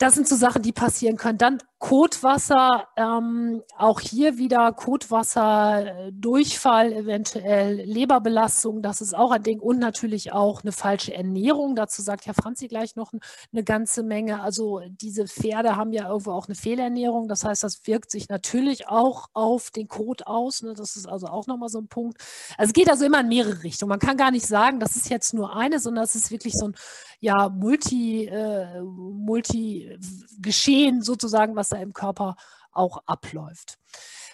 das 0.00 0.14
sind 0.14 0.26
so 0.26 0.34
Sachen, 0.34 0.62
die 0.62 0.72
passieren 0.72 1.16
können. 1.16 1.38
Dann 1.38 1.58
Kotwasser, 1.80 2.88
ähm, 2.96 3.62
auch 3.78 4.00
hier 4.00 4.36
wieder 4.36 4.70
Kotwasser, 4.70 6.10
Durchfall, 6.12 6.92
eventuell 6.92 7.76
Leberbelastung, 7.86 8.82
das 8.82 9.00
ist 9.00 9.16
auch 9.16 9.30
ein 9.30 9.42
Ding 9.42 9.60
und 9.60 9.78
natürlich 9.78 10.34
auch 10.34 10.62
eine 10.62 10.72
falsche 10.72 11.14
Ernährung. 11.14 11.76
Dazu 11.76 12.02
sagt 12.02 12.26
Herr 12.26 12.34
Franzi 12.34 12.68
gleich 12.68 12.96
noch 12.96 13.14
eine 13.50 13.64
ganze 13.64 14.02
Menge. 14.02 14.42
Also 14.42 14.82
diese 15.00 15.26
Pferde 15.26 15.76
haben 15.76 15.94
ja 15.94 16.08
irgendwo 16.08 16.32
auch 16.32 16.48
eine 16.48 16.54
Fehlernährung. 16.54 17.28
Das 17.28 17.46
heißt, 17.46 17.64
das 17.64 17.86
wirkt 17.86 18.10
sich 18.10 18.28
natürlich 18.28 18.88
auch 18.88 19.28
auf 19.32 19.70
den 19.70 19.88
Kot 19.88 20.26
aus. 20.26 20.62
Ne? 20.62 20.74
Das 20.74 20.96
ist 20.96 21.08
also 21.08 21.28
auch 21.28 21.46
nochmal 21.46 21.70
so 21.70 21.78
ein 21.78 21.88
Punkt. 21.88 22.18
Also 22.58 22.68
es 22.68 22.74
geht 22.74 22.90
also 22.90 23.06
immer 23.06 23.20
in 23.20 23.28
mehrere 23.28 23.62
Richtungen. 23.62 23.88
Man 23.88 24.00
kann 24.00 24.18
gar 24.18 24.30
nicht 24.30 24.46
sagen, 24.46 24.80
das 24.80 24.96
ist 24.96 25.08
jetzt 25.08 25.32
nur 25.32 25.56
eine, 25.56 25.80
sondern 25.80 26.04
es 26.04 26.14
ist 26.14 26.30
wirklich 26.30 26.52
so 26.52 26.68
ein 26.68 26.74
ja, 27.20 27.48
Multi, 27.50 28.26
äh, 28.26 28.80
Multi-Geschehen 28.82 31.02
sozusagen, 31.02 31.54
was 31.54 31.69
da 31.72 31.78
im 31.78 31.92
Körper 31.92 32.36
auch 32.72 33.02
abläuft. 33.06 33.78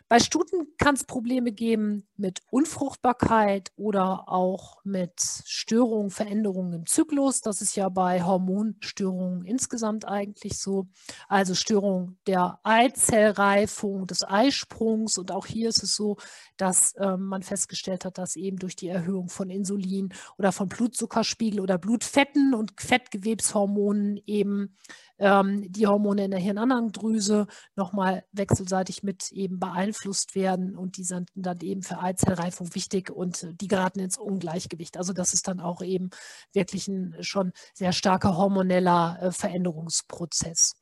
Bei 0.09 0.21
Stuten 0.21 0.69
kann 0.79 0.95
es 0.95 1.03
Probleme 1.03 1.51
geben 1.51 2.07
mit 2.17 2.41
Unfruchtbarkeit 2.51 3.73
oder 3.77 4.29
auch 4.29 4.77
mit 4.85 5.21
Störungen, 5.45 6.11
Veränderungen 6.11 6.75
im 6.75 6.87
Zyklus. 6.87 7.41
Das 7.41 7.61
ist 7.61 7.75
ja 7.75 7.89
bei 7.89 8.23
Hormonstörungen 8.23 9.45
insgesamt 9.45 10.05
eigentlich 10.05 10.59
so. 10.59 10.87
Also 11.27 11.57
Störung 11.57 12.19
der 12.29 12.61
Eizellreifung, 12.63 14.07
des 14.07 14.23
Eisprungs. 14.23 15.19
Und 15.19 15.33
auch 15.33 15.47
hier 15.47 15.71
ist 15.71 15.83
es 15.83 15.97
so, 15.97 16.19
dass 16.57 16.93
äh, 16.93 17.17
man 17.17 17.43
festgestellt 17.43 18.05
hat, 18.05 18.17
dass 18.19 18.37
eben 18.37 18.59
durch 18.59 18.77
die 18.77 18.89
Erhöhung 18.89 19.29
von 19.29 19.51
Insulin 19.51 20.15
oder 20.39 20.53
von 20.53 20.69
Blutzuckerspiegel 20.69 21.59
oder 21.59 21.79
Blutfetten 21.79 22.55
und 22.55 22.81
Fettgewebshormonen 22.81 24.21
eben 24.25 24.77
ähm, 25.19 25.71
die 25.71 25.87
Hormone 25.87 26.25
in 26.25 26.31
der 26.31 26.41
Hirnanhangdrüse 26.41 27.47
nochmal 27.75 28.25
wechselseitig 28.33 29.03
mit 29.03 29.33
eben 29.33 29.59
beeinflusst 29.59 30.35
werden 30.35 30.77
und 30.77 30.97
die 30.97 31.05
sind 31.05 31.31
dann 31.35 31.61
eben 31.61 31.83
für 31.83 32.01
Eizellreifung 32.01 32.75
wichtig 32.75 33.11
und 33.11 33.47
die 33.61 33.69
geraten 33.69 34.01
ins 34.01 34.19
Ungleichgewicht. 34.19 34.97
Also 34.97 35.13
das 35.13 35.33
ist 35.35 35.49
dann 35.49 35.61
auch 35.61 35.83
eben 35.83 36.11
wirklich 36.53 36.89
ein 36.89 37.17
schon 37.21 37.53
sehr 37.75 37.93
starker 37.93 38.37
hormoneller 38.37 39.19
äh, 39.21 39.33
Veränderungsprozess. 39.33 40.75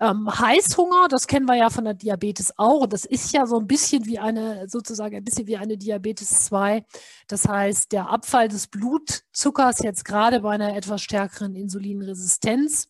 Ähm, 0.00 0.28
Heißhunger, 0.30 1.08
das 1.08 1.26
kennen 1.26 1.46
wir 1.46 1.56
ja 1.56 1.70
von 1.70 1.84
der 1.84 1.94
Diabetes 1.94 2.56
auch. 2.56 2.86
Das 2.86 3.04
ist 3.04 3.32
ja 3.32 3.46
so 3.46 3.58
ein 3.58 3.66
bisschen 3.66 4.06
wie 4.06 4.20
eine, 4.20 4.68
sozusagen 4.68 5.16
ein 5.16 5.24
bisschen 5.24 5.48
wie 5.48 5.56
eine 5.56 5.76
Diabetes 5.76 6.28
2. 6.46 6.84
Das 7.26 7.48
heißt, 7.48 7.90
der 7.90 8.08
Abfall 8.08 8.46
des 8.46 8.68
Blutzuckers 8.68 9.80
jetzt 9.80 10.04
gerade 10.04 10.40
bei 10.40 10.52
einer 10.52 10.76
etwas 10.76 11.02
stärkeren 11.02 11.56
Insulinresistenz 11.56 12.88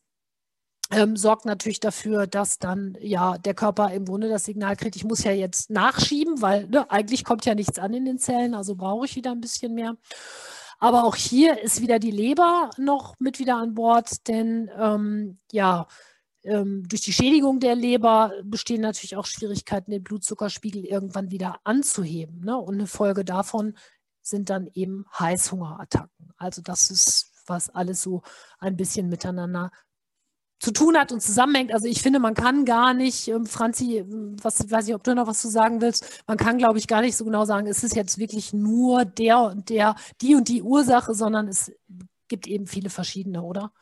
ähm, 0.90 1.16
sorgt 1.16 1.44
natürlich 1.44 1.80
dafür, 1.80 2.26
dass 2.26 2.58
dann 2.58 2.96
ja 3.00 3.36
der 3.38 3.54
Körper 3.54 3.92
im 3.92 4.06
Grunde 4.06 4.28
das 4.28 4.44
Signal 4.44 4.76
kriegt, 4.76 4.96
ich 4.96 5.04
muss 5.04 5.22
ja 5.24 5.32
jetzt 5.32 5.70
nachschieben, 5.70 6.40
weil 6.40 6.66
ne, 6.68 6.90
eigentlich 6.90 7.24
kommt 7.24 7.44
ja 7.44 7.54
nichts 7.54 7.78
an 7.78 7.92
in 7.92 8.04
den 8.04 8.18
Zellen, 8.18 8.54
also 8.54 8.74
brauche 8.74 9.04
ich 9.04 9.16
wieder 9.16 9.32
ein 9.32 9.40
bisschen 9.40 9.74
mehr. 9.74 9.96
Aber 10.78 11.04
auch 11.04 11.16
hier 11.16 11.60
ist 11.62 11.80
wieder 11.80 11.98
die 11.98 12.12
Leber 12.12 12.70
noch 12.78 13.16
mit 13.18 13.38
wieder 13.38 13.56
an 13.56 13.74
Bord, 13.74 14.28
denn 14.28 14.70
ähm, 14.78 15.38
ja, 15.50 15.88
ähm, 16.44 16.86
durch 16.88 17.02
die 17.02 17.12
Schädigung 17.12 17.60
der 17.60 17.74
Leber 17.74 18.32
bestehen 18.44 18.80
natürlich 18.80 19.16
auch 19.16 19.26
Schwierigkeiten, 19.26 19.90
den 19.90 20.04
Blutzuckerspiegel 20.04 20.84
irgendwann 20.84 21.30
wieder 21.30 21.60
anzuheben. 21.64 22.40
Ne? 22.40 22.56
Und 22.56 22.74
eine 22.76 22.86
Folge 22.86 23.24
davon 23.24 23.76
sind 24.22 24.50
dann 24.50 24.68
eben 24.74 25.04
Heißhungerattacken. 25.18 26.32
Also 26.36 26.62
das 26.62 26.90
ist, 26.90 27.32
was 27.46 27.70
alles 27.70 28.02
so 28.02 28.22
ein 28.58 28.76
bisschen 28.76 29.08
miteinander 29.08 29.70
zu 30.58 30.72
tun 30.72 30.96
hat 30.96 31.12
und 31.12 31.20
zusammenhängt. 31.20 31.72
Also 31.72 31.86
ich 31.86 32.02
finde, 32.02 32.18
man 32.18 32.34
kann 32.34 32.64
gar 32.64 32.94
nicht, 32.94 33.28
ähm, 33.28 33.46
Franzi, 33.46 34.04
was 34.42 34.70
weiß 34.70 34.88
ich, 34.88 34.94
ob 34.94 35.04
du 35.04 35.14
noch 35.14 35.26
was 35.26 35.40
zu 35.40 35.48
sagen 35.48 35.80
willst, 35.80 36.22
man 36.26 36.36
kann, 36.36 36.58
glaube 36.58 36.78
ich, 36.78 36.88
gar 36.88 37.00
nicht 37.00 37.16
so 37.16 37.24
genau 37.24 37.44
sagen, 37.44 37.66
es 37.66 37.84
ist 37.84 37.94
jetzt 37.94 38.18
wirklich 38.18 38.52
nur 38.52 39.04
der 39.04 39.40
und 39.40 39.68
der, 39.68 39.94
die 40.20 40.34
und 40.34 40.48
die 40.48 40.62
Ursache, 40.62 41.14
sondern 41.14 41.48
es 41.48 41.72
gibt 42.26 42.46
eben 42.46 42.66
viele 42.66 42.90
verschiedene, 42.90 43.42
oder? 43.42 43.72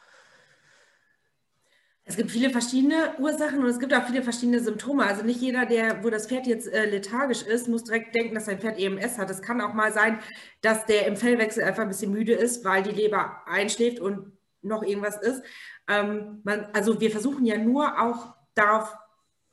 Es 2.09 2.17
gibt 2.17 2.31
viele 2.31 2.51
verschiedene 2.51 3.19
Ursachen 3.19 3.59
und 3.59 3.67
es 3.67 3.81
gibt 3.81 3.93
auch 3.93 4.07
viele 4.07 4.23
verschiedene 4.23 4.61
Symptome. 4.61 5.05
Also 5.05 5.25
nicht 5.25 5.41
jeder, 5.41 5.67
der, 5.67 6.05
wo 6.05 6.11
das 6.11 6.29
Pferd 6.29 6.47
jetzt 6.47 6.69
äh, 6.69 6.89
lethargisch 6.89 7.43
ist, 7.43 7.67
muss 7.67 7.83
direkt 7.83 8.15
denken, 8.15 8.37
dass 8.37 8.45
sein 8.45 8.61
Pferd 8.61 8.79
EMS 8.79 9.19
hat. 9.19 9.29
Es 9.29 9.43
kann 9.43 9.61
auch 9.61 9.75
mal 9.75 9.93
sein, 9.93 10.21
dass 10.61 10.87
der 10.87 11.09
im 11.09 11.17
Fellwechsel 11.17 11.65
einfach 11.65 11.83
ein 11.83 11.89
bisschen 11.89 12.13
müde 12.13 12.33
ist, 12.33 12.65
weil 12.65 12.85
die 12.85 12.93
Leber 12.93 13.43
einschläft 13.47 13.99
und 13.99 14.31
noch 14.63 14.85
irgendwas 14.85 15.21
ist. 15.21 15.43
Ähm, 15.89 16.41
man, 16.45 16.67
also 16.73 17.01
wir 17.01 17.11
versuchen 17.11 17.45
ja 17.45 17.59
nur 17.59 18.01
auch 18.01 18.35
darauf 18.55 18.97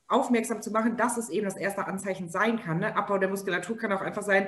aufmerksam 0.08 0.62
zu 0.62 0.72
machen, 0.72 0.98
dass 0.98 1.18
es 1.18 1.30
eben 1.30 1.46
das 1.46 1.58
erste 1.58 1.86
Anzeichen 1.86 2.30
sein 2.30 2.60
kann. 2.60 2.80
Ne? 2.80 2.96
Abbau 2.96 3.18
der 3.18 3.30
Muskulatur 3.30 3.78
kann 3.78 3.92
auch 3.92 4.02
einfach 4.02 4.24
sein, 4.24 4.48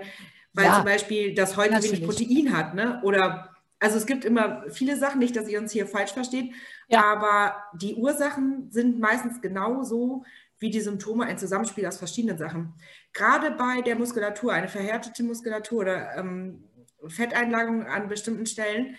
weil 0.53 0.66
ja, 0.66 0.76
zum 0.76 0.86
Beispiel 0.86 1.34
das 1.34 1.57
heute 1.57 1.82
wenig 1.82 2.05
Protein 2.05 2.55
hat. 2.55 2.76
Ne? 2.76 2.99
Oder 3.03 3.55
also 3.80 3.97
es 3.97 4.05
gibt 4.05 4.26
immer 4.26 4.64
viele 4.70 4.95
Sachen, 4.97 5.20
nicht, 5.20 5.36
dass 5.36 5.47
ihr 5.47 5.60
uns 5.60 5.72
hier 5.72 5.88
falsch 5.88 6.14
versteht, 6.14 6.53
ja. 6.88 7.03
aber 7.03 7.55
die 7.74 7.95
Ursachen 7.95 8.72
sind 8.72 8.99
meistens 8.99 9.41
genauso 9.41 10.24
wie 10.60 10.70
die 10.70 10.82
Symptome 10.82 11.26
ein 11.26 11.38
Zusammenspiel 11.38 11.86
aus 11.86 11.97
verschiedenen 11.97 12.38
Sachen. 12.38 12.74
Gerade 13.12 13.51
bei 13.51 13.82
der 13.82 13.95
Muskulatur, 13.95 14.53
eine 14.53 14.70
verhärtete 14.70 15.24
Muskulatur 15.24 15.82
oder 15.82 16.18
ähm, 16.18 16.64
Fetteinlagerung 17.07 17.86
an 17.86 18.07
bestimmten 18.07 18.45
Stellen, 18.45 18.95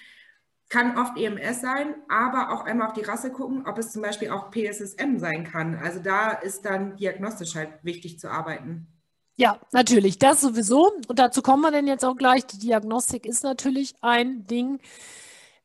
kann 0.68 0.98
oft 0.98 1.16
EMS 1.16 1.60
sein, 1.60 1.94
aber 2.08 2.52
auch 2.52 2.64
einmal 2.64 2.88
auf 2.88 2.92
die 2.92 3.02
Rasse 3.02 3.30
gucken, 3.30 3.64
ob 3.66 3.78
es 3.78 3.92
zum 3.92 4.02
Beispiel 4.02 4.30
auch 4.30 4.50
PSSM 4.50 5.18
sein 5.18 5.44
kann. 5.44 5.76
Also 5.76 6.00
da 6.00 6.30
ist 6.30 6.64
dann 6.64 6.96
diagnostisch 6.96 7.54
halt 7.54 7.70
wichtig 7.82 8.18
zu 8.18 8.28
arbeiten. 8.28 8.88
Ja, 9.36 9.60
natürlich, 9.72 10.18
das 10.18 10.40
sowieso. 10.40 10.92
Und 11.08 11.18
dazu 11.18 11.42
kommen 11.42 11.62
wir 11.62 11.70
denn 11.70 11.86
jetzt 11.86 12.04
auch 12.04 12.16
gleich. 12.16 12.46
Die 12.46 12.58
Diagnostik 12.58 13.26
ist 13.26 13.44
natürlich 13.44 13.94
ein 14.00 14.46
Ding. 14.46 14.80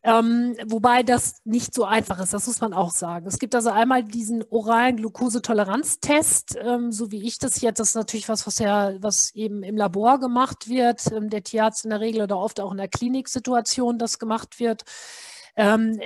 Ähm, 0.03 0.55
wobei 0.65 1.03
das 1.03 1.41
nicht 1.43 1.75
so 1.75 1.85
einfach 1.85 2.19
ist, 2.19 2.33
das 2.33 2.47
muss 2.47 2.59
man 2.59 2.73
auch 2.73 2.91
sagen. 2.91 3.27
Es 3.27 3.37
gibt 3.37 3.53
also 3.53 3.69
einmal 3.69 4.03
diesen 4.03 4.43
oralen 4.49 4.97
Glukosetoleranztest, 4.97 6.57
ähm, 6.59 6.91
so 6.91 7.11
wie 7.11 7.23
ich 7.27 7.37
das 7.37 7.61
jetzt, 7.61 7.79
das 7.79 7.89
ist 7.89 7.95
natürlich 7.95 8.27
was, 8.27 8.47
was 8.47 8.57
ja, 8.57 8.93
was 8.99 9.33
eben 9.35 9.61
im 9.61 9.77
Labor 9.77 10.19
gemacht 10.19 10.67
wird. 10.67 11.11
Ähm, 11.11 11.29
der 11.29 11.43
Tierarzt 11.43 11.83
in 11.83 11.91
der 11.91 11.99
Regel 11.99 12.23
oder 12.23 12.39
oft 12.39 12.59
auch 12.59 12.71
in 12.71 12.77
der 12.77 12.87
Kliniksituation 12.87 13.99
das 13.99 14.17
gemacht 14.17 14.59
wird. 14.59 14.83
Ähm, 15.55 15.99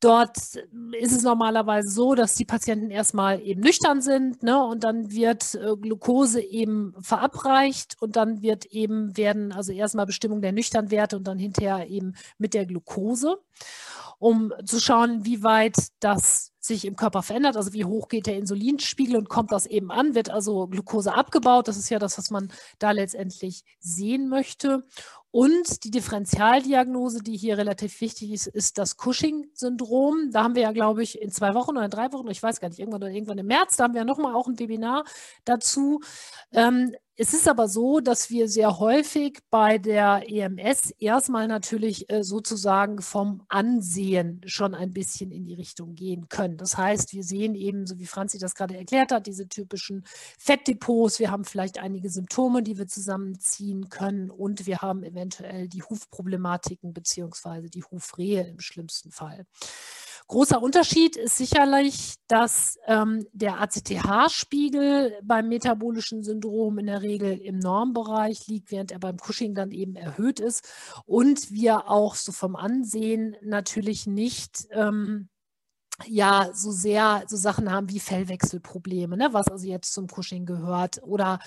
Dort 0.00 0.36
ist 0.36 1.12
es 1.12 1.22
normalerweise 1.22 1.88
so, 1.88 2.14
dass 2.14 2.36
die 2.36 2.44
Patienten 2.44 2.90
erstmal 2.90 3.40
eben 3.40 3.60
nüchtern 3.60 4.00
sind 4.00 4.44
ne, 4.44 4.64
und 4.64 4.84
dann 4.84 5.10
wird 5.10 5.56
äh, 5.56 5.76
Glucose 5.76 6.40
eben 6.40 6.94
verabreicht 7.00 7.96
und 8.00 8.14
dann 8.14 8.40
wird 8.40 8.66
eben 8.66 9.16
werden 9.16 9.52
also 9.52 9.72
erstmal 9.72 10.06
Bestimmung 10.06 10.40
der 10.40 10.52
Nüchternwerte 10.52 11.16
und 11.16 11.26
dann 11.26 11.38
hinterher 11.38 11.88
eben 11.88 12.14
mit 12.38 12.54
der 12.54 12.66
Glucose, 12.66 13.38
um 14.20 14.52
zu 14.64 14.78
schauen, 14.78 15.24
wie 15.24 15.42
weit 15.42 15.76
das 15.98 16.52
sich 16.60 16.84
im 16.84 16.94
Körper 16.94 17.22
verändert, 17.22 17.56
also 17.56 17.72
wie 17.72 17.84
hoch 17.84 18.08
geht 18.08 18.26
der 18.26 18.36
Insulinspiegel 18.36 19.16
und 19.16 19.28
kommt 19.28 19.50
das 19.50 19.66
eben 19.66 19.90
an, 19.90 20.14
wird 20.14 20.30
also 20.30 20.68
Glucose 20.68 21.12
abgebaut. 21.12 21.66
Das 21.66 21.76
ist 21.76 21.88
ja 21.88 21.98
das, 21.98 22.18
was 22.18 22.30
man 22.30 22.52
da 22.78 22.92
letztendlich 22.92 23.64
sehen 23.80 24.28
möchte. 24.28 24.84
Und 25.38 25.84
die 25.84 25.92
Differentialdiagnose, 25.92 27.22
die 27.22 27.36
hier 27.36 27.58
relativ 27.58 28.00
wichtig 28.00 28.32
ist, 28.32 28.48
ist 28.48 28.76
das 28.76 28.96
Cushing-Syndrom. 28.96 30.32
Da 30.32 30.42
haben 30.42 30.56
wir 30.56 30.62
ja, 30.62 30.72
glaube 30.72 31.04
ich, 31.04 31.22
in 31.22 31.30
zwei 31.30 31.54
Wochen 31.54 31.76
oder 31.76 31.88
drei 31.88 32.12
Wochen, 32.12 32.26
ich 32.26 32.42
weiß 32.42 32.58
gar 32.58 32.68
nicht, 32.70 32.80
irgendwann 32.80 33.04
oder 33.04 33.12
irgendwann 33.12 33.38
im 33.38 33.46
März, 33.46 33.76
da 33.76 33.84
haben 33.84 33.94
wir 33.94 34.00
ja 34.00 34.04
nochmal 34.04 34.34
auch 34.34 34.48
ein 34.48 34.58
Webinar 34.58 35.04
dazu. 35.44 36.00
Ähm, 36.50 36.92
es 37.20 37.34
ist 37.34 37.48
aber 37.48 37.66
so, 37.66 37.98
dass 37.98 38.30
wir 38.30 38.48
sehr 38.48 38.78
häufig 38.78 39.40
bei 39.50 39.78
der 39.78 40.22
EMS 40.28 40.92
erstmal 41.00 41.48
natürlich 41.48 42.08
äh, 42.12 42.22
sozusagen 42.22 43.02
vom 43.02 43.42
Ansehen 43.48 44.40
schon 44.46 44.72
ein 44.72 44.92
bisschen 44.92 45.32
in 45.32 45.44
die 45.44 45.54
Richtung 45.54 45.96
gehen 45.96 46.28
können. 46.28 46.56
Das 46.56 46.76
heißt, 46.76 47.12
wir 47.12 47.24
sehen 47.24 47.56
eben, 47.56 47.88
so 47.88 47.98
wie 47.98 48.06
Franzi 48.06 48.38
das 48.38 48.54
gerade 48.54 48.76
erklärt 48.76 49.10
hat, 49.10 49.26
diese 49.26 49.48
typischen 49.48 50.04
Fettdepots. 50.38 51.18
Wir 51.18 51.32
haben 51.32 51.44
vielleicht 51.44 51.78
einige 51.78 52.08
Symptome, 52.08 52.62
die 52.62 52.78
wir 52.78 52.86
zusammenziehen 52.86 53.88
können 53.88 54.30
und 54.30 54.66
wir 54.66 54.80
haben 54.80 55.02
eventuell 55.02 55.27
die 55.28 55.82
Hufproblematiken 55.82 56.92
beziehungsweise 56.92 57.68
die 57.68 57.84
Hufrehe 57.84 58.46
im 58.46 58.60
schlimmsten 58.60 59.10
Fall. 59.10 59.46
Großer 60.28 60.60
Unterschied 60.60 61.16
ist 61.16 61.38
sicherlich, 61.38 62.16
dass 62.26 62.78
ähm, 62.86 63.26
der 63.32 63.62
ACTH-Spiegel 63.62 65.18
beim 65.22 65.48
metabolischen 65.48 66.22
Syndrom 66.22 66.78
in 66.78 66.84
der 66.84 67.00
Regel 67.00 67.38
im 67.38 67.58
Normbereich 67.58 68.46
liegt, 68.46 68.70
während 68.70 68.92
er 68.92 68.98
beim 68.98 69.16
Cushing 69.16 69.54
dann 69.54 69.70
eben 69.70 69.96
erhöht 69.96 70.38
ist 70.38 70.68
und 71.06 71.50
wir 71.50 71.88
auch 71.88 72.14
so 72.14 72.32
vom 72.32 72.56
Ansehen 72.56 73.36
natürlich 73.40 74.06
nicht 74.06 74.68
ähm, 74.70 75.30
ja 76.06 76.50
so 76.52 76.70
sehr 76.70 77.24
so 77.26 77.36
Sachen 77.36 77.72
haben 77.72 77.88
wie 77.90 77.98
Fellwechselprobleme, 77.98 79.16
ne, 79.16 79.28
was 79.32 79.48
also 79.48 79.66
jetzt 79.66 79.92
zum 79.92 80.06
Cushing 80.06 80.46
gehört 80.46 81.02
oder 81.02 81.40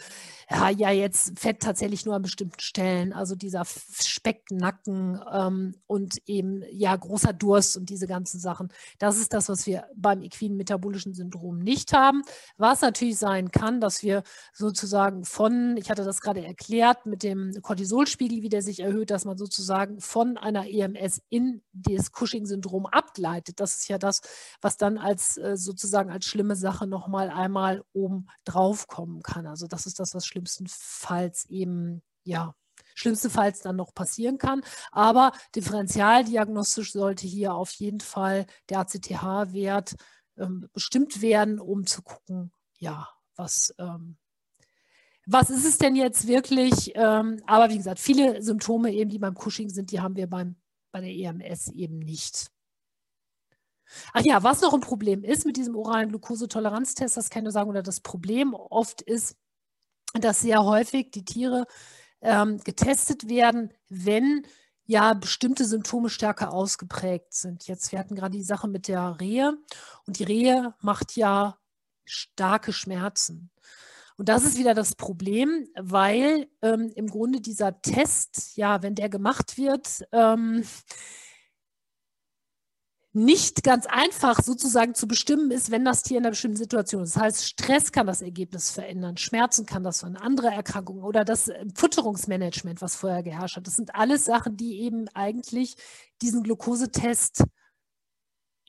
ja, 0.49 0.69
ja 0.69 0.91
jetzt 0.91 1.39
Fett 1.39 1.61
tatsächlich 1.61 2.05
nur 2.05 2.15
an 2.15 2.21
bestimmten 2.21 2.59
Stellen, 2.59 3.13
also 3.13 3.35
dieser 3.35 3.63
Specknacken 3.65 5.21
ähm, 5.31 5.75
und 5.87 6.17
eben 6.27 6.63
ja 6.71 6.95
großer 6.95 7.31
Durst 7.31 7.77
und 7.77 7.89
diese 7.89 8.07
ganzen 8.07 8.39
Sachen. 8.39 8.69
Das 8.99 9.17
ist 9.17 9.33
das, 9.33 9.47
was 9.47 9.65
wir 9.65 9.85
beim 9.95 10.21
equinen 10.21 10.57
metabolischen 10.57 11.13
Syndrom 11.13 11.59
nicht 11.59 11.93
haben. 11.93 12.21
Was 12.57 12.81
natürlich 12.81 13.17
sein 13.17 13.51
kann, 13.51 13.79
dass 13.79 14.03
wir 14.03 14.23
sozusagen 14.53 15.23
von, 15.23 15.77
ich 15.77 15.89
hatte 15.89 16.03
das 16.03 16.19
gerade 16.19 16.43
erklärt, 16.45 17.05
mit 17.05 17.23
dem 17.23 17.53
Cortisolspiegel, 17.61 18.41
wie 18.41 18.49
der 18.49 18.61
sich 18.61 18.81
erhöht, 18.81 19.11
dass 19.11 19.23
man 19.25 19.37
sozusagen 19.37 20.01
von 20.01 20.37
einer 20.37 20.67
EMS 20.67 21.21
in 21.29 21.61
das 21.71 22.11
Cushing-Syndrom 22.11 22.85
abgleitet. 22.85 23.59
Das 23.59 23.77
ist 23.77 23.87
ja 23.87 23.97
das, 23.97 24.21
was 24.61 24.77
dann 24.77 24.97
als 24.97 25.37
äh, 25.37 25.57
sozusagen 25.57 26.11
als 26.11 26.25
schlimme 26.25 26.55
Sache 26.55 26.87
nochmal 26.87 27.29
einmal 27.29 27.83
oben 27.93 28.27
drauf 28.45 28.87
kommen 28.87 29.21
kann. 29.21 29.47
Also 29.47 29.67
das 29.67 29.85
ist 29.85 29.99
das, 29.99 30.13
was 30.13 30.25
schlimmstenfalls 30.25 31.45
eben, 31.45 32.01
ja, 32.23 32.55
schlimmstenfalls 32.95 33.61
dann 33.61 33.75
noch 33.75 33.93
passieren 33.93 34.37
kann. 34.37 34.61
Aber 34.91 35.31
differentialdiagnostisch 35.55 36.91
sollte 36.91 37.27
hier 37.27 37.53
auf 37.53 37.71
jeden 37.71 38.01
Fall 38.01 38.45
der 38.69 38.79
ACTH-Wert 38.79 39.95
ähm, 40.37 40.69
bestimmt 40.73 41.21
werden, 41.21 41.59
um 41.59 41.85
zu 41.85 42.01
gucken, 42.01 42.51
ja, 42.77 43.09
was, 43.35 43.73
ähm, 43.77 44.17
was 45.25 45.49
ist 45.49 45.65
es 45.65 45.77
denn 45.77 45.95
jetzt 45.95 46.27
wirklich? 46.27 46.91
Ähm, 46.95 47.41
aber 47.45 47.69
wie 47.69 47.77
gesagt, 47.77 47.99
viele 47.99 48.41
Symptome 48.41 48.91
eben, 48.91 49.09
die 49.09 49.19
beim 49.19 49.35
Cushing 49.35 49.69
sind, 49.69 49.91
die 49.91 50.01
haben 50.01 50.15
wir 50.15 50.27
beim, 50.27 50.55
bei 50.91 51.01
der 51.01 51.11
EMS 51.11 51.69
eben 51.69 51.99
nicht. 51.99 52.47
Ach 54.13 54.21
ja, 54.21 54.43
was 54.43 54.61
noch 54.61 54.73
ein 54.73 54.81
Problem 54.81 55.23
ist 55.23 55.45
mit 55.45 55.57
diesem 55.57 55.75
oralen 55.75 56.09
Glukosetoleranztest, 56.09 57.17
das 57.17 57.29
kann 57.29 57.41
ich 57.41 57.45
nur 57.45 57.51
sagen, 57.51 57.69
oder 57.69 57.83
das 57.83 58.01
Problem 58.01 58.53
oft 58.53 59.01
ist, 59.01 59.35
dass 60.13 60.41
sehr 60.41 60.63
häufig 60.63 61.11
die 61.11 61.25
Tiere 61.25 61.65
ähm, 62.21 62.59
getestet 62.63 63.29
werden, 63.29 63.73
wenn 63.89 64.45
ja 64.85 65.13
bestimmte 65.13 65.65
Symptome 65.65 66.09
stärker 66.09 66.51
ausgeprägt 66.53 67.33
sind. 67.33 67.67
Jetzt, 67.67 67.91
wir 67.91 67.99
hatten 67.99 68.15
gerade 68.15 68.37
die 68.37 68.43
Sache 68.43 68.67
mit 68.67 68.87
der 68.87 69.19
Rehe 69.19 69.57
und 70.05 70.19
die 70.19 70.23
Rehe 70.23 70.73
macht 70.81 71.15
ja 71.15 71.57
starke 72.03 72.73
Schmerzen. 72.73 73.51
Und 74.17 74.29
das 74.29 74.43
ist 74.43 74.57
wieder 74.57 74.73
das 74.73 74.95
Problem, 74.95 75.67
weil 75.79 76.47
ähm, 76.61 76.91
im 76.95 77.07
Grunde 77.07 77.41
dieser 77.41 77.81
Test, 77.81 78.55
ja, 78.55 78.83
wenn 78.83 78.95
der 78.95 79.09
gemacht 79.09 79.57
wird, 79.57 80.03
ähm, 80.11 80.63
nicht 83.13 83.63
ganz 83.63 83.87
einfach 83.87 84.41
sozusagen 84.41 84.95
zu 84.95 85.05
bestimmen 85.07 85.51
ist, 85.51 85.69
wenn 85.69 85.83
das 85.83 86.03
Tier 86.03 86.17
in 86.17 86.23
einer 86.23 86.31
bestimmten 86.31 86.57
Situation 86.57 87.03
ist. 87.03 87.15
Das 87.15 87.23
heißt, 87.23 87.45
Stress 87.45 87.91
kann 87.91 88.07
das 88.07 88.21
Ergebnis 88.21 88.71
verändern, 88.71 89.17
Schmerzen 89.17 89.65
kann 89.65 89.83
das 89.83 89.99
verändern, 89.99 90.23
andere 90.23 90.47
Erkrankungen 90.47 91.03
oder 91.03 91.25
das 91.25 91.49
äh, 91.49 91.65
Futterungsmanagement, 91.75 92.81
was 92.81 92.95
vorher 92.95 93.21
geherrscht 93.21 93.57
hat. 93.57 93.67
Das 93.67 93.75
sind 93.75 93.95
alles 93.95 94.23
Sachen, 94.23 94.55
die 94.55 94.81
eben 94.81 95.09
eigentlich 95.09 95.75
diesen 96.21 96.43
Glukosetest 96.43 97.43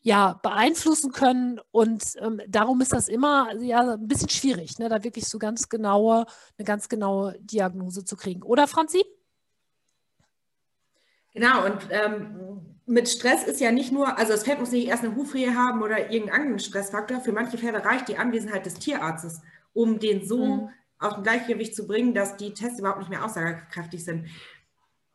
ja, 0.03 0.41
beeinflussen 0.43 1.13
können. 1.13 1.61
Und 1.71 2.05
ähm, 2.19 2.41
darum 2.49 2.81
ist 2.81 2.93
das 2.93 3.09
immer 3.09 3.55
ja, 3.61 3.93
ein 3.93 4.09
bisschen 4.09 4.29
schwierig, 4.29 4.79
ne, 4.81 4.89
da 4.89 5.05
wirklich 5.05 5.29
so 5.29 5.39
ganz 5.39 5.69
genaue, 5.69 6.27
eine 6.59 6.65
ganz 6.65 6.89
genaue 6.89 7.39
Diagnose 7.39 8.05
zu 8.05 8.17
kriegen. 8.17 8.43
Oder 8.43 8.67
Franzi? 8.67 9.05
Genau, 11.33 11.65
und 11.65 11.87
ähm, 11.91 12.72
mit 12.87 13.09
Stress 13.09 13.45
ist 13.45 13.61
ja 13.61 13.71
nicht 13.71 13.93
nur, 13.93 14.19
also 14.19 14.33
das 14.33 14.45
Pferd 14.45 14.61
muss 14.61 14.73
nicht 14.73 14.89
erst 14.89 15.05
eine 15.05 15.15
Hufrehe 15.15 15.55
haben 15.55 15.83
oder 15.83 16.11
irgendeinen 16.11 16.43
anderen 16.43 16.59
Stressfaktor. 16.59 17.21
Für 17.21 17.33
manche 17.33 17.59
Pferde 17.59 17.85
reicht 17.85 18.09
die 18.09 18.19
Anwesenheit 18.19 18.67
des 18.67 18.75
Tierarztes, 18.75 19.41
um 19.73 20.01
den 20.01 20.27
so 20.27 20.45
mhm. 20.45 20.69
auf 20.99 21.17
ein 21.17 21.23
Gleichgewicht 21.23 21.77
zu 21.77 21.87
bringen, 21.87 22.15
dass 22.15 22.37
die 22.37 22.55
Tests 22.55 22.81
überhaupt 22.81 22.99
nicht 22.99 23.11
mehr 23.11 23.25
aussagekräftig 23.25 24.05
sind. 24.05 24.27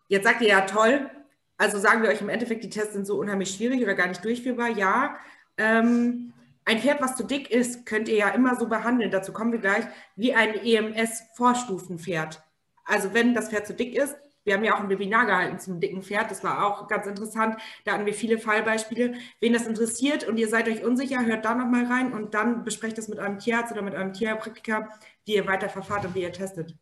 Jetzt 0.07 0.23
sagt 0.23 0.41
ihr 0.41 0.49
ja 0.49 0.61
toll, 0.61 1.09
also 1.57 1.79
sagen 1.79 2.03
wir 2.03 2.09
euch 2.09 2.21
im 2.21 2.29
Endeffekt, 2.29 2.63
die 2.63 2.69
Tests 2.69 2.93
sind 2.93 3.05
so 3.05 3.19
unheimlich 3.19 3.51
schwierig 3.51 3.81
oder 3.81 3.95
gar 3.95 4.07
nicht 4.07 4.23
durchführbar. 4.23 4.69
Ja, 4.69 5.17
ähm, 5.57 6.33
ein 6.63 6.79
Pferd, 6.79 7.01
was 7.01 7.15
zu 7.15 7.23
dick 7.23 7.49
ist, 7.49 7.85
könnt 7.85 8.07
ihr 8.09 8.17
ja 8.17 8.29
immer 8.29 8.57
so 8.57 8.67
behandeln, 8.67 9.11
dazu 9.11 9.33
kommen 9.33 9.51
wir 9.51 9.59
gleich, 9.59 9.85
wie 10.15 10.33
ein 10.33 10.53
EMS-Vorstufenpferd. 10.53 12.41
Also 12.85 13.13
wenn 13.13 13.33
das 13.33 13.49
Pferd 13.49 13.67
zu 13.67 13.73
dick 13.73 13.95
ist, 13.95 14.15
wir 14.47 14.53
haben 14.53 14.63
ja 14.63 14.75
auch 14.75 14.79
ein 14.79 14.89
Webinar 14.89 15.25
gehalten 15.25 15.59
zum 15.59 15.81
dicken 15.81 16.01
Pferd. 16.01 16.31
Das 16.31 16.41
war 16.41 16.65
auch 16.65 16.87
ganz 16.87 17.05
interessant. 17.05 17.57
Da 17.83 17.91
hatten 17.91 18.05
wir 18.05 18.13
viele 18.13 18.39
Fallbeispiele. 18.39 19.15
Wen 19.41 19.51
das 19.51 19.67
interessiert 19.67 20.25
und 20.25 20.37
ihr 20.37 20.47
seid 20.47 20.69
euch 20.69 20.85
unsicher, 20.85 21.25
hört 21.25 21.43
da 21.43 21.53
nochmal 21.53 21.85
rein 21.85 22.13
und 22.13 22.33
dann 22.33 22.63
besprecht 22.63 22.97
das 22.97 23.09
mit 23.09 23.19
einem 23.19 23.39
Tierarzt 23.39 23.73
oder 23.73 23.81
mit 23.81 23.93
einem 23.93 24.13
Tierpraktiker, 24.13 24.87
wie 25.25 25.35
ihr 25.35 25.45
weiter 25.45 25.67
verfahrt 25.67 26.05
und 26.05 26.15
wie 26.15 26.21
ihr 26.21 26.31
testet. 26.31 26.73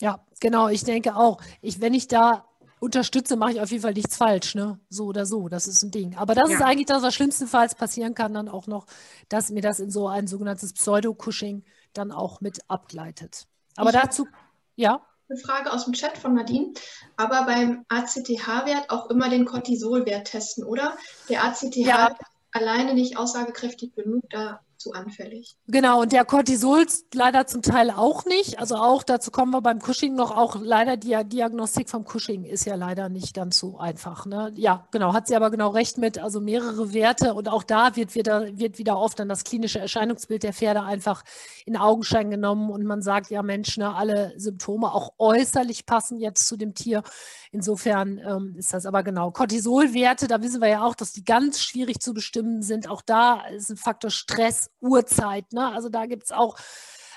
Ja, 0.00 0.26
genau. 0.40 0.68
Ich 0.68 0.82
denke 0.82 1.14
auch, 1.14 1.40
ich, 1.62 1.80
wenn 1.80 1.94
ich 1.94 2.08
da 2.08 2.44
unterstütze, 2.80 3.36
mache 3.36 3.52
ich 3.52 3.60
auf 3.60 3.70
jeden 3.70 3.82
Fall 3.82 3.94
nichts 3.94 4.16
falsch, 4.16 4.56
ne? 4.56 4.80
So 4.88 5.06
oder 5.06 5.24
so, 5.24 5.48
das 5.48 5.68
ist 5.68 5.84
ein 5.84 5.92
Ding. 5.92 6.16
Aber 6.16 6.34
das 6.34 6.50
ja. 6.50 6.56
ist 6.56 6.62
eigentlich 6.62 6.86
das, 6.86 7.04
was 7.04 7.14
schlimmstenfalls 7.14 7.76
passieren 7.76 8.14
kann, 8.14 8.34
dann 8.34 8.48
auch 8.48 8.66
noch, 8.66 8.86
dass 9.28 9.50
mir 9.50 9.62
das 9.62 9.78
in 9.78 9.92
so 9.92 10.08
ein 10.08 10.26
sogenanntes 10.26 10.72
Pseudo-Cushing 10.72 11.62
dann 11.92 12.10
auch 12.10 12.40
mit 12.40 12.58
abgleitet. 12.68 13.46
Aber 13.76 13.90
ich 13.90 13.96
dazu, 13.96 14.26
ja 14.74 15.07
eine 15.28 15.38
Frage 15.38 15.72
aus 15.72 15.84
dem 15.84 15.92
Chat 15.92 16.18
von 16.18 16.34
Nadine. 16.34 16.72
Aber 17.16 17.44
beim 17.44 17.84
ACTH-Wert 17.88 18.90
auch 18.90 19.10
immer 19.10 19.28
den 19.28 19.44
Cortisolwert 19.44 20.28
testen, 20.28 20.64
oder? 20.64 20.96
Der 21.28 21.44
ACTH 21.44 21.76
ja. 21.76 22.16
alleine 22.52 22.94
nicht 22.94 23.16
aussagekräftig 23.16 23.94
genug. 23.94 24.24
Da 24.30 24.60
zu 24.78 24.92
anfällig. 24.92 25.56
Genau, 25.66 26.02
und 26.02 26.12
der 26.12 26.24
Cortisol 26.24 26.86
leider 27.12 27.46
zum 27.46 27.62
Teil 27.62 27.90
auch 27.90 28.24
nicht. 28.24 28.58
Also 28.58 28.76
auch 28.76 29.02
dazu 29.02 29.30
kommen 29.30 29.52
wir 29.52 29.60
beim 29.60 29.80
Cushing 29.80 30.14
noch, 30.14 30.36
auch 30.36 30.56
leider 30.60 30.96
die 30.96 31.16
Diagnostik 31.24 31.90
vom 31.90 32.04
Cushing 32.04 32.44
ist 32.44 32.64
ja 32.64 32.76
leider 32.76 33.08
nicht 33.08 33.34
ganz 33.34 33.58
so 33.58 33.78
einfach. 33.78 34.26
Ne? 34.26 34.52
Ja, 34.54 34.86
genau, 34.90 35.12
hat 35.12 35.26
sie 35.26 35.36
aber 35.36 35.50
genau 35.50 35.70
recht 35.70 35.98
mit, 35.98 36.18
also 36.18 36.40
mehrere 36.40 36.92
Werte 36.92 37.34
und 37.34 37.48
auch 37.48 37.62
da 37.62 37.96
wird 37.96 38.14
wieder, 38.14 38.56
wird 38.56 38.78
wieder 38.78 38.98
oft 38.98 39.18
dann 39.18 39.28
das 39.28 39.44
klinische 39.44 39.80
Erscheinungsbild 39.80 40.42
der 40.42 40.52
Pferde 40.52 40.82
einfach 40.82 41.24
in 41.66 41.76
Augenschein 41.76 42.30
genommen 42.30 42.70
und 42.70 42.84
man 42.84 43.02
sagt, 43.02 43.30
ja 43.30 43.42
Mensch, 43.42 43.76
ne, 43.76 43.94
alle 43.94 44.32
Symptome 44.36 44.92
auch 44.92 45.14
äußerlich 45.18 45.86
passen 45.86 46.20
jetzt 46.20 46.46
zu 46.46 46.56
dem 46.56 46.74
Tier. 46.74 47.02
Insofern 47.50 48.18
ähm, 48.18 48.54
ist 48.58 48.72
das 48.72 48.86
aber 48.86 49.02
genau. 49.02 49.30
Cortisolwerte, 49.30 50.28
da 50.28 50.42
wissen 50.42 50.60
wir 50.60 50.68
ja 50.68 50.82
auch, 50.82 50.94
dass 50.94 51.12
die 51.12 51.24
ganz 51.24 51.60
schwierig 51.60 52.00
zu 52.00 52.12
bestimmen 52.12 52.62
sind. 52.62 52.88
Auch 52.88 53.02
da 53.02 53.46
ist 53.46 53.70
ein 53.70 53.76
Faktor 53.76 54.10
Stress, 54.10 54.67
Uhrzeit. 54.80 55.52
Ne? 55.52 55.72
Also 55.72 55.88
da 55.88 56.06
gibt 56.06 56.24
es 56.24 56.32
auch 56.32 56.56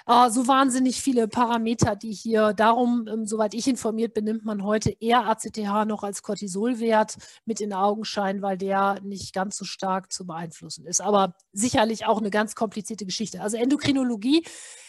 äh, 0.08 0.30
so 0.30 0.47
wahnsinnig 0.47 1.02
viele 1.02 1.28
Parameter, 1.28 1.95
die 1.95 2.12
hier, 2.12 2.54
darum, 2.54 3.08
ähm, 3.08 3.26
soweit 3.26 3.54
ich 3.54 3.68
informiert 3.68 4.14
bin, 4.14 4.26
nimmt 4.26 4.45
man 4.45 4.64
heute 4.64 4.95
eher 4.99 5.28
ACTH 5.28 5.86
noch 5.88 6.04
als 6.04 6.24
Cortisolwert 6.24 7.18
mit 7.45 7.62
in 7.62 7.74
Augenschein, 7.74 8.41
weil 8.41 8.58
der 8.58 8.99
nicht 9.04 9.34
ganz 9.34 9.58
so 9.58 9.66
stark 9.66 10.12
zu 10.12 10.26
beeinflussen 10.26 10.86
ist. 10.86 11.02
Aber 11.02 11.36
sicherlich 11.54 12.06
auch 12.06 12.20
eine 12.20 12.32
ganz 12.32 12.56
komplizierte 12.56 13.06
Geschichte. 13.06 13.41
Also 13.41 13.58
Endokrinologie, 13.58 14.45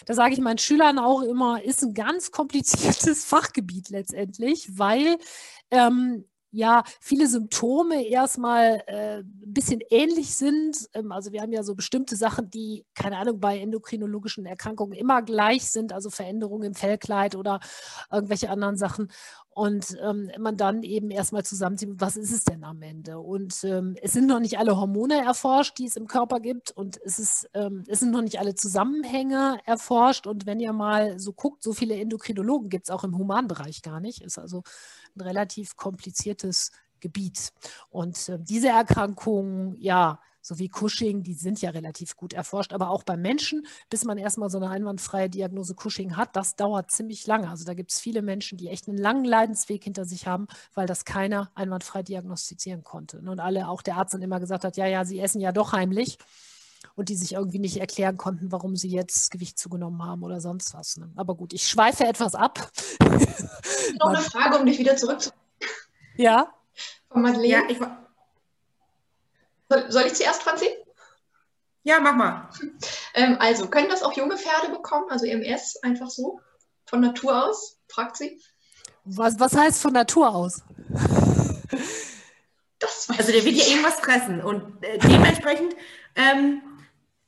da 0.06 0.14
sage 0.14 0.34
ich 0.34 0.40
meinen 0.40 0.58
Schülern 0.58 0.98
auch 0.98 1.22
immer, 1.22 1.62
ist 1.62 1.82
ein 1.82 1.94
ganz 1.94 2.30
kompliziertes 2.32 3.24
Fachgebiet 3.24 3.90
letztendlich, 3.90 4.78
weil 4.78 5.18
ähm, 5.70 6.24
ja 6.52 6.84
viele 7.00 7.26
Symptome 7.26 8.06
erstmal 8.06 8.82
äh, 8.86 9.18
ein 9.20 9.52
bisschen 9.52 9.80
ähnlich 9.90 10.34
sind. 10.36 10.88
Ähm, 10.94 11.10
also 11.10 11.32
wir 11.32 11.42
haben 11.42 11.52
ja 11.52 11.62
so 11.62 11.74
bestimmte 11.74 12.14
Sachen, 12.16 12.50
die, 12.50 12.84
keine 12.94 13.16
Ahnung, 13.16 13.40
bei 13.40 13.58
endokrinologischen 13.58 14.46
Erkrankungen 14.46 14.92
immer 14.92 15.22
gleich 15.22 15.70
sind, 15.70 15.92
also 15.92 16.10
Veränderungen 16.10 16.68
im 16.68 16.74
Fellkleid 16.74 17.34
oder 17.34 17.60
irgendwelche 18.10 18.50
anderen 18.50 18.76
Sachen. 18.76 19.08
Und 19.54 19.98
ähm, 20.02 20.30
man 20.38 20.56
dann 20.56 20.82
eben 20.82 21.10
erstmal 21.10 21.44
zusammenzieht, 21.44 21.90
was 22.00 22.16
ist 22.16 22.32
es 22.32 22.44
denn 22.44 22.64
am 22.64 22.80
Ende? 22.80 23.18
Und 23.18 23.62
ähm, 23.64 23.96
es 24.00 24.12
sind 24.12 24.26
noch 24.26 24.40
nicht 24.40 24.58
alle 24.58 24.78
Hormone 24.78 25.22
erforscht, 25.22 25.76
die 25.78 25.86
es 25.86 25.96
im 25.96 26.06
Körper 26.06 26.40
gibt. 26.40 26.70
Und 26.70 26.98
es, 27.04 27.18
ist, 27.18 27.50
ähm, 27.52 27.84
es 27.86 28.00
sind 28.00 28.12
noch 28.12 28.22
nicht 28.22 28.38
alle 28.38 28.54
Zusammenhänge 28.54 29.58
erforscht. 29.66 30.26
Und 30.26 30.46
wenn 30.46 30.58
ihr 30.58 30.72
mal 30.72 31.18
so 31.18 31.34
guckt, 31.34 31.62
so 31.62 31.74
viele 31.74 31.96
Endokrinologen 31.96 32.70
gibt 32.70 32.86
es 32.86 32.90
auch 32.90 33.04
im 33.04 33.18
Humanbereich 33.18 33.82
gar 33.82 34.00
nicht. 34.00 34.22
Ist 34.22 34.38
also 34.38 34.62
ein 35.16 35.22
relativ 35.22 35.76
kompliziertes 35.76 36.70
Gebiet. 37.00 37.52
Und 37.90 38.28
äh, 38.28 38.38
diese 38.40 38.68
Erkrankungen, 38.68 39.76
ja, 39.76 40.20
so 40.42 40.58
wie 40.58 40.68
Cushing, 40.68 41.22
die 41.22 41.34
sind 41.34 41.62
ja 41.62 41.70
relativ 41.70 42.16
gut 42.16 42.32
erforscht, 42.32 42.72
aber 42.72 42.90
auch 42.90 43.04
beim 43.04 43.22
Menschen, 43.22 43.64
bis 43.88 44.04
man 44.04 44.18
erstmal 44.18 44.50
so 44.50 44.58
eine 44.58 44.70
einwandfreie 44.70 45.30
Diagnose 45.30 45.74
Cushing 45.74 46.16
hat, 46.16 46.34
das 46.34 46.56
dauert 46.56 46.90
ziemlich 46.90 47.26
lange. 47.26 47.48
Also 47.48 47.64
da 47.64 47.74
gibt 47.74 47.92
es 47.92 48.00
viele 48.00 48.22
Menschen, 48.22 48.58
die 48.58 48.68
echt 48.68 48.88
einen 48.88 48.98
langen 48.98 49.24
Leidensweg 49.24 49.84
hinter 49.84 50.04
sich 50.04 50.26
haben, 50.26 50.48
weil 50.74 50.86
das 50.86 51.04
keiner 51.04 51.52
einwandfrei 51.54 52.02
diagnostizieren 52.02 52.82
konnte. 52.82 53.18
Und 53.18 53.38
alle, 53.38 53.68
auch 53.68 53.82
der 53.82 53.96
Arzt 53.96 54.14
dann 54.14 54.22
immer 54.22 54.40
gesagt 54.40 54.64
hat, 54.64 54.76
ja, 54.76 54.86
ja, 54.86 55.04
sie 55.04 55.20
essen 55.20 55.40
ja 55.40 55.52
doch 55.52 55.72
heimlich 55.72 56.18
und 56.96 57.08
die 57.08 57.16
sich 57.16 57.32
irgendwie 57.32 57.58
nicht 57.58 57.78
erklären 57.78 58.16
konnten, 58.16 58.52
warum 58.52 58.76
sie 58.76 58.90
jetzt 58.90 59.30
Gewicht 59.30 59.58
zugenommen 59.58 60.04
haben 60.04 60.22
oder 60.22 60.40
sonst 60.40 60.74
was. 60.74 60.96
Ne? 60.96 61.10
Aber 61.16 61.34
gut, 61.34 61.52
ich 61.52 61.66
schweife 61.66 62.04
etwas 62.04 62.34
ab. 62.34 62.70
Noch 63.98 64.08
eine 64.08 64.18
Frage, 64.18 64.58
um 64.58 64.66
dich 64.66 64.78
wieder 64.78 64.96
zurückzuholen. 64.96 65.40
Ja. 66.16 66.52
Von 67.10 67.22
Madeleine. 67.22 67.48
Ja, 67.48 67.62
ich, 67.68 67.78
soll, 69.68 69.90
soll 69.90 70.02
ich 70.02 70.14
zuerst, 70.14 70.42
Franzi? 70.42 70.68
Ja, 71.84 71.98
mach 72.00 72.14
mal. 72.14 72.48
Ähm, 73.14 73.36
also, 73.40 73.68
können 73.68 73.88
das 73.88 74.02
auch 74.02 74.12
junge 74.12 74.36
Pferde 74.36 74.70
bekommen, 74.70 75.06
also 75.10 75.26
EMS, 75.26 75.76
einfach 75.82 76.10
so, 76.10 76.40
von 76.86 77.00
Natur 77.00 77.46
aus? 77.46 77.78
Fragt 77.88 78.16
sie. 78.16 78.40
Was, 79.04 79.40
was 79.40 79.56
heißt 79.56 79.82
von 79.82 79.92
Natur 79.92 80.32
aus? 80.32 80.62
also 83.08 83.32
der 83.32 83.44
wird 83.44 83.56
ja 83.56 83.64
irgendwas 83.66 84.00
fressen 84.00 84.40
und 84.40 84.84
äh, 84.84 84.98
dementsprechend, 84.98 85.74
ähm, 86.14 86.62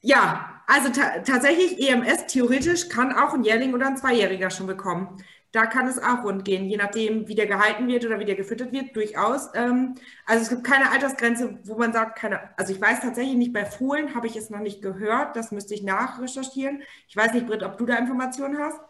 ja, 0.05 0.63
also 0.67 0.91
ta 0.91 1.21
tatsächlich 1.25 1.89
EMS 1.89 2.27
theoretisch 2.27 2.89
kann 2.89 3.13
auch 3.13 3.35
ein 3.35 3.45
Jährling 3.45 3.75
oder 3.75 3.87
ein 3.87 3.97
Zweijähriger 3.97 4.51
schon 4.51 4.67
bekommen 4.67 5.19
da 5.55 5.67
kann 5.67 5.87
es 5.87 6.03
auch 6.03 6.25
rund 6.25 6.45
gehen, 6.45 6.69
je 6.69 6.77
nachdem, 6.77 7.29
wie 7.29 7.37
der 7.37 7.47
gehalten 7.47 7.87
wird 7.87 8.05
oder 8.05 8.19
wie 8.19 8.25
der 8.25 8.35
gefüttert 8.35 8.73
wird, 8.73 8.97
durchaus. 8.97 9.51
Ähm, 9.55 9.95
also 10.27 10.43
es 10.43 10.49
gibt 10.49 10.65
keine 10.65 10.91
Altersgrenze, 10.91 11.61
wo 11.63 11.77
man 11.79 11.93
sagt, 11.93 12.19
keine, 12.19 12.59
also 12.59 12.73
ich 12.73 12.81
weiß 12.81 13.01
tatsächlich 13.03 13.37
nicht, 13.37 13.53
bei 13.53 13.65
Fohlen 13.65 14.17
habe 14.17 14.27
ich 14.27 14.35
es 14.35 14.51
noch 14.51 14.59
nicht 14.59 14.83
gehört, 14.83 15.37
das 15.37 15.53
müsste 15.53 15.75
ich 15.75 15.85
nachrecherchieren. 15.85 16.83
Ich 17.07 17.17
weiß 17.17 17.35
nicht, 17.35 17.47
Britt, 17.47 17.63
ob 17.63 17.79
du 17.79 17.87
da 17.87 17.97
Informationen 17.97 18.59
hast? 18.59 18.81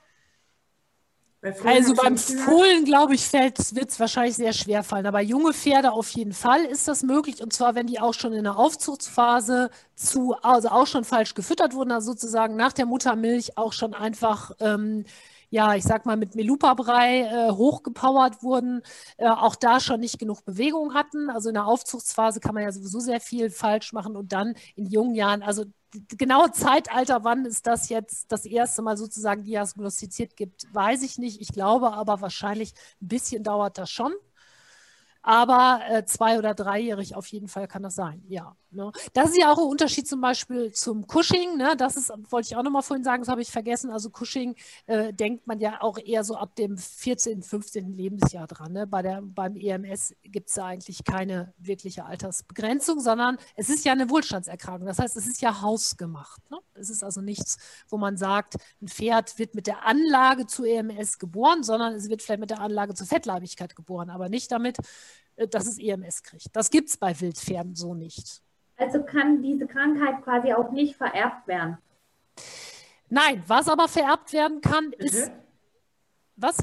Also 1.64 1.95
beim 1.95 2.16
Fohlen, 2.16 2.84
glaube 2.84 3.14
ich, 3.14 3.32
wird 3.32 3.59
es 3.59 4.01
wahrscheinlich 4.01 4.36
sehr 4.36 4.53
schwer 4.53 4.82
fallen. 4.82 5.07
Aber 5.07 5.20
junge 5.20 5.53
Pferde 5.53 5.92
auf 5.92 6.09
jeden 6.11 6.32
Fall 6.32 6.64
ist 6.64 6.88
das 6.88 7.03
möglich. 7.03 7.42
Und 7.42 7.53
zwar, 7.53 7.74
wenn 7.74 7.86
die 7.86 8.01
auch 8.01 8.14
schon 8.14 8.32
in 8.32 8.45
der 8.45 8.57
Aufzuchtsphase 8.57 9.70
zu, 9.95 10.34
also 10.42 10.68
auch 10.68 10.86
schon 10.86 11.05
falsch 11.05 11.34
gefüttert 11.34 11.74
wurden, 11.74 11.92
also 11.92 12.12
sozusagen 12.12 12.57
nach 12.57 12.72
der 12.72 12.86
Muttermilch 12.86 13.59
auch 13.59 13.72
schon 13.72 13.95
einfach 13.95 14.53
ähm, 14.61 15.05
ja, 15.55 15.76
ich 15.76 15.84
sag 15.84 16.05
mal, 16.05 16.16
mit 16.16 16.34
Melupa-Brei 16.34 17.20
äh, 17.20 17.51
hochgepowert 17.53 18.42
wurden, 18.42 18.82
äh, 19.18 19.28
auch 19.28 19.55
da 19.55 19.78
schon 19.78 20.01
nicht 20.01 20.18
genug 20.18 20.45
Bewegung 20.45 20.95
hatten. 20.95 21.30
Also 21.30 21.49
in 21.51 21.55
der 21.55 21.66
Aufzuchtsphase 21.66 22.40
kann 22.40 22.55
man 22.55 22.64
ja 22.64 22.72
sowieso 22.72 22.99
sehr 22.99 23.20
viel 23.20 23.51
falsch 23.51 23.92
machen 23.92 24.16
und 24.16 24.32
dann 24.32 24.55
in 24.74 24.86
jungen 24.86 25.14
Jahren, 25.14 25.45
also 25.45 25.64
genaue 26.16 26.53
Zeitalter, 26.53 27.24
wann 27.24 27.45
es 27.47 27.62
das 27.62 27.88
jetzt 27.88 28.32
das 28.32 28.45
erste 28.45 28.82
Mal 28.82 28.97
sozusagen 28.97 29.45
diagnostiziert 29.45 30.36
gibt, 30.36 30.66
weiß 30.72 31.03
ich 31.03 31.18
nicht. 31.18 31.40
Ich 31.40 31.49
glaube 31.49 31.92
aber 31.92 32.20
wahrscheinlich 32.20 32.74
ein 33.01 33.09
bisschen 33.09 33.42
dauert 33.42 33.78
das 33.78 33.90
schon. 33.90 34.12
Aber 35.27 35.81
äh, 35.89 36.05
zwei- 36.05 36.39
oder 36.39 36.53
dreijährig 36.55 37.16
auf 37.16 37.27
jeden 37.29 37.49
Fall 37.49 37.66
kann 37.66 37.83
das 37.83 37.95
sein, 37.95 38.22
ja. 38.29 38.55
Ne? 38.75 38.91
Das 39.12 39.31
ist 39.31 39.39
ja 39.39 39.53
auch 39.53 39.59
ein 39.59 39.68
Unterschied 39.68 40.07
zum 40.07 40.20
Beispiel 40.20 40.72
zum 40.72 41.07
Cushing. 41.07 41.57
Ne? 41.57 41.75
Das 41.79 41.97
ist, 41.97 42.12
wollte 42.31 42.49
ich 42.49 42.57
auch 42.57 42.62
nochmal 42.62 42.83
vorhin 42.83 43.05
sagen, 43.05 43.22
das 43.22 43.29
habe 43.29 43.41
ich 43.41 43.51
vergessen. 43.51 43.91
Also 43.91 44.11
Cushing 44.11 44.57
äh, 44.87 45.12
denkt 45.12 45.47
man 45.47 45.61
ja 45.61 45.81
auch 45.81 45.97
eher 45.99 46.25
so 46.25 46.37
ab 46.37 46.57
dem 46.57 46.77
14., 46.77 47.43
15. 47.43 47.93
Lebensjahr 47.93 48.47
dran. 48.47 48.72
Ne? 48.72 48.87
Bei 48.87 49.03
der, 49.03 49.22
beim 49.22 49.57
EMS 49.57 50.14
gibt 50.25 50.49
es 50.49 50.57
da 50.57 50.66
eigentlich 50.66 51.05
keine 51.05 51.55
wirkliche 51.57 52.05
Altersbegrenzung, 52.05 53.01
sondern 53.01 53.39
es 53.55 53.68
ist 53.68 53.85
ja 53.85 53.93
eine 53.93 54.11
Wohlstandserkrankung. 54.11 54.87
Das 54.87 54.99
heißt, 54.99 55.16
es 55.16 55.27
ist 55.27 55.41
ja 55.41 55.62
hausgemacht. 55.62 56.51
Ne? 56.51 56.59
Es 56.75 56.91
ist 56.91 57.05
also 57.05 57.20
nichts, 57.20 57.57
wo 57.89 57.97
man 57.97 58.16
sagt, 58.16 58.57
ein 58.83 58.89
Pferd 58.89 59.39
wird 59.39 59.55
mit 59.55 59.68
der 59.68 59.87
Anlage 59.87 60.47
zu 60.47 60.64
EMS 60.64 61.18
geboren, 61.18 61.62
sondern 61.62 61.95
es 61.95 62.09
wird 62.09 62.22
vielleicht 62.22 62.41
mit 62.41 62.51
der 62.51 62.61
Anlage 62.61 62.95
zur 62.95 63.07
Fettleibigkeit 63.07 63.77
geboren, 63.77 64.11
aber 64.11 64.29
nicht 64.29 64.51
damit, 64.51 64.79
dass 65.51 65.66
es 65.66 65.78
EMS 65.78 66.22
kriegt. 66.22 66.55
Das 66.55 66.70
gibt 66.70 66.89
es 66.89 66.97
bei 66.97 67.18
Wildpferden 67.20 67.74
so 67.74 67.95
nicht. 67.95 68.43
Also 68.76 69.03
kann 69.03 69.43
diese 69.43 69.66
Krankheit 69.66 70.22
quasi 70.22 70.53
auch 70.53 70.70
nicht 70.72 70.97
vererbt 70.97 71.47
werden. 71.47 71.78
Nein, 73.09 73.43
was 73.47 73.68
aber 73.68 73.89
vererbt 73.89 74.32
werden 74.32 74.61
kann, 74.61 74.93
ist. 74.93 75.28
Mhm. 75.28 75.32
Was? 76.37 76.57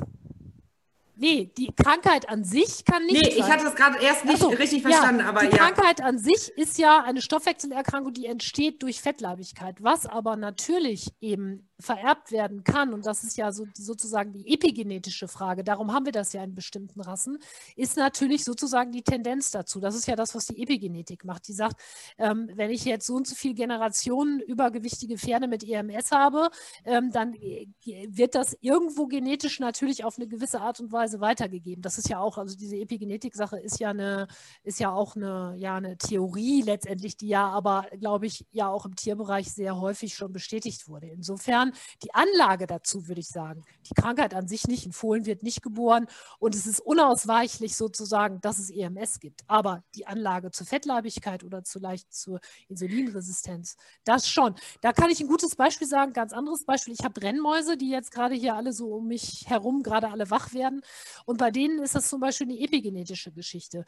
Nee, 1.15 1.51
die 1.55 1.72
Krankheit 1.72 2.28
an 2.30 2.43
sich 2.43 2.84
kann 2.84 3.05
nicht. 3.05 3.22
Nee, 3.22 3.36
ich 3.38 3.43
hatte 3.43 3.63
das 3.63 3.76
gerade 3.76 3.99
erst 3.99 4.26
nicht 4.26 4.39
so, 4.39 4.49
richtig 4.49 4.82
verstanden, 4.82 5.22
ja, 5.22 5.30
aber 5.30 5.41
die 5.41 5.55
ja. 5.55 5.57
Krankheit 5.57 6.01
an 6.01 6.17
sich 6.17 6.49
ist 6.57 6.80
ja 6.80 7.03
eine 7.03 7.22
Stoffwechselerkrankung, 7.22 8.11
die 8.11 8.26
entsteht 8.26 8.82
durch 8.82 9.01
Fettleibigkeit. 9.01 9.76
Was 9.84 10.07
aber 10.07 10.36
natürlich 10.36 11.13
eben 11.22 11.69
vererbt 11.82 12.32
werden 12.32 12.63
kann, 12.63 12.93
und 12.93 13.05
das 13.05 13.23
ist 13.23 13.38
ja 13.38 13.51
so, 13.51 13.65
sozusagen 13.73 14.34
die 14.34 14.53
epigenetische 14.53 15.27
Frage, 15.27 15.63
darum 15.63 15.93
haben 15.93 16.05
wir 16.05 16.11
das 16.11 16.34
ja 16.34 16.43
in 16.43 16.55
bestimmten 16.55 17.01
Rassen, 17.01 17.38
ist 17.75 17.97
natürlich 17.97 18.43
sozusagen 18.43 18.91
die 18.91 19.03
Tendenz 19.03 19.51
dazu. 19.51 19.79
Das 19.79 19.95
ist 19.95 20.07
ja 20.07 20.15
das, 20.15 20.36
was 20.36 20.47
die 20.47 20.61
Epigenetik 20.61 21.25
macht. 21.25 21.47
Die 21.47 21.53
sagt, 21.53 21.79
ähm, 22.17 22.49
wenn 22.55 22.71
ich 22.71 22.86
jetzt 22.86 23.07
so 23.07 23.15
und 23.15 23.27
so 23.27 23.36
viele 23.36 23.53
Generationen 23.53 24.39
übergewichtige 24.39 25.17
Pferde 25.17 25.47
mit 25.47 25.63
EMS 25.63 26.11
habe, 26.11 26.49
ähm, 26.86 27.11
dann 27.11 27.34
äh, 27.34 27.67
wird 28.09 28.36
das 28.36 28.57
irgendwo 28.61 29.07
genetisch 29.07 29.59
natürlich 29.59 30.03
auf 30.03 30.17
eine 30.17 30.27
gewisse 30.27 30.61
Art 30.61 30.79
und 30.79 30.91
Weise 30.91 31.19
weitergegeben. 31.19 31.82
Das 31.82 31.97
ist 31.97 32.09
ja 32.09 32.19
auch, 32.19 32.38
also 32.38 32.55
diese 32.55 32.77
Epigenetik-Sache 32.77 33.59
ist 33.59 33.79
ja 33.79 33.89
eine, 33.89 34.27
ist 34.63 34.79
ja 34.79 34.91
auch 34.91 35.15
eine, 35.15 35.55
ja, 35.57 35.75
eine 35.75 35.97
Theorie 35.97 36.61
letztendlich, 36.61 37.17
die 37.17 37.27
ja 37.27 37.47
aber, 37.49 37.88
glaube 37.99 38.25
ich, 38.25 38.45
ja 38.51 38.69
auch 38.69 38.86
im 38.86 38.95
Tierbereich 38.95 39.51
sehr 39.51 39.79
häufig 39.79 40.15
schon 40.15 40.32
bestätigt 40.32 40.88
wurde. 40.88 41.07
Insofern 41.07 41.70
Die 42.03 42.13
Anlage 42.13 42.67
dazu, 42.67 43.07
würde 43.07 43.22
ich 43.22 43.30
sagen. 43.30 43.63
Die 43.89 43.93
Krankheit 43.93 44.34
an 44.34 44.47
sich 44.47 44.67
nicht. 44.67 44.86
Ein 44.86 44.93
Fohlen 44.93 45.26
wird 45.26 45.43
nicht 45.43 45.61
geboren. 45.61 46.07
Und 46.39 46.55
es 46.55 46.65
ist 46.65 46.80
unausweichlich 46.80 47.76
sozusagen, 47.76 48.41
dass 48.41 48.59
es 48.59 48.69
EMS 48.69 49.19
gibt. 49.19 49.41
Aber 49.47 49.84
die 49.95 50.07
Anlage 50.07 50.51
zur 50.51 50.67
Fettleibigkeit 50.67 51.43
oder 51.43 51.63
zu 51.63 51.80
leicht 51.80 52.13
zur 52.13 52.39
Insulinresistenz, 52.67 53.78
das 54.03 54.28
schon. 54.28 54.55
Da 54.82 54.93
kann 54.93 55.09
ich 55.09 55.19
ein 55.19 55.28
gutes 55.28 55.55
Beispiel 55.55 55.88
sagen, 55.88 56.13
ganz 56.13 56.34
anderes 56.34 56.65
Beispiel. 56.65 56.93
Ich 56.93 57.03
habe 57.03 57.19
Brennmäuse, 57.19 57.78
die 57.78 57.89
jetzt 57.89 58.11
gerade 58.11 58.36
hier 58.36 58.55
alle 58.55 58.74
so 58.74 58.93
um 58.93 59.07
mich 59.07 59.45
herum 59.47 59.84
gerade 59.84 60.09
alle 60.09 60.30
wach 60.30 60.53
werden. 60.53 60.82
Und 61.26 61.38
bei 61.38 61.51
denen 61.51 61.80
ist 61.80 61.95
das 61.95 62.09
zum 62.09 62.19
Beispiel 62.19 62.47
eine 62.47 62.59
epigenetische 62.59 63.32
Geschichte. 63.32 63.86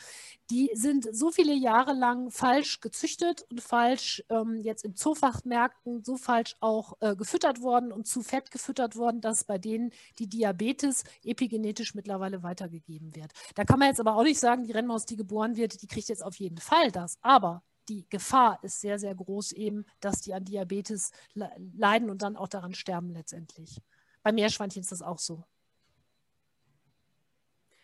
Die 0.50 0.72
sind 0.74 1.08
so 1.16 1.32
viele 1.32 1.54
Jahre 1.54 1.94
lang 1.94 2.32
falsch 2.32 2.80
gezüchtet 2.80 3.46
und 3.50 3.62
falsch 3.62 4.24
ähm, 4.30 4.60
jetzt 4.62 4.84
in 4.86 4.96
Zoofachmärkten 4.96 6.04
so 6.04 6.18
falsch 6.18 6.56
auch 6.60 6.94
äh, 7.00 7.16
gefüttert 7.16 7.62
worden 7.62 7.73
und 7.74 8.08
zu 8.08 8.22
fett 8.22 8.52
gefüttert 8.52 8.96
worden, 8.96 9.22
dass 9.22 9.44
bei 9.44 9.58
denen 9.58 9.92
die 10.20 10.28
Diabetes 10.28 11.04
epigenetisch 11.24 11.96
mittlerweile 11.96 12.44
weitergegeben 12.44 13.16
wird. 13.16 13.32
Da 13.56 13.64
kann 13.66 13.80
man 13.80 13.90
jetzt 13.90 14.00
aber 14.00 14.16
auch 14.16 14.24
nicht 14.24 14.40
sagen, 14.40 14.64
die 14.64 14.72
Rennmaus, 14.72 15.06
die 15.06 15.16
geboren 15.16 15.56
wird, 15.56 15.82
die 15.82 15.88
kriegt 15.88 16.10
jetzt 16.10 16.24
auf 16.24 16.36
jeden 16.36 16.58
Fall 16.58 16.92
das. 16.92 17.18
Aber 17.22 17.64
die 17.90 18.08
Gefahr 18.10 18.60
ist 18.64 18.82
sehr, 18.82 19.00
sehr 19.00 19.16
groß 19.16 19.52
eben, 19.54 19.86
dass 20.00 20.22
die 20.22 20.34
an 20.34 20.46
Diabetes 20.46 21.12
leiden 21.34 22.10
und 22.10 22.22
dann 22.22 22.38
auch 22.38 22.48
daran 22.48 22.74
sterben 22.74 23.12
letztendlich. 23.14 23.82
Bei 24.22 24.32
Meerschweinchen 24.32 24.82
ist 24.82 24.92
das 24.92 25.02
auch 25.02 25.20
so. 25.20 25.44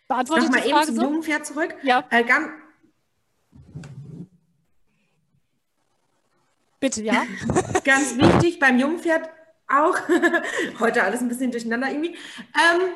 Beantwortet 0.08 0.46
Nochmal 0.46 0.62
die 0.62 0.70
Frage 0.70 0.88
eben 0.88 0.96
zum 0.96 1.06
so? 1.06 1.12
Jungpferd 1.12 1.46
zurück. 1.46 1.76
Ja. 1.84 2.08
Äh, 2.10 2.24
Bitte, 6.80 7.04
ja. 7.04 7.26
ganz 7.84 8.18
wichtig 8.18 8.58
beim 8.60 8.80
Jungpferd 8.80 9.30
auch, 9.70 9.98
heute 10.80 11.04
alles 11.04 11.22
ein 11.22 11.30
bisschen 11.30 11.52
durcheinander 11.52 11.90
irgendwie, 11.90 12.16
ähm, 12.56 12.90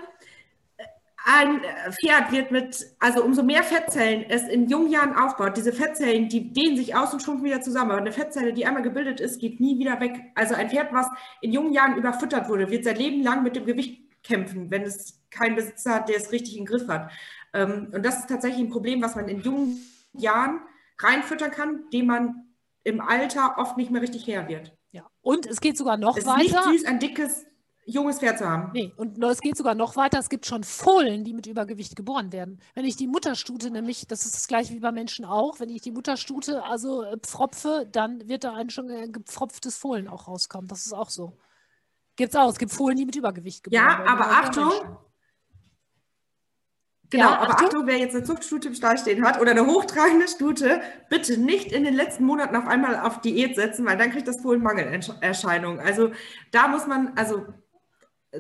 ein 1.26 1.62
Pferd 1.92 2.32
wird 2.32 2.52
mit, 2.52 2.86
also 3.00 3.24
umso 3.24 3.44
mehr 3.44 3.64
Fettzellen 3.64 4.26
es 4.28 4.44
in 4.44 4.68
jungen 4.68 4.92
Jahren 4.92 5.16
aufbaut, 5.16 5.56
diese 5.56 5.72
Fettzellen, 5.72 6.28
die 6.28 6.52
dehnen 6.52 6.76
sich 6.76 6.96
aus 6.96 7.14
und 7.14 7.22
schrumpfen 7.22 7.46
wieder 7.46 7.62
zusammen. 7.62 7.92
Aber 7.92 8.02
eine 8.02 8.12
Fettzelle, 8.12 8.52
die 8.52 8.66
einmal 8.66 8.84
gebildet 8.84 9.22
ist, 9.22 9.40
geht 9.40 9.62
nie 9.62 9.80
wieder 9.80 10.02
weg. 10.02 10.20
Also 10.36 10.56
ein 10.56 10.70
Pferd, 10.70 10.92
was 10.92 11.08
in 11.42 11.54
jungen 11.54 11.72
Jahren 11.72 11.96
überfüttert 11.96 12.50
wurde, 12.50 12.70
wird 12.70 12.84
sein 12.84 12.98
Leben 12.98 13.24
lang 13.24 13.44
mit 13.44 13.56
dem 13.56 13.66
Gewicht 13.66 14.02
kämpfen, 14.24 14.70
wenn 14.70 14.84
es 14.84 15.22
keinen 15.32 15.56
Besitzer 15.56 15.96
hat, 15.96 16.10
der 16.10 16.18
es 16.18 16.32
richtig 16.32 16.58
im 16.58 16.66
Griff 16.66 16.88
hat. 16.90 17.10
Ähm, 17.54 17.88
und 17.94 18.06
das 18.06 18.20
ist 18.20 18.30
tatsächlich 18.30 18.60
ein 18.62 18.70
Problem, 18.70 19.02
was 19.02 19.16
man 19.16 19.30
in 19.30 19.42
jungen 19.42 19.78
Jahren 20.14 20.60
reinfüttern 21.00 21.52
kann, 21.52 21.90
dem 21.92 22.08
man 22.08 22.48
im 22.84 23.00
Alter 23.00 23.56
oft 23.58 23.78
nicht 23.78 23.92
mehr 23.92 24.02
richtig 24.02 24.28
her 24.28 24.48
wird. 24.50 24.74
Und 25.24 25.48
es 25.48 25.60
geht 25.62 25.78
sogar 25.78 25.98
noch 25.98 26.18
es 26.18 26.26
weiter. 26.28 26.42
Es 26.42 26.48
ist 26.48 26.66
nicht 26.68 26.80
süß, 26.82 26.86
ein 26.86 27.00
dickes 27.00 27.46
junges 27.86 28.20
Pferd 28.20 28.38
zu 28.38 28.48
haben. 28.48 28.72
Nee, 28.74 28.94
und 28.98 29.22
es 29.24 29.40
geht 29.40 29.58
sogar 29.58 29.76
noch 29.76 29.96
weiter. 29.96 30.20
Es 30.20 30.30
gibt 30.30 30.46
schon 30.46 30.64
Fohlen, 30.64 31.24
die 31.24 31.34
mit 31.34 31.48
Übergewicht 31.48 31.96
geboren 31.96 32.32
werden. 32.32 32.62
Wenn 32.76 32.86
ich 32.86 32.96
die 32.96 33.08
Mutterstute 33.08 33.72
nämlich, 33.72 34.08
das 34.08 34.26
ist 34.26 34.36
das 34.36 34.48
gleiche 34.48 34.74
wie 34.74 34.80
bei 34.80 34.92
Menschen 34.92 35.26
auch, 35.26 35.60
wenn 35.60 35.70
ich 35.70 35.82
die 35.82 35.92
Mutterstute 35.92 36.64
also 36.64 37.04
äh, 37.04 37.18
pfropfe, 37.18 37.88
dann 37.92 38.28
wird 38.28 38.44
da 38.44 38.54
ein 38.54 38.70
schon 38.70 38.88
gepfropftes 39.12 39.78
Fohlen 39.78 40.08
auch 40.08 40.28
rauskommen. 40.28 40.68
Das 40.68 40.86
ist 40.86 40.94
auch 40.94 41.10
so. 41.10 41.38
Gibt 42.16 42.34
es 42.34 42.40
auch. 42.40 42.50
Es 42.50 42.60
gibt 42.60 42.72
Fohlen, 42.72 42.96
die 42.96 43.06
mit 43.06 43.16
Übergewicht 43.16 43.64
geboren 43.64 43.82
ja, 43.82 43.98
werden. 43.98 44.06
Ja, 44.06 44.14
aber 44.14 44.26
Achtung. 44.30 44.98
Genau, 47.14 47.26
ja, 47.26 47.38
aber 47.38 47.52
Achtung. 47.52 47.68
Achtung, 47.68 47.88
wer 47.88 48.00
jetzt 48.00 48.16
eine 48.16 48.24
Zuchtstute 48.24 48.70
im 48.70 48.74
Stall 48.74 48.98
stehen 48.98 49.24
hat 49.24 49.40
oder 49.40 49.52
eine 49.52 49.68
hochtragende 49.68 50.28
Stute, 50.28 50.82
bitte 51.10 51.40
nicht 51.40 51.72
in 51.72 51.84
den 51.84 51.94
letzten 51.94 52.26
Monaten 52.26 52.56
auf 52.56 52.66
einmal 52.66 53.00
auf 53.02 53.22
Diät 53.22 53.56
setzen, 53.56 53.86
weil 53.86 53.98
dann 53.98 54.10
kriegt 54.10 54.28
das 54.28 54.42
Fohlen 54.42 54.64
Mangelerscheinungen. 54.64 55.80
Also 55.80 56.10
da 56.50 56.68
muss 56.68 56.88
man, 56.88 57.14
also 57.16 57.46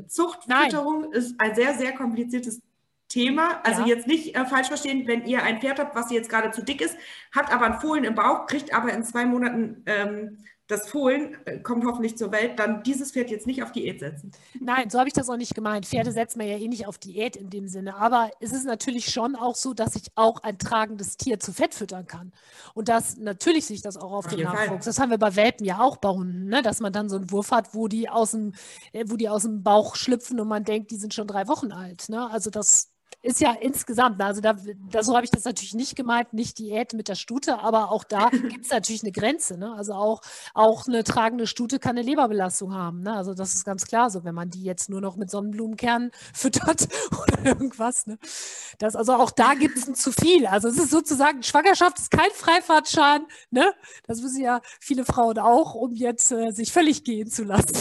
Zuchtfütterung 0.07 1.01
Nein. 1.01 1.11
ist 1.11 1.35
ein 1.39 1.53
sehr, 1.53 1.75
sehr 1.75 1.91
kompliziertes 1.93 2.63
Thema. 3.09 3.61
Also 3.63 3.81
ja. 3.81 3.89
jetzt 3.89 4.07
nicht 4.07 4.35
äh, 4.35 4.43
falsch 4.45 4.69
verstehen, 4.69 5.05
wenn 5.05 5.27
ihr 5.27 5.43
ein 5.43 5.61
Pferd 5.61 5.79
habt, 5.79 5.95
was 5.95 6.09
jetzt 6.09 6.29
gerade 6.29 6.49
zu 6.49 6.63
dick 6.63 6.81
ist, 6.81 6.97
habt 7.31 7.53
aber 7.53 7.65
ein 7.67 7.79
Fohlen 7.79 8.05
im 8.05 8.15
Bauch, 8.15 8.47
kriegt 8.47 8.73
aber 8.73 8.91
in 8.91 9.03
zwei 9.03 9.25
Monaten 9.25 9.83
ähm, 9.85 10.39
das 10.67 10.87
Fohlen 10.87 11.35
äh, 11.45 11.59
kommt 11.59 11.85
hoffentlich 11.85 12.17
zur 12.17 12.31
Welt, 12.31 12.57
dann 12.57 12.83
dieses 12.83 13.11
Pferd 13.11 13.29
jetzt 13.29 13.45
nicht 13.47 13.63
auf 13.63 13.73
Diät 13.73 13.99
setzen. 13.99 14.31
Nein, 14.59 14.89
so 14.89 14.97
habe 14.97 15.09
ich 15.09 15.13
das 15.13 15.29
auch 15.29 15.35
nicht 15.35 15.55
gemeint. 15.55 15.85
Pferde 15.85 16.11
setzt 16.11 16.37
man 16.37 16.47
ja 16.47 16.57
eh 16.57 16.67
nicht 16.69 16.87
auf 16.87 16.97
Diät 16.97 17.35
in 17.35 17.49
dem 17.49 17.67
Sinne. 17.67 17.95
Aber 17.95 18.31
es 18.39 18.53
ist 18.53 18.65
natürlich 18.65 19.11
schon 19.11 19.35
auch 19.35 19.55
so, 19.55 19.73
dass 19.73 19.95
ich 19.95 20.11
auch 20.15 20.41
ein 20.41 20.57
tragendes 20.57 21.17
Tier 21.17 21.39
zu 21.39 21.51
Fett 21.51 21.75
füttern 21.75 22.07
kann. 22.07 22.31
Und 22.73 22.87
das 22.87 23.17
natürlich 23.17 23.65
sich 23.65 23.81
das 23.81 23.97
auch 23.97 24.13
auf, 24.13 24.25
auf 24.25 24.33
den 24.33 24.43
Nachwuchs. 24.45 24.67
Fall. 24.67 24.79
Das 24.85 24.99
haben 24.99 25.09
wir 25.09 25.17
bei 25.17 25.35
Welpen 25.35 25.65
ja 25.65 25.81
auch 25.81 25.97
bei 25.97 26.09
Hunden, 26.09 26.45
ne? 26.45 26.61
dass 26.61 26.79
man 26.79 26.93
dann 26.93 27.09
so 27.09 27.17
einen 27.17 27.29
Wurf 27.31 27.51
hat, 27.51 27.73
wo 27.73 27.89
die 27.89 28.07
aus 28.07 28.31
dem, 28.31 28.53
äh, 28.93 29.03
wo 29.07 29.17
die 29.17 29.27
aus 29.27 29.43
dem 29.43 29.63
Bauch 29.63 29.97
schlüpfen 29.97 30.39
und 30.39 30.47
man 30.47 30.63
denkt, 30.63 30.91
die 30.91 30.97
sind 30.97 31.13
schon 31.13 31.27
drei 31.27 31.49
Wochen 31.49 31.73
alt. 31.73 32.07
Ne? 32.07 32.29
Also 32.29 32.49
das 32.49 32.92
ist 33.21 33.41
ja 33.41 33.53
insgesamt, 33.53 34.21
also 34.21 34.41
da, 34.41 34.55
da 34.89 35.03
so 35.03 35.15
habe 35.15 35.25
ich 35.25 35.31
das 35.31 35.45
natürlich 35.45 35.73
nicht 35.73 35.95
gemeint, 35.95 36.33
nicht 36.33 36.59
Diät 36.59 36.93
mit 36.93 37.07
der 37.07 37.15
Stute, 37.15 37.59
aber 37.59 37.91
auch 37.91 38.03
da 38.03 38.29
gibt 38.49 38.65
es 38.65 38.71
natürlich 38.71 39.03
eine 39.03 39.11
Grenze. 39.11 39.57
Ne? 39.57 39.73
Also 39.73 39.93
auch, 39.93 40.21
auch 40.53 40.87
eine 40.87 41.03
tragende 41.03 41.47
Stute 41.47 41.79
kann 41.79 41.97
eine 41.97 42.07
Leberbelastung 42.07 42.73
haben. 42.73 43.01
Ne? 43.01 43.13
Also 43.13 43.33
das 43.33 43.53
ist 43.53 43.65
ganz 43.65 43.85
klar 43.85 44.09
so, 44.09 44.23
wenn 44.23 44.35
man 44.35 44.49
die 44.49 44.63
jetzt 44.63 44.89
nur 44.89 45.01
noch 45.01 45.15
mit 45.15 45.29
Sonnenblumenkernen 45.29 46.11
füttert 46.33 46.87
oder 47.21 47.45
irgendwas. 47.45 48.07
Ne? 48.07 48.17
Das, 48.79 48.95
also 48.95 49.13
auch 49.13 49.31
da 49.31 49.53
gibt 49.53 49.77
es 49.77 49.87
ein 49.87 49.95
zu 49.95 50.11
viel. 50.11 50.45
Also 50.47 50.67
es 50.67 50.77
ist 50.77 50.91
sozusagen, 50.91 51.43
Schwangerschaft 51.43 51.99
ist 51.99 52.11
kein 52.11 52.31
Freifahrtschein. 52.31 53.25
Ne? 53.51 53.73
Das 54.07 54.23
wissen 54.23 54.41
ja 54.41 54.61
viele 54.79 55.05
Frauen 55.05 55.37
auch, 55.37 55.75
um 55.75 55.93
jetzt 55.93 56.31
äh, 56.31 56.51
sich 56.51 56.71
völlig 56.71 57.03
gehen 57.03 57.29
zu 57.29 57.43
lassen. 57.43 57.73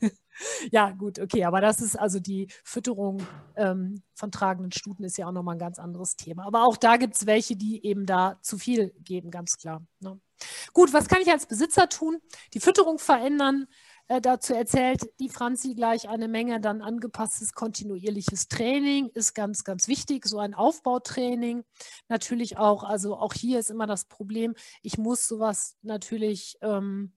ja, 0.70 0.90
gut, 0.90 1.18
okay, 1.18 1.44
aber 1.44 1.60
das 1.60 1.80
ist 1.80 1.96
also 1.96 2.20
die 2.20 2.48
Fütterung 2.64 3.26
ähm, 3.56 4.02
von 4.14 4.30
tragenden 4.30 4.72
Stuten 4.72 5.04
ist 5.04 5.18
ja 5.18 5.26
auch 5.26 5.32
nochmal 5.32 5.56
ein 5.56 5.60
ganz 5.60 5.78
anderes 5.78 6.16
Thema. 6.16 6.46
Aber 6.46 6.64
auch 6.64 6.76
da 6.76 6.96
gibt 6.96 7.16
es 7.16 7.26
welche, 7.26 7.56
die 7.56 7.84
eben 7.84 8.06
da 8.06 8.38
zu 8.42 8.58
viel 8.58 8.92
geben, 9.00 9.30
ganz 9.30 9.56
klar. 9.56 9.82
Ne? 10.00 10.20
Gut, 10.72 10.92
was 10.92 11.08
kann 11.08 11.22
ich 11.22 11.30
als 11.30 11.46
Besitzer 11.46 11.88
tun? 11.88 12.18
Die 12.54 12.60
Fütterung 12.60 12.98
verändern. 12.98 13.66
Äh, 14.06 14.20
dazu 14.20 14.54
erzählt 14.54 15.02
die 15.20 15.28
Franzi 15.28 15.74
gleich 15.74 16.08
eine 16.08 16.28
Menge. 16.28 16.60
Dann 16.60 16.80
angepasstes 16.82 17.52
kontinuierliches 17.52 18.48
Training 18.48 19.10
ist 19.14 19.34
ganz, 19.34 19.64
ganz 19.64 19.88
wichtig. 19.88 20.26
So 20.26 20.38
ein 20.38 20.54
Aufbautraining 20.54 21.64
natürlich 22.08 22.56
auch. 22.56 22.84
Also 22.84 23.16
auch 23.16 23.34
hier 23.34 23.58
ist 23.58 23.70
immer 23.70 23.86
das 23.86 24.06
Problem, 24.06 24.54
ich 24.82 24.98
muss 24.98 25.26
sowas 25.26 25.76
natürlich. 25.82 26.56
Ähm, 26.62 27.12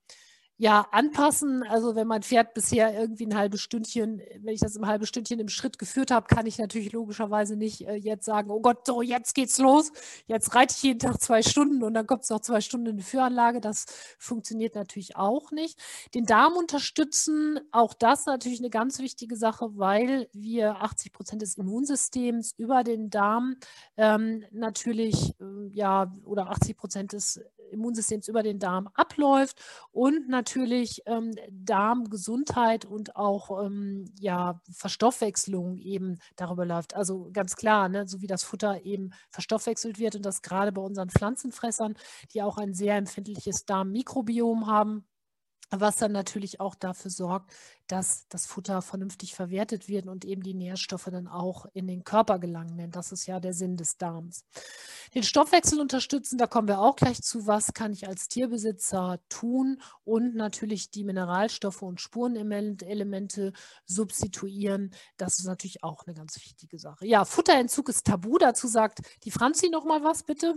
ja, 0.61 0.85
anpassen. 0.91 1.63
Also 1.63 1.95
wenn 1.95 2.05
mein 2.05 2.21
Pferd 2.21 2.53
bisher 2.53 2.93
irgendwie 2.93 3.25
ein 3.25 3.35
halbes 3.35 3.61
Stündchen, 3.61 4.21
wenn 4.41 4.53
ich 4.53 4.59
das 4.59 4.77
ein 4.77 4.85
halbes 4.85 5.09
Stündchen 5.09 5.39
im 5.39 5.49
Schritt 5.49 5.79
geführt 5.79 6.11
habe, 6.11 6.27
kann 6.27 6.45
ich 6.45 6.59
natürlich 6.59 6.91
logischerweise 6.91 7.55
nicht 7.55 7.87
äh, 7.87 7.95
jetzt 7.95 8.25
sagen, 8.25 8.51
oh 8.51 8.61
Gott, 8.61 8.85
so 8.85 9.01
jetzt 9.01 9.33
geht's 9.33 9.57
los. 9.57 9.91
Jetzt 10.27 10.53
reite 10.53 10.75
ich 10.77 10.83
jeden 10.83 10.99
Tag 10.99 11.19
zwei 11.19 11.41
Stunden 11.41 11.81
und 11.81 11.95
dann 11.95 12.05
kommt 12.05 12.25
es 12.25 12.29
noch 12.29 12.41
zwei 12.41 12.61
Stunden 12.61 12.85
in 12.85 12.97
die 12.97 13.03
Führanlage. 13.03 13.59
Das 13.59 13.87
funktioniert 14.19 14.75
natürlich 14.75 15.15
auch 15.15 15.49
nicht. 15.49 15.79
Den 16.13 16.27
Darm 16.27 16.53
unterstützen, 16.53 17.59
auch 17.71 17.95
das 17.95 18.27
natürlich 18.27 18.59
eine 18.59 18.69
ganz 18.69 18.99
wichtige 18.99 19.37
Sache, 19.37 19.71
weil 19.79 20.29
wir 20.31 20.83
80 20.83 21.11
Prozent 21.11 21.41
des 21.41 21.57
Immunsystems 21.57 22.53
über 22.55 22.83
den 22.83 23.09
Darm 23.09 23.55
ähm, 23.97 24.43
natürlich, 24.51 25.33
äh, 25.39 25.69
ja, 25.71 26.15
oder 26.23 26.51
80 26.51 26.77
Prozent 26.77 27.13
des 27.13 27.41
Immunsystems 27.71 28.27
über 28.27 28.43
den 28.43 28.59
Darm 28.59 28.89
abläuft 28.93 29.61
und 29.91 30.29
natürlich 30.29 30.50
ähm, 30.55 31.31
Darmgesundheit 31.51 32.85
und 32.85 33.15
auch 33.15 33.63
ähm, 33.63 34.05
ja, 34.19 34.61
Verstoffwechslung 34.71 35.77
eben 35.77 36.19
darüber 36.35 36.65
läuft. 36.65 36.95
Also 36.95 37.29
ganz 37.33 37.55
klar, 37.55 37.89
ne, 37.89 38.07
so 38.07 38.21
wie 38.21 38.27
das 38.27 38.43
Futter 38.43 38.83
eben 38.83 39.11
verstoffwechselt 39.29 39.99
wird 39.99 40.15
und 40.15 40.25
das 40.25 40.41
gerade 40.41 40.71
bei 40.71 40.81
unseren 40.81 41.09
Pflanzenfressern, 41.09 41.95
die 42.33 42.41
auch 42.41 42.57
ein 42.57 42.73
sehr 42.73 42.95
empfindliches 42.95 43.65
Darmmikrobiom 43.65 44.67
haben, 44.67 45.05
was 45.71 45.95
dann 45.95 46.11
natürlich 46.11 46.59
auch 46.59 46.75
dafür 46.75 47.11
sorgt, 47.11 47.51
dass 47.87 48.27
das 48.29 48.45
Futter 48.45 48.81
vernünftig 48.81 49.35
verwertet 49.35 49.87
wird 49.87 50.07
und 50.07 50.25
eben 50.25 50.43
die 50.43 50.53
Nährstoffe 50.53 51.09
dann 51.11 51.27
auch 51.27 51.65
in 51.73 51.87
den 51.87 52.03
Körper 52.03 52.39
gelangen. 52.39 52.77
Denn 52.77 52.91
das 52.91 53.11
ist 53.11 53.25
ja 53.25 53.39
der 53.39 53.53
Sinn 53.53 53.77
des 53.77 53.97
Darms. 53.97 54.45
Den 55.13 55.23
Stoffwechsel 55.23 55.79
unterstützen, 55.79 56.37
da 56.37 56.47
kommen 56.47 56.67
wir 56.67 56.79
auch 56.79 56.95
gleich 56.95 57.21
zu. 57.21 57.47
Was 57.47 57.73
kann 57.73 57.91
ich 57.91 58.07
als 58.07 58.27
Tierbesitzer 58.27 59.19
tun? 59.29 59.81
Und 60.03 60.35
natürlich 60.35 60.91
die 60.91 61.03
Mineralstoffe 61.03 61.81
und 61.81 61.99
Spurenelemente 61.99 63.53
substituieren. 63.85 64.91
Das 65.17 65.39
ist 65.39 65.45
natürlich 65.45 65.83
auch 65.83 66.05
eine 66.05 66.15
ganz 66.15 66.35
wichtige 66.37 66.79
Sache. 66.79 67.05
Ja, 67.05 67.25
Futterentzug 67.25 67.89
ist 67.89 68.05
tabu. 68.05 68.37
Dazu 68.37 68.67
sagt 68.67 68.99
die 69.23 69.31
Franzi 69.31 69.69
noch 69.69 69.85
mal 69.85 70.03
was, 70.03 70.23
bitte. 70.23 70.55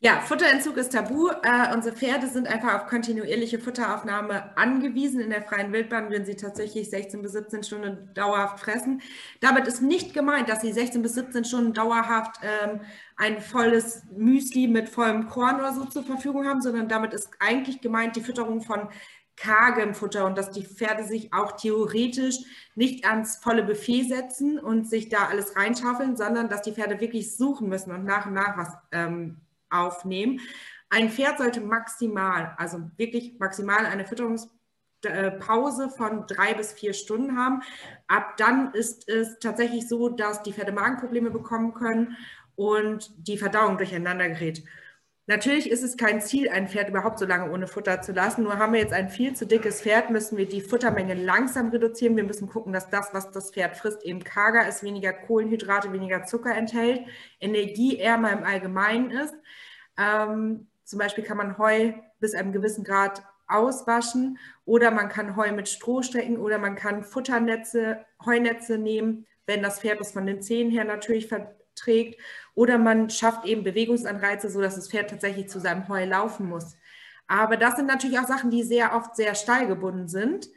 Ja, 0.00 0.20
Futterentzug 0.20 0.76
ist 0.76 0.92
tabu. 0.92 1.28
Äh, 1.42 1.74
unsere 1.74 1.96
Pferde 1.96 2.28
sind 2.28 2.46
einfach 2.46 2.74
auf 2.74 2.86
kontinuierliche 2.86 3.58
Futteraufnahme 3.58 4.56
angewiesen. 4.56 5.18
In 5.18 5.30
der 5.30 5.42
freien 5.42 5.72
Wildbahn 5.72 6.08
wenn 6.10 6.24
sie 6.24 6.36
tatsächlich 6.36 6.88
16 6.88 7.20
bis 7.20 7.32
17 7.32 7.64
Stunden 7.64 8.14
dauerhaft 8.14 8.60
fressen. 8.60 9.02
Damit 9.40 9.66
ist 9.66 9.82
nicht 9.82 10.14
gemeint, 10.14 10.48
dass 10.48 10.60
sie 10.60 10.72
16 10.72 11.02
bis 11.02 11.14
17 11.14 11.44
Stunden 11.44 11.72
dauerhaft 11.72 12.36
ähm, 12.42 12.80
ein 13.16 13.40
volles 13.40 14.04
Müsli 14.16 14.68
mit 14.68 14.88
vollem 14.88 15.26
Korn 15.26 15.56
oder 15.56 15.72
so 15.72 15.84
zur 15.84 16.04
Verfügung 16.04 16.46
haben, 16.46 16.62
sondern 16.62 16.86
damit 16.86 17.12
ist 17.12 17.30
eigentlich 17.40 17.80
gemeint 17.80 18.14
die 18.14 18.22
Fütterung 18.22 18.60
von 18.60 18.88
kargem 19.34 19.94
Futter 19.94 20.26
und 20.26 20.38
dass 20.38 20.52
die 20.52 20.64
Pferde 20.64 21.04
sich 21.04 21.32
auch 21.32 21.52
theoretisch 21.56 22.36
nicht 22.76 23.04
ans 23.04 23.38
volle 23.38 23.64
Buffet 23.64 24.04
setzen 24.04 24.60
und 24.60 24.88
sich 24.88 25.08
da 25.08 25.26
alles 25.26 25.56
reinschaufeln, 25.56 26.16
sondern 26.16 26.48
dass 26.48 26.62
die 26.62 26.72
Pferde 26.72 27.00
wirklich 27.00 27.36
suchen 27.36 27.68
müssen 27.68 27.90
und 27.90 28.04
nach 28.04 28.26
und 28.26 28.34
nach 28.34 28.56
was 28.56 28.72
ähm, 28.92 29.40
aufnehmen. 29.70 30.40
Ein 30.90 31.10
Pferd 31.10 31.38
sollte 31.38 31.60
maximal, 31.60 32.54
also 32.56 32.90
wirklich 32.96 33.38
maximal 33.38 33.84
eine 33.84 34.06
Fütterungspause 34.06 35.90
von 35.90 36.26
drei 36.26 36.54
bis 36.54 36.72
vier 36.72 36.94
Stunden 36.94 37.36
haben. 37.36 37.62
Ab 38.06 38.36
dann 38.38 38.72
ist 38.72 39.08
es 39.08 39.38
tatsächlich 39.38 39.88
so, 39.88 40.08
dass 40.08 40.42
die 40.42 40.52
Pferde 40.52 40.72
Magenprobleme 40.72 41.30
bekommen 41.30 41.74
können 41.74 42.16
und 42.56 43.10
die 43.18 43.38
Verdauung 43.38 43.76
durcheinander 43.76 44.28
gerät. 44.28 44.62
Natürlich 45.28 45.70
ist 45.70 45.82
es 45.82 45.98
kein 45.98 46.22
Ziel, 46.22 46.48
ein 46.48 46.68
Pferd 46.68 46.88
überhaupt 46.88 47.18
so 47.18 47.26
lange 47.26 47.52
ohne 47.52 47.66
Futter 47.66 48.00
zu 48.00 48.12
lassen. 48.12 48.44
Nur 48.44 48.56
haben 48.56 48.72
wir 48.72 48.80
jetzt 48.80 48.94
ein 48.94 49.10
viel 49.10 49.34
zu 49.34 49.46
dickes 49.46 49.82
Pferd, 49.82 50.08
müssen 50.08 50.38
wir 50.38 50.48
die 50.48 50.62
Futtermenge 50.62 51.12
langsam 51.12 51.68
reduzieren. 51.68 52.16
Wir 52.16 52.24
müssen 52.24 52.48
gucken, 52.48 52.72
dass 52.72 52.88
das, 52.88 53.12
was 53.12 53.30
das 53.30 53.50
Pferd 53.50 53.76
frisst, 53.76 54.02
eben 54.04 54.24
karger 54.24 54.66
ist, 54.66 54.82
weniger 54.82 55.12
Kohlenhydrate, 55.12 55.92
weniger 55.92 56.24
Zucker 56.24 56.56
enthält, 56.56 57.02
energieärmer 57.40 58.32
im 58.32 58.42
Allgemeinen 58.42 59.10
ist. 59.10 59.34
Ähm, 59.98 60.66
zum 60.84 60.98
Beispiel 60.98 61.24
kann 61.24 61.36
man 61.36 61.58
Heu 61.58 61.92
bis 62.20 62.34
einem 62.34 62.52
gewissen 62.52 62.82
Grad 62.82 63.22
auswaschen 63.48 64.38
oder 64.64 64.90
man 64.90 65.10
kann 65.10 65.36
Heu 65.36 65.52
mit 65.52 65.68
Stroh 65.68 66.00
strecken 66.00 66.38
oder 66.38 66.56
man 66.56 66.74
kann 66.74 67.04
Futternetze, 67.04 68.02
Heunetze 68.24 68.78
nehmen, 68.78 69.26
wenn 69.44 69.62
das 69.62 69.80
Pferd 69.80 70.00
es 70.00 70.12
von 70.12 70.24
den 70.24 70.40
Zähnen 70.40 70.70
her 70.70 70.84
natürlich 70.84 71.28
verträgt 71.78 72.20
oder 72.54 72.78
man 72.78 73.10
schafft 73.10 73.44
eben 73.44 73.62
Bewegungsanreize, 73.62 74.50
sodass 74.50 74.74
das 74.74 74.88
Pferd 74.88 75.10
tatsächlich 75.10 75.48
zu 75.48 75.60
seinem 75.60 75.88
Heu 75.88 76.04
laufen 76.04 76.48
muss. 76.48 76.76
Aber 77.26 77.56
das 77.56 77.76
sind 77.76 77.86
natürlich 77.86 78.18
auch 78.18 78.26
Sachen, 78.26 78.50
die 78.50 78.62
sehr 78.62 78.94
oft 78.94 79.14
sehr 79.14 79.34
stallgebunden 79.34 80.08
sind. 80.08 80.48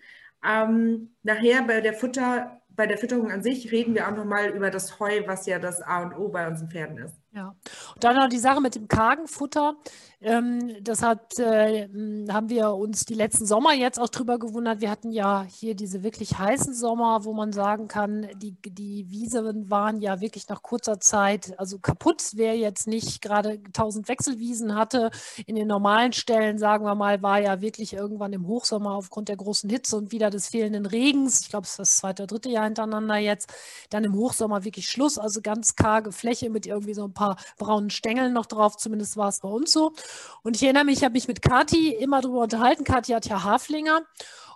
Ähm, 0.44 1.16
nachher 1.22 1.64
bei 1.64 1.82
der 1.82 1.94
Futter, 1.94 2.62
bei 2.70 2.88
der 2.88 2.98
Fütterung 2.98 3.30
an 3.30 3.44
sich 3.44 3.72
reden 3.72 3.94
wir 3.94 4.08
auch 4.08 4.16
nochmal 4.16 4.50
über 4.50 4.72
das 4.72 5.00
Heu, 5.00 5.24
was 5.28 5.46
ja 5.46 5.60
das 5.60 5.82
A 5.82 6.02
und 6.02 6.14
O 6.14 6.30
bei 6.30 6.48
unseren 6.48 6.70
Pferden 6.70 6.98
ist. 6.98 7.16
Ja, 7.34 7.56
und 7.94 8.04
dann 8.04 8.16
noch 8.16 8.30
die 8.30 8.40
Sache 8.40 8.62
mit 8.62 8.76
dem 8.76 8.88
kargen 8.88 9.28
Futter. 9.28 9.76
Ähm, 10.24 10.76
das 10.84 11.02
äh, 11.40 11.88
haben 12.30 12.50
wir 12.50 12.74
uns 12.74 13.06
die 13.06 13.16
letzten 13.16 13.48
Sommer 13.48 13.74
jetzt 13.74 14.00
auch 14.00 14.10
drüber 14.10 14.38
gewundert. 14.38 14.80
Wir 14.80 14.92
hatten 14.92 15.12
ja 15.12 15.44
hier 15.50 15.74
diese 15.74 16.04
wirklich 16.04 16.38
heißen 16.38 16.76
Sommer, 16.76 17.26
wo 17.26 17.34
man 17.34 17.52
sagen 17.52 17.88
kann, 17.88 18.28
die, 18.36 18.56
die 18.64 19.10
Wiesen 19.10 19.72
waren 19.72 20.00
ja 20.00 20.22
wirklich 20.22 20.48
nach 20.48 20.62
kurzer 20.62 21.00
Zeit 21.00 21.58
also 21.58 21.80
kaputt. 21.80 22.22
Wer 22.36 22.56
jetzt 22.56 22.86
nicht 22.88 23.24
gerade 23.24 23.60
1000 23.66 24.08
Wechselwiesen 24.10 24.76
hatte, 24.76 25.10
in 25.48 25.56
den 25.56 25.68
normalen 25.68 26.14
Stellen, 26.14 26.60
sagen 26.60 26.86
wir 26.86 26.94
mal, 26.94 27.24
war 27.24 27.40
ja 27.42 27.62
wirklich 27.62 27.94
irgendwann 27.94 28.34
im 28.34 28.46
Hochsommer 28.46 28.92
aufgrund 28.92 29.28
der 29.28 29.38
großen 29.38 29.72
Hitze 29.72 29.98
und 29.98 30.12
wieder 30.12 30.30
des 30.30 30.50
fehlenden 30.50 30.86
Regens. 30.86 31.42
Ich 31.42 31.50
glaube, 31.50 31.66
es 31.66 31.72
ist 31.72 31.80
das 31.80 31.98
zweite, 31.98 32.28
dritte 32.28 32.50
Jahr 32.50 32.66
hintereinander 32.66 33.18
jetzt. 33.18 33.52
Dann 33.90 34.04
im 34.04 34.14
Hochsommer 34.14 34.64
wirklich 34.66 34.88
Schluss, 34.88 35.18
also 35.18 35.42
ganz 35.42 35.76
karge 35.76 36.12
Fläche 36.12 36.52
mit 36.52 36.68
irgendwie 36.68 36.94
so 36.94 37.06
ein 37.06 37.14
paar 37.14 37.38
braunen 37.58 37.90
Stängeln 37.90 38.34
noch 38.34 38.46
drauf. 38.46 38.78
Zumindest 38.78 39.18
war 39.18 39.30
es 39.30 39.40
bei 39.40 39.50
uns 39.50 39.72
so. 39.72 39.94
Und 40.44 40.56
ich 40.56 40.64
erinnere 40.64 40.86
mich, 40.86 41.00
ich 41.00 41.04
habe 41.04 41.14
mich 41.14 41.28
mit 41.28 41.42
Kati 41.42 41.90
immer 41.92 42.22
darüber 42.22 42.42
unterhalten. 42.42 42.84
Kati 42.84 43.14
hat 43.14 43.28
ja 43.28 43.44
Haflinger 43.44 44.02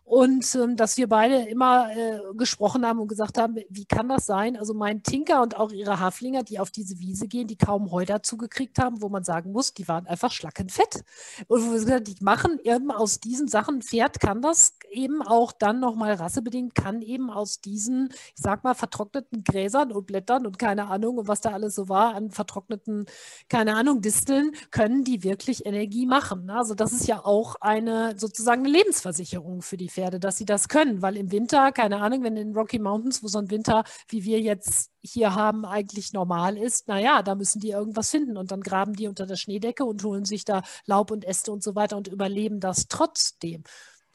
und 0.06 0.53
ähm, 0.53 0.76
dass 0.76 0.97
wir 0.97 1.10
beide 1.10 1.49
immer 1.49 1.89
äh, 1.91 2.20
gesprochen 2.36 2.86
haben 2.86 2.99
und 2.99 3.08
gesagt 3.08 3.39
haben, 3.39 3.58
wie 3.70 3.86
kann 3.86 4.08
das 4.08 4.28
sein? 4.28 4.56
Also 4.56 4.76
mein 4.76 5.01
Tinker 5.01 5.41
und 5.41 5.58
auch 5.58 5.72
ihre 5.72 5.99
Haflinger, 5.99 6.43
die 6.43 6.60
auf 6.60 6.70
diese 6.70 6.99
Wiese 6.99 7.28
gehen, 7.28 7.47
die 7.47 7.58
kaum 7.58 7.91
Heu 7.91 8.06
dazu 8.06 8.38
gekriegt 8.38 8.78
haben, 8.78 9.01
wo 9.01 9.10
man 9.10 9.24
sagen 9.24 9.51
muss, 9.51 9.74
die 9.74 9.88
waren 9.88 10.06
einfach 10.06 10.32
schlackenfett. 10.32 11.03
Und 11.47 11.64
wo 11.64 11.72
wir 11.72 11.80
gesagt 11.80 12.08
die 12.08 12.24
machen 12.24 12.60
eben 12.64 12.91
aus 12.91 13.20
diesen 13.20 13.47
Sachen, 13.47 13.82
Pferd 13.82 14.20
kann 14.20 14.43
das 14.43 14.78
eben 14.91 15.24
auch 15.24 15.51
dann 15.51 15.80
nochmal 15.80 16.14
rassebedingt, 16.14 16.76
kann 16.76 17.01
eben 17.01 17.32
aus 17.32 17.62
diesen, 17.62 18.10
ich 18.12 18.43
sag 18.43 18.64
mal, 18.64 18.76
vertrockneten 18.76 19.43
Gräsern 19.43 19.91
und 19.91 20.06
Blättern 20.06 20.45
und 20.45 20.60
keine 20.60 20.86
Ahnung 20.86 21.18
und 21.18 21.28
was 21.28 21.41
da 21.41 21.49
alles 21.49 21.74
so 21.74 21.89
war 21.89 22.14
an 22.14 22.30
vertrockneten, 22.30 23.08
keine 23.49 23.76
Ahnung, 23.76 24.03
Disteln, 24.03 24.51
können 24.70 25.03
die 25.03 25.24
wirklich 25.24 25.66
Energie 25.66 26.06
machen. 26.06 26.51
Also 26.51 26.76
das 26.76 26.93
ist 26.93 27.08
ja 27.08 27.26
auch 27.26 27.56
eine 27.60 28.14
sozusagen 28.20 28.66
eine 28.66 28.70
Lebensversicherung 28.78 29.64
für 29.64 29.78
die 29.78 29.95
Pferde, 29.96 30.20
dass 30.20 30.38
sie 30.38 30.46
das 30.46 30.68
können, 30.68 31.02
weil 31.02 31.16
im 31.16 31.32
Winter, 31.32 31.72
keine 31.72 32.02
Ahnung, 32.02 32.22
wenn 32.24 32.36
in 32.36 32.50
den 32.50 32.56
Rocky 32.56 32.80
Mountains, 32.80 33.24
wo 33.24 33.28
so 33.28 33.39
ein 33.39 33.50
Winter, 33.50 33.86
wie 34.10 34.26
wir 34.26 34.41
jetzt 34.41 34.91
hier 35.02 35.36
haben, 35.36 35.66
eigentlich 35.66 36.12
normal 36.12 36.58
ist, 36.58 36.88
naja, 36.89 37.24
da 37.24 37.34
müssen 37.34 37.62
die 37.62 37.70
irgendwas 37.70 38.12
finden 38.12 38.38
und 38.38 38.52
dann 38.52 38.62
graben 38.62 38.93
die 38.93 39.08
unter 39.08 39.26
der 39.26 39.38
Schneedecke 39.38 39.86
und 39.86 40.04
holen 40.04 40.26
sich 40.26 40.43
da 40.43 40.64
Laub 40.86 41.12
und 41.12 41.24
Äste 41.26 41.52
und 41.52 41.64
so 41.64 41.76
weiter 41.76 41.96
und 41.96 42.10
überleben 42.10 42.60
das 42.60 42.88
trotzdem. 42.89 43.64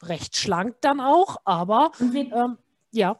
Recht 0.03 0.37
schlank 0.37 0.75
dann 0.81 0.99
auch, 0.99 1.37
aber 1.45 1.91
ähm, 1.99 2.57
ja. 2.91 3.19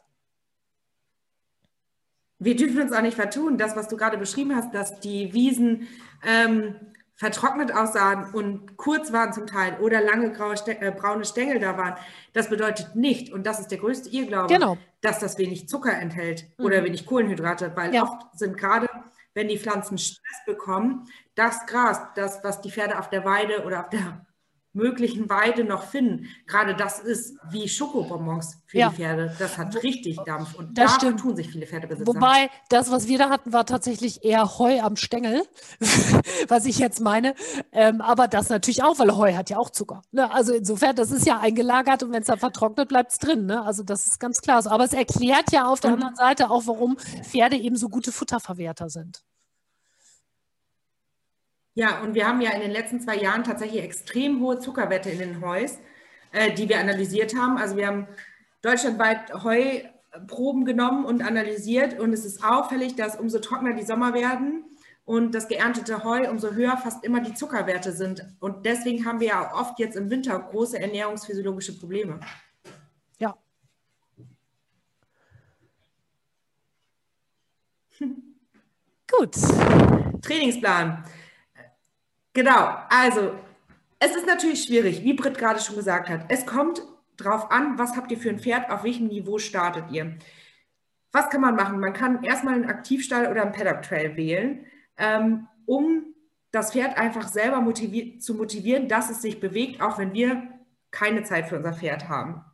Wir 2.38 2.56
dürfen 2.56 2.80
uns 2.80 2.92
auch 2.92 3.02
nicht 3.02 3.16
vertun, 3.16 3.58
das, 3.58 3.76
was 3.76 3.88
du 3.88 3.96
gerade 3.96 4.18
beschrieben 4.18 4.54
hast, 4.54 4.72
dass 4.72 5.00
die 5.00 5.32
Wiesen 5.32 5.88
ähm, 6.24 6.74
vertrocknet 7.22 7.72
aussahen 7.72 8.34
und 8.34 8.76
kurz 8.76 9.12
waren 9.12 9.32
zum 9.32 9.46
Teil 9.46 9.78
oder 9.78 10.00
lange 10.00 10.32
graue 10.32 10.56
äh, 10.66 10.90
braune 10.90 11.24
Stängel 11.24 11.60
da 11.60 11.78
waren, 11.78 11.94
das 12.32 12.50
bedeutet 12.50 12.96
nicht, 12.96 13.32
und 13.32 13.46
das 13.46 13.60
ist 13.60 13.68
der 13.68 13.78
größte 13.78 14.10
Irrglaube, 14.10 14.52
genau. 14.52 14.76
dass 15.02 15.20
das 15.20 15.38
wenig 15.38 15.68
Zucker 15.68 15.96
enthält 15.96 16.48
mhm. 16.58 16.64
oder 16.64 16.82
wenig 16.82 17.06
Kohlenhydrate, 17.06 17.76
weil 17.76 17.94
ja. 17.94 18.02
oft 18.02 18.36
sind 18.36 18.58
gerade, 18.58 18.88
wenn 19.34 19.46
die 19.46 19.56
Pflanzen 19.56 19.98
Stress 19.98 20.44
bekommen, 20.46 21.06
das 21.36 21.64
Gras, 21.66 22.00
das, 22.16 22.42
was 22.42 22.60
die 22.60 22.72
Pferde 22.72 22.98
auf 22.98 23.08
der 23.08 23.24
Weide 23.24 23.64
oder 23.64 23.82
auf 23.82 23.90
der 23.90 24.26
möglichen 24.72 25.28
Weide 25.28 25.64
noch 25.64 25.84
finden. 25.84 26.26
Gerade 26.46 26.74
das 26.74 26.98
ist 26.98 27.36
wie 27.50 27.68
Schokobonbons 27.68 28.62
für 28.66 28.78
ja. 28.78 28.88
die 28.88 28.96
Pferde. 28.96 29.34
Das 29.38 29.58
hat 29.58 29.82
richtig 29.82 30.18
Dampf 30.24 30.54
und 30.54 30.78
das 30.78 30.98
da 30.98 31.12
tun 31.12 31.36
sich 31.36 31.50
viele 31.50 31.66
Pferdebesitzer. 31.66 32.06
Wobei 32.06 32.48
das, 32.68 32.90
was 32.90 33.06
wir 33.06 33.18
da 33.18 33.28
hatten, 33.28 33.52
war 33.52 33.66
tatsächlich 33.66 34.24
eher 34.24 34.58
Heu 34.58 34.80
am 34.80 34.96
Stängel, 34.96 35.42
was 36.48 36.64
ich 36.64 36.78
jetzt 36.78 37.00
meine. 37.00 37.34
Ähm, 37.72 38.00
aber 38.00 38.28
das 38.28 38.48
natürlich 38.48 38.82
auch, 38.82 38.98
weil 38.98 39.14
Heu 39.16 39.34
hat 39.34 39.50
ja 39.50 39.58
auch 39.58 39.70
Zucker. 39.70 40.02
Ne? 40.10 40.30
Also 40.32 40.54
insofern, 40.54 40.96
das 40.96 41.10
ist 41.10 41.26
ja 41.26 41.38
eingelagert 41.38 42.02
und 42.02 42.12
wenn 42.12 42.22
es 42.22 42.28
dann 42.28 42.38
vertrocknet, 42.38 42.88
bleibt 42.88 43.12
es 43.12 43.18
drin. 43.18 43.46
Ne? 43.46 43.62
Also 43.62 43.82
das 43.82 44.06
ist 44.06 44.20
ganz 44.20 44.40
klar 44.40 44.62
so. 44.62 44.70
Aber 44.70 44.84
es 44.84 44.92
erklärt 44.92 45.52
ja 45.52 45.66
auf 45.66 45.80
der 45.80 45.92
anderen 45.92 46.16
Seite 46.16 46.50
auch, 46.50 46.66
warum 46.66 46.96
Pferde 47.22 47.56
eben 47.56 47.76
so 47.76 47.88
gute 47.88 48.12
Futterverwerter 48.12 48.88
sind. 48.88 49.22
Ja, 51.74 52.02
und 52.02 52.14
wir 52.14 52.26
haben 52.26 52.40
ja 52.42 52.50
in 52.50 52.60
den 52.60 52.70
letzten 52.70 53.00
zwei 53.00 53.16
Jahren 53.16 53.44
tatsächlich 53.44 53.82
extrem 53.82 54.40
hohe 54.40 54.58
Zuckerwerte 54.58 55.08
in 55.10 55.18
den 55.18 55.40
Heus, 55.40 55.78
äh, 56.32 56.52
die 56.52 56.68
wir 56.68 56.78
analysiert 56.78 57.34
haben. 57.34 57.56
Also 57.56 57.76
wir 57.76 57.86
haben 57.86 58.06
deutschlandweit 58.60 59.32
Heuproben 59.42 60.66
genommen 60.66 61.06
und 61.06 61.22
analysiert 61.22 61.98
und 61.98 62.12
es 62.12 62.26
ist 62.26 62.44
auffällig, 62.44 62.94
dass 62.96 63.18
umso 63.18 63.38
trockener 63.38 63.74
die 63.74 63.84
Sommer 63.84 64.12
werden 64.12 64.64
und 65.04 65.34
das 65.34 65.48
geerntete 65.48 66.04
Heu, 66.04 66.30
umso 66.30 66.52
höher 66.52 66.76
fast 66.76 67.04
immer 67.04 67.20
die 67.20 67.34
Zuckerwerte 67.34 67.92
sind. 67.92 68.24
Und 68.38 68.66
deswegen 68.66 69.04
haben 69.06 69.20
wir 69.20 69.28
ja 69.28 69.54
oft 69.54 69.78
jetzt 69.78 69.96
im 69.96 70.10
Winter 70.10 70.38
große 70.38 70.78
ernährungsphysiologische 70.78 71.78
Probleme. 71.78 72.20
Ja. 73.18 73.34
Gut. 79.10 79.34
Trainingsplan. 80.22 81.04
Genau, 82.34 82.78
also 82.88 83.34
es 83.98 84.16
ist 84.16 84.26
natürlich 84.26 84.64
schwierig, 84.64 85.02
wie 85.04 85.12
Britt 85.12 85.38
gerade 85.38 85.60
schon 85.60 85.76
gesagt 85.76 86.08
hat. 86.08 86.24
Es 86.28 86.46
kommt 86.46 86.82
drauf 87.16 87.50
an, 87.50 87.78
was 87.78 87.96
habt 87.96 88.10
ihr 88.10 88.18
für 88.18 88.30
ein 88.30 88.40
Pferd, 88.40 88.70
auf 88.70 88.84
welchem 88.84 89.08
Niveau 89.08 89.38
startet 89.38 89.90
ihr. 89.90 90.16
Was 91.12 91.28
kann 91.28 91.42
man 91.42 91.54
machen? 91.54 91.78
Man 91.78 91.92
kann 91.92 92.24
erstmal 92.24 92.54
einen 92.54 92.70
Aktivstall 92.70 93.30
oder 93.30 93.42
einen 93.42 93.52
Paddock 93.52 93.82
Trail 93.82 94.16
wählen, 94.16 94.64
ähm, 94.96 95.46
um 95.66 96.06
das 96.52 96.72
Pferd 96.72 96.96
einfach 96.96 97.28
selber 97.28 97.60
motivier 97.60 98.18
zu 98.18 98.34
motivieren, 98.34 98.88
dass 98.88 99.10
es 99.10 99.22
sich 99.22 99.38
bewegt, 99.38 99.82
auch 99.82 99.98
wenn 99.98 100.14
wir 100.14 100.48
keine 100.90 101.22
Zeit 101.22 101.48
für 101.48 101.56
unser 101.56 101.74
Pferd 101.74 102.08
haben. 102.08 102.44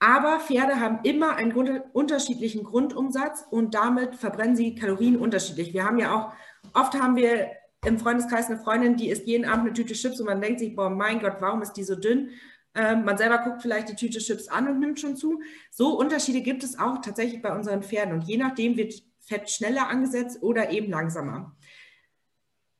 Aber 0.00 0.38
Pferde 0.40 0.80
haben 0.80 1.00
immer 1.02 1.36
einen 1.36 1.52
unterschiedlichen 1.92 2.64
Grundumsatz 2.64 3.44
und 3.50 3.74
damit 3.74 4.14
verbrennen 4.14 4.56
sie 4.56 4.76
Kalorien 4.76 5.16
unterschiedlich. 5.16 5.72
Wir 5.72 5.84
haben 5.84 5.98
ja 5.98 6.14
auch, 6.14 6.32
oft 6.72 6.94
haben 6.94 7.16
wir 7.16 7.50
im 7.84 7.98
Freundeskreis 7.98 8.48
eine 8.48 8.58
Freundin, 8.58 8.96
die 8.96 9.08
isst 9.08 9.26
jeden 9.26 9.44
Abend 9.44 9.66
eine 9.66 9.72
Tüte 9.72 9.94
Chips 9.94 10.20
und 10.20 10.26
man 10.26 10.40
denkt 10.40 10.60
sich, 10.60 10.74
boah, 10.74 10.90
mein 10.90 11.20
Gott, 11.20 11.36
warum 11.40 11.62
ist 11.62 11.74
die 11.74 11.84
so 11.84 11.94
dünn? 11.94 12.30
Ähm, 12.74 13.04
man 13.04 13.16
selber 13.16 13.38
guckt 13.38 13.62
vielleicht 13.62 13.88
die 13.88 13.94
Tüte 13.94 14.18
Chips 14.18 14.48
an 14.48 14.68
und 14.68 14.80
nimmt 14.80 15.00
schon 15.00 15.16
zu. 15.16 15.40
So 15.70 15.98
Unterschiede 15.98 16.42
gibt 16.42 16.64
es 16.64 16.78
auch 16.78 17.00
tatsächlich 17.00 17.40
bei 17.40 17.54
unseren 17.54 17.82
Pferden 17.82 18.14
und 18.14 18.22
je 18.22 18.36
nachdem 18.36 18.76
wird 18.76 18.94
Fett 19.20 19.50
schneller 19.50 19.88
angesetzt 19.88 20.42
oder 20.42 20.70
eben 20.70 20.90
langsamer. 20.90 21.54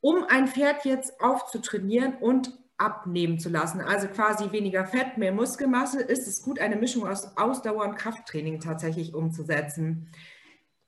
um 0.01 0.23
ein 0.29 0.47
Pferd 0.47 0.85
jetzt 0.85 1.19
aufzutrainieren 1.19 2.15
und 2.15 2.57
abnehmen 2.77 3.37
zu 3.37 3.49
lassen, 3.49 3.81
also 3.81 4.07
quasi 4.07 4.51
weniger 4.53 4.85
Fett, 4.85 5.17
mehr 5.17 5.33
Muskelmasse, 5.33 6.01
ist 6.01 6.27
es 6.27 6.41
gut, 6.41 6.59
eine 6.59 6.77
Mischung 6.77 7.05
aus 7.05 7.35
Ausdauer 7.37 7.83
und 7.83 7.97
Krafttraining 7.97 8.61
tatsächlich 8.61 9.13
umzusetzen. 9.13 10.09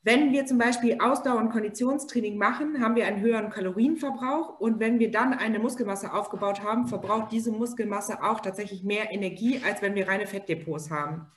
Wenn 0.03 0.31
wir 0.31 0.47
zum 0.47 0.57
Beispiel 0.57 0.97
Ausdauer- 0.99 1.37
und 1.37 1.51
Konditionstraining 1.51 2.35
machen, 2.35 2.83
haben 2.83 2.95
wir 2.95 3.05
einen 3.05 3.21
höheren 3.21 3.51
Kalorienverbrauch. 3.51 4.59
Und 4.59 4.79
wenn 4.79 4.97
wir 4.97 5.11
dann 5.11 5.33
eine 5.33 5.59
Muskelmasse 5.59 6.11
aufgebaut 6.11 6.63
haben, 6.63 6.87
verbraucht 6.87 7.31
diese 7.31 7.51
Muskelmasse 7.51 8.23
auch 8.23 8.39
tatsächlich 8.39 8.83
mehr 8.83 9.11
Energie, 9.11 9.61
als 9.63 9.83
wenn 9.83 9.93
wir 9.93 10.07
reine 10.07 10.25
Fettdepots 10.25 10.89
haben. 10.89 11.27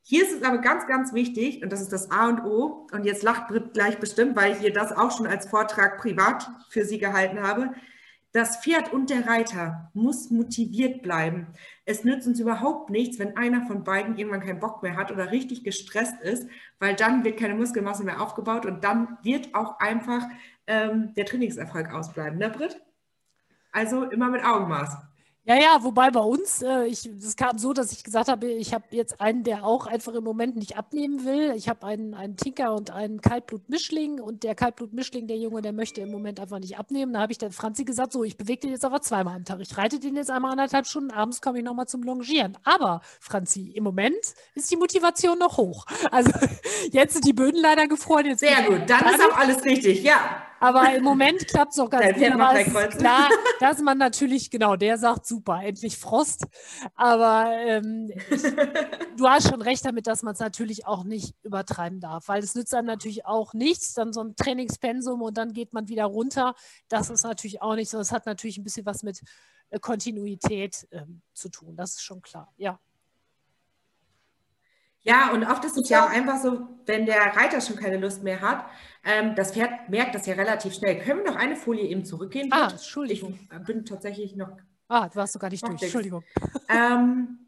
Hier 0.00 0.22
ist 0.22 0.32
es 0.32 0.42
aber 0.42 0.58
ganz, 0.58 0.86
ganz 0.86 1.12
wichtig, 1.12 1.62
und 1.62 1.72
das 1.72 1.80
ist 1.80 1.92
das 1.92 2.10
A 2.10 2.28
und 2.28 2.44
O, 2.44 2.86
und 2.92 3.04
jetzt 3.04 3.22
lacht 3.22 3.48
Britt 3.48 3.74
gleich 3.74 3.98
bestimmt, 3.98 4.36
weil 4.36 4.52
ich 4.52 4.62
ihr 4.62 4.72
das 4.72 4.92
auch 4.92 5.10
schon 5.14 5.26
als 5.26 5.46
Vortrag 5.46 5.98
privat 5.98 6.50
für 6.68 6.84
sie 6.84 6.98
gehalten 6.98 7.42
habe, 7.42 7.72
das 8.34 8.56
Pferd 8.56 8.92
und 8.92 9.10
der 9.10 9.28
Reiter 9.28 9.92
muss 9.94 10.28
motiviert 10.28 11.02
bleiben. 11.02 11.46
Es 11.84 12.02
nützt 12.02 12.26
uns 12.26 12.40
überhaupt 12.40 12.90
nichts, 12.90 13.20
wenn 13.20 13.36
einer 13.36 13.64
von 13.68 13.84
beiden 13.84 14.18
irgendwann 14.18 14.40
keinen 14.40 14.58
Bock 14.58 14.82
mehr 14.82 14.96
hat 14.96 15.12
oder 15.12 15.30
richtig 15.30 15.62
gestresst 15.62 16.20
ist, 16.20 16.48
weil 16.80 16.96
dann 16.96 17.24
wird 17.24 17.38
keine 17.38 17.54
Muskelmasse 17.54 18.02
mehr 18.02 18.20
aufgebaut 18.20 18.66
und 18.66 18.82
dann 18.82 19.18
wird 19.22 19.54
auch 19.54 19.78
einfach 19.78 20.24
ähm, 20.66 21.14
der 21.14 21.26
Trainingserfolg 21.26 21.94
ausbleiben, 21.94 22.40
ne 22.40 22.50
Britt? 22.50 22.80
Also 23.70 24.02
immer 24.02 24.30
mit 24.30 24.44
Augenmaß. 24.44 24.96
Ja, 25.46 25.56
ja, 25.56 25.78
wobei 25.82 26.10
bei 26.10 26.20
uns, 26.20 26.62
äh, 26.62 26.86
ich, 26.86 27.04
es 27.04 27.36
kam 27.36 27.58
so, 27.58 27.74
dass 27.74 27.92
ich 27.92 28.02
gesagt 28.02 28.28
habe, 28.28 28.46
ich 28.46 28.72
habe 28.72 28.84
jetzt 28.92 29.20
einen, 29.20 29.44
der 29.44 29.62
auch 29.66 29.86
einfach 29.86 30.14
im 30.14 30.24
Moment 30.24 30.56
nicht 30.56 30.78
abnehmen 30.78 31.26
will. 31.26 31.52
Ich 31.54 31.68
habe 31.68 31.86
einen, 31.86 32.14
einen 32.14 32.38
Tinker 32.38 32.74
und 32.74 32.90
einen 32.90 33.20
Kaltblut-Mischling 33.20 34.20
und 34.20 34.42
der 34.42 34.54
Kaltblut-Mischling, 34.54 35.26
der 35.26 35.36
Junge, 35.36 35.60
der 35.60 35.74
möchte 35.74 36.00
im 36.00 36.10
Moment 36.10 36.40
einfach 36.40 36.60
nicht 36.60 36.78
abnehmen. 36.78 37.12
Da 37.12 37.20
habe 37.20 37.32
ich 37.32 37.36
dann 37.36 37.52
Franzi 37.52 37.84
gesagt, 37.84 38.12
so, 38.12 38.24
ich 38.24 38.38
bewege 38.38 38.60
den 38.60 38.70
jetzt 38.70 38.86
aber 38.86 39.02
zweimal 39.02 39.36
am 39.36 39.44
Tag. 39.44 39.60
Ich 39.60 39.76
reite 39.76 40.00
den 40.00 40.16
jetzt 40.16 40.30
einmal 40.30 40.52
anderthalb 40.52 40.86
Stunden, 40.86 41.10
abends 41.10 41.42
komme 41.42 41.58
ich 41.58 41.64
nochmal 41.64 41.88
zum 41.88 42.04
Longieren. 42.04 42.56
Aber, 42.64 43.02
Franzi, 43.20 43.70
im 43.74 43.84
Moment 43.84 44.16
ist 44.54 44.70
die 44.70 44.76
Motivation 44.78 45.38
noch 45.38 45.58
hoch. 45.58 45.84
Also 46.10 46.32
jetzt 46.90 47.12
sind 47.12 47.26
die 47.26 47.34
Böden 47.34 47.60
leider 47.60 47.86
gefroren. 47.86 48.34
Sehr 48.38 48.62
gut, 48.62 48.88
dann 48.88 49.04
ist 49.12 49.20
auch 49.20 49.36
alles 49.36 49.62
richtig, 49.62 50.04
ja. 50.04 50.42
Aber 50.60 50.94
im 50.94 51.04
Moment 51.04 51.46
klappt 51.48 51.72
es 51.72 51.78
auch 51.78 51.90
ganz 51.90 52.14
gut. 52.14 52.32
Aber 52.32 52.60
ist 52.60 52.98
klar, 52.98 53.28
dass 53.60 53.80
man 53.80 53.98
natürlich, 53.98 54.50
genau, 54.50 54.76
der 54.76 54.98
sagt 54.98 55.26
super, 55.26 55.60
endlich 55.62 55.98
Frost. 55.98 56.46
Aber 56.94 57.50
ähm, 57.50 58.10
ich, 58.30 58.42
du 59.16 59.28
hast 59.28 59.48
schon 59.50 59.62
recht 59.62 59.84
damit, 59.84 60.06
dass 60.06 60.22
man 60.22 60.34
es 60.34 60.40
natürlich 60.40 60.86
auch 60.86 61.04
nicht 61.04 61.34
übertreiben 61.42 62.00
darf, 62.00 62.28
weil 62.28 62.42
es 62.42 62.54
nützt 62.54 62.74
einem 62.74 62.86
natürlich 62.86 63.26
auch 63.26 63.54
nichts, 63.54 63.94
dann 63.94 64.12
so 64.12 64.22
ein 64.22 64.36
Trainingspensum 64.36 65.22
und 65.22 65.36
dann 65.36 65.52
geht 65.52 65.72
man 65.72 65.88
wieder 65.88 66.04
runter. 66.04 66.54
Das 66.88 67.10
ist 67.10 67.24
natürlich 67.24 67.62
auch 67.62 67.74
nicht 67.74 67.90
so. 67.90 67.98
Es 67.98 68.12
hat 68.12 68.26
natürlich 68.26 68.58
ein 68.58 68.64
bisschen 68.64 68.86
was 68.86 69.02
mit 69.02 69.20
äh, 69.70 69.78
Kontinuität 69.78 70.86
ähm, 70.92 71.22
zu 71.32 71.48
tun. 71.48 71.76
Das 71.76 71.90
ist 71.90 72.02
schon 72.02 72.22
klar, 72.22 72.52
ja. 72.56 72.78
Ja, 75.04 75.32
und 75.32 75.44
oft 75.44 75.62
ist 75.66 75.76
es 75.76 75.90
ja 75.90 76.06
auch 76.06 76.10
einfach 76.10 76.40
so, 76.40 76.66
wenn 76.86 77.04
der 77.04 77.36
Reiter 77.36 77.60
schon 77.60 77.76
keine 77.76 77.98
Lust 77.98 78.22
mehr 78.22 78.40
hat, 78.40 78.64
ähm, 79.04 79.34
das 79.34 79.52
Pferd 79.52 79.88
merkt 79.88 80.14
das 80.14 80.26
ja 80.26 80.34
relativ 80.34 80.74
schnell. 80.74 80.98
Können 80.98 81.24
wir 81.24 81.32
noch 81.32 81.38
eine 81.38 81.56
Folie 81.56 81.86
eben 81.86 82.04
zurückgehen? 82.04 82.48
Ah, 82.52 82.70
Entschuldigung. 82.70 83.38
Ich 83.52 83.66
bin 83.66 83.84
tatsächlich 83.84 84.34
noch. 84.36 84.56
Ah, 84.88 85.08
du 85.08 85.16
warst 85.16 85.32
sogar 85.32 85.50
nicht 85.50 85.66
durch. 85.66 85.82
Entschuldigung. 85.82 86.24
Ähm, 86.68 87.38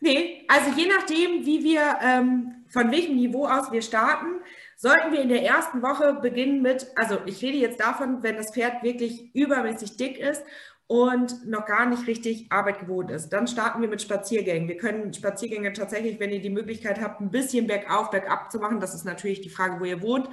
nee, 0.00 0.46
also 0.48 0.70
je 0.78 0.86
nachdem, 0.86 1.44
wie 1.44 1.62
wir, 1.62 1.98
ähm, 2.02 2.64
von 2.68 2.90
welchem 2.90 3.16
Niveau 3.16 3.46
aus 3.46 3.70
wir 3.70 3.82
starten, 3.82 4.40
sollten 4.76 5.12
wir 5.12 5.20
in 5.20 5.28
der 5.28 5.44
ersten 5.44 5.82
Woche 5.82 6.14
beginnen 6.14 6.62
mit, 6.62 6.86
also 6.96 7.18
ich 7.26 7.42
rede 7.42 7.58
jetzt 7.58 7.80
davon, 7.80 8.22
wenn 8.22 8.36
das 8.36 8.52
Pferd 8.52 8.82
wirklich 8.82 9.34
übermäßig 9.34 9.96
dick 9.98 10.18
ist 10.18 10.42
und 10.90 11.46
noch 11.46 11.66
gar 11.66 11.86
nicht 11.86 12.08
richtig 12.08 12.50
Arbeit 12.50 12.80
gewohnt 12.80 13.12
ist. 13.12 13.28
Dann 13.28 13.46
starten 13.46 13.80
wir 13.80 13.86
mit 13.86 14.02
Spaziergängen. 14.02 14.66
Wir 14.66 14.76
können 14.76 15.14
Spaziergänge 15.14 15.72
tatsächlich, 15.72 16.18
wenn 16.18 16.30
ihr 16.30 16.40
die 16.40 16.50
Möglichkeit 16.50 17.00
habt, 17.00 17.20
ein 17.20 17.30
bisschen 17.30 17.68
bergauf, 17.68 18.10
bergab 18.10 18.50
zu 18.50 18.58
machen, 18.58 18.80
das 18.80 18.92
ist 18.92 19.04
natürlich 19.04 19.40
die 19.40 19.50
Frage, 19.50 19.78
wo 19.78 19.84
ihr 19.84 20.02
wohnt. 20.02 20.28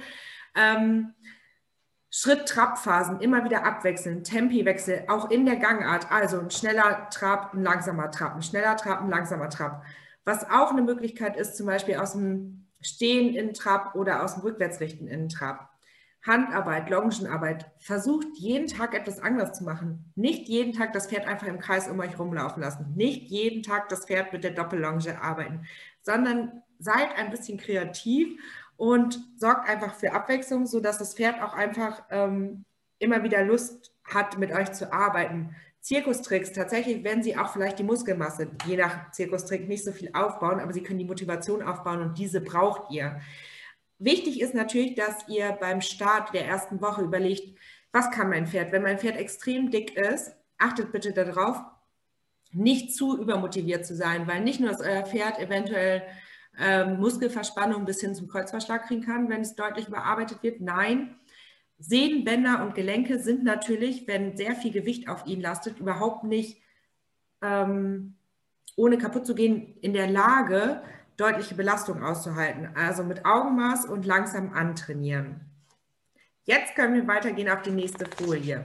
Ähm, 0.56 1.14
Schritt-Trab-Phasen 2.10 3.20
immer 3.20 3.44
wieder 3.44 3.64
abwechseln, 3.64 4.24
Tempiwechsel, 4.24 5.04
auch 5.06 5.30
in 5.30 5.46
der 5.46 5.58
Gangart, 5.58 6.10
also 6.10 6.40
ein 6.40 6.50
schneller 6.50 7.08
Trab, 7.10 7.54
ein 7.54 7.62
langsamer 7.62 8.10
Trab, 8.10 8.34
ein 8.34 8.42
schneller 8.42 8.76
Trab, 8.76 9.02
ein 9.02 9.10
langsamer 9.10 9.50
Trab. 9.50 9.84
Was 10.24 10.42
auch 10.50 10.72
eine 10.72 10.82
Möglichkeit 10.82 11.36
ist, 11.36 11.56
zum 11.56 11.66
Beispiel 11.66 11.98
aus 11.98 12.14
dem 12.14 12.66
Stehen 12.80 13.32
in 13.32 13.54
Trab 13.54 13.94
oder 13.94 14.24
aus 14.24 14.34
dem 14.34 14.42
Rückwärtsrichten 14.42 15.06
in 15.06 15.28
Trab. 15.28 15.70
Handarbeit, 16.26 16.90
Longenarbeit, 16.90 17.70
versucht 17.78 18.26
jeden 18.36 18.66
Tag 18.66 18.94
etwas 18.94 19.20
anderes 19.20 19.52
zu 19.52 19.64
machen. 19.64 20.12
Nicht 20.16 20.48
jeden 20.48 20.72
Tag 20.72 20.92
das 20.92 21.06
Pferd 21.06 21.26
einfach 21.26 21.46
im 21.46 21.58
Kreis 21.58 21.88
um 21.88 21.98
euch 22.00 22.18
rumlaufen 22.18 22.62
lassen. 22.62 22.92
Nicht 22.96 23.30
jeden 23.30 23.62
Tag 23.62 23.88
das 23.88 24.06
Pferd 24.06 24.32
mit 24.32 24.44
der 24.44 24.50
Doppellonge 24.50 25.20
arbeiten, 25.22 25.64
sondern 26.02 26.62
seid 26.78 27.16
ein 27.16 27.30
bisschen 27.30 27.58
kreativ 27.58 28.38
und 28.76 29.20
sorgt 29.36 29.68
einfach 29.68 29.94
für 29.94 30.12
Abwechslung, 30.12 30.66
sodass 30.66 30.98
das 30.98 31.14
Pferd 31.14 31.42
auch 31.42 31.54
einfach 31.54 32.02
ähm, 32.10 32.64
immer 32.98 33.22
wieder 33.22 33.44
Lust 33.44 33.92
hat, 34.04 34.38
mit 34.38 34.52
euch 34.52 34.72
zu 34.72 34.92
arbeiten. 34.92 35.54
Zirkustricks, 35.80 36.52
tatsächlich 36.52 37.04
werden 37.04 37.22
sie 37.22 37.36
auch 37.36 37.52
vielleicht 37.52 37.78
die 37.78 37.84
Muskelmasse, 37.84 38.50
je 38.66 38.76
nach 38.76 39.10
Zirkustrick, 39.12 39.68
nicht 39.68 39.84
so 39.84 39.92
viel 39.92 40.10
aufbauen, 40.12 40.60
aber 40.60 40.72
sie 40.72 40.82
können 40.82 40.98
die 40.98 41.04
Motivation 41.04 41.62
aufbauen 41.62 42.02
und 42.02 42.18
diese 42.18 42.40
braucht 42.40 42.90
ihr. 42.90 43.20
Wichtig 43.98 44.40
ist 44.40 44.54
natürlich, 44.54 44.94
dass 44.94 45.28
ihr 45.28 45.52
beim 45.52 45.80
Start 45.80 46.32
der 46.32 46.46
ersten 46.46 46.80
Woche 46.80 47.02
überlegt, 47.02 47.58
was 47.92 48.10
kann 48.10 48.28
mein 48.28 48.46
Pferd? 48.46 48.72
Wenn 48.72 48.82
mein 48.82 48.98
Pferd 48.98 49.16
extrem 49.16 49.70
dick 49.70 49.96
ist, 49.96 50.32
achtet 50.58 50.92
bitte 50.92 51.12
darauf, 51.12 51.60
nicht 52.52 52.94
zu 52.94 53.20
übermotiviert 53.20 53.84
zu 53.84 53.94
sein, 53.94 54.26
weil 54.26 54.42
nicht 54.42 54.60
nur, 54.60 54.70
dass 54.70 54.80
euer 54.80 55.04
Pferd 55.04 55.38
eventuell 55.38 56.02
ähm, 56.58 56.98
Muskelverspannung 56.98 57.84
bis 57.84 58.00
hin 58.00 58.14
zum 58.14 58.28
Kreuzverschlag 58.28 58.86
kriegen 58.86 59.02
kann, 59.04 59.28
wenn 59.28 59.42
es 59.42 59.54
deutlich 59.54 59.88
überarbeitet 59.88 60.42
wird. 60.42 60.60
Nein, 60.60 61.16
Sehnen, 61.78 62.24
Bänder 62.24 62.62
und 62.62 62.74
Gelenke 62.74 63.18
sind 63.20 63.44
natürlich, 63.44 64.08
wenn 64.08 64.36
sehr 64.36 64.56
viel 64.56 64.72
Gewicht 64.72 65.08
auf 65.08 65.26
ihn 65.26 65.40
lastet, 65.40 65.78
überhaupt 65.78 66.24
nicht 66.24 66.60
ähm, 67.42 68.16
ohne 68.76 68.98
kaputt 68.98 69.26
zu 69.26 69.34
gehen 69.34 69.76
in 69.80 69.92
der 69.92 70.08
Lage, 70.08 70.82
deutliche 71.18 71.54
Belastung 71.54 72.02
auszuhalten. 72.02 72.70
Also 72.74 73.04
mit 73.04 73.26
Augenmaß 73.26 73.84
und 73.84 74.06
langsam 74.06 74.54
antrainieren. 74.54 75.40
Jetzt 76.44 76.74
können 76.74 76.94
wir 76.94 77.06
weitergehen 77.06 77.50
auf 77.50 77.60
die 77.60 77.70
nächste 77.70 78.06
Folie. 78.06 78.64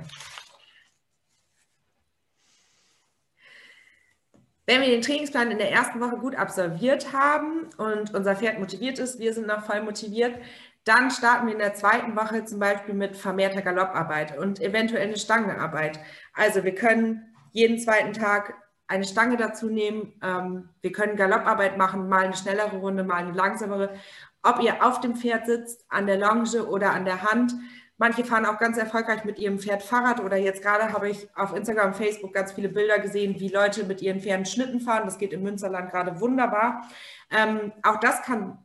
Wenn 4.66 4.80
wir 4.80 4.88
den 4.88 5.01
Trainingsplan 5.01 5.51
in 5.51 5.58
der 5.58 5.72
ersten 5.72 5.99
Woche 5.99 6.16
gut 6.16 6.36
absolviert 6.36 7.12
haben 7.12 7.68
und 7.76 8.14
unser 8.14 8.38
Pferd 8.38 8.60
motiviert 8.60 8.97
ist, 8.97 9.20
wir 9.20 9.34
sind 9.34 9.47
noch 9.47 9.66
voll 9.66 9.82
motiviert, 9.82 10.38
dann 10.86 11.12
starten 11.12 11.47
wir 11.47 11.54
in 11.54 11.60
der 11.60 11.74
zweiten 11.74 12.16
Woche 12.16 12.45
zum 12.45 12.60
Beispiel 12.60 12.93
mit 12.93 13.18
vermehrter 13.18 13.62
Galopparbeit 13.62 14.38
und 14.38 14.62
eventuell 14.62 15.08
eine 15.08 15.18
Stangenarbeit. 15.18 15.99
Also 16.34 16.64
wir 16.64 16.76
können 16.76 17.36
jeden 17.51 17.80
zweiten 17.80 18.14
Tag 18.14 18.54
eine 18.94 19.04
Stange 19.06 19.38
dazu 19.38 19.70
nehmen. 19.70 20.14
Ähm, 20.22 20.70
wir 20.82 20.91
können 20.91 21.16
Galopparbeit 21.16 21.78
machen, 21.78 22.08
mal 22.08 22.26
eine 22.26 22.36
schnellere 22.36 22.78
Runde, 22.78 23.04
mal 23.04 23.16
eine 23.16 23.32
langsamere. 23.32 23.96
Ob 24.44 24.62
ihr 24.62 24.86
auf 24.86 25.00
dem 25.02 25.16
Pferd 25.16 25.48
sitzt, 25.48 25.86
an 25.89 26.06
der 26.06 26.18
Longe 26.18 26.66
oder 26.66 26.91
an 26.91 27.06
der 27.06 27.24
Hand. 27.24 27.56
Manche 27.98 28.26
fahren 28.26 28.46
auch 28.46 28.60
ganz 28.60 28.78
erfolgreich 28.78 29.24
mit 29.24 29.39
ihrem 29.39 29.60
Pferd 29.60 29.82
Fahrrad 29.84 30.20
oder 30.20 30.36
jetzt 30.38 30.62
gerade 30.62 30.91
habe 30.91 31.10
ich 31.10 31.28
auf 31.36 31.56
Instagram 31.56 31.88
und 31.88 31.96
Facebook 31.96 32.34
ganz 32.34 32.52
viele 32.52 32.70
Bilder 32.70 33.00
gesehen, 33.00 33.39
wie 33.39 33.50
Leute 33.50 33.84
mit 33.86 34.02
ihren 34.02 34.20
Pferden 34.20 34.46
Schlitten 34.46 34.80
fahren. 34.80 35.06
Das 35.06 35.18
geht 35.18 35.34
im 35.34 35.44
Münsterland 35.44 35.89
gerade 35.89 36.20
wunderbar. 36.20 36.88
Ähm, 37.32 37.72
auch 37.82 38.00
das 38.00 38.22
kann 38.22 38.58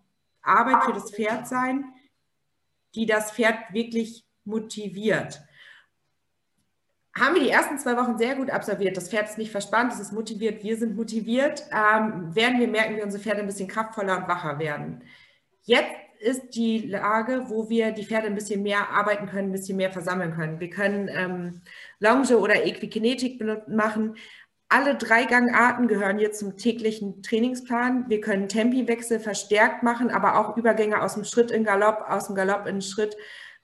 Arbeit 0.42 0.84
für 0.84 0.92
das 0.92 1.10
Pferd 1.10 1.46
sein, 1.46 1.84
die 2.94 3.06
das 3.06 3.32
Pferd 3.32 3.56
wirklich 3.72 4.24
motiviert 4.44 5.40
haben 7.18 7.34
wir 7.34 7.42
die 7.42 7.50
ersten 7.50 7.78
zwei 7.78 7.96
Wochen 7.96 8.18
sehr 8.18 8.34
gut 8.34 8.50
absolviert. 8.50 8.96
Das 8.96 9.08
Pferd 9.08 9.28
ist 9.28 9.38
nicht 9.38 9.50
verspannt, 9.50 9.92
es 9.92 10.00
ist 10.00 10.12
motiviert, 10.12 10.62
wir 10.62 10.76
sind 10.76 10.96
motiviert, 10.96 11.64
ähm, 11.72 12.34
werden 12.34 12.60
wir 12.60 12.68
merken, 12.68 12.96
wie 12.96 13.02
unsere 13.02 13.22
Pferde 13.22 13.40
ein 13.40 13.46
bisschen 13.46 13.68
kraftvoller 13.68 14.18
und 14.18 14.28
wacher 14.28 14.58
werden. 14.58 15.02
Jetzt 15.62 15.94
ist 16.20 16.54
die 16.54 16.86
Lage, 16.86 17.44
wo 17.48 17.68
wir 17.68 17.92
die 17.92 18.04
Pferde 18.04 18.26
ein 18.26 18.34
bisschen 18.34 18.62
mehr 18.62 18.90
arbeiten 18.90 19.26
können, 19.26 19.48
ein 19.48 19.52
bisschen 19.52 19.76
mehr 19.76 19.90
versammeln 19.90 20.34
können. 20.34 20.60
Wir 20.60 20.70
können 20.70 21.08
ähm, 21.12 21.60
Longe 22.00 22.38
oder 22.38 22.64
Equikinetik 22.64 23.42
machen. 23.68 24.16
Alle 24.68 24.96
drei 24.96 25.24
Gangarten 25.24 25.88
gehören 25.88 26.18
jetzt 26.18 26.40
zum 26.40 26.56
täglichen 26.56 27.22
Trainingsplan. 27.22 28.08
Wir 28.08 28.20
können 28.20 28.48
Tempiwechsel 28.48 29.20
verstärkt 29.20 29.82
machen, 29.82 30.10
aber 30.10 30.38
auch 30.38 30.56
Übergänge 30.56 31.02
aus 31.02 31.14
dem 31.14 31.24
Schritt 31.24 31.50
in 31.50 31.64
Galopp, 31.64 32.04
aus 32.08 32.26
dem 32.26 32.34
Galopp 32.34 32.66
in 32.66 32.82
Schritt, 32.82 33.16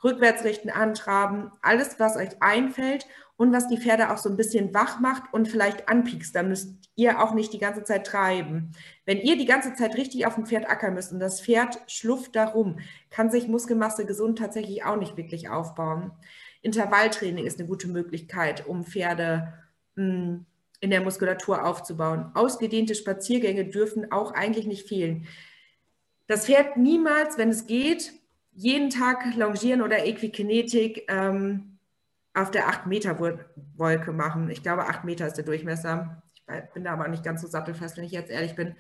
rückwärts 0.03 0.45
richten, 0.45 0.71
antraben. 0.71 1.51
Alles, 1.61 1.99
was 1.99 2.17
euch 2.17 2.41
einfällt 2.41 3.07
und 3.37 3.53
was 3.53 3.69
die 3.69 3.79
Pferde 3.79 4.11
auch 4.11 4.19
so 4.19 4.29
ein 4.29 4.37
bisschen 4.37 4.73
wach 4.75 5.01
macht 5.01 5.33
und 5.33 5.49
vielleicht 5.49 5.89
anpiekst. 5.89 6.35
Da 6.37 6.43
müsst 6.43 6.73
ihr 6.95 7.21
auch 7.21 7.35
nicht 7.35 7.53
die 7.53 7.59
ganze 7.59 7.83
Zeit 7.83 8.07
treiben. 8.07 8.73
Wenn 9.07 9.19
ihr 9.19 9.37
die 9.37 9.47
ganze 9.47 9.75
Zeit 9.75 9.97
richtig 9.97 10.27
auf 10.27 10.37
dem 10.37 10.47
Pferd 10.47 10.69
ackern 10.69 10.95
müsst 10.95 11.13
und 11.13 11.19
das 11.19 11.41
Pferd 11.41 11.81
schlufft 11.89 12.37
darum, 12.37 12.79
kann 13.11 13.31
sich 13.31 13.49
Muskelmasse 13.49 14.07
gesund 14.07 14.39
tatsächlich 14.39 14.85
auch 14.85 14.97
nicht 14.97 15.17
wirklich 15.17 15.49
aufbauen. 15.49 16.13
Intervalltraining 16.63 17.45
ist 17.45 17.59
eine 17.59 17.69
gute 17.69 17.89
Möglichkeit, 17.89 18.67
um 18.67 18.85
Pferde 18.85 19.53
hm, 19.97 20.47
in 20.81 20.91
der 20.91 21.01
Muskulatur 21.01 21.65
aufzubauen. 21.65 22.31
Ausgedehnte 22.35 22.95
Spaziergänge 22.95 23.65
dürfen 23.65 24.13
auch 24.13 24.33
eigentlich 24.33 24.67
nicht 24.67 24.89
fehlen. 24.89 25.27
Das 26.27 26.47
Pferd 26.47 26.77
niemals, 26.77 27.37
wenn 27.37 27.51
es 27.51 27.67
geht, 27.67 28.13
jeden 28.53 28.91
Tag 28.91 29.35
Longieren 29.35 29.83
oder 29.83 30.07
Equikinetik 30.07 31.07
ähm, 31.09 31.74
auf 32.35 32.51
der 32.51 32.69
8-Meter-Wolke 32.69 34.13
machen. 34.13 34.51
Ich 34.51 34.63
glaube, 34.63 34.87
8 34.87 35.05
Meter 35.05 35.27
ist 35.27 35.37
der 35.37 35.45
Durchmesser. 35.45 36.23
Ich 36.49 36.73
bin 36.75 36.85
da 36.85 36.93
aber 36.93 37.09
nicht 37.09 37.25
ganz 37.25 37.41
so 37.41 37.49
sattelfest, 37.49 37.97
wenn 37.97 38.05
ich 38.05 38.13
jetzt 38.13 38.31
ehrlich 38.31 38.55
bin. 38.55 38.75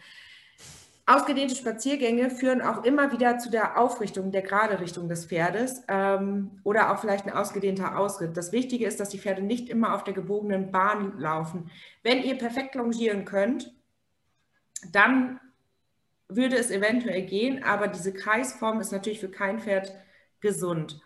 Ausgedehnte 1.06 1.54
Spaziergänge 1.54 2.30
führen 2.30 2.62
auch 2.62 2.82
immer 2.82 3.12
wieder 3.12 3.38
zu 3.38 3.50
der 3.50 3.78
Aufrichtung, 3.78 4.32
der 4.32 4.40
gerade 4.40 4.80
Richtung 4.80 5.06
des 5.06 5.26
Pferdes 5.26 5.82
ähm, 5.86 6.60
oder 6.64 6.90
auch 6.90 6.98
vielleicht 6.98 7.26
ein 7.26 7.32
ausgedehnter 7.32 7.98
Ausritt. 7.98 8.36
Das 8.38 8.52
Wichtige 8.52 8.86
ist, 8.86 9.00
dass 9.00 9.10
die 9.10 9.18
Pferde 9.18 9.42
nicht 9.42 9.68
immer 9.68 9.94
auf 9.94 10.04
der 10.04 10.14
gebogenen 10.14 10.72
Bahn 10.72 11.18
laufen. 11.18 11.70
Wenn 12.02 12.22
ihr 12.22 12.38
perfekt 12.38 12.74
longieren 12.74 13.26
könnt, 13.26 13.74
dann 14.92 15.40
würde 16.28 16.56
es 16.56 16.70
eventuell 16.70 17.22
gehen, 17.22 17.62
aber 17.62 17.88
diese 17.88 18.14
Kreisform 18.14 18.80
ist 18.80 18.92
natürlich 18.92 19.20
für 19.20 19.30
kein 19.30 19.60
Pferd 19.60 19.94
gesund. 20.40 21.02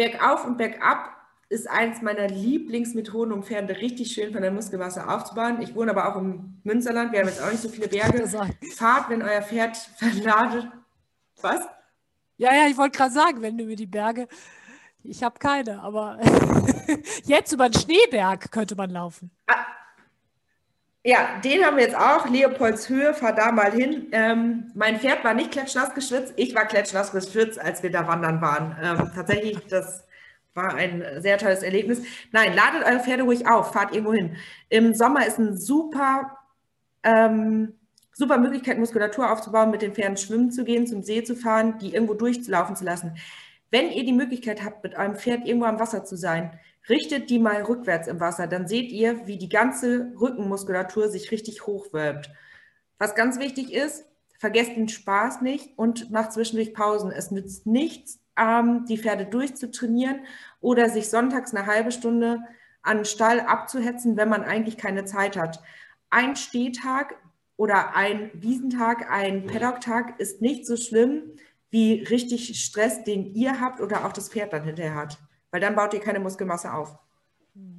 Bergauf 0.00 0.46
und 0.46 0.56
bergab 0.56 1.14
ist 1.50 1.68
eins 1.68 2.00
meiner 2.00 2.26
Lieblingsmethoden, 2.26 3.34
um 3.34 3.42
Pferde 3.42 3.76
richtig 3.76 4.12
schön 4.12 4.32
von 4.32 4.40
der 4.40 4.50
Muskelmasse 4.50 5.06
aufzubauen. 5.06 5.60
Ich 5.60 5.74
wohne 5.74 5.90
aber 5.90 6.08
auch 6.08 6.16
im 6.18 6.58
Münsterland. 6.64 7.12
Wir 7.12 7.20
haben 7.20 7.28
jetzt 7.28 7.42
auch 7.42 7.50
nicht 7.50 7.60
so 7.60 7.68
viele 7.68 7.86
Berge. 7.86 8.26
Fahrt, 8.74 9.10
wenn 9.10 9.20
euer 9.20 9.42
Pferd 9.42 9.76
verladet. 9.98 10.68
Was? 11.42 11.66
Ja, 12.38 12.54
ja, 12.54 12.66
ich 12.66 12.78
wollte 12.78 12.96
gerade 12.96 13.12
sagen, 13.12 13.42
wenn 13.42 13.58
du 13.58 13.64
mir 13.64 13.76
die 13.76 13.84
Berge. 13.84 14.26
Ich 15.02 15.22
habe 15.22 15.38
keine, 15.38 15.82
aber 15.82 16.18
jetzt 17.24 17.52
über 17.52 17.68
den 17.68 17.78
Schneeberg 17.78 18.50
könnte 18.50 18.76
man 18.76 18.88
laufen. 18.88 19.30
Ah, 19.48 19.66
ja, 21.02 21.40
den 21.42 21.64
haben 21.64 21.76
wir 21.76 21.84
jetzt 21.84 21.96
auch. 21.96 22.28
Leopoldshöhe, 22.28 23.14
fahr 23.14 23.34
da 23.34 23.52
mal 23.52 23.72
hin. 23.72 24.08
Ähm, 24.12 24.70
mein 24.74 25.00
Pferd 25.00 25.24
war 25.24 25.32
nicht 25.32 25.50
klatschnass 25.50 25.94
geschwitzt. 25.94 26.34
Ich 26.36 26.54
war 26.54 26.66
klatschnass 26.66 27.12
geschwitzt, 27.12 27.58
als 27.58 27.82
wir 27.82 27.90
da 27.90 28.06
wandern 28.06 28.40
waren. 28.42 28.76
Ähm, 28.82 29.10
tatsächlich, 29.14 29.58
das 29.68 30.04
war 30.54 30.74
ein 30.74 31.02
sehr 31.18 31.38
tolles 31.38 31.62
Erlebnis. 31.62 32.02
Nein, 32.32 32.54
ladet 32.54 32.84
eure 32.84 33.00
Pferde 33.00 33.22
ruhig 33.22 33.46
auf, 33.48 33.72
fahrt 33.72 33.94
irgendwo 33.94 34.12
hin. 34.12 34.36
Im 34.68 34.94
Sommer 34.94 35.26
ist 35.26 35.38
eine 35.38 35.56
super, 35.56 36.36
ähm, 37.02 37.74
super 38.12 38.36
Möglichkeit, 38.36 38.78
Muskulatur 38.78 39.32
aufzubauen, 39.32 39.70
mit 39.70 39.80
den 39.80 39.94
Pferden 39.94 40.18
schwimmen 40.18 40.50
zu 40.50 40.64
gehen, 40.64 40.86
zum 40.86 41.02
See 41.02 41.22
zu 41.24 41.34
fahren, 41.34 41.78
die 41.78 41.94
irgendwo 41.94 42.14
durchlaufen 42.14 42.76
zu 42.76 42.84
lassen. 42.84 43.16
Wenn 43.70 43.90
ihr 43.90 44.04
die 44.04 44.12
Möglichkeit 44.12 44.62
habt, 44.64 44.82
mit 44.82 44.96
eurem 44.96 45.16
Pferd 45.16 45.46
irgendwo 45.46 45.66
am 45.66 45.78
Wasser 45.78 46.04
zu 46.04 46.16
sein, 46.16 46.58
richtet 46.90 47.30
die 47.30 47.38
mal 47.38 47.62
rückwärts 47.62 48.08
im 48.08 48.20
Wasser, 48.20 48.46
dann 48.46 48.68
seht 48.68 48.90
ihr, 48.90 49.26
wie 49.26 49.38
die 49.38 49.48
ganze 49.48 50.12
Rückenmuskulatur 50.20 51.08
sich 51.08 51.30
richtig 51.30 51.66
hochwölbt. 51.66 52.30
Was 52.98 53.14
ganz 53.14 53.38
wichtig 53.38 53.72
ist, 53.72 54.04
vergesst 54.38 54.76
den 54.76 54.88
Spaß 54.88 55.40
nicht 55.40 55.78
und 55.78 56.10
macht 56.10 56.32
zwischendurch 56.32 56.74
Pausen. 56.74 57.10
Es 57.10 57.30
nützt 57.30 57.66
nichts, 57.66 58.20
ähm, 58.38 58.84
die 58.88 58.98
Pferde 58.98 59.26
durchzutrainieren 59.26 60.20
oder 60.60 60.88
sich 60.90 61.08
sonntags 61.08 61.54
eine 61.54 61.66
halbe 61.66 61.92
Stunde 61.92 62.40
an 62.82 62.98
den 62.98 63.04
Stall 63.04 63.40
abzuhetzen, 63.40 64.16
wenn 64.16 64.28
man 64.28 64.42
eigentlich 64.42 64.76
keine 64.76 65.04
Zeit 65.04 65.36
hat. 65.36 65.62
Ein 66.10 66.36
Stehtag 66.36 67.14
oder 67.56 67.94
ein 67.94 68.30
Wiesentag, 68.34 69.10
ein 69.10 69.46
Paddocktag 69.46 70.18
ist 70.18 70.40
nicht 70.40 70.66
so 70.66 70.76
schlimm 70.76 71.22
wie 71.70 72.02
richtig 72.02 72.58
Stress, 72.64 73.04
den 73.04 73.34
ihr 73.34 73.60
habt 73.60 73.80
oder 73.80 74.04
auch 74.04 74.12
das 74.12 74.30
Pferd 74.30 74.52
dann 74.52 74.64
hinterher 74.64 74.94
hat. 74.94 75.18
Weil 75.50 75.60
dann 75.60 75.74
baut 75.74 75.94
ihr 75.94 76.00
keine 76.00 76.20
Muskelmasse 76.20 76.72
auf. 76.72 76.98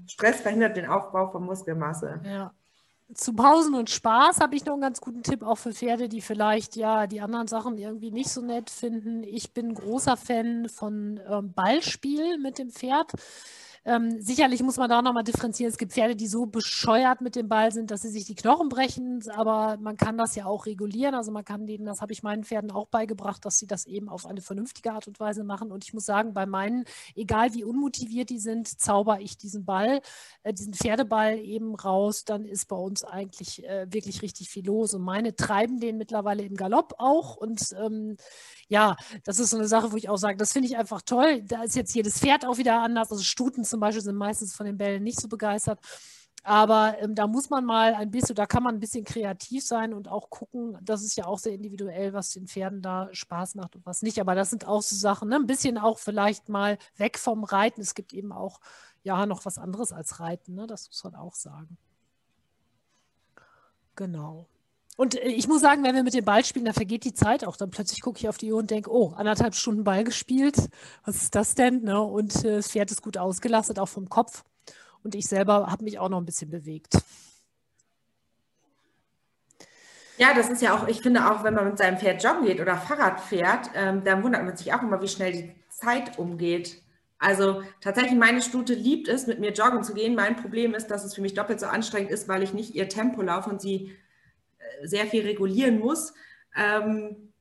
Stress 0.08 0.42
verhindert 0.42 0.76
den 0.76 0.86
Aufbau 0.86 1.32
von 1.32 1.44
Muskelmasse. 1.44 2.20
Ja 2.24 2.52
zu 3.14 3.34
Pausen 3.34 3.76
und 3.76 3.90
Spaß 3.90 4.40
habe 4.40 4.56
ich 4.56 4.66
noch 4.66 4.74
einen 4.74 4.82
ganz 4.82 5.02
guten 5.02 5.24
Tipp, 5.24 5.44
auch 5.44 5.58
für 5.58 5.74
Pferde, 5.74 6.08
die 6.08 6.22
vielleicht 6.22 6.76
ja 6.76 7.08
die 7.08 7.22
anderen 7.22 7.48
Sachen 7.48 7.78
irgendwie 7.78 8.12
nicht 8.12 8.30
so 8.30 8.42
nett 8.42 8.70
finden. 8.70 9.24
Ich 9.24 9.54
bin 9.54 9.74
großer 9.74 10.18
Fan 10.18 10.70
von 10.70 11.20
ähm, 11.30 11.54
Ballspiel 11.54 12.38
mit 12.38 12.58
dem 12.58 12.72
Pferd. 12.72 13.12
Ähm, 13.84 14.22
sicherlich 14.22 14.62
muss 14.62 14.78
man 14.78 14.90
da 14.90 15.02
nochmal 15.02 15.24
differenzieren. 15.24 15.72
Es 15.72 15.78
gibt 15.80 15.94
Pferde, 15.94 16.16
die 16.16 16.28
so 16.28 16.46
bescheuert 16.46 17.22
mit 17.22 17.36
dem 17.36 17.50
Ball 17.50 17.72
sind, 17.72 17.90
dass 17.90 18.04
sie 18.04 18.10
sich 18.10 18.26
die 18.26 18.36
Knochen 18.36 18.70
brechen, 18.70 19.24
aber 19.32 19.78
man 19.78 19.98
kann 19.98 20.20
das 20.20 20.36
ja 20.36 20.46
auch 20.46 20.68
regulieren. 20.68 21.16
Also 21.16 21.32
man 21.32 21.44
kann 21.44 21.66
denen, 21.66 21.86
das 21.86 22.00
habe 22.00 22.14
ich 22.14 22.22
meinen 22.22 22.44
Pferden 22.44 22.70
auch 22.70 22.86
beigebracht, 22.88 23.44
dass 23.44 23.58
sie 23.58 23.66
das 23.66 23.88
eben 23.88 24.08
auf 24.08 24.28
eine 24.28 24.42
vernünftige 24.42 24.92
Art 24.94 25.08
und 25.08 25.20
Weise 25.20 25.44
machen. 25.44 25.72
Und 25.72 25.84
ich 25.84 25.94
muss 25.94 26.06
sagen, 26.06 26.34
bei 26.36 26.46
meinen, 26.46 26.86
egal 27.16 27.56
wie 27.56 27.64
unmotiviert 27.64 28.30
die 28.30 28.40
sind, 28.40 28.68
zauber 28.68 29.20
ich 29.20 29.38
diesen 29.38 29.66
Ball, 29.66 30.02
äh, 30.44 30.54
diesen 30.54 30.74
Pferdeball 30.74 31.40
eben 31.40 31.74
raus, 31.74 32.24
dann 32.24 32.46
ist 32.46 32.68
bei 32.68 32.76
uns 32.76 33.04
eigentlich 33.04 33.64
äh, 33.68 33.88
wirklich 33.92 34.22
richtig 34.22 34.50
viel 34.50 34.66
los. 34.66 34.94
Und 34.94 35.02
meine 35.02 35.36
treiben 35.36 35.80
den 35.80 35.98
mittlerweile 35.98 36.44
im 36.44 36.56
Galopp 36.56 36.94
auch. 37.00 37.36
Und 37.36 37.76
ähm, 37.84 38.18
ja, 38.72 38.96
das 39.26 39.38
ist 39.38 39.50
so 39.50 39.58
eine 39.58 39.68
Sache, 39.68 39.92
wo 39.92 39.98
ich 39.98 40.08
auch 40.08 40.16
sage, 40.16 40.38
das 40.38 40.54
finde 40.54 40.70
ich 40.70 40.78
einfach 40.78 41.02
toll. 41.02 41.42
Da 41.44 41.64
ist 41.64 41.76
jetzt 41.76 41.94
jedes 41.94 42.20
Pferd 42.20 42.46
auch 42.46 42.58
wieder 42.58 42.82
anders. 42.82 43.12
Also 43.12 43.22
Stuten 43.22 43.66
zum 43.66 43.82
Beispiel 43.82 44.02
sind 44.02 44.16
meistens 44.16 44.56
von 44.56 44.66
den 44.66 44.78
Bällen 44.78 45.04
nicht 45.04 45.20
so 45.20 45.28
begeistert. 45.28 45.82
Aber 46.44 46.96
ähm, 47.02 47.14
da 47.14 47.28
muss 47.28 47.50
man 47.50 47.66
mal 47.66 47.94
ein 47.94 48.12
bisschen, 48.12 48.34
da 48.36 48.46
kann 48.46 48.64
man 48.64 48.76
ein 48.76 48.80
bisschen 48.80 49.04
kreativ 49.04 49.66
sein 49.66 49.94
und 49.94 50.08
auch 50.08 50.30
gucken, 50.30 50.78
das 50.82 51.04
ist 51.04 51.18
ja 51.18 51.26
auch 51.26 51.38
sehr 51.38 51.54
individuell, 51.54 52.14
was 52.14 52.32
den 52.32 52.48
Pferden 52.48 52.82
da 52.82 53.10
Spaß 53.12 53.56
macht 53.56 53.76
und 53.76 53.86
was 53.86 54.04
nicht. 54.04 54.22
Aber 54.22 54.36
das 54.36 54.50
sind 54.50 54.66
auch 54.66 54.82
so 54.82 54.96
Sachen, 54.96 55.28
ne? 55.28 55.36
ein 55.36 55.48
bisschen 55.48 55.78
auch 55.78 56.00
vielleicht 56.00 56.48
mal 56.48 56.78
weg 56.96 57.20
vom 57.20 57.44
Reiten. 57.44 57.82
Es 57.82 57.94
gibt 57.94 58.14
eben 58.14 58.32
auch 58.32 58.62
ja 59.04 59.26
noch 59.26 59.44
was 59.44 59.58
anderes 59.58 59.92
als 59.92 60.22
Reiten, 60.22 60.56
ne? 60.56 60.66
das 60.66 60.88
muss 60.88 61.04
man 61.04 61.16
auch 61.16 61.36
sagen. 61.36 61.78
Genau. 63.98 64.48
Und 65.02 65.16
äh, 65.16 65.30
ich 65.30 65.48
muss 65.48 65.62
sagen, 65.62 65.84
wenn 65.84 65.96
wir 65.96 66.04
mit 66.04 66.14
dem 66.14 66.26
Ball 66.26 66.46
spielen, 66.46 66.66
da 66.66 66.74
vergeht 66.74 67.06
die 67.06 67.16
Zeit 67.16 67.44
auch. 67.44 67.58
Dann 67.58 67.72
plötzlich 67.72 68.02
gucke 68.02 68.20
ich 68.20 68.30
auf 68.30 68.38
die 68.38 68.54
Uhr 68.54 68.60
und 68.60 68.70
denke, 68.70 68.94
oh, 68.94 69.14
anderthalb 69.16 69.56
Stunden 69.56 69.84
Ball 69.84 70.04
gespielt. 70.04 70.70
Was 71.06 71.24
ist 71.24 71.34
das 71.34 71.56
denn? 71.56 71.82
Ne? 71.82 72.00
Und 72.00 72.46
äh, 72.46 72.58
das 72.58 72.70
Pferd 72.70 72.92
ist 72.92 73.02
gut 73.02 73.18
ausgelastet, 73.18 73.80
auch 73.80 73.88
vom 73.90 74.10
Kopf. 74.10 74.44
Und 75.04 75.16
ich 75.16 75.26
selber 75.26 75.66
habe 75.72 75.86
mich 75.86 75.98
auch 75.98 76.10
noch 76.10 76.20
ein 76.20 76.26
bisschen 76.26 76.52
bewegt. 76.52 77.00
Ja, 80.20 80.36
das 80.36 80.52
ist 80.52 80.62
ja 80.62 80.78
auch, 80.78 80.88
ich 80.88 81.02
finde 81.02 81.32
auch, 81.32 81.44
wenn 81.44 81.56
man 81.56 81.66
mit 81.66 81.80
seinem 81.80 81.98
Pferd 81.98 82.24
joggen 82.24 82.46
geht 82.46 82.62
oder 82.62 82.78
Fahrrad 82.78 83.22
fährt, 83.22 83.72
ähm, 83.74 84.04
dann 84.04 84.22
wundert 84.22 84.46
man 84.46 84.56
sich 84.56 84.72
auch 84.72 84.84
immer, 84.84 85.02
wie 85.02 85.08
schnell 85.08 85.32
die 85.32 85.56
Zeit 85.72 86.20
umgeht. 86.20 86.80
Also 87.18 87.64
tatsächlich, 87.80 88.20
meine 88.20 88.44
Stute 88.44 88.76
liebt 88.76 89.08
es, 89.08 89.26
mit 89.26 89.40
mir 89.40 89.52
joggen 89.52 89.82
zu 89.82 89.96
gehen. 89.96 90.14
Mein 90.14 90.36
Problem 90.36 90.76
ist, 90.76 90.92
dass 90.92 91.04
es 91.04 91.16
für 91.16 91.22
mich 91.22 91.34
doppelt 91.34 91.60
so 91.60 91.66
anstrengend 91.66 92.12
ist, 92.12 92.28
weil 92.28 92.44
ich 92.44 92.54
nicht 92.54 92.76
ihr 92.76 92.88
Tempo 92.88 93.24
laufe 93.24 93.50
und 93.50 93.60
sie 93.60 93.98
sehr 94.84 95.06
viel 95.08 95.24
regulieren 95.24 95.80
muss. 95.80 96.14
Ähm, 96.56 97.34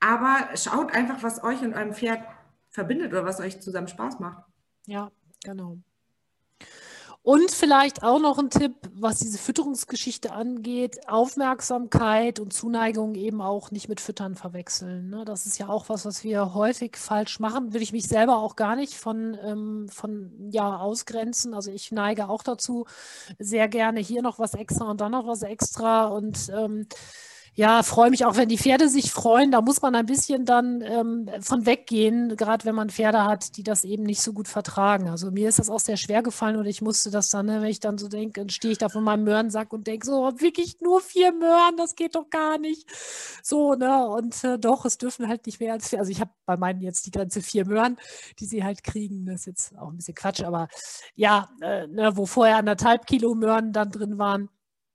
aber 0.00 0.56
schaut 0.56 0.92
einfach, 0.92 1.22
was 1.22 1.42
euch 1.44 1.62
und 1.62 1.74
eurem 1.74 1.94
Pferd 1.94 2.24
verbindet 2.70 3.12
oder 3.12 3.24
was 3.24 3.40
euch 3.40 3.60
zusammen 3.60 3.88
Spaß 3.88 4.18
macht. 4.18 4.44
Ja, 4.86 5.10
genau. 5.44 5.78
Und 7.24 7.52
vielleicht 7.52 8.02
auch 8.02 8.18
noch 8.18 8.36
ein 8.38 8.50
Tipp, 8.50 8.74
was 8.94 9.20
diese 9.20 9.38
Fütterungsgeschichte 9.38 10.32
angeht, 10.32 11.08
Aufmerksamkeit 11.08 12.40
und 12.40 12.52
Zuneigung 12.52 13.14
eben 13.14 13.40
auch 13.40 13.70
nicht 13.70 13.88
mit 13.88 14.00
Füttern 14.00 14.34
verwechseln. 14.34 15.08
Ne? 15.08 15.24
Das 15.24 15.46
ist 15.46 15.56
ja 15.56 15.68
auch 15.68 15.88
was, 15.88 16.04
was 16.04 16.24
wir 16.24 16.52
häufig 16.52 16.96
falsch 16.96 17.38
machen. 17.38 17.72
Will 17.74 17.82
ich 17.82 17.92
mich 17.92 18.08
selber 18.08 18.38
auch 18.38 18.56
gar 18.56 18.74
nicht 18.74 18.94
von, 18.94 19.38
ähm, 19.40 19.88
von 19.88 20.50
ja, 20.50 20.78
ausgrenzen. 20.78 21.54
Also 21.54 21.70
ich 21.70 21.92
neige 21.92 22.28
auch 22.28 22.42
dazu, 22.42 22.86
sehr 23.38 23.68
gerne 23.68 24.00
hier 24.00 24.22
noch 24.22 24.40
was 24.40 24.54
extra 24.54 24.90
und 24.90 25.00
dann 25.00 25.12
noch 25.12 25.26
was 25.28 25.42
extra 25.42 26.06
und 26.06 26.50
ähm, 26.52 26.88
ja, 27.54 27.82
freue 27.82 28.08
mich 28.08 28.24
auch, 28.24 28.36
wenn 28.36 28.48
die 28.48 28.56
Pferde 28.56 28.88
sich 28.88 29.12
freuen. 29.12 29.50
Da 29.50 29.60
muss 29.60 29.82
man 29.82 29.94
ein 29.94 30.06
bisschen 30.06 30.46
dann 30.46 30.80
ähm, 30.80 31.28
von 31.42 31.66
weggehen, 31.66 32.34
gerade 32.34 32.64
wenn 32.64 32.74
man 32.74 32.88
Pferde 32.88 33.24
hat, 33.24 33.58
die 33.58 33.62
das 33.62 33.84
eben 33.84 34.04
nicht 34.04 34.22
so 34.22 34.32
gut 34.32 34.48
vertragen. 34.48 35.10
Also 35.10 35.30
mir 35.30 35.50
ist 35.50 35.58
das 35.58 35.68
auch 35.68 35.80
sehr 35.80 35.98
schwer 35.98 36.22
gefallen 36.22 36.56
und 36.56 36.64
ich 36.64 36.80
musste 36.80 37.10
das 37.10 37.28
dann, 37.28 37.46
ne, 37.46 37.60
wenn 37.60 37.68
ich 37.68 37.80
dann 37.80 37.98
so 37.98 38.08
denke, 38.08 38.40
dann 38.40 38.48
stehe 38.48 38.72
ich 38.72 38.78
da 38.78 38.88
von 38.88 39.04
meinem 39.04 39.24
Möhrensack 39.24 39.74
und 39.74 39.86
denke 39.86 40.06
so, 40.06 40.32
wirklich 40.40 40.80
nur 40.80 41.02
vier 41.02 41.32
Möhren, 41.32 41.76
das 41.76 41.94
geht 41.94 42.14
doch 42.14 42.30
gar 42.30 42.56
nicht. 42.56 42.88
So, 43.42 43.74
ne? 43.74 44.06
Und 44.08 44.42
äh, 44.44 44.58
doch, 44.58 44.86
es 44.86 44.96
dürfen 44.96 45.28
halt 45.28 45.44
nicht 45.44 45.60
mehr 45.60 45.74
als 45.74 45.90
vier. 45.90 45.98
Also 45.98 46.10
ich 46.10 46.20
habe 46.20 46.30
bei 46.46 46.56
meinen 46.56 46.80
jetzt 46.80 47.04
die 47.04 47.10
Grenze 47.10 47.42
vier 47.42 47.66
Möhren, 47.66 47.98
die 48.40 48.46
sie 48.46 48.64
halt 48.64 48.82
kriegen. 48.82 49.26
Das 49.26 49.40
ist 49.40 49.46
jetzt 49.46 49.78
auch 49.78 49.90
ein 49.90 49.96
bisschen 49.96 50.14
Quatsch, 50.14 50.42
aber 50.42 50.68
ja, 51.16 51.50
äh, 51.60 51.86
ne, 51.86 52.16
wo 52.16 52.24
vorher 52.24 52.56
anderthalb 52.56 53.06
Kilo 53.06 53.34
Möhren 53.34 53.72
dann 53.74 53.90
drin 53.90 54.16
waren 54.16 54.48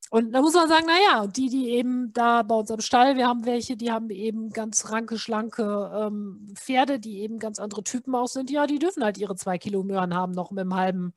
und 0.09 0.31
da 0.31 0.41
muss 0.41 0.53
man 0.53 0.69
sagen, 0.69 0.85
naja, 0.85 1.27
die, 1.27 1.49
die 1.49 1.69
eben 1.71 2.13
da 2.13 2.43
bei 2.43 2.55
uns 2.55 2.71
am 2.71 2.79
Stall, 2.79 3.17
wir 3.17 3.27
haben 3.27 3.45
welche, 3.45 3.75
die 3.75 3.91
haben 3.91 4.09
eben 4.09 4.51
ganz 4.51 4.89
ranke, 4.89 5.17
schlanke 5.17 5.91
ähm, 5.93 6.53
Pferde, 6.55 6.99
die 6.99 7.19
eben 7.19 7.39
ganz 7.39 7.59
andere 7.59 7.83
Typen 7.83 8.15
auch 8.15 8.27
sind, 8.27 8.49
ja, 8.49 8.67
die 8.67 8.79
dürfen 8.79 9.03
halt 9.03 9.17
ihre 9.17 9.35
zwei 9.35 9.57
Kilo 9.57 9.83
Möhren 9.83 10.13
haben, 10.13 10.31
noch 10.31 10.51
mit 10.51 10.61
einem 10.61 10.75
halben, 10.75 11.13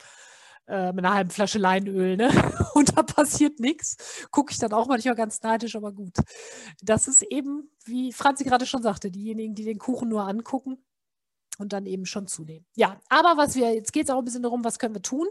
äh, 0.66 0.92
mit 0.92 1.04
einer 1.04 1.14
halben 1.14 1.30
Flasche 1.30 1.58
Leinöl, 1.58 2.16
ne? 2.16 2.30
Und 2.74 2.96
da 2.96 3.02
passiert 3.02 3.60
nichts. 3.60 4.26
Gucke 4.30 4.52
ich 4.52 4.58
dann 4.58 4.72
auch 4.72 4.88
manchmal 4.88 5.14
ganz 5.14 5.42
neidisch, 5.42 5.76
aber 5.76 5.92
gut. 5.92 6.16
Das 6.82 7.08
ist 7.08 7.22
eben, 7.22 7.70
wie 7.84 8.12
Franzi 8.12 8.44
gerade 8.44 8.66
schon 8.66 8.82
sagte, 8.82 9.10
diejenigen, 9.10 9.54
die 9.54 9.64
den 9.64 9.78
Kuchen 9.78 10.08
nur 10.08 10.26
angucken, 10.26 10.78
und 11.60 11.72
dann 11.72 11.86
eben 11.86 12.06
schon 12.06 12.26
zunehmen. 12.26 12.66
Ja, 12.74 12.98
aber 13.08 13.36
was 13.36 13.54
wir, 13.54 13.72
jetzt 13.74 13.92
geht 13.92 14.04
es 14.04 14.10
auch 14.10 14.18
ein 14.18 14.24
bisschen 14.24 14.42
darum, 14.42 14.64
was 14.64 14.78
können 14.78 14.94
wir 14.94 15.02
tun? 15.02 15.28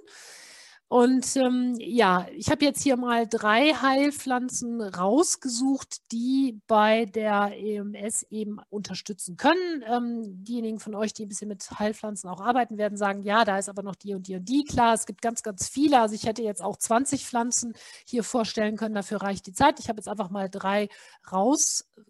Und 0.89 1.35
ähm, 1.35 1.75
ja, 1.77 2.25
ich 2.35 2.49
habe 2.49 2.65
jetzt 2.65 2.81
hier 2.81 2.97
mal 2.97 3.27
drei 3.27 3.73
Heilpflanzen 3.73 4.81
rausgesucht, 4.81 6.11
die 6.11 6.59
bei 6.65 7.05
der 7.05 7.51
EMS 7.55 8.23
eben 8.31 8.57
unterstützen 8.71 9.37
können. 9.37 9.83
Ähm, 9.87 10.43
diejenigen 10.43 10.79
von 10.79 10.95
euch, 10.95 11.13
die 11.13 11.27
ein 11.27 11.29
bisschen 11.29 11.47
mit 11.47 11.69
Heilpflanzen 11.77 12.27
auch 12.27 12.41
arbeiten 12.41 12.79
werden, 12.79 12.97
sagen, 12.97 13.21
ja, 13.21 13.45
da 13.45 13.59
ist 13.59 13.69
aber 13.69 13.83
noch 13.83 13.93
die 13.93 14.15
und 14.15 14.27
die 14.27 14.35
und 14.35 14.49
die. 14.49 14.63
Klar, 14.63 14.95
es 14.95 15.05
gibt 15.05 15.21
ganz, 15.21 15.43
ganz 15.43 15.67
viele. 15.69 15.99
Also 15.99 16.15
ich 16.15 16.25
hätte 16.25 16.41
jetzt 16.41 16.63
auch 16.63 16.75
20 16.75 17.23
Pflanzen 17.23 17.73
hier 18.07 18.23
vorstellen 18.23 18.75
können. 18.75 18.95
Dafür 18.95 19.21
reicht 19.21 19.45
die 19.45 19.53
Zeit. 19.53 19.79
Ich 19.79 19.89
habe 19.89 19.97
jetzt 19.99 20.09
einfach 20.09 20.31
mal 20.31 20.49
drei 20.49 20.89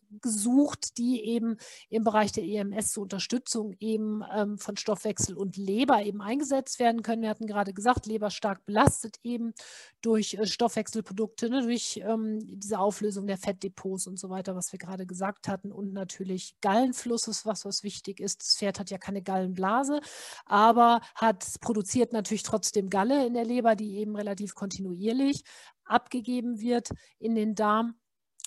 rausgesucht, 0.10 0.98
die 0.98 1.24
eben 1.26 1.58
im 1.90 2.04
Bereich 2.04 2.32
der 2.32 2.44
EMS 2.44 2.92
zur 2.92 3.04
Unterstützung 3.04 3.74
eben 3.80 4.24
ähm, 4.36 4.58
von 4.58 4.78
Stoffwechsel 4.78 5.36
und 5.36 5.58
Leber 5.58 6.02
eben 6.04 6.22
eingesetzt 6.22 6.80
werden 6.80 7.02
können. 7.02 7.22
Wir 7.22 7.30
hatten 7.30 7.48
gerade 7.48 7.74
gesagt, 7.74 8.06
Leber 8.06 8.30
stark 8.30 8.66
belastet 8.66 9.18
eben 9.24 9.54
durch 10.02 10.36
äh, 10.36 10.46
Stoffwechselprodukte, 10.46 11.50
ne, 11.50 11.62
durch 11.62 12.02
ähm, 12.04 12.40
diese 12.42 12.80
Auflösung 12.80 13.28
der 13.28 13.38
Fettdepots 13.38 14.08
und 14.08 14.20
so 14.20 14.30
weiter, 14.30 14.56
was 14.56 14.72
wir 14.72 14.80
gerade 14.80 15.06
gesagt 15.06 15.48
hatten 15.48 15.72
und 15.72 15.94
natürlich 15.94 16.56
Gallenfluss 16.62 17.28
ist 17.28 17.46
was, 17.46 17.66
was 17.66 17.84
wichtig 17.84 18.20
ist. 18.20 18.42
Das 18.42 18.58
Pferd 18.58 18.80
hat 18.80 18.90
ja 18.90 18.98
keine 18.98 19.22
Gallenblase, 19.22 20.02
aber 20.46 21.02
hat 21.16 21.46
produziert 21.62 22.14
natürlich 22.14 22.44
trotzdem 22.44 22.90
Galle 22.90 23.26
in 23.26 23.34
der 23.34 23.46
Leber, 23.46 23.76
die 23.76 23.98
eben 23.98 24.16
relativ 24.16 24.56
kontinuierlich 24.56 25.44
abgegeben 25.86 26.60
wird 26.60 26.90
in 27.18 27.36
den 27.36 27.56
Darm. 27.56 27.99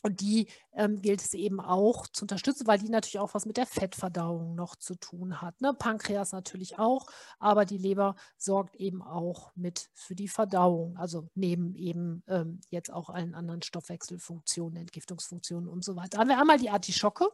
Und 0.02 0.20
die 0.20 0.48
ähm, 0.74 1.00
gilt 1.00 1.20
es 1.20 1.32
eben 1.32 1.60
auch 1.60 2.06
zu 2.08 2.24
unterstützen, 2.24 2.66
weil 2.66 2.78
die 2.78 2.88
natürlich 2.88 3.20
auch 3.20 3.34
was 3.34 3.46
mit 3.46 3.56
der 3.56 3.66
Fettverdauung 3.66 4.54
noch 4.54 4.74
zu 4.76 4.96
tun 4.96 5.40
hat. 5.40 5.60
Ne? 5.60 5.74
Pankreas 5.74 6.32
natürlich 6.32 6.78
auch, 6.78 7.06
aber 7.38 7.64
die 7.64 7.78
Leber 7.78 8.16
sorgt 8.36 8.76
eben 8.76 9.00
auch 9.02 9.52
mit 9.54 9.90
für 9.94 10.16
die 10.16 10.28
Verdauung, 10.28 10.96
also 10.96 11.28
neben 11.34 11.76
eben 11.76 12.24
ähm, 12.26 12.60
jetzt 12.68 12.92
auch 12.92 13.10
allen 13.10 13.34
anderen 13.34 13.62
Stoffwechselfunktionen, 13.62 14.76
Entgiftungsfunktionen 14.76 15.68
und 15.68 15.84
so 15.84 15.94
weiter. 15.94 16.18
Haben 16.18 16.28
wir 16.28 16.40
einmal 16.40 16.58
die 16.58 16.70
Artischocke. 16.70 17.28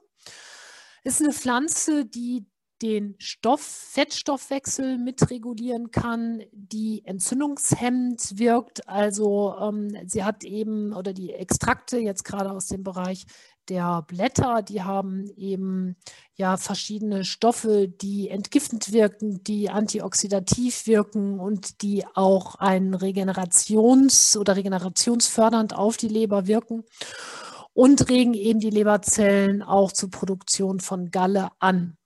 Ist 1.05 1.23
eine 1.23 1.33
Pflanze, 1.33 2.05
die 2.05 2.45
den 2.83 3.17
Stoff, 3.19 3.61
Fettstoffwechsel 3.61 4.99
mitregulieren 4.99 5.91
kann, 5.91 6.43
die 6.53 7.03
entzündungshemmend 7.05 8.39
wirkt. 8.39 8.89
Also 8.89 9.55
ähm, 9.61 9.97
sie 10.07 10.25
hat 10.25 10.45
eben, 10.45 10.93
oder 10.93 11.13
die 11.13 11.33
Extrakte 11.33 11.99
jetzt 11.99 12.25
gerade 12.25 12.53
aus 12.53 12.67
dem 12.67 12.83
Bereich 12.83 13.27
der 13.69 14.03
Blätter, 14.03 14.63
die 14.63 14.83
haben 14.83 15.29
eben 15.37 15.97
ja 16.35 16.57
verschiedene 16.57 17.25
Stoffe, 17.25 17.89
die 17.89 18.31
entgiftend 18.31 18.93
wirken, 18.93 19.43
die 19.45 19.69
antioxidativ 19.69 20.87
wirken 20.87 21.39
und 21.39 21.83
die 21.83 22.07
auch 22.15 22.55
ein 22.55 22.95
Regenerations- 22.95 24.39
oder 24.39 24.57
regenerationsfördernd 24.57 25.75
auf 25.75 25.97
die 25.97 26.09
Leber 26.09 26.47
wirken 26.47 26.85
und 27.75 28.09
regen 28.09 28.35
eben 28.35 28.61
die 28.61 28.71
Leberzellen 28.71 29.63
auch 29.63 29.93
zur 29.93 30.11
Produktion 30.11 30.81
von 30.81 31.11
Galle 31.11 31.51
an. 31.59 31.98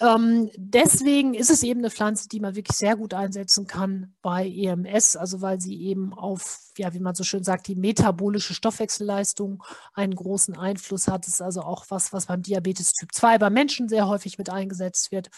Ähm, 0.00 0.50
deswegen 0.56 1.34
ist 1.34 1.50
es 1.50 1.62
eben 1.62 1.80
eine 1.80 1.90
Pflanze, 1.90 2.28
die 2.28 2.38
man 2.38 2.54
wirklich 2.54 2.76
sehr 2.76 2.96
gut 2.96 3.14
einsetzen 3.14 3.66
kann 3.66 4.14
bei 4.22 4.48
EMS, 4.48 5.16
also 5.16 5.40
weil 5.40 5.60
sie 5.60 5.80
eben 5.82 6.12
auf, 6.12 6.60
ja, 6.76 6.94
wie 6.94 7.00
man 7.00 7.16
so 7.16 7.24
schön 7.24 7.42
sagt, 7.42 7.66
die 7.66 7.74
metabolische 7.74 8.54
Stoffwechselleistung 8.54 9.62
einen 9.94 10.14
großen 10.14 10.56
Einfluss 10.56 11.08
hat. 11.08 11.26
Das 11.26 11.34
ist 11.34 11.42
also 11.42 11.62
auch 11.62 11.86
was, 11.88 12.12
was 12.12 12.26
beim 12.26 12.42
Diabetes 12.42 12.92
Typ 12.92 13.12
2 13.12 13.38
bei 13.38 13.50
Menschen 13.50 13.88
sehr 13.88 14.06
häufig 14.06 14.38
mit 14.38 14.50
eingesetzt 14.50 15.10
wird 15.10 15.30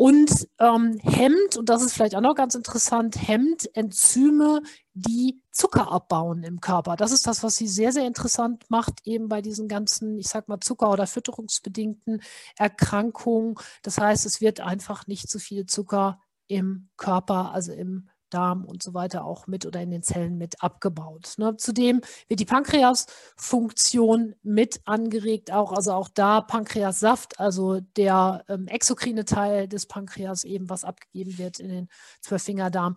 und 0.00 0.48
ähm, 0.58 0.98
hemmt, 1.02 1.58
und 1.58 1.68
das 1.68 1.82
ist 1.82 1.92
vielleicht 1.92 2.14
auch 2.14 2.22
noch 2.22 2.34
ganz 2.34 2.54
interessant, 2.54 3.28
hemmt 3.28 3.68
Enzyme, 3.76 4.62
die 4.94 5.42
Zucker 5.52 5.92
abbauen 5.92 6.42
im 6.42 6.62
Körper. 6.62 6.96
Das 6.96 7.12
ist 7.12 7.26
das, 7.26 7.42
was 7.42 7.56
sie 7.56 7.68
sehr, 7.68 7.92
sehr 7.92 8.06
interessant 8.06 8.64
macht, 8.70 8.94
eben 9.04 9.28
bei 9.28 9.42
diesen 9.42 9.68
ganzen, 9.68 10.18
ich 10.18 10.28
sag 10.28 10.48
mal, 10.48 10.58
Zucker- 10.58 10.90
oder 10.90 11.06
fütterungsbedingten 11.06 12.22
Erkrankungen. 12.56 13.56
Das 13.82 13.98
heißt, 13.98 14.24
es 14.24 14.40
wird 14.40 14.60
einfach 14.60 15.06
nicht 15.06 15.28
zu 15.28 15.38
viel 15.38 15.66
Zucker 15.66 16.18
im 16.46 16.88
Körper, 16.96 17.52
also 17.52 17.74
im 17.74 18.08
Darm 18.30 18.64
und 18.64 18.82
so 18.82 18.94
weiter 18.94 19.24
auch 19.24 19.46
mit 19.46 19.66
oder 19.66 19.80
in 19.80 19.90
den 19.90 20.02
Zellen 20.02 20.38
mit 20.38 20.62
abgebaut. 20.62 21.34
Ne? 21.36 21.56
Zudem 21.56 22.00
wird 22.28 22.40
die 22.40 22.44
Pankreasfunktion 22.46 24.34
mit 24.42 24.80
angeregt, 24.84 25.52
auch, 25.52 25.72
also 25.72 25.92
auch 25.92 26.08
da 26.08 26.40
Pankreassaft, 26.40 27.38
also 27.38 27.80
der 27.96 28.44
ähm, 28.48 28.66
exokrine 28.68 29.24
Teil 29.24 29.68
des 29.68 29.86
Pankreas 29.86 30.44
eben, 30.44 30.70
was 30.70 30.84
abgegeben 30.84 31.38
wird 31.38 31.60
in 31.60 31.68
den 31.68 31.88
Zwölffingerdarm 32.20 32.96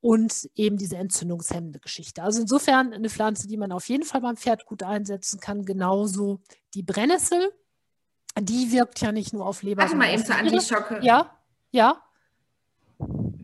und 0.00 0.48
eben 0.54 0.76
diese 0.76 0.96
entzündungshemmende 0.96 1.78
Geschichte. 1.78 2.22
Also 2.22 2.40
insofern 2.40 2.92
eine 2.92 3.10
Pflanze, 3.10 3.46
die 3.48 3.56
man 3.56 3.72
auf 3.72 3.88
jeden 3.88 4.04
Fall 4.04 4.20
beim 4.20 4.36
Pferd 4.36 4.64
gut 4.66 4.82
einsetzen 4.82 5.40
kann, 5.40 5.64
genauso 5.64 6.40
die 6.74 6.82
Brennnessel. 6.82 7.52
Die 8.38 8.72
wirkt 8.72 9.00
ja 9.00 9.12
nicht 9.12 9.32
nur 9.32 9.44
auf 9.44 9.62
Leber. 9.62 9.82
Warte 9.82 9.96
mal 9.96 10.12
eben 10.12 10.24
zur 10.24 10.36
Antischocke. 10.36 11.00
Ja, 11.02 11.36
ja. 11.70 12.00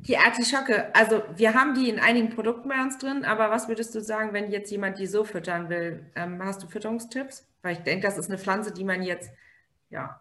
Die 0.07 0.17
Artischocke, 0.17 0.95
also 0.95 1.23
wir 1.35 1.55
haben 1.55 1.75
die 1.75 1.89
in 1.89 1.99
einigen 1.99 2.31
Produkten 2.31 2.69
bei 2.69 2.81
uns 2.81 2.97
drin, 2.99 3.25
aber 3.25 3.51
was 3.51 3.67
würdest 3.67 3.95
du 3.95 4.01
sagen, 4.01 4.33
wenn 4.33 4.51
jetzt 4.51 4.71
jemand 4.71 4.99
die 4.99 5.07
so 5.07 5.25
füttern 5.25 5.69
will? 5.69 6.11
Ähm, 6.15 6.41
hast 6.43 6.63
du 6.63 6.69
Fütterungstipps? 6.69 7.45
Weil 7.63 7.73
ich 7.73 7.81
denke, 7.81 8.07
das 8.07 8.17
ist 8.17 8.29
eine 8.31 8.39
Pflanze, 8.39 8.73
die 8.73 8.85
man 8.85 9.03
jetzt 9.03 9.31
ja 9.91 10.21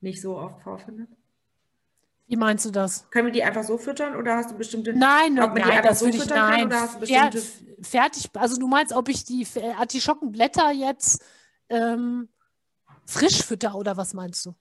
nicht 0.00 0.22
so 0.22 0.38
oft 0.38 0.62
vorfindet. 0.62 1.08
Wie 2.26 2.36
meinst 2.36 2.64
du 2.64 2.70
das? 2.70 3.10
Können 3.10 3.26
wir 3.26 3.32
die 3.32 3.44
einfach 3.44 3.64
so 3.64 3.76
füttern 3.76 4.16
oder 4.16 4.36
hast 4.36 4.50
du 4.50 4.56
bestimmte? 4.56 4.94
Nein, 4.94 5.34
nein, 5.34 5.82
das 5.82 5.98
so 5.98 6.06
würde 6.06 6.16
ich 6.16 6.28
nein. 6.30 6.70
Bestimmte... 6.98 7.42
Fertig. 7.82 8.30
Also 8.34 8.58
du 8.58 8.66
meinst, 8.66 8.94
ob 8.94 9.08
ich 9.10 9.24
die 9.24 9.46
Artischockenblätter 9.78 10.70
jetzt 10.70 11.22
ähm, 11.68 12.28
frisch 13.04 13.44
fütter 13.44 13.74
oder 13.74 13.98
was 13.98 14.14
meinst 14.14 14.46
du? 14.46 14.54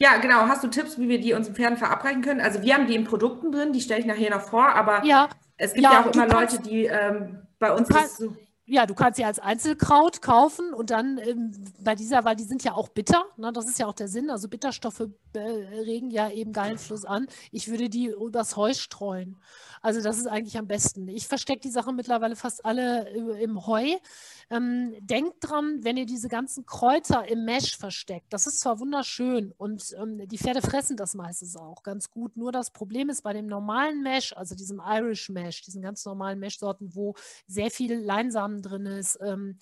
Ja, 0.00 0.16
genau. 0.16 0.48
Hast 0.48 0.64
du 0.64 0.68
Tipps, 0.68 0.98
wie 0.98 1.08
wir 1.08 1.20
die 1.20 1.34
unseren 1.34 1.54
Pferden 1.54 1.76
verabreichen 1.76 2.22
können? 2.22 2.40
Also 2.40 2.62
wir 2.62 2.74
haben 2.74 2.86
die 2.86 2.94
in 2.94 3.04
Produkten 3.04 3.52
drin, 3.52 3.72
die 3.72 3.80
stelle 3.80 4.00
ich 4.00 4.06
nachher 4.06 4.30
noch 4.30 4.40
vor, 4.40 4.68
aber 4.74 5.04
ja. 5.04 5.28
es 5.58 5.74
gibt 5.74 5.84
ja, 5.84 5.92
ja 5.92 6.00
auch 6.00 6.12
immer 6.12 6.26
kannst, 6.26 6.56
Leute, 6.56 6.68
die 6.68 6.86
ähm, 6.86 7.46
bei 7.58 7.72
uns 7.72 7.88
kannst, 7.88 8.16
so 8.16 8.34
ja, 8.72 8.86
du 8.86 8.94
kannst 8.94 9.16
sie 9.16 9.24
als 9.24 9.40
Einzelkraut 9.40 10.22
kaufen 10.22 10.72
und 10.72 10.90
dann 10.90 11.18
ähm, 11.18 11.50
bei 11.80 11.96
dieser, 11.96 12.24
weil 12.24 12.36
die 12.36 12.44
sind 12.44 12.62
ja 12.62 12.74
auch 12.74 12.88
bitter, 12.88 13.24
ne, 13.36 13.52
das 13.52 13.66
ist 13.68 13.80
ja 13.80 13.86
auch 13.86 13.94
der 13.94 14.06
Sinn, 14.06 14.30
also 14.30 14.48
Bitterstoffe 14.48 15.08
äh, 15.32 15.38
regen 15.40 16.12
ja 16.12 16.30
eben 16.30 16.52
Gallenfluss 16.52 17.04
an. 17.04 17.26
Ich 17.50 17.68
würde 17.68 17.88
die 17.88 18.06
übers 18.06 18.56
Heu 18.56 18.72
streuen. 18.72 19.40
Also 19.82 20.00
das 20.00 20.18
ist 20.18 20.28
eigentlich 20.28 20.56
am 20.56 20.68
besten. 20.68 21.08
Ich 21.08 21.26
verstecke 21.26 21.62
die 21.62 21.70
Sachen 21.70 21.96
mittlerweile 21.96 22.36
fast 22.36 22.64
alle 22.64 23.08
äh, 23.08 23.42
im 23.42 23.66
Heu. 23.66 23.96
Ähm, 24.52 24.94
denkt 25.00 25.36
dran, 25.40 25.78
wenn 25.82 25.96
ihr 25.96 26.06
diese 26.06 26.28
ganzen 26.28 26.66
Kräuter 26.66 27.28
im 27.28 27.44
Mesh 27.44 27.76
versteckt, 27.76 28.32
das 28.32 28.48
ist 28.48 28.58
zwar 28.58 28.80
wunderschön 28.80 29.52
und 29.56 29.94
ähm, 29.96 30.26
die 30.26 30.38
Pferde 30.38 30.60
fressen 30.60 30.96
das 30.96 31.14
meistens 31.14 31.56
auch 31.56 31.84
ganz 31.84 32.10
gut. 32.10 32.36
Nur 32.36 32.50
das 32.50 32.72
Problem 32.72 33.10
ist 33.10 33.22
bei 33.22 33.32
dem 33.32 33.46
normalen 33.46 34.02
Mesh, 34.02 34.36
also 34.36 34.56
diesem 34.56 34.82
Irish 34.84 35.28
Mesh, 35.28 35.62
diesen 35.62 35.82
ganz 35.82 36.04
normalen 36.04 36.40
Mesh-Sorten, 36.40 36.96
wo 36.96 37.14
sehr 37.46 37.70
viel 37.70 37.94
Leinsamen 37.94 38.60
drin 38.60 38.86
ist 38.86 39.20
ähm, 39.22 39.56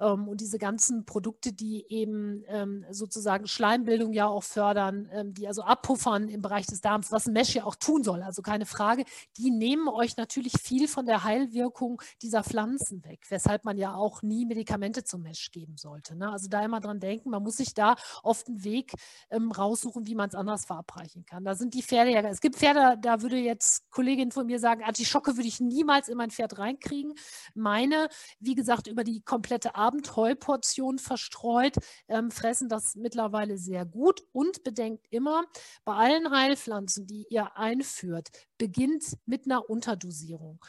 ähm 0.00 0.26
und 0.26 0.40
diese 0.40 0.58
ganzen 0.58 1.04
Produkte, 1.04 1.52
die 1.52 1.86
eben 1.88 2.42
ähm, 2.48 2.84
sozusagen 2.90 3.46
Schleimbildung 3.46 4.12
ja 4.12 4.26
auch 4.26 4.42
fördern, 4.42 5.08
ähm, 5.12 5.34
die 5.34 5.46
also 5.46 5.62
abpuffern 5.62 6.28
im 6.28 6.42
Bereich 6.42 6.66
des 6.66 6.80
Darms, 6.80 7.12
was 7.12 7.28
ein 7.28 7.32
Mesh 7.32 7.54
ja 7.54 7.62
auch 7.64 7.76
tun 7.76 8.02
soll, 8.02 8.22
also 8.22 8.42
keine 8.42 8.66
Frage, 8.66 9.04
die 9.36 9.52
nehmen 9.52 9.86
euch 9.86 10.16
natürlich 10.16 10.54
viel 10.60 10.88
von 10.88 11.06
der 11.06 11.22
Heilwirkung 11.22 12.02
dieser 12.22 12.42
Pflanzen 12.42 13.04
weg, 13.04 13.20
weshalb 13.28 13.64
man 13.64 13.78
ja 13.78 13.94
auch 13.94 14.22
nie 14.32 14.46
Medikamente 14.46 15.04
zum 15.04 15.22
Mesh 15.22 15.50
geben 15.50 15.76
sollte. 15.76 16.16
Ne? 16.16 16.30
Also 16.30 16.48
da 16.48 16.64
immer 16.64 16.80
dran 16.80 17.00
denken, 17.00 17.30
man 17.30 17.42
muss 17.42 17.58
sich 17.58 17.74
da 17.74 17.96
oft 18.22 18.48
einen 18.48 18.64
Weg 18.64 18.92
ähm, 19.30 19.52
raussuchen, 19.52 20.06
wie 20.06 20.14
man 20.14 20.28
es 20.28 20.34
anders 20.34 20.64
verabreichen 20.64 21.24
kann. 21.26 21.44
Da 21.44 21.54
sind 21.54 21.74
die 21.74 21.82
Pferde 21.82 22.10
ja, 22.10 22.20
es 22.22 22.40
gibt 22.40 22.56
Pferde, 22.56 22.98
da 23.00 23.22
würde 23.22 23.36
jetzt 23.36 23.90
Kollegin 23.90 24.32
von 24.32 24.46
mir 24.46 24.58
sagen, 24.58 24.82
Artischocke 24.82 25.36
würde 25.36 25.48
ich 25.48 25.60
niemals 25.60 26.08
in 26.08 26.16
mein 26.16 26.30
Pferd 26.30 26.58
reinkriegen. 26.58 27.14
Meine, 27.54 28.08
wie 28.40 28.54
gesagt, 28.54 28.86
über 28.86 29.04
die 29.04 29.20
komplette 29.22 29.74
Abendheuportion 29.74 30.98
verstreut, 30.98 31.76
ähm, 32.08 32.30
fressen 32.30 32.68
das 32.68 32.94
mittlerweile 32.96 33.58
sehr 33.58 33.84
gut 33.84 34.22
und 34.32 34.62
bedenkt 34.64 35.06
immer, 35.10 35.44
bei 35.84 35.94
allen 35.94 36.30
Heilpflanzen, 36.30 37.06
die 37.06 37.26
ihr 37.28 37.56
einführt, 37.56 38.30
beginnt 38.58 39.18
mit 39.26 39.46
einer 39.46 39.68
Unterdosierung. 39.68 40.60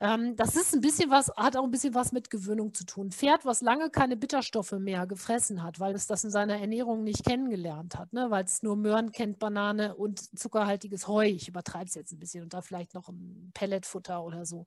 Ähm, 0.00 0.36
das 0.36 0.56
ist 0.56 0.74
ein 0.74 0.80
bisschen 0.80 1.10
was, 1.10 1.30
hat 1.36 1.56
auch 1.56 1.64
ein 1.64 1.70
bisschen 1.70 1.94
was 1.94 2.12
mit 2.12 2.28
Gewöhnung 2.28 2.74
zu 2.74 2.84
tun. 2.84 3.05
Ein 3.06 3.12
Pferd, 3.12 3.44
was 3.44 3.60
lange 3.60 3.88
keine 3.88 4.16
Bitterstoffe 4.16 4.72
mehr 4.72 5.06
gefressen 5.06 5.62
hat, 5.62 5.78
weil 5.78 5.94
es 5.94 6.08
das 6.08 6.24
in 6.24 6.30
seiner 6.30 6.58
Ernährung 6.58 7.04
nicht 7.04 7.24
kennengelernt 7.24 7.96
hat, 7.96 8.12
ne? 8.12 8.32
weil 8.32 8.44
es 8.44 8.64
nur 8.64 8.74
Möhren 8.74 9.12
kennt, 9.12 9.38
Banane 9.38 9.94
und 9.94 10.36
zuckerhaltiges 10.36 11.06
Heu. 11.06 11.24
Ich 11.24 11.46
übertreibe 11.46 11.84
es 11.84 11.94
jetzt 11.94 12.10
ein 12.10 12.18
bisschen 12.18 12.42
und 12.42 12.52
da 12.52 12.62
vielleicht 12.62 12.94
noch 12.94 13.08
ein 13.08 13.52
Pelletfutter 13.54 14.24
oder 14.24 14.44
so 14.44 14.66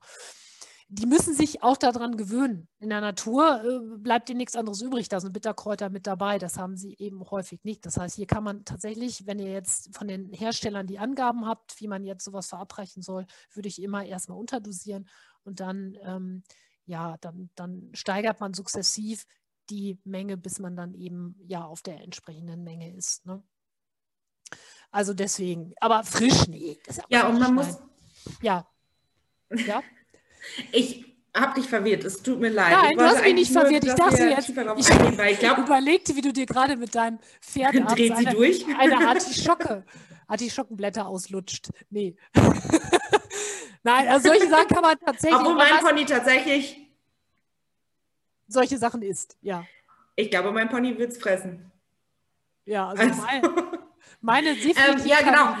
die 0.92 1.06
müssen 1.06 1.34
sich 1.34 1.62
auch 1.62 1.76
daran 1.76 2.16
gewöhnen. 2.16 2.66
In 2.80 2.88
der 2.88 3.00
Natur 3.00 3.62
äh, 3.62 3.96
bleibt 3.98 4.28
ihnen 4.28 4.38
nichts 4.38 4.56
anderes 4.56 4.82
übrig. 4.82 5.08
Da 5.08 5.20
sind 5.20 5.32
Bitterkräuter 5.32 5.88
mit 5.88 6.08
dabei. 6.08 6.38
Das 6.38 6.58
haben 6.58 6.76
sie 6.76 6.96
eben 6.98 7.22
häufig 7.30 7.62
nicht. 7.62 7.86
Das 7.86 7.96
heißt, 7.96 8.16
hier 8.16 8.26
kann 8.26 8.42
man 8.42 8.64
tatsächlich, 8.64 9.24
wenn 9.24 9.38
ihr 9.38 9.52
jetzt 9.52 9.94
von 9.96 10.08
den 10.08 10.32
Herstellern 10.32 10.88
die 10.88 10.98
Angaben 10.98 11.46
habt, 11.46 11.80
wie 11.80 11.86
man 11.86 12.02
jetzt 12.02 12.24
sowas 12.24 12.48
verabreichen 12.48 13.02
soll, 13.02 13.26
würde 13.52 13.68
ich 13.68 13.80
immer 13.80 14.04
erstmal 14.04 14.36
unterdosieren 14.38 15.08
und 15.44 15.60
dann, 15.60 15.96
ähm, 16.02 16.42
ja, 16.90 17.16
dann, 17.20 17.50
dann 17.54 17.90
steigert 17.94 18.40
man 18.40 18.52
sukzessiv 18.52 19.24
die 19.70 19.98
Menge, 20.04 20.36
bis 20.36 20.58
man 20.58 20.76
dann 20.76 20.94
eben 20.94 21.36
ja 21.46 21.64
auf 21.64 21.82
der 21.82 22.00
entsprechenden 22.02 22.64
Menge 22.64 22.92
ist. 22.94 23.24
Ne? 23.24 23.42
Also 24.90 25.14
deswegen, 25.14 25.72
aber 25.80 26.02
frisch, 26.02 26.48
nee. 26.48 26.78
ja, 27.08 27.28
und 27.28 27.38
man 27.38 27.54
muss. 27.54 27.78
Ja. 28.42 28.66
Ja. 29.50 29.82
Ich 30.72 31.04
habe 31.36 31.60
dich 31.60 31.68
verwirrt, 31.68 32.02
es 32.02 32.22
tut 32.22 32.40
mir 32.40 32.48
leid. 32.48 32.72
Nein, 32.72 32.96
du 32.96 33.04
hast 33.04 33.22
mich 33.22 33.34
nicht 33.34 33.52
nur, 33.52 33.60
verwirrt. 33.60 33.84
Ich 33.84 33.92
dachte 33.92 34.22
jetzt, 34.24 34.48
ich, 34.48 34.90
eingehen, 34.90 35.28
ich 35.28 35.38
glaub, 35.38 35.58
überlegte, 35.66 36.16
wie 36.16 36.22
du 36.22 36.32
dir 36.32 36.46
gerade 36.46 36.76
mit 36.76 36.94
deinem 36.94 37.18
Pferd 37.42 37.74
dreht 37.74 38.16
sie 38.16 38.26
eine, 38.26 38.34
durch? 38.34 38.64
eine 38.78 39.06
Artischocke, 39.06 39.84
Artischockenblätter 40.28 41.06
auslutscht. 41.06 41.68
Nee. 41.90 42.16
Nein, 43.82 44.08
also 44.08 44.28
solche 44.28 44.48
Sachen 44.48 44.68
kann 44.68 44.80
man 44.80 44.98
tatsächlich. 44.98 45.40
Obwohl 45.40 45.56
mein 45.56 45.78
Pony 45.80 46.06
tatsächlich 46.06 46.79
solche 48.52 48.78
Sachen 48.78 49.02
isst, 49.02 49.36
ja. 49.42 49.64
Ich 50.16 50.30
glaube, 50.30 50.52
mein 50.52 50.68
Pony 50.68 50.98
wird 50.98 51.12
es 51.12 51.18
fressen. 51.18 51.70
Ja, 52.66 52.88
also, 52.88 53.02
also. 53.02 53.22
Meine, 53.22 53.48
meine 54.20 54.48
ähm, 54.50 55.06
Ja, 55.06 55.18
genau. 55.22 55.56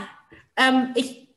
Ähm, 0.56 0.90
ich, 0.94 1.28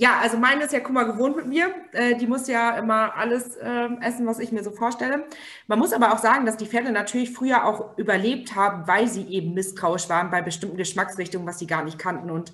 ja, 0.00 0.20
also 0.20 0.36
meine 0.36 0.64
ist 0.64 0.72
ja 0.72 0.80
Kummer 0.80 1.04
gewohnt 1.04 1.36
mit 1.36 1.46
mir. 1.46 1.74
Äh, 1.92 2.16
die 2.16 2.26
muss 2.26 2.46
ja 2.46 2.76
immer 2.76 3.16
alles 3.16 3.56
äh, 3.56 3.88
essen, 4.00 4.26
was 4.26 4.38
ich 4.38 4.52
mir 4.52 4.62
so 4.62 4.70
vorstelle. 4.70 5.24
Man 5.66 5.78
muss 5.78 5.92
aber 5.92 6.12
auch 6.12 6.18
sagen, 6.18 6.46
dass 6.46 6.56
die 6.56 6.66
Pferde 6.66 6.92
natürlich 6.92 7.32
früher 7.32 7.64
auch 7.64 7.98
überlebt 7.98 8.54
haben, 8.54 8.86
weil 8.86 9.08
sie 9.08 9.26
eben 9.28 9.54
misstrauisch 9.54 10.08
waren 10.08 10.30
bei 10.30 10.40
bestimmten 10.40 10.76
Geschmacksrichtungen, 10.76 11.48
was 11.48 11.58
sie 11.58 11.66
gar 11.66 11.82
nicht 11.82 11.98
kannten. 11.98 12.30
Und 12.30 12.52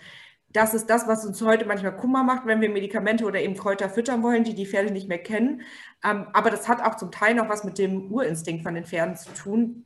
das 0.54 0.72
ist 0.72 0.88
das, 0.88 1.08
was 1.08 1.26
uns 1.26 1.42
heute 1.42 1.66
manchmal 1.66 1.96
Kummer 1.96 2.22
macht, 2.22 2.46
wenn 2.46 2.60
wir 2.60 2.70
Medikamente 2.70 3.24
oder 3.24 3.40
eben 3.40 3.56
Kräuter 3.56 3.90
füttern 3.90 4.22
wollen, 4.22 4.44
die 4.44 4.54
die 4.54 4.66
Pferde 4.66 4.92
nicht 4.92 5.08
mehr 5.08 5.18
kennen. 5.18 5.62
Ähm, 6.04 6.28
aber 6.32 6.48
das 6.48 6.68
hat 6.68 6.80
auch 6.80 6.96
zum 6.96 7.10
Teil 7.10 7.34
noch 7.34 7.48
was 7.48 7.64
mit 7.64 7.76
dem 7.76 8.12
Urinstinkt 8.12 8.62
von 8.62 8.74
den 8.74 8.84
Pferden 8.84 9.16
zu 9.16 9.32
tun, 9.34 9.84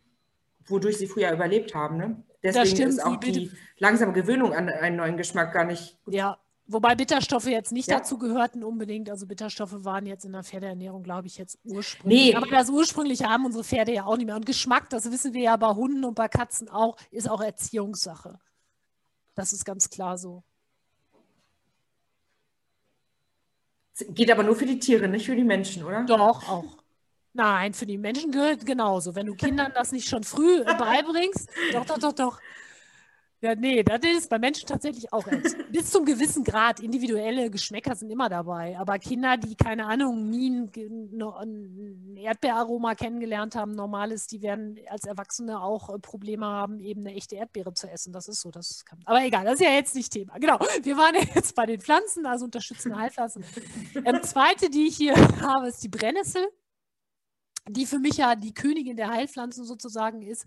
wodurch 0.66 0.98
sie 0.98 1.06
früher 1.06 1.32
überlebt 1.32 1.74
haben. 1.74 1.96
Ne? 1.96 2.22
Deswegen 2.42 2.66
stimmt, 2.66 2.90
ist 2.90 3.04
auch 3.04 3.16
die 3.16 3.50
langsame 3.78 4.12
Gewöhnung 4.12 4.52
an 4.52 4.68
einen 4.68 4.96
neuen 4.96 5.16
Geschmack 5.16 5.54
gar 5.54 5.64
nicht. 5.64 5.96
Ja, 6.06 6.36
wobei 6.66 6.94
Bitterstoffe 6.94 7.46
jetzt 7.46 7.72
nicht 7.72 7.88
ja. 7.88 7.96
dazu 7.96 8.18
gehörten 8.18 8.62
unbedingt. 8.62 9.08
Also 9.08 9.26
Bitterstoffe 9.26 9.84
waren 9.86 10.04
jetzt 10.04 10.26
in 10.26 10.32
der 10.32 10.42
Pferdeernährung, 10.42 11.02
glaube 11.02 11.28
ich, 11.28 11.38
jetzt 11.38 11.58
ursprünglich. 11.64 12.32
Nee. 12.32 12.36
Aber 12.36 12.46
das 12.46 12.68
ursprüngliche 12.68 13.24
haben 13.24 13.46
unsere 13.46 13.64
Pferde 13.64 13.94
ja 13.94 14.04
auch 14.04 14.18
nicht 14.18 14.26
mehr. 14.26 14.36
Und 14.36 14.44
Geschmack, 14.44 14.90
das 14.90 15.10
wissen 15.10 15.32
wir 15.32 15.40
ja 15.40 15.56
bei 15.56 15.70
Hunden 15.70 16.04
und 16.04 16.14
bei 16.14 16.28
Katzen 16.28 16.68
auch, 16.68 16.98
ist 17.10 17.30
auch 17.30 17.40
Erziehungssache. 17.40 18.38
Das 19.34 19.54
ist 19.54 19.64
ganz 19.64 19.88
klar 19.88 20.18
so. 20.18 20.42
Geht 24.08 24.30
aber 24.30 24.42
nur 24.42 24.56
für 24.56 24.66
die 24.66 24.78
Tiere, 24.78 25.08
nicht 25.08 25.26
für 25.26 25.36
die 25.36 25.44
Menschen, 25.44 25.84
oder? 25.84 26.04
Doch, 26.04 26.48
auch. 26.48 26.64
Nein, 27.32 27.74
für 27.74 27.86
die 27.86 27.98
Menschen 27.98 28.32
gehört 28.32 28.66
genauso. 28.66 29.14
Wenn 29.14 29.26
du 29.26 29.34
Kindern 29.34 29.72
das 29.74 29.92
nicht 29.92 30.08
schon 30.08 30.24
früh 30.24 30.64
beibringst, 30.64 31.48
doch, 31.72 31.84
doch, 31.84 31.98
doch, 31.98 32.12
doch. 32.12 32.40
Ja, 33.40 33.54
nee, 33.54 33.84
das 33.84 34.00
ist 34.02 34.28
bei 34.28 34.38
Menschen 34.38 34.66
tatsächlich 34.66 35.12
auch 35.12 35.24
bis 35.70 35.90
zum 35.90 36.04
gewissen 36.04 36.42
Grad. 36.42 36.80
Individuelle 36.80 37.50
Geschmäcker 37.50 37.94
sind 37.94 38.10
immer 38.10 38.28
dabei. 38.28 38.76
Aber 38.76 38.98
Kinder, 38.98 39.36
die, 39.36 39.54
keine 39.54 39.86
Ahnung, 39.86 40.28
nie 40.28 40.50
ein, 40.50 41.22
ein 41.22 42.16
Erdbeeraroma 42.16 42.96
kennengelernt 42.96 43.54
haben, 43.54 43.76
normales, 43.76 44.26
die 44.26 44.42
werden 44.42 44.76
als 44.88 45.04
Erwachsene 45.04 45.62
auch 45.62 45.94
äh, 45.94 46.00
Probleme 46.00 46.46
haben, 46.46 46.80
eben 46.80 47.02
eine 47.02 47.14
echte 47.14 47.36
Erdbeere 47.36 47.72
zu 47.74 47.88
essen. 47.88 48.12
Das 48.12 48.26
ist 48.26 48.40
so. 48.40 48.50
Das 48.50 48.84
kann, 48.84 48.98
aber 49.04 49.22
egal, 49.24 49.44
das 49.44 49.54
ist 49.54 49.66
ja 49.66 49.72
jetzt 49.72 49.94
nicht 49.94 50.12
Thema. 50.12 50.36
Genau, 50.38 50.58
wir 50.82 50.96
waren 50.96 51.14
ja 51.14 51.22
jetzt 51.34 51.54
bei 51.54 51.66
den 51.66 51.80
Pflanzen, 51.80 52.26
also 52.26 52.46
unterstützende 52.46 52.98
Heilpflanzen. 52.98 53.44
Ähm, 54.04 54.20
zweite, 54.24 54.68
die 54.68 54.88
ich 54.88 54.96
hier 54.96 55.14
habe, 55.40 55.68
ist 55.68 55.82
die 55.84 55.88
Brennnessel, 55.88 56.44
die 57.68 57.86
für 57.86 58.00
mich 58.00 58.16
ja 58.16 58.34
die 58.34 58.52
Königin 58.52 58.96
der 58.96 59.10
Heilpflanzen 59.10 59.64
sozusagen 59.64 60.22
ist 60.22 60.44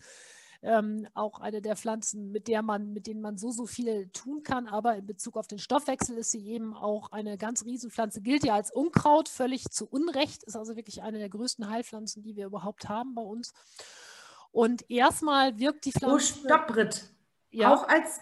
ähm, 0.63 1.07
auch 1.13 1.39
eine 1.39 1.61
der 1.61 1.75
Pflanzen, 1.75 2.31
mit 2.31 2.47
der 2.47 2.61
man, 2.61 2.93
mit 2.93 3.07
denen 3.07 3.21
man 3.21 3.37
so, 3.37 3.51
so 3.51 3.65
viel 3.65 4.09
tun 4.09 4.43
kann. 4.43 4.67
Aber 4.67 4.95
in 4.95 5.05
Bezug 5.05 5.37
auf 5.37 5.47
den 5.47 5.59
Stoffwechsel 5.59 6.17
ist 6.17 6.31
sie 6.31 6.45
eben 6.47 6.75
auch 6.75 7.11
eine 7.11 7.37
ganz 7.37 7.65
Riesenpflanze, 7.65 8.21
gilt 8.21 8.43
ja 8.43 8.55
als 8.55 8.71
Unkraut, 8.71 9.27
völlig 9.27 9.69
zu 9.69 9.87
Unrecht, 9.87 10.43
ist 10.43 10.55
also 10.55 10.75
wirklich 10.75 11.01
eine 11.01 11.19
der 11.19 11.29
größten 11.29 11.69
Heilpflanzen, 11.69 12.23
die 12.23 12.35
wir 12.35 12.45
überhaupt 12.45 12.89
haben 12.89 13.15
bei 13.15 13.23
uns. 13.23 13.53
Und 14.51 14.89
erstmal 14.89 15.57
wirkt 15.57 15.85
die 15.85 15.91
Pflanze. 15.91 16.15
Oh, 16.15 16.19
stopp, 16.19 16.67
Britt. 16.67 17.05
Ja. 17.51 17.73
Auch 17.73 17.87
als 17.87 18.19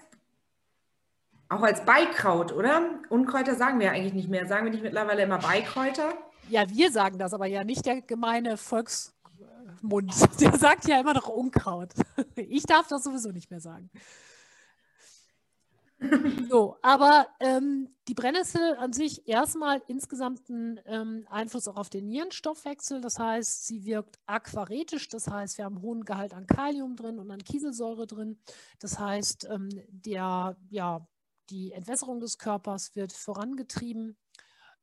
auch 1.50 1.64
als 1.64 1.84
Beikraut, 1.84 2.52
oder? 2.52 3.00
Unkräuter 3.10 3.56
sagen 3.56 3.80
wir 3.80 3.92
eigentlich 3.92 4.14
nicht 4.14 4.30
mehr. 4.30 4.48
Sagen 4.48 4.66
wir 4.66 4.72
nicht 4.72 4.84
mittlerweile 4.84 5.24
immer 5.24 5.40
Beikräuter? 5.40 6.14
Ja, 6.48 6.70
wir 6.70 6.92
sagen 6.92 7.18
das, 7.18 7.34
aber 7.34 7.48
ja 7.48 7.64
nicht 7.64 7.88
der 7.88 8.02
gemeine 8.02 8.56
Volks, 8.56 9.16
Mund. 9.84 10.14
Der 10.40 10.58
sagt 10.58 10.88
ja 10.88 11.00
immer 11.00 11.14
noch 11.14 11.28
Unkraut. 11.28 11.94
Ich 12.36 12.64
darf 12.64 12.88
das 12.88 13.04
sowieso 13.04 13.32
nicht 13.32 13.52
mehr 13.52 13.60
sagen. 13.60 13.90
So, 16.50 16.78
aber 16.82 17.28
ähm, 17.42 17.94
die 18.08 18.14
Brennnessel 18.14 18.78
an 18.78 18.94
sich 18.94 19.28
erstmal 19.28 19.82
insgesamt 19.88 20.50
einen 20.50 20.80
ähm, 20.86 21.28
Einfluss 21.30 21.68
auch 21.68 21.76
auf 21.76 21.90
den 21.90 22.08
Nierenstoffwechsel. 22.08 23.02
Das 23.02 23.20
heißt, 23.20 23.68
sie 23.68 23.84
wirkt 23.84 24.18
aquaretisch. 24.26 25.10
Das 25.10 25.28
heißt, 25.28 25.58
wir 25.58 25.66
haben 25.66 25.76
einen 25.76 25.84
hohen 25.84 26.06
Gehalt 26.06 26.34
an 26.34 26.48
Kalium 26.48 26.96
drin 26.96 27.20
und 27.20 27.30
an 27.30 27.44
Kieselsäure 27.44 28.08
drin. 28.08 28.40
Das 28.80 28.98
heißt, 28.98 29.50
ähm, 29.52 29.70
der, 29.90 30.56
ja, 30.70 31.06
die 31.50 31.74
Entwässerung 31.74 32.22
des 32.22 32.38
Körpers 32.38 32.96
wird 32.96 33.12
vorangetrieben. 33.12 34.18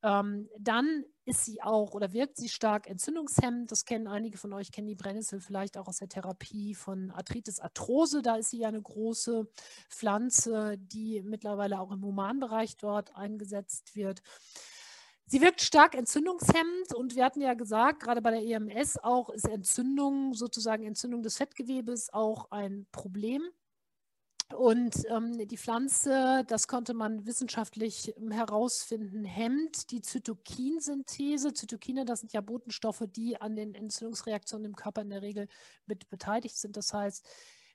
Ähm, 0.02 0.50
dann 0.58 1.04
ist 1.26 1.44
sie 1.44 1.60
auch 1.60 1.92
oder 1.92 2.12
wirkt 2.12 2.36
sie 2.36 2.48
stark 2.48 2.88
entzündungshemmend. 2.88 3.70
Das 3.72 3.84
kennen 3.84 4.06
einige 4.06 4.38
von 4.38 4.52
euch, 4.52 4.70
kennen 4.70 4.86
die 4.86 4.94
Brennnessel 4.94 5.40
vielleicht 5.40 5.76
auch 5.76 5.88
aus 5.88 5.98
der 5.98 6.08
Therapie 6.08 6.74
von 6.74 7.10
Arthritis 7.10 7.58
Arthrose. 7.58 8.22
Da 8.22 8.36
ist 8.36 8.50
sie 8.50 8.60
ja 8.60 8.68
eine 8.68 8.80
große 8.80 9.48
Pflanze, 9.90 10.78
die 10.78 11.22
mittlerweile 11.22 11.80
auch 11.80 11.90
im 11.90 12.04
Humanbereich 12.04 12.76
dort 12.76 13.14
eingesetzt 13.16 13.96
wird. 13.96 14.22
Sie 15.26 15.40
wirkt 15.40 15.60
stark 15.60 15.96
entzündungshemmend 15.96 16.94
und 16.94 17.16
wir 17.16 17.24
hatten 17.24 17.40
ja 17.40 17.54
gesagt, 17.54 18.04
gerade 18.04 18.22
bei 18.22 18.30
der 18.30 18.44
EMS 18.44 18.96
auch 18.98 19.28
ist 19.28 19.48
Entzündung, 19.48 20.34
sozusagen 20.34 20.84
Entzündung 20.84 21.24
des 21.24 21.36
Fettgewebes 21.36 22.12
auch 22.12 22.52
ein 22.52 22.86
Problem. 22.92 23.42
Und 24.54 25.02
ähm, 25.10 25.48
die 25.48 25.56
Pflanze, 25.56 26.44
das 26.46 26.68
konnte 26.68 26.94
man 26.94 27.26
wissenschaftlich 27.26 28.16
ähm, 28.16 28.30
herausfinden, 28.30 29.24
hemmt 29.24 29.90
die 29.90 30.02
Zytokinsynthese. 30.02 31.52
Zytokine, 31.52 32.04
das 32.04 32.20
sind 32.20 32.32
ja 32.32 32.40
Botenstoffe, 32.40 33.04
die 33.08 33.40
an 33.40 33.56
den 33.56 33.74
Entzündungsreaktionen 33.74 34.66
im 34.66 34.76
Körper 34.76 35.02
in 35.02 35.10
der 35.10 35.22
Regel 35.22 35.48
mit 35.86 36.08
beteiligt 36.10 36.56
sind. 36.56 36.76
Das 36.76 36.92
heißt, 36.92 37.26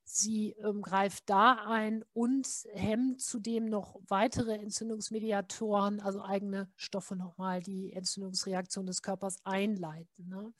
Sie 0.04 0.56
ähm, 0.64 0.82
greift 0.82 1.30
da 1.30 1.54
ein 1.68 2.04
und 2.14 2.48
hemmt 2.74 3.22
zudem 3.22 3.66
noch 3.66 4.00
weitere 4.08 4.56
Entzündungsmediatoren, 4.56 6.02
also 6.02 6.22
eigene 6.22 6.70
Stoffe 6.76 7.16
nochmal, 7.16 7.62
die 7.62 7.94
Entzündungsreaktion 7.94 8.86
des 8.86 9.02
Körpers 9.02 9.38
einleiten. 9.46 10.28
Ne? 10.28 10.54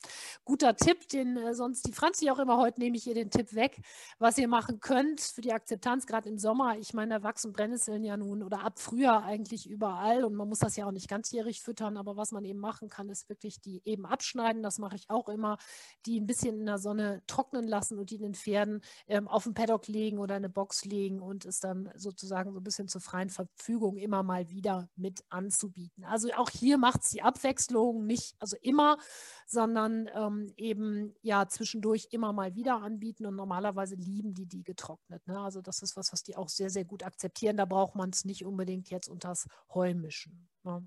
Guter 0.44 0.76
Tipp, 0.76 1.08
den 1.08 1.36
äh, 1.36 1.54
sonst 1.54 1.86
die 1.86 1.92
Franzi 1.92 2.30
auch 2.30 2.38
immer 2.38 2.56
heute 2.56 2.80
nehme 2.80 2.96
ich 2.96 3.06
ihr 3.06 3.14
den 3.14 3.30
Tipp 3.30 3.54
weg, 3.54 3.82
was 4.18 4.38
ihr 4.38 4.48
machen 4.48 4.80
könnt 4.80 5.20
für 5.20 5.42
die 5.42 5.52
Akzeptanz, 5.52 6.06
gerade 6.06 6.28
im 6.28 6.38
Sommer. 6.38 6.78
Ich 6.78 6.94
meine, 6.94 7.16
da 7.16 7.22
wachsen 7.22 7.52
Brennnesseln 7.52 8.04
ja 8.04 8.16
nun 8.16 8.42
oder 8.42 8.64
ab 8.64 8.78
Frühjahr 8.78 9.24
eigentlich 9.24 9.68
überall 9.68 10.24
und 10.24 10.34
man 10.34 10.48
muss 10.48 10.60
das 10.60 10.76
ja 10.76 10.86
auch 10.86 10.92
nicht 10.92 11.08
ganzjährig 11.08 11.60
füttern, 11.60 11.96
aber 11.96 12.16
was 12.16 12.32
man 12.32 12.44
eben 12.44 12.58
machen 12.58 12.88
kann, 12.88 13.10
ist 13.10 13.28
wirklich 13.28 13.60
die 13.60 13.82
eben 13.84 14.06
abschneiden, 14.06 14.62
das 14.62 14.78
mache 14.78 14.96
ich 14.96 15.10
auch 15.10 15.28
immer, 15.28 15.58
die 16.06 16.20
ein 16.20 16.26
bisschen 16.26 16.60
in 16.60 16.66
der 16.66 16.78
Sonne 16.78 17.22
trocknen 17.26 17.66
lassen 17.66 17.98
und 17.98 18.10
die 18.10 18.18
den 18.18 18.34
Pferden 18.34 18.80
ähm, 19.06 19.28
auf 19.32 19.44
den 19.44 19.54
Paddock 19.54 19.88
legen 19.88 20.18
oder 20.18 20.34
eine 20.34 20.48
Box 20.48 20.84
legen 20.84 21.20
und 21.20 21.44
es 21.44 21.60
dann 21.60 21.90
sozusagen 21.96 22.52
so 22.52 22.60
ein 22.60 22.64
bisschen 22.64 22.88
zur 22.88 23.00
freien 23.00 23.30
Verfügung 23.30 23.96
immer 23.96 24.22
mal 24.22 24.48
wieder 24.50 24.88
mit 24.94 25.24
anzubieten. 25.30 26.04
Also 26.04 26.30
auch 26.34 26.50
hier 26.50 26.78
macht 26.78 27.02
es 27.02 27.10
die 27.10 27.22
Abwechslung 27.22 28.06
nicht, 28.06 28.36
also 28.38 28.56
immer, 28.60 28.98
sondern 29.46 30.08
ähm, 30.14 30.52
eben 30.56 31.14
ja 31.22 31.48
zwischendurch 31.48 32.08
immer 32.10 32.32
mal 32.32 32.54
wieder 32.54 32.82
anbieten 32.82 33.26
und 33.26 33.36
normalerweise 33.36 33.94
lieben 33.94 34.34
die 34.34 34.46
die 34.46 34.62
getrocknet. 34.62 35.26
Ne? 35.26 35.38
Also 35.38 35.62
das 35.62 35.82
ist 35.82 35.96
was, 35.96 36.12
was 36.12 36.22
die 36.22 36.36
auch 36.36 36.48
sehr, 36.48 36.70
sehr 36.70 36.84
gut 36.84 37.02
akzeptieren. 37.02 37.56
Da 37.56 37.64
braucht 37.64 37.94
man 37.94 38.10
es 38.10 38.24
nicht 38.24 38.44
unbedingt 38.44 38.90
jetzt 38.90 39.08
unters 39.08 39.46
Heu 39.72 39.94
mischen. 39.94 40.48
Ne? 40.62 40.86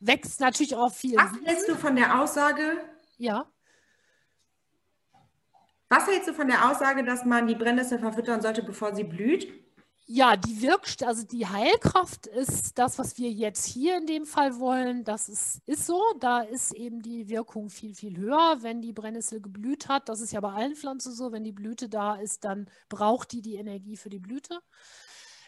Wächst 0.00 0.40
natürlich 0.40 0.76
auch 0.76 0.92
viel. 0.92 1.16
Was 1.16 1.32
hältst 1.44 1.68
du 1.68 1.74
von 1.74 1.96
der 1.96 2.20
Aussage? 2.20 2.78
Ja. 3.16 3.50
Was 5.94 6.08
hältst 6.08 6.28
du 6.28 6.34
von 6.34 6.48
der 6.48 6.68
Aussage, 6.68 7.04
dass 7.04 7.24
man 7.24 7.46
die 7.46 7.54
Brennnessel 7.54 8.00
verfüttern 8.00 8.42
sollte, 8.42 8.64
bevor 8.64 8.96
sie 8.96 9.04
blüht? 9.04 9.46
Ja, 10.06 10.36
die 10.36 10.60
wirkt, 10.60 11.04
also 11.04 11.24
die 11.24 11.46
Heilkraft 11.46 12.26
ist 12.26 12.76
das, 12.78 12.98
was 12.98 13.16
wir 13.16 13.30
jetzt 13.30 13.64
hier 13.64 13.96
in 13.98 14.06
dem 14.06 14.26
Fall 14.26 14.58
wollen. 14.58 15.04
Das 15.04 15.28
ist, 15.28 15.62
ist 15.66 15.86
so. 15.86 16.02
Da 16.18 16.40
ist 16.40 16.74
eben 16.74 17.00
die 17.00 17.28
Wirkung 17.28 17.70
viel, 17.70 17.94
viel 17.94 18.16
höher, 18.16 18.58
wenn 18.62 18.82
die 18.82 18.92
Brennnessel 18.92 19.40
geblüht 19.40 19.86
hat. 19.86 20.08
Das 20.08 20.20
ist 20.20 20.32
ja 20.32 20.40
bei 20.40 20.50
allen 20.50 20.74
Pflanzen 20.74 21.12
so. 21.12 21.30
Wenn 21.30 21.44
die 21.44 21.52
Blüte 21.52 21.88
da 21.88 22.16
ist, 22.16 22.44
dann 22.44 22.68
braucht 22.88 23.30
die 23.30 23.40
die 23.40 23.54
Energie 23.54 23.96
für 23.96 24.10
die 24.10 24.18
Blüte. 24.18 24.58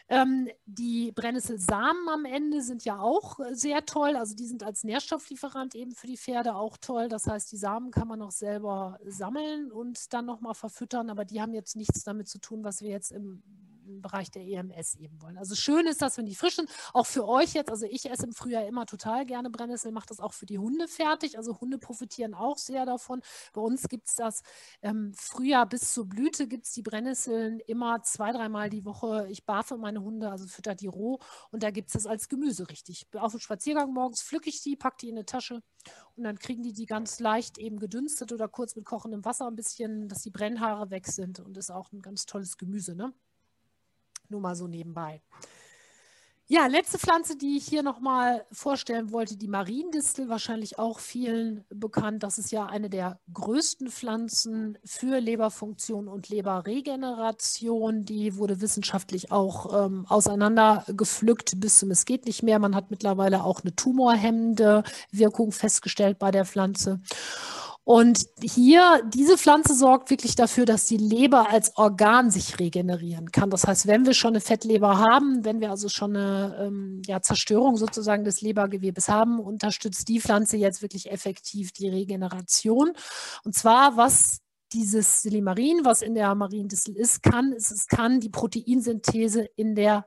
Ähm, 0.09 0.47
die 0.65 1.11
Brennnesselsamen 1.11 2.07
am 2.07 2.23
Ende 2.23 2.61
sind 2.61 2.85
ja 2.85 2.99
auch 2.99 3.39
äh, 3.39 3.53
sehr 3.53 3.85
toll. 3.85 4.15
Also 4.15 4.35
die 4.35 4.45
sind 4.45 4.63
als 4.63 4.85
Nährstofflieferant 4.85 5.75
eben 5.75 5.91
für 5.91 6.07
die 6.07 6.17
Pferde 6.17 6.55
auch 6.55 6.77
toll. 6.77 7.09
Das 7.09 7.27
heißt, 7.27 7.51
die 7.51 7.57
Samen 7.57 7.91
kann 7.91 8.07
man 8.07 8.21
auch 8.21 8.31
selber 8.31 8.99
sammeln 9.05 9.71
und 9.71 10.13
dann 10.13 10.25
nochmal 10.25 10.53
verfüttern. 10.53 11.09
Aber 11.09 11.25
die 11.25 11.41
haben 11.41 11.53
jetzt 11.53 11.75
nichts 11.75 12.03
damit 12.05 12.29
zu 12.29 12.39
tun, 12.39 12.63
was 12.63 12.81
wir 12.81 12.89
jetzt 12.89 13.11
im 13.11 13.43
Bereich 13.87 14.31
der 14.31 14.43
EMS 14.43 14.95
eben 14.95 15.21
wollen. 15.21 15.37
Also 15.37 15.55
schön 15.55 15.87
ist 15.87 16.01
das, 16.01 16.17
wenn 16.17 16.25
die 16.25 16.35
frisch 16.35 16.55
sind. 16.55 16.69
Auch 16.93 17.05
für 17.05 17.27
euch 17.27 17.53
jetzt, 17.53 17.69
also 17.69 17.85
ich 17.85 18.09
esse 18.09 18.25
im 18.25 18.33
Frühjahr 18.33 18.65
immer 18.65 18.85
total 18.85 19.25
gerne 19.25 19.49
Brennnessel, 19.49 19.91
mache 19.91 20.07
das 20.07 20.19
auch 20.19 20.33
für 20.33 20.45
die 20.45 20.59
Hunde 20.59 20.87
fertig. 20.87 21.37
Also 21.37 21.59
Hunde 21.59 21.77
profitieren 21.77 22.33
auch 22.33 22.57
sehr 22.57 22.85
davon. 22.85 23.21
Bei 23.53 23.61
uns 23.61 23.87
gibt 23.87 24.07
es 24.07 24.15
das 24.15 24.41
ähm, 24.81 25.13
Frühjahr 25.15 25.67
bis 25.67 25.93
zur 25.93 26.07
Blüte 26.07 26.47
gibt 26.47 26.65
es 26.65 26.71
die 26.71 26.81
Brennnesseln 26.81 27.59
immer 27.61 28.01
zwei, 28.03 28.31
dreimal 28.31 28.69
die 28.69 28.85
Woche. 28.85 29.27
Ich 29.29 29.45
barfe 29.45 29.77
meine 29.77 30.01
Hunde, 30.01 30.29
also 30.31 30.47
fütter 30.47 30.75
die 30.75 30.87
roh 30.87 31.19
und 31.51 31.63
da 31.63 31.71
gibt 31.71 31.89
es 31.89 31.93
das 31.93 32.05
als 32.05 32.29
Gemüse 32.29 32.69
richtig. 32.69 33.07
Auf 33.13 33.31
dem 33.31 33.39
Spaziergang 33.39 33.93
morgens 33.93 34.21
pflücke 34.21 34.49
ich 34.49 34.61
die, 34.61 34.75
packe 34.75 34.97
die 35.01 35.09
in 35.09 35.15
eine 35.15 35.25
Tasche 35.25 35.61
und 36.15 36.23
dann 36.23 36.39
kriegen 36.39 36.63
die 36.63 36.73
die 36.73 36.85
ganz 36.85 37.19
leicht 37.19 37.57
eben 37.57 37.79
gedünstet 37.79 38.31
oder 38.31 38.47
kurz 38.47 38.75
mit 38.75 38.85
kochendem 38.85 39.25
Wasser 39.25 39.47
ein 39.47 39.55
bisschen, 39.55 40.07
dass 40.09 40.23
die 40.23 40.31
Brennhaare 40.31 40.89
weg 40.89 41.07
sind 41.07 41.39
und 41.39 41.57
ist 41.57 41.71
auch 41.71 41.91
ein 41.91 42.01
ganz 42.01 42.25
tolles 42.25 42.57
Gemüse. 42.57 42.95
Ne? 42.95 43.13
Nur 44.29 44.41
mal 44.41 44.55
so 44.55 44.67
nebenbei. 44.67 45.21
Ja, 46.49 46.65
letzte 46.67 46.97
Pflanze, 46.97 47.35
die 47.35 47.57
ich 47.57 47.67
hier 47.67 47.83
nochmal 47.83 48.45
vorstellen 48.53 49.11
wollte, 49.11 49.35
die 49.35 49.49
Mariendistel, 49.49 50.29
wahrscheinlich 50.29 50.79
auch 50.79 50.99
vielen 50.99 51.65
bekannt. 51.69 52.23
Das 52.23 52.37
ist 52.37 52.53
ja 52.53 52.65
eine 52.65 52.89
der 52.89 53.19
größten 53.33 53.89
Pflanzen 53.89 54.77
für 54.85 55.19
Leberfunktion 55.19 56.07
und 56.07 56.29
Leberregeneration. 56.29 58.03
Die 58.03 58.37
wurde 58.37 58.61
wissenschaftlich 58.61 59.29
auch 59.29 59.87
ähm, 59.87 60.05
auseinandergepflückt 60.07 61.59
bis 61.59 61.79
zum 61.79 61.91
Es 61.91 62.05
geht 62.05 62.25
nicht 62.25 62.43
mehr. 62.43 62.59
Man 62.59 62.75
hat 62.75 62.91
mittlerweile 62.91 63.43
auch 63.43 63.59
eine 63.59 63.75
tumorhemmende 63.75 64.85
Wirkung 65.11 65.51
festgestellt 65.51 66.17
bei 66.17 66.31
der 66.31 66.45
Pflanze. 66.45 67.01
Und 67.87 68.27
hier, 68.41 69.01
diese 69.13 69.37
Pflanze 69.37 69.73
sorgt 69.73 70.09
wirklich 70.09 70.35
dafür, 70.35 70.65
dass 70.65 70.87
die 70.87 70.97
Leber 70.97 71.49
als 71.49 71.77
Organ 71.77 72.29
sich 72.29 72.59
regenerieren 72.59 73.31
kann. 73.31 73.49
Das 73.49 73.65
heißt, 73.65 73.87
wenn 73.87 74.05
wir 74.05 74.13
schon 74.13 74.31
eine 74.31 74.41
Fettleber 74.41 74.97
haben, 74.97 75.45
wenn 75.45 75.61
wir 75.61 75.69
also 75.69 75.87
schon 75.87 76.17
eine 76.17 76.57
ähm, 76.59 77.01
ja, 77.05 77.21
Zerstörung 77.21 77.77
sozusagen 77.77 78.25
des 78.25 78.41
Lebergewebes 78.41 79.07
haben, 79.07 79.39
unterstützt 79.39 80.09
die 80.09 80.19
Pflanze 80.19 80.57
jetzt 80.57 80.81
wirklich 80.81 81.09
effektiv 81.09 81.71
die 81.71 81.87
Regeneration. 81.87 82.91
Und 83.45 83.55
zwar, 83.55 83.95
was 83.95 84.41
dieses 84.73 85.21
Silimarin, 85.21 85.85
was 85.85 86.01
in 86.01 86.13
der 86.13 86.35
Mariendistel 86.35 86.93
ist, 86.97 87.23
kann, 87.23 87.53
ist, 87.53 87.71
es 87.71 87.87
kann 87.87 88.19
die 88.19 88.27
Proteinsynthese 88.27 89.47
in 89.55 89.75
der 89.75 90.05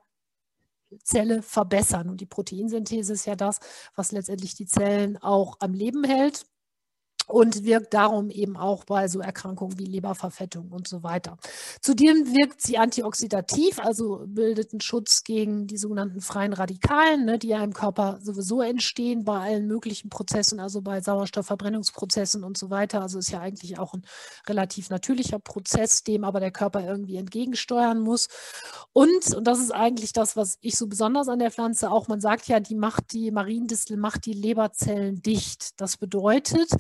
Zelle 1.03 1.41
verbessern. 1.41 2.11
Und 2.11 2.21
die 2.21 2.27
Proteinsynthese 2.27 3.15
ist 3.15 3.25
ja 3.25 3.37
das, 3.37 3.59
was 3.95 4.13
letztendlich 4.13 4.55
die 4.55 4.67
Zellen 4.67 5.17
auch 5.17 5.57
am 5.61 5.73
Leben 5.73 6.05
hält 6.05 6.45
und 7.31 7.65
wirkt 7.65 7.95
darum 7.95 8.31
eben 8.31 8.57
auch 8.57 8.85
bei 8.85 9.09
so 9.09 9.21
Erkrankungen 9.21 9.79
wie 9.79 9.85
Leberverfettung 9.85 10.71
und 10.71 10.89
so 10.89 11.03
weiter. 11.03 11.37
Zudem 11.81 12.27
wirkt 12.35 12.61
sie 12.61 12.79
antioxidativ, 12.79 13.79
also 13.79 14.25
bildet 14.27 14.73
einen 14.73 14.81
Schutz 14.81 15.25
gegen 15.25 15.67
die 15.67 15.77
sogenannten 15.77 16.21
freien 16.21 16.53
Radikalen, 16.53 17.25
ne, 17.25 17.39
die 17.39 17.49
ja 17.49 17.63
im 17.63 17.73
Körper 17.73 18.19
sowieso 18.23 18.61
entstehen 18.61 19.25
bei 19.25 19.39
allen 19.39 19.67
möglichen 19.67 20.11
Prozessen, 20.11 20.61
also 20.61 20.83
bei 20.83 21.01
Sauerstoffverbrennungsprozessen 21.01 22.45
und 22.45 22.59
so 22.59 22.71
weiter. 22.71 23.03
Also 23.03 23.19
ist 23.19 23.31
ja 23.31 23.41
eigentlich 23.41 23.79
auch 23.79 23.95
ein 23.95 24.05
relativ 24.49 24.91
natürlicher 24.91 25.39
Prozess, 25.39 26.03
dem 26.03 26.25
aber 26.25 26.41
der 26.41 26.51
Körper 26.51 26.85
irgendwie 26.85 27.17
entgegensteuern 27.17 28.01
muss. 28.01 28.29
Und, 28.93 29.35
und 29.35 29.45
das 29.45 29.61
ist 29.61 29.71
eigentlich 29.71 30.13
das, 30.13 30.37
was 30.37 30.59
ich 30.61 30.77
so 30.77 30.87
besonders 30.87 31.29
an 31.29 31.39
der 31.39 31.51
Pflanze 31.51 31.91
auch, 31.91 32.09
man 32.09 32.21
sagt 32.21 32.49
ja, 32.49 32.61
die 32.61 32.75
macht 32.75 33.13
die 33.13 33.31
Mariendistel 33.31 33.97
macht 33.97 34.27
die 34.27 34.33
Leberzellen 34.33 35.23
dicht. 35.23 35.81
Das 35.81 35.97
bedeutet, 35.97 36.71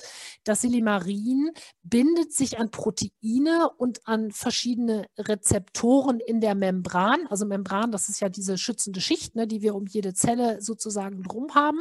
das 0.45 0.62
Silimarin 0.62 1.51
bindet 1.83 2.33
sich 2.33 2.59
an 2.59 2.71
Proteine 2.71 3.71
und 3.77 4.07
an 4.07 4.31
verschiedene 4.31 5.07
Rezeptoren 5.19 6.21
in 6.21 6.41
der 6.41 6.55
Membran. 6.55 7.27
Also 7.29 7.47
Membran, 7.47 7.93
das 7.93 8.09
ist 8.09 8.21
ja 8.21 8.29
diese 8.29 8.59
schützende 8.59 9.01
Schicht, 9.01 9.37
ne, 9.37 9.47
die 9.47 9.62
wir 9.62 9.75
um 9.75 9.87
jede 9.87 10.15
Zelle 10.15 10.61
sozusagen 10.61 11.23
drum 11.23 11.55
haben 11.55 11.81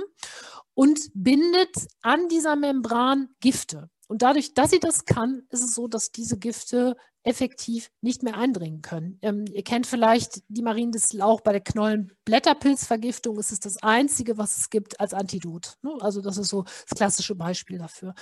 und 0.73 0.99
bindet 1.13 1.87
an 2.01 2.27
dieser 2.27 2.55
Membran 2.55 3.29
Gifte. 3.39 3.89
Und 4.07 4.23
dadurch, 4.23 4.53
dass 4.53 4.71
sie 4.71 4.79
das 4.79 5.05
kann, 5.05 5.43
ist 5.49 5.63
es 5.63 5.75
so, 5.75 5.87
dass 5.87 6.11
diese 6.11 6.37
Gifte 6.37 6.95
effektiv 7.23 7.91
nicht 8.01 8.23
mehr 8.23 8.37
eindringen 8.37 8.81
können. 8.81 9.19
Ähm, 9.21 9.45
ihr 9.51 9.63
kennt 9.63 9.87
vielleicht 9.87 10.41
die 10.47 10.61
Mariendistel 10.61 11.21
auch 11.21 11.41
bei 11.41 11.51
der 11.51 11.61
Knollenblätterpilzvergiftung. 11.61 13.37
Es 13.37 13.51
ist 13.51 13.65
das 13.65 13.77
einzige, 13.83 14.37
was 14.37 14.57
es 14.57 14.69
gibt 14.69 14.99
als 14.99 15.13
Antidot. 15.13 15.77
Ne? 15.81 15.91
Also 15.99 16.21
das 16.21 16.37
ist 16.37 16.47
so 16.47 16.63
das 16.63 16.97
klassische 16.97 17.35
Beispiel 17.35 17.77
dafür. 17.77 18.13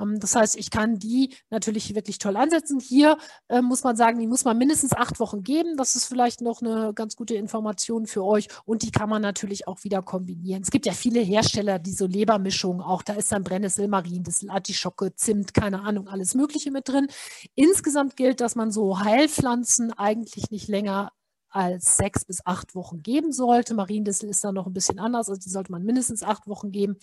Ähm, 0.00 0.20
das 0.20 0.36
heißt, 0.36 0.56
ich 0.56 0.70
kann 0.70 0.98
die 0.98 1.34
natürlich 1.50 1.94
wirklich 1.94 2.18
toll 2.18 2.36
ansetzen. 2.36 2.78
Hier 2.78 3.18
äh, 3.48 3.62
muss 3.62 3.82
man 3.82 3.96
sagen, 3.96 4.20
die 4.20 4.28
muss 4.28 4.44
man 4.44 4.56
mindestens 4.56 4.92
acht 4.92 5.18
Wochen 5.18 5.42
geben. 5.42 5.76
Das 5.76 5.96
ist 5.96 6.06
vielleicht 6.06 6.40
noch 6.40 6.62
eine 6.62 6.92
ganz 6.94 7.16
gute 7.16 7.34
Information 7.34 8.06
für 8.06 8.24
euch. 8.24 8.46
Und 8.64 8.82
die 8.82 8.92
kann 8.92 9.08
man 9.08 9.22
natürlich 9.22 9.66
auch 9.66 9.82
wieder 9.82 10.02
kombinieren. 10.02 10.62
Es 10.62 10.70
gibt 10.70 10.86
ja 10.86 10.92
viele 10.92 11.20
Hersteller, 11.20 11.80
die 11.80 11.92
so 11.92 12.06
Lebermischungen 12.06 12.80
auch. 12.80 13.02
Da 13.02 13.14
ist 13.14 13.32
dann 13.32 13.42
Brennnessel, 13.42 13.88
Mariendistel, 13.88 14.50
Artischocke, 14.50 15.14
Zimt, 15.16 15.52
keine 15.52 15.82
Ahnung, 15.82 16.06
alles 16.06 16.34
Mögliche 16.34 16.70
mit 16.70 16.88
drin. 16.88 17.08
Insgesamt 17.56 18.16
gilt, 18.16 18.35
dass 18.40 18.54
man 18.54 18.70
so 18.70 19.00
Heilpflanzen 19.00 19.92
eigentlich 19.92 20.50
nicht 20.50 20.68
länger 20.68 21.12
als 21.56 21.96
sechs 21.96 22.26
bis 22.26 22.44
acht 22.44 22.74
Wochen 22.74 23.02
geben 23.02 23.32
sollte. 23.32 23.74
Mariendissel 23.74 24.28
ist 24.28 24.44
da 24.44 24.52
noch 24.52 24.66
ein 24.66 24.74
bisschen 24.74 24.98
anders, 24.98 25.30
also 25.30 25.40
die 25.40 25.48
sollte 25.48 25.72
man 25.72 25.84
mindestens 25.84 26.22
acht 26.22 26.46
Wochen 26.46 26.70
geben. 26.70 26.98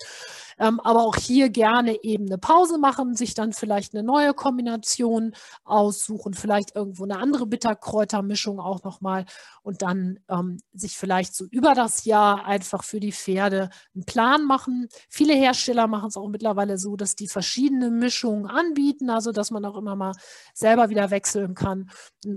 Ähm, 0.60 0.80
aber 0.80 1.04
auch 1.04 1.16
hier 1.16 1.50
gerne 1.50 2.04
eben 2.04 2.28
eine 2.28 2.38
Pause 2.38 2.78
machen, 2.78 3.16
sich 3.16 3.34
dann 3.34 3.52
vielleicht 3.52 3.96
eine 3.96 4.04
neue 4.04 4.36
Kombination 4.36 5.34
aussuchen, 5.64 6.36
vielleicht 6.36 6.76
irgendwo 6.76 7.04
eine 7.04 7.18
andere 7.18 7.48
Bitterkräutermischung 7.48 8.60
auch 8.60 8.84
nochmal 8.84 9.26
und 9.64 9.82
dann 9.82 10.20
ähm, 10.30 10.60
sich 10.74 10.98
vielleicht 10.98 11.34
so 11.34 11.46
über 11.46 11.74
das 11.74 12.06
Jahr 12.06 12.46
einfach 12.46 12.84
für 12.84 13.00
die 13.00 13.12
Pferde 13.12 13.72
einen 13.96 14.06
Plan 14.06 14.46
machen. 14.46 14.88
Viele 15.10 15.34
Hersteller 15.34 15.88
machen 15.88 16.10
es 16.10 16.18
auch 16.18 16.30
mittlerweile 16.30 16.78
so, 16.78 16.96
dass 16.96 17.16
die 17.16 17.28
verschiedene 17.28 17.90
Mischungen 17.90 18.46
anbieten, 18.46 19.10
also 19.10 19.32
dass 19.32 19.50
man 19.50 19.66
auch 19.66 19.78
immer 19.78 19.96
mal 19.96 20.14
selber 20.54 20.90
wieder 20.90 21.10
wechseln 21.10 21.56
kann 21.56 21.90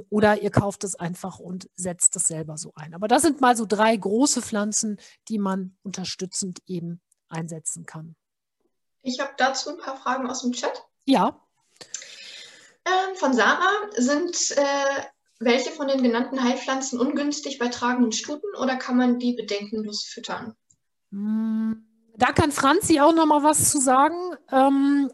oder 0.09 0.41
ihr 0.41 0.51
kauft 0.51 0.85
es 0.85 0.95
einfach 0.95 1.39
und 1.39 1.69
setzt 1.75 2.06
setzt 2.07 2.17
das 2.17 2.27
selber 2.29 2.57
so 2.57 2.73
ein. 2.77 2.95
Aber 2.95 3.09
das 3.09 3.23
sind 3.23 3.41
mal 3.41 3.57
so 3.57 3.67
drei 3.67 3.97
große 3.97 4.43
Pflanzen, 4.43 4.99
die 5.29 5.39
man 5.39 5.77
unterstützend 5.83 6.61
eben 6.67 7.01
einsetzen 7.29 7.87
kann. 7.87 8.17
Ich 9.03 9.21
habe 9.21 9.33
dazu 9.37 9.71
ein 9.71 9.79
paar 9.79 9.97
Fragen 9.97 10.29
aus 10.29 10.43
dem 10.43 10.53
Chat. 10.53 10.85
Ja. 11.05 11.41
Ähm, 12.85 13.17
von 13.17 13.35
Sarah 13.35 13.91
sind 13.97 14.53
äh, 14.53 15.05
welche 15.39 15.71
von 15.71 15.89
den 15.89 16.03
genannten 16.03 16.43
Heilpflanzen 16.43 17.01
ungünstig 17.01 17.59
bei 17.59 17.69
tragenden 17.69 18.13
Stuten 18.13 18.55
oder 18.61 18.77
kann 18.77 18.97
man 18.97 19.19
die 19.19 19.35
bedenkenlos 19.35 20.05
füttern? 20.05 20.55
Hm, 21.11 21.85
da 22.17 22.33
kann 22.33 22.53
Franzi 22.53 23.01
auch 23.01 23.13
noch 23.13 23.27
mal 23.27 23.43
was 23.43 23.71
zu 23.71 23.81
sagen. 23.81 24.17
Ähm, 24.51 25.11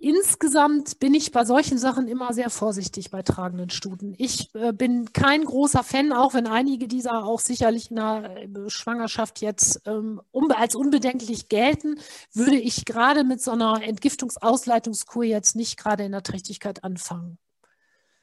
Insgesamt 0.00 1.00
bin 1.00 1.12
ich 1.12 1.32
bei 1.32 1.44
solchen 1.44 1.76
Sachen 1.76 2.06
immer 2.06 2.32
sehr 2.32 2.50
vorsichtig 2.50 3.10
bei 3.10 3.22
tragenden 3.22 3.68
Stuten. 3.68 4.14
Ich 4.16 4.54
äh, 4.54 4.72
bin 4.72 5.12
kein 5.12 5.44
großer 5.44 5.82
Fan, 5.82 6.12
auch 6.12 6.34
wenn 6.34 6.46
einige 6.46 6.86
dieser 6.86 7.24
auch 7.24 7.40
sicherlich 7.40 7.90
in 7.90 7.96
der 7.96 8.36
äh, 8.36 8.70
Schwangerschaft 8.70 9.40
jetzt 9.40 9.82
ähm, 9.86 10.22
un 10.32 10.52
als 10.52 10.76
unbedenklich 10.76 11.48
gelten, 11.48 11.98
würde 12.32 12.56
ich 12.56 12.84
gerade 12.84 13.24
mit 13.24 13.42
so 13.42 13.50
einer 13.50 13.82
Entgiftungsausleitungskur 13.82 15.24
jetzt 15.24 15.56
nicht 15.56 15.76
gerade 15.76 16.04
in 16.04 16.12
der 16.12 16.22
Trächtigkeit 16.22 16.84
anfangen. 16.84 17.36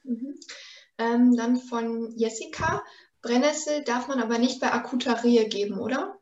Mhm. 0.04 0.40
Ähm, 0.98 1.36
dann 1.36 1.58
von 1.58 2.16
Jessica. 2.16 2.84
Brennnessel 3.22 3.84
darf 3.84 4.08
man 4.08 4.22
aber 4.22 4.38
nicht 4.38 4.62
bei 4.62 4.72
akuter 4.72 5.26
Rehe 5.26 5.50
geben, 5.50 5.78
oder? 5.78 6.18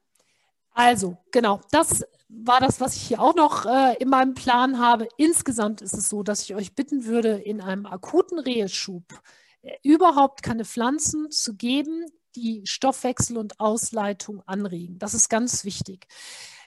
Also, 0.72 1.18
genau, 1.32 1.62
das 1.70 2.04
war 2.36 2.60
das, 2.60 2.80
was 2.82 2.96
ich 2.96 3.04
hier 3.04 3.22
auch 3.22 3.36
noch 3.36 3.66
äh, 3.66 3.96
in 4.00 4.10
meinem 4.10 4.34
Plan 4.34 4.80
habe. 4.80 5.08
Insgesamt 5.18 5.82
ist 5.82 5.94
es 5.94 6.10
so, 6.10 6.24
dass 6.24 6.44
ich 6.44 6.56
euch 6.56 6.76
bitten 6.76 7.06
würde, 7.06 7.36
in 7.36 7.62
einem 7.62 7.86
akuten 7.86 8.40
Reheschub 8.40 9.04
äh, 9.62 9.72
überhaupt 9.84 10.44
keine 10.44 10.66
Pflanzen 10.66 11.30
zu 11.32 11.56
geben, 11.56 12.06
die 12.36 12.64
Stoffwechsel 12.66 13.38
und 13.38 13.60
Ausleitung 13.60 14.42
anregen. 14.46 14.98
Das 15.00 15.14
ist 15.14 15.30
ganz 15.30 15.64
wichtig. 15.66 16.08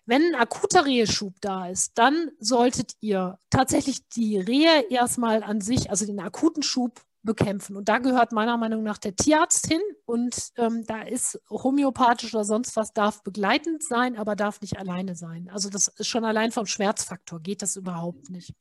Wenn 0.04 0.22
ein 0.22 0.40
akuter 0.40 0.86
Reheschub 0.86 1.34
da 1.40 1.68
ist, 1.68 1.98
dann 1.98 2.30
solltet 2.38 2.92
ihr 3.00 3.40
tatsächlich 3.50 4.08
die 4.08 4.38
Rehe 4.38 4.88
erstmal 4.88 5.42
an 5.42 5.60
sich, 5.60 5.90
also 5.90 6.06
den 6.06 6.20
akuten 6.20 6.62
Schub 6.62 7.00
bekämpfen. 7.26 7.76
Und 7.76 7.90
da 7.90 7.98
gehört 7.98 8.32
meiner 8.32 8.56
Meinung 8.56 8.82
nach 8.82 8.96
der 8.96 9.14
Tierarzt 9.14 9.66
hin. 9.66 9.82
Und 10.06 10.52
ähm, 10.56 10.84
da 10.86 11.02
ist 11.02 11.38
homöopathisch 11.50 12.34
oder 12.34 12.44
sonst 12.44 12.74
was, 12.76 12.94
darf 12.94 13.22
begleitend 13.22 13.82
sein, 13.82 14.16
aber 14.16 14.34
darf 14.34 14.62
nicht 14.62 14.78
alleine 14.78 15.14
sein. 15.14 15.50
Also 15.52 15.68
das 15.68 15.88
ist 15.88 16.06
schon 16.06 16.24
allein 16.24 16.52
vom 16.52 16.64
Schmerzfaktor, 16.66 17.40
geht 17.40 17.60
das 17.60 17.76
überhaupt 17.76 18.30
nicht. 18.30 18.54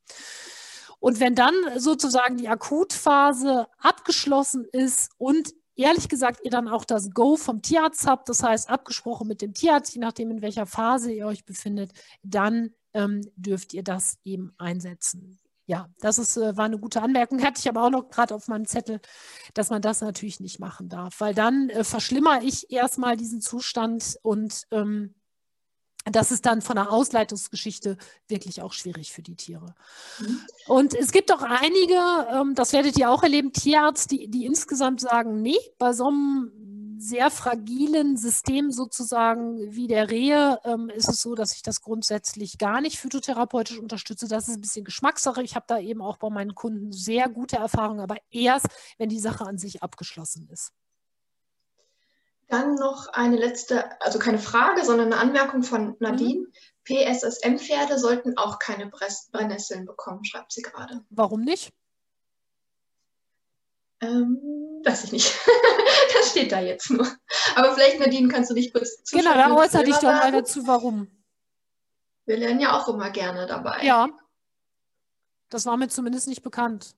Und 1.00 1.20
wenn 1.20 1.36
dann 1.36 1.54
sozusagen 1.78 2.38
die 2.38 2.50
Akutphase 2.50 3.68
abgeschlossen 3.78 4.66
ist 4.72 5.12
und 5.18 5.54
ehrlich 5.76 6.10
gesagt 6.10 6.40
ihr 6.44 6.52
dann 6.52 6.68
auch 6.68 6.86
das 6.86 7.12
Go 7.12 7.36
vom 7.36 7.62
Tierarzt 7.62 8.08
habt, 8.08 8.30
das 8.30 8.44
heißt 8.44 8.70
abgesprochen 8.70 9.28
mit 9.28 9.42
dem 9.42 9.54
Tierarzt, 9.54 9.94
je 9.94 10.02
nachdem 10.02 10.32
in 10.32 10.42
welcher 10.42 10.66
Phase 10.66 11.12
ihr 11.12 11.28
euch 11.28 11.46
befindet, 11.46 11.92
dann 12.24 12.72
ähm, 12.94 13.22
dürft 13.36 13.74
ihr 13.74 13.84
das 13.84 14.18
eben 14.24 14.54
einsetzen. 14.58 15.38
Ja, 15.68 15.90
das 16.00 16.20
ist, 16.20 16.38
äh, 16.38 16.56
war 16.58 16.66
eine 16.66 16.78
gute 16.78 17.02
Anmerkung. 17.02 17.42
Hatte 17.42 17.60
ich 17.60 17.68
aber 17.68 17.84
auch 17.84 17.90
noch 17.90 18.10
gerade 18.10 18.36
auf 18.36 18.48
meinem 18.48 18.66
Zettel, 18.66 19.00
dass 19.54 19.70
man 19.72 19.82
das 19.82 20.02
natürlich 20.02 20.40
nicht 20.40 20.60
machen 20.60 20.90
darf, 20.90 21.20
weil 21.20 21.34
dann 21.34 21.70
äh, 21.70 21.84
verschlimmere 21.84 22.44
ich 22.44 22.72
erstmal 22.72 23.18
diesen 23.18 23.42
Zustand 23.42 24.18
und 24.22 24.68
ähm, 24.72 25.16
das 26.12 26.32
ist 26.32 26.46
dann 26.46 26.62
von 26.62 26.76
der 26.76 26.92
Ausleitungsgeschichte 26.92 27.98
wirklich 28.28 28.62
auch 28.62 28.74
schwierig 28.74 29.12
für 29.12 29.24
die 29.24 29.36
Tiere. 29.36 29.74
Mhm. 30.20 30.40
Und 30.68 30.94
es 30.94 31.12
gibt 31.12 31.32
auch 31.34 31.42
einige, 31.42 32.28
ähm, 32.32 32.54
das 32.54 32.74
werdet 32.74 32.98
ihr 32.98 33.10
auch 33.10 33.24
erleben, 33.24 33.52
Tierärzte, 33.52 34.16
die, 34.16 34.28
die 34.30 34.46
insgesamt 34.46 35.02
sagen, 35.02 35.42
nee, 35.42 35.58
bei 35.80 35.94
so 35.94 36.08
einem 36.08 36.52
sehr 36.98 37.32
fragilen 37.32 38.18
System 38.18 38.72
sozusagen 38.72 39.76
wie 39.76 39.88
der 39.88 40.10
Rehe 40.10 40.60
ähm, 40.64 40.90
ist 40.90 41.10
es 41.10 41.22
so, 41.22 41.36
dass 41.36 41.54
ich 41.54 41.62
das 41.62 41.82
grundsätzlich 41.82 42.58
gar 42.58 42.82
nicht 42.82 43.00
phytotherapeutisch 43.00 43.80
unterstütze. 43.80 44.28
Das 44.28 44.48
ist 44.48 44.56
ein 44.56 44.62
bisschen 44.62 44.86
Geschmackssache. 44.86 45.44
Ich 45.44 45.56
habe 45.56 45.66
da 45.68 45.80
eben 45.80 46.02
auch 46.02 46.18
bei 46.18 46.30
meinen 46.30 46.56
Kunden 46.56 46.92
sehr 46.92 47.30
gute 47.30 47.58
Erfahrungen, 47.58 48.00
aber 48.00 48.18
erst, 48.32 48.68
wenn 48.98 49.10
die 49.10 49.20
Sache 49.20 49.46
an 49.46 49.58
sich 49.58 49.84
abgeschlossen 49.84 50.50
ist. 50.52 50.72
Dann 52.48 52.76
noch 52.76 53.08
eine 53.08 53.38
letzte, 53.38 54.00
also 54.02 54.20
keine 54.20 54.38
Frage, 54.38 54.86
sondern 54.86 55.12
eine 55.12 55.22
Anmerkung 55.22 55.64
von 55.64 55.96
Nadine. 56.00 56.42
Mhm. 56.42 56.54
PSSM-Pferde 56.84 57.98
sollten 57.98 58.38
auch 58.38 58.60
keine 58.60 58.92
Brennnesseln 59.32 59.86
bekommen, 59.86 60.24
schreibt 60.24 60.52
sie 60.52 60.62
gerade. 60.62 61.04
Warum 61.10 61.42
nicht? 61.42 61.74
Ähm, 64.06 64.82
weiß 64.84 65.06
ich 65.06 65.12
nicht. 65.12 65.34
das 66.14 66.32
steht 66.32 66.52
da 66.52 66.60
jetzt 66.60 66.90
nur. 66.90 67.08
Aber 67.56 67.74
vielleicht, 67.74 68.00
Nadine, 68.00 68.28
kannst 68.28 68.52
du 68.52 68.56
dich 68.56 68.72
kurz. 68.72 69.04
Genau, 69.12 69.34
da 69.34 69.54
äußere 69.54 69.84
dich 69.84 69.96
doch 69.96 70.04
mal 70.04 70.32
dazu, 70.32 70.66
warum. 70.68 71.08
Wir 72.26 72.38
lernen 72.38 72.60
ja 72.60 72.78
auch 72.78 72.88
immer 72.88 73.10
gerne 73.10 73.46
dabei. 73.46 73.84
Ja. 73.84 74.10
Das 75.50 75.66
war 75.66 75.78
mir 75.78 75.88
zumindest 75.90 76.28
nicht 76.28 76.42
bekannt. 76.42 76.96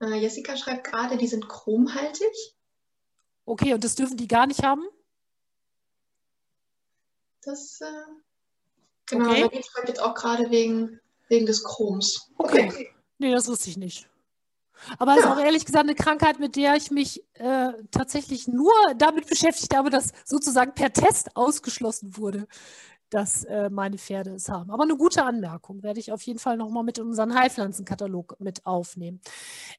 Äh, 0.00 0.14
Jessica 0.14 0.56
schreibt 0.56 0.84
gerade, 0.84 1.16
die 1.16 1.26
sind 1.26 1.48
chromhaltig. 1.48 2.54
Okay, 3.44 3.74
und 3.74 3.82
das 3.82 3.94
dürfen 3.94 4.16
die 4.16 4.28
gar 4.28 4.46
nicht 4.46 4.62
haben? 4.62 4.86
Das, 7.42 7.80
äh, 7.80 7.86
genau, 9.06 9.30
okay. 9.30 9.48
die 9.58 9.62
schreibt 9.62 9.88
jetzt 9.88 10.02
auch 10.02 10.14
gerade 10.14 10.50
wegen, 10.50 11.00
wegen 11.28 11.46
des 11.46 11.64
Chroms. 11.64 12.30
Okay. 12.36 12.68
okay. 12.68 12.94
Nee, 13.18 13.32
das 13.32 13.48
wusste 13.48 13.70
ich 13.70 13.76
nicht. 13.76 14.08
Aber 14.98 15.12
es 15.12 15.18
ja. 15.18 15.24
ist 15.24 15.36
auch 15.36 15.42
ehrlich 15.42 15.64
gesagt 15.64 15.84
eine 15.84 15.94
Krankheit, 15.94 16.38
mit 16.38 16.56
der 16.56 16.74
ich 16.76 16.90
mich 16.90 17.24
äh, 17.34 17.72
tatsächlich 17.90 18.48
nur 18.48 18.72
damit 18.96 19.26
beschäftigt 19.28 19.76
habe, 19.76 19.90
dass 19.90 20.12
sozusagen 20.24 20.74
per 20.74 20.92
Test 20.92 21.36
ausgeschlossen 21.36 22.16
wurde 22.16 22.46
dass 23.10 23.44
äh, 23.44 23.70
meine 23.70 23.98
Pferde 23.98 24.34
es 24.34 24.48
haben. 24.48 24.70
Aber 24.70 24.82
eine 24.82 24.96
gute 24.96 25.24
Anmerkung 25.24 25.82
werde 25.82 26.00
ich 26.00 26.12
auf 26.12 26.22
jeden 26.22 26.38
Fall 26.38 26.56
nochmal 26.56 26.84
mit 26.84 26.98
in 26.98 27.04
unseren 27.04 27.34
Heilpflanzenkatalog 27.34 28.36
mit 28.40 28.66
aufnehmen. 28.66 29.20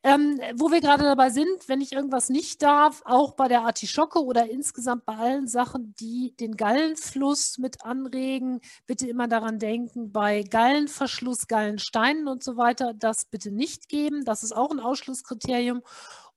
Ähm, 0.03 0.39
wo 0.55 0.71
wir 0.71 0.81
gerade 0.81 1.03
dabei 1.03 1.29
sind, 1.29 1.67
wenn 1.67 1.81
ich 1.81 1.91
irgendwas 1.91 2.29
nicht 2.29 2.61
darf, 2.61 3.01
auch 3.05 3.33
bei 3.33 3.47
der 3.47 3.61
Artischocke 3.61 4.23
oder 4.23 4.49
insgesamt 4.49 5.05
bei 5.05 5.15
allen 5.15 5.47
Sachen, 5.47 5.93
die 5.99 6.33
den 6.39 6.55
Gallenfluss 6.55 7.57
mit 7.57 7.83
anregen, 7.83 8.61
bitte 8.85 9.07
immer 9.07 9.27
daran 9.27 9.59
denken, 9.59 10.11
bei 10.11 10.43
Gallenverschluss, 10.43 11.47
Gallensteinen 11.47 12.27
und 12.27 12.43
so 12.43 12.57
weiter, 12.57 12.93
das 12.93 13.25
bitte 13.25 13.51
nicht 13.51 13.89
geben. 13.89 14.25
Das 14.25 14.43
ist 14.43 14.55
auch 14.55 14.71
ein 14.71 14.79
Ausschlusskriterium. 14.79 15.81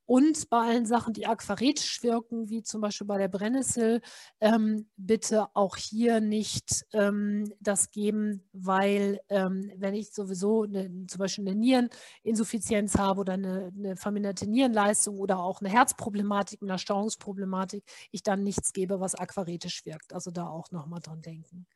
Und 0.05 0.51
bei 0.51 0.59
allen 0.59 0.85
Sachen, 0.85 1.13
die 1.13 1.27
aquaretisch 1.27 2.03
wirken, 2.03 2.51
wie 2.51 2.63
zum 2.63 2.81
Beispiel 2.81 3.07
bei 3.07 3.19
der 3.19 3.29
Brennnessel, 3.29 4.01
ähm, 4.41 4.89
bitte 4.97 5.47
auch 5.55 5.77
hier 5.77 6.21
nicht 6.21 6.85
ähm, 6.93 7.53
das 7.61 7.91
geben, 7.91 8.43
weil 8.53 9.21
ähm, 9.29 9.71
wenn 9.77 9.95
ich 9.95 10.13
sowieso 10.13 10.65
eine, 10.65 11.07
zum 11.07 11.19
Beispiel 11.19 11.49
eine 11.49 11.59
Niereninsuffizienz 11.59 12.99
habe 12.99 13.21
oder 13.21 13.35
eine, 13.35 13.73
eine, 13.77 13.97
verminderte 13.97 14.49
Nierenleistung 14.49 15.19
oder 15.19 15.39
auch 15.39 15.61
eine 15.61 15.71
Herzproblematik, 15.71 16.63
eine 16.63 16.79
Stauungsproblematik, 16.79 17.85
ich 18.11 18.23
dann 18.23 18.43
nichts 18.43 18.73
gebe, 18.73 19.01
was 19.01 19.15
aquaretisch 19.15 19.87
wirkt. 19.87 20.13
Also 20.13 20.31
da 20.31 20.49
auch 20.49 20.71
nochmal 20.73 21.01
dran 21.01 21.23
denken. 21.23 21.67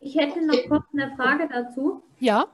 Ich 0.00 0.16
hätte 0.16 0.44
noch 0.44 0.56
kurz 0.66 0.84
eine 0.92 1.14
Frage 1.14 1.48
dazu. 1.48 2.02
Ja. 2.18 2.48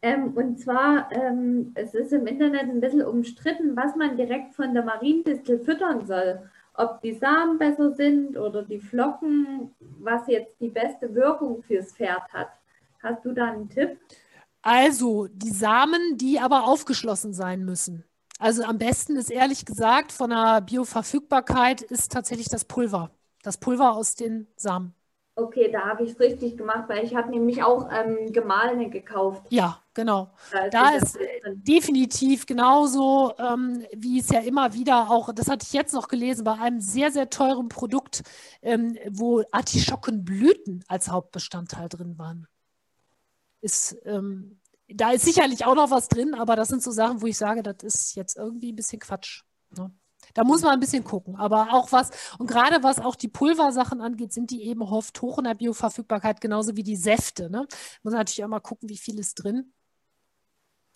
Ähm, 0.00 0.32
und 0.36 0.60
zwar, 0.60 1.10
ähm, 1.12 1.72
es 1.74 1.94
ist 1.94 2.12
im 2.12 2.26
Internet 2.26 2.62
ein 2.62 2.80
bisschen 2.80 3.02
umstritten, 3.02 3.76
was 3.76 3.96
man 3.96 4.16
direkt 4.16 4.54
von 4.54 4.72
der 4.72 4.84
Mariendistel 4.84 5.58
füttern 5.58 6.06
soll. 6.06 6.48
Ob 6.74 7.00
die 7.02 7.14
Samen 7.14 7.58
besser 7.58 7.92
sind 7.92 8.36
oder 8.36 8.62
die 8.62 8.78
Flocken, 8.78 9.74
was 9.98 10.28
jetzt 10.28 10.60
die 10.60 10.68
beste 10.68 11.12
Wirkung 11.14 11.62
fürs 11.62 11.92
Pferd 11.92 12.32
hat. 12.32 12.50
Hast 13.02 13.24
du 13.24 13.32
da 13.32 13.46
einen 13.46 13.68
Tipp? 13.68 13.98
Also 14.62 15.26
die 15.32 15.50
Samen, 15.50 16.16
die 16.16 16.38
aber 16.38 16.64
aufgeschlossen 16.64 17.32
sein 17.32 17.64
müssen. 17.64 18.04
Also 18.38 18.62
am 18.62 18.78
besten 18.78 19.16
ist 19.16 19.30
ehrlich 19.30 19.66
gesagt 19.66 20.12
von 20.12 20.30
der 20.30 20.60
Bioverfügbarkeit 20.60 21.82
ist 21.82 22.12
tatsächlich 22.12 22.48
das 22.48 22.64
Pulver. 22.64 23.10
Das 23.42 23.58
Pulver 23.58 23.94
aus 23.94 24.14
den 24.14 24.46
Samen. 24.56 24.94
Okay, 25.38 25.70
da 25.70 25.86
habe 25.86 26.02
ich 26.02 26.10
es 26.10 26.20
richtig 26.20 26.56
gemacht, 26.56 26.88
weil 26.88 27.04
ich 27.04 27.14
habe 27.14 27.30
nämlich 27.30 27.62
auch 27.62 27.88
ähm, 27.92 28.32
gemahlene 28.32 28.90
gekauft. 28.90 29.46
Ja, 29.50 29.80
genau. 29.94 30.30
Da 30.50 30.64
ist, 30.64 30.74
da 30.74 30.90
ist 30.96 31.18
definitiv 31.54 32.44
genauso, 32.44 33.34
ähm, 33.38 33.86
wie 33.94 34.18
es 34.18 34.30
ja 34.30 34.40
immer 34.40 34.74
wieder 34.74 35.08
auch, 35.10 35.32
das 35.32 35.48
hatte 35.48 35.64
ich 35.64 35.72
jetzt 35.72 35.94
noch 35.94 36.08
gelesen, 36.08 36.42
bei 36.42 36.54
einem 36.54 36.80
sehr, 36.80 37.12
sehr 37.12 37.30
teuren 37.30 37.68
Produkt, 37.68 38.22
ähm, 38.62 38.98
wo 39.10 39.44
Artischockenblüten 39.52 40.84
als 40.88 41.08
Hauptbestandteil 41.08 41.88
drin 41.88 42.18
waren. 42.18 42.48
Ist, 43.60 43.96
ähm, 44.06 44.58
da 44.88 45.12
ist 45.12 45.24
sicherlich 45.24 45.64
auch 45.64 45.76
noch 45.76 45.92
was 45.92 46.08
drin, 46.08 46.34
aber 46.34 46.56
das 46.56 46.66
sind 46.66 46.82
so 46.82 46.90
Sachen, 46.90 47.22
wo 47.22 47.26
ich 47.26 47.38
sage, 47.38 47.62
das 47.62 47.76
ist 47.82 48.16
jetzt 48.16 48.36
irgendwie 48.36 48.72
ein 48.72 48.76
bisschen 48.76 48.98
Quatsch. 48.98 49.42
Ne? 49.76 49.92
Da 50.38 50.44
muss 50.44 50.62
man 50.62 50.74
ein 50.74 50.78
bisschen 50.78 51.02
gucken. 51.02 51.34
Aber 51.34 51.72
auch 51.72 51.90
was, 51.90 52.12
und 52.38 52.46
gerade 52.46 52.80
was 52.84 53.00
auch 53.00 53.16
die 53.16 53.26
Pulversachen 53.26 54.00
angeht, 54.00 54.32
sind 54.32 54.52
die 54.52 54.62
eben 54.62 54.82
oft 54.82 55.20
hoch 55.20 55.38
in 55.38 55.44
der 55.44 55.54
Bioverfügbarkeit, 55.54 56.40
genauso 56.40 56.76
wie 56.76 56.84
die 56.84 56.94
Säfte. 56.94 57.50
Ne? 57.50 57.66
Muss 58.04 58.14
natürlich 58.14 58.44
auch 58.44 58.48
mal 58.48 58.60
gucken, 58.60 58.88
wie 58.88 58.98
viel 58.98 59.18
ist 59.18 59.34
drin. 59.34 59.72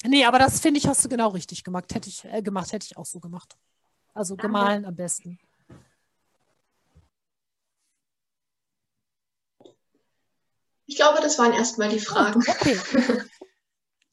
Nee, 0.05 0.27
aber 0.27 0.39
das 0.39 0.61
finde 0.61 0.79
ich, 0.79 0.87
hast 0.87 1.05
du 1.05 1.09
genau 1.09 1.31
richtig 1.31 1.65
gemacht. 1.65 1.93
Hätte 1.93 2.09
ich 2.09 2.25
äh, 2.25 2.41
gemacht, 2.41 2.71
hätte 2.71 2.87
ich 2.89 2.97
auch 2.97 3.05
so 3.05 3.19
gemacht. 3.19 3.57
Also 4.15 4.37
gemahlen 4.37 4.85
am 4.85 4.95
besten. 4.95 5.41
Ich 10.87 10.95
glaube, 10.95 11.21
das 11.21 11.37
waren 11.41 11.53
erstmal 11.53 11.89
die 11.89 11.99
Fragen. 11.99 12.45
Oh, 12.47 12.53
okay. 12.53 12.79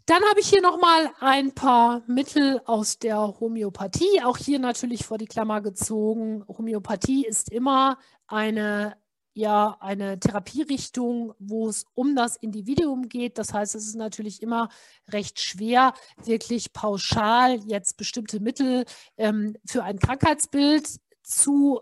Dann 0.10 0.24
habe 0.24 0.40
ich 0.40 0.50
hier 0.50 0.64
nochmal 0.64 1.12
ein 1.20 1.54
paar 1.54 2.02
Mittel 2.08 2.64
aus 2.66 2.98
der 2.98 3.40
Homöopathie, 3.40 4.24
auch 4.24 4.38
hier 4.38 4.58
natürlich 4.58 5.06
vor 5.06 5.20
die 5.20 5.28
Klammer 5.28 5.62
gezogen. 5.62 6.44
Homöopathie 6.48 7.28
ist 7.28 7.52
immer 7.52 8.00
eine 8.26 8.98
ja 9.36 9.78
eine 9.80 10.20
Therapierichtung, 10.20 11.36
wo 11.38 11.70
es 11.70 11.86
um 11.94 12.16
das 12.16 12.38
Individuum 12.38 13.08
geht. 13.08 13.38
Das 13.38 13.54
heißt, 13.54 13.76
es 13.76 13.86
ist 13.86 13.98
natürlich 13.98 14.42
immer 14.42 14.70
recht 15.12 15.40
schwer, 15.40 15.94
wirklich 16.26 16.74
pauschal 16.74 17.60
jetzt 17.68 17.96
bestimmte 17.96 18.40
Mittel 18.40 18.86
ähm, 19.16 19.58
für 19.64 19.84
ein 19.84 20.00
Krankheitsbild 20.00 20.90
zu 21.22 21.82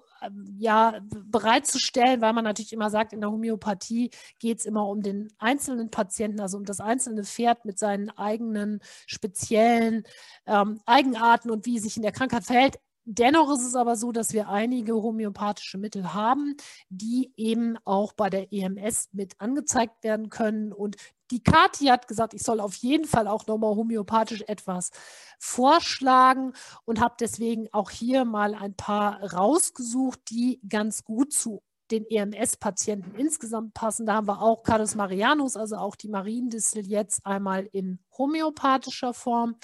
ja, 0.58 1.00
bereitzustellen, 1.10 2.22
weil 2.22 2.34
man 2.34 2.44
natürlich 2.44 2.74
immer 2.74 2.90
sagt, 2.90 3.14
in 3.14 3.22
der 3.22 3.32
Homöopathie 3.32 4.12
geht 4.40 4.60
es 4.60 4.66
immer 4.66 4.88
um 4.88 5.02
den 5.02 5.30
einzelnen 5.38 5.90
Patienten, 5.90 6.40
also 6.40 6.58
um 6.58 6.66
das 6.66 6.80
einzelne 6.80 7.24
Pferd 7.24 7.66
mit 7.66 7.80
seinen 7.80 8.10
eigenen 8.12 8.80
speziellen 9.06 10.04
ähm, 10.46 10.82
Eigenarten 10.86 11.52
und 11.52 11.66
wie 11.66 11.78
es 11.78 11.84
sich 11.84 11.98
in 11.98 12.04
der 12.04 12.12
Krankheit 12.12 12.44
verhält. 12.44 12.80
Dennoch 13.10 13.50
ist 13.54 13.66
es 13.66 13.76
aber 13.76 13.96
so, 13.96 14.12
dass 14.12 14.34
wir 14.34 14.50
einige 14.50 14.94
homöopathische 14.96 15.78
Mittel 15.78 16.14
haben, 16.14 16.58
die 16.90 17.32
eben 17.38 17.78
auch 17.86 18.12
bei 18.12 18.30
der 18.30 18.52
EMS 18.52 19.08
mit 19.14 19.40
angezeigt 19.40 20.04
werden 20.04 20.30
können 20.30 20.74
und 20.74 20.98
die 21.32 21.44
Kathi 21.44 21.86
hat 21.86 22.08
gesagt, 22.08 22.34
ich 22.34 22.44
soll 22.44 22.60
auf 22.60 22.76
jeden 22.76 23.06
Fall 23.06 23.28
auch 23.28 23.48
nochmal 23.48 23.76
homöopathisch 23.76 24.44
etwas 24.48 24.92
vorschlagen 25.40 26.54
und 26.86 27.00
habe 27.00 27.16
deswegen 27.20 27.68
auch 27.72 27.90
hier 27.90 28.26
mal 28.26 28.56
ein 28.56 28.76
paar 28.76 29.22
rausgesucht, 29.34 30.20
die 30.30 30.60
ganz 30.68 31.04
gut 31.04 31.34
zu 31.34 31.62
den 31.92 32.06
EMS-Patienten 32.10 33.16
insgesamt 33.16 33.74
passen. 33.74 34.06
Da 34.06 34.16
haben 34.16 34.28
wir 34.28 34.42
auch 34.42 34.64
Cardus 34.64 34.96
Marianus, 34.96 35.56
also 35.56 35.78
auch 35.78 35.96
die 35.96 36.10
Mariendistel 36.10 36.86
jetzt 36.86 37.26
einmal 37.26 37.68
in 37.72 38.00
homöopathischer 38.18 39.14
Form. 39.14 39.56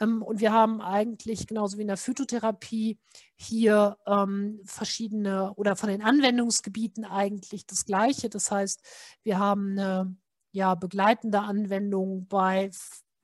Ähm, 0.00 0.22
und 0.22 0.40
wir 0.40 0.52
haben 0.52 0.80
eigentlich 0.80 1.46
genauso 1.46 1.78
wie 1.78 1.82
in 1.82 1.88
der 1.88 1.96
Phytotherapie 1.96 2.98
hier 3.36 3.98
ähm, 4.06 4.60
verschiedene 4.64 5.52
oder 5.54 5.76
von 5.76 5.88
den 5.88 6.02
Anwendungsgebieten 6.02 7.04
eigentlich 7.04 7.66
das 7.66 7.84
Gleiche. 7.84 8.28
Das 8.30 8.50
heißt, 8.50 8.80
wir 9.22 9.38
haben 9.38 9.72
eine 9.72 10.16
ja, 10.54 10.76
begleitende 10.76 11.40
Anwendung 11.40 12.28
bei 12.28 12.70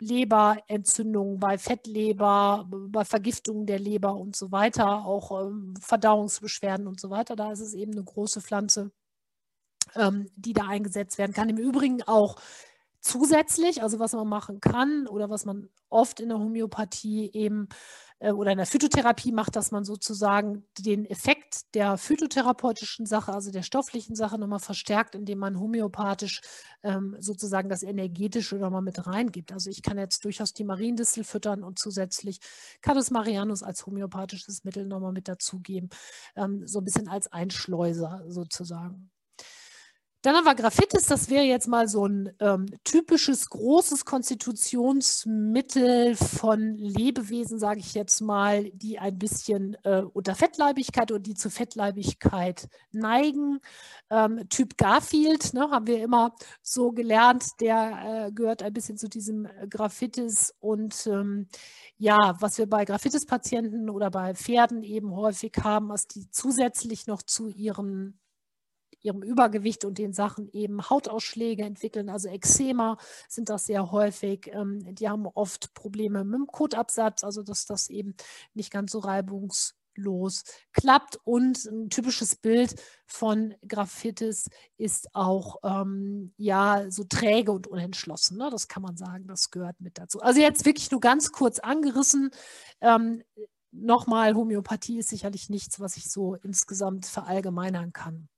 Leberentzündungen, 0.00 1.38
bei 1.38 1.58
Fettleber, 1.58 2.66
bei 2.68 3.04
Vergiftungen 3.04 3.66
der 3.66 3.78
Leber 3.78 4.16
und 4.16 4.34
so 4.34 4.50
weiter, 4.50 5.04
auch 5.04 5.46
ähm, 5.46 5.74
Verdauungsbeschwerden 5.80 6.88
und 6.88 6.98
so 6.98 7.08
weiter. 7.08 7.36
Da 7.36 7.52
ist 7.52 7.60
es 7.60 7.72
eben 7.74 7.92
eine 7.92 8.02
große 8.02 8.40
Pflanze, 8.40 8.90
ähm, 9.94 10.28
die 10.34 10.54
da 10.54 10.66
eingesetzt 10.66 11.18
werden 11.18 11.32
kann. 11.32 11.48
Im 11.48 11.58
Übrigen 11.58 12.02
auch 12.02 12.34
zusätzlich, 13.00 13.80
also 13.80 14.00
was 14.00 14.12
man 14.12 14.26
machen 14.26 14.60
kann 14.60 15.06
oder 15.06 15.30
was 15.30 15.44
man 15.44 15.68
oft 15.88 16.18
in 16.18 16.30
der 16.30 16.38
Homöopathie 16.38 17.30
eben 17.32 17.68
oder 18.20 18.52
in 18.52 18.58
der 18.58 18.66
Phytotherapie 18.66 19.32
macht, 19.32 19.56
dass 19.56 19.70
man 19.70 19.84
sozusagen 19.84 20.66
den 20.78 21.06
Effekt 21.06 21.74
der 21.74 21.96
phytotherapeutischen 21.96 23.06
Sache, 23.06 23.32
also 23.32 23.50
der 23.50 23.62
stofflichen 23.62 24.14
Sache 24.14 24.38
nochmal 24.38 24.58
verstärkt, 24.58 25.14
indem 25.14 25.38
man 25.38 25.58
homöopathisch 25.58 26.42
ähm, 26.82 27.16
sozusagen 27.18 27.70
das 27.70 27.82
Energetische 27.82 28.56
nochmal 28.56 28.82
mit 28.82 29.06
reingibt. 29.06 29.52
Also 29.52 29.70
ich 29.70 29.82
kann 29.82 29.96
jetzt 29.96 30.24
durchaus 30.24 30.52
die 30.52 30.64
Mariendistel 30.64 31.24
füttern 31.24 31.64
und 31.64 31.78
zusätzlich 31.78 32.40
Cadus 32.82 33.10
marianus 33.10 33.62
als 33.62 33.86
homöopathisches 33.86 34.64
Mittel 34.64 34.86
nochmal 34.86 35.12
mit 35.12 35.26
dazugeben, 35.26 35.88
ähm, 36.36 36.66
so 36.66 36.80
ein 36.80 36.84
bisschen 36.84 37.08
als 37.08 37.32
Einschleuser 37.32 38.24
sozusagen. 38.28 39.10
Dann 40.22 40.36
haben 40.36 40.44
wir 40.44 40.54
Graphitis, 40.54 41.06
das 41.06 41.30
wäre 41.30 41.44
jetzt 41.44 41.66
mal 41.66 41.88
so 41.88 42.06
ein 42.06 42.30
ähm, 42.40 42.66
typisches 42.84 43.48
großes 43.48 44.04
Konstitutionsmittel 44.04 46.14
von 46.14 46.76
Lebewesen, 46.76 47.58
sage 47.58 47.80
ich 47.80 47.94
jetzt 47.94 48.20
mal, 48.20 48.64
die 48.72 48.98
ein 48.98 49.18
bisschen 49.18 49.78
äh, 49.82 50.02
unter 50.02 50.34
Fettleibigkeit 50.34 51.10
oder 51.10 51.20
die 51.20 51.32
zu 51.32 51.48
Fettleibigkeit 51.48 52.68
neigen. 52.92 53.60
Ähm, 54.10 54.46
typ 54.50 54.76
Garfield, 54.76 55.54
ne, 55.54 55.70
haben 55.70 55.86
wir 55.86 56.02
immer 56.02 56.34
so 56.60 56.92
gelernt, 56.92 57.58
der 57.58 58.26
äh, 58.28 58.32
gehört 58.32 58.62
ein 58.62 58.74
bisschen 58.74 58.98
zu 58.98 59.08
diesem 59.08 59.48
Graphitis. 59.70 60.54
Und 60.60 61.06
ähm, 61.06 61.48
ja, 61.96 62.36
was 62.40 62.58
wir 62.58 62.68
bei 62.68 62.84
Graphitis-Patienten 62.84 63.88
oder 63.88 64.10
bei 64.10 64.34
Pferden 64.34 64.82
eben 64.82 65.16
häufig 65.16 65.52
haben, 65.62 65.88
was 65.88 66.08
die 66.08 66.28
zusätzlich 66.30 67.06
noch 67.06 67.22
zu 67.22 67.48
ihren 67.48 68.19
ihrem 69.02 69.22
Übergewicht 69.22 69.84
und 69.84 69.98
den 69.98 70.12
Sachen 70.12 70.48
eben 70.52 70.88
Hautausschläge 70.88 71.62
entwickeln, 71.62 72.08
also 72.08 72.28
Eczema 72.28 72.98
sind 73.28 73.48
das 73.48 73.66
sehr 73.66 73.90
häufig. 73.90 74.50
Ähm, 74.52 74.94
die 74.94 75.08
haben 75.08 75.26
oft 75.26 75.74
Probleme 75.74 76.24
mit 76.24 76.34
dem 76.34 76.46
Kotabsatz, 76.46 77.24
also 77.24 77.42
dass 77.42 77.66
das 77.66 77.88
eben 77.88 78.14
nicht 78.54 78.70
ganz 78.72 78.92
so 78.92 78.98
reibungslos 79.00 80.44
klappt. 80.72 81.18
Und 81.24 81.64
ein 81.66 81.90
typisches 81.90 82.36
Bild 82.36 82.74
von 83.06 83.54
Graphitis 83.66 84.48
ist 84.76 85.14
auch 85.14 85.56
ähm, 85.62 86.32
ja 86.36 86.90
so 86.90 87.04
träge 87.04 87.52
und 87.52 87.66
unentschlossen. 87.66 88.38
Ne? 88.38 88.48
Das 88.50 88.68
kann 88.68 88.82
man 88.82 88.96
sagen, 88.96 89.26
das 89.26 89.50
gehört 89.50 89.80
mit 89.80 89.98
dazu. 89.98 90.20
Also 90.20 90.40
jetzt 90.40 90.64
wirklich 90.64 90.90
nur 90.90 91.00
ganz 91.00 91.32
kurz 91.32 91.58
angerissen. 91.58 92.30
Ähm, 92.80 93.22
Nochmal, 93.72 94.34
Homöopathie 94.34 94.98
ist 94.98 95.10
sicherlich 95.10 95.48
nichts, 95.48 95.78
was 95.78 95.96
ich 95.96 96.10
so 96.10 96.34
insgesamt 96.34 97.06
verallgemeinern 97.06 97.92
kann. 97.92 98.28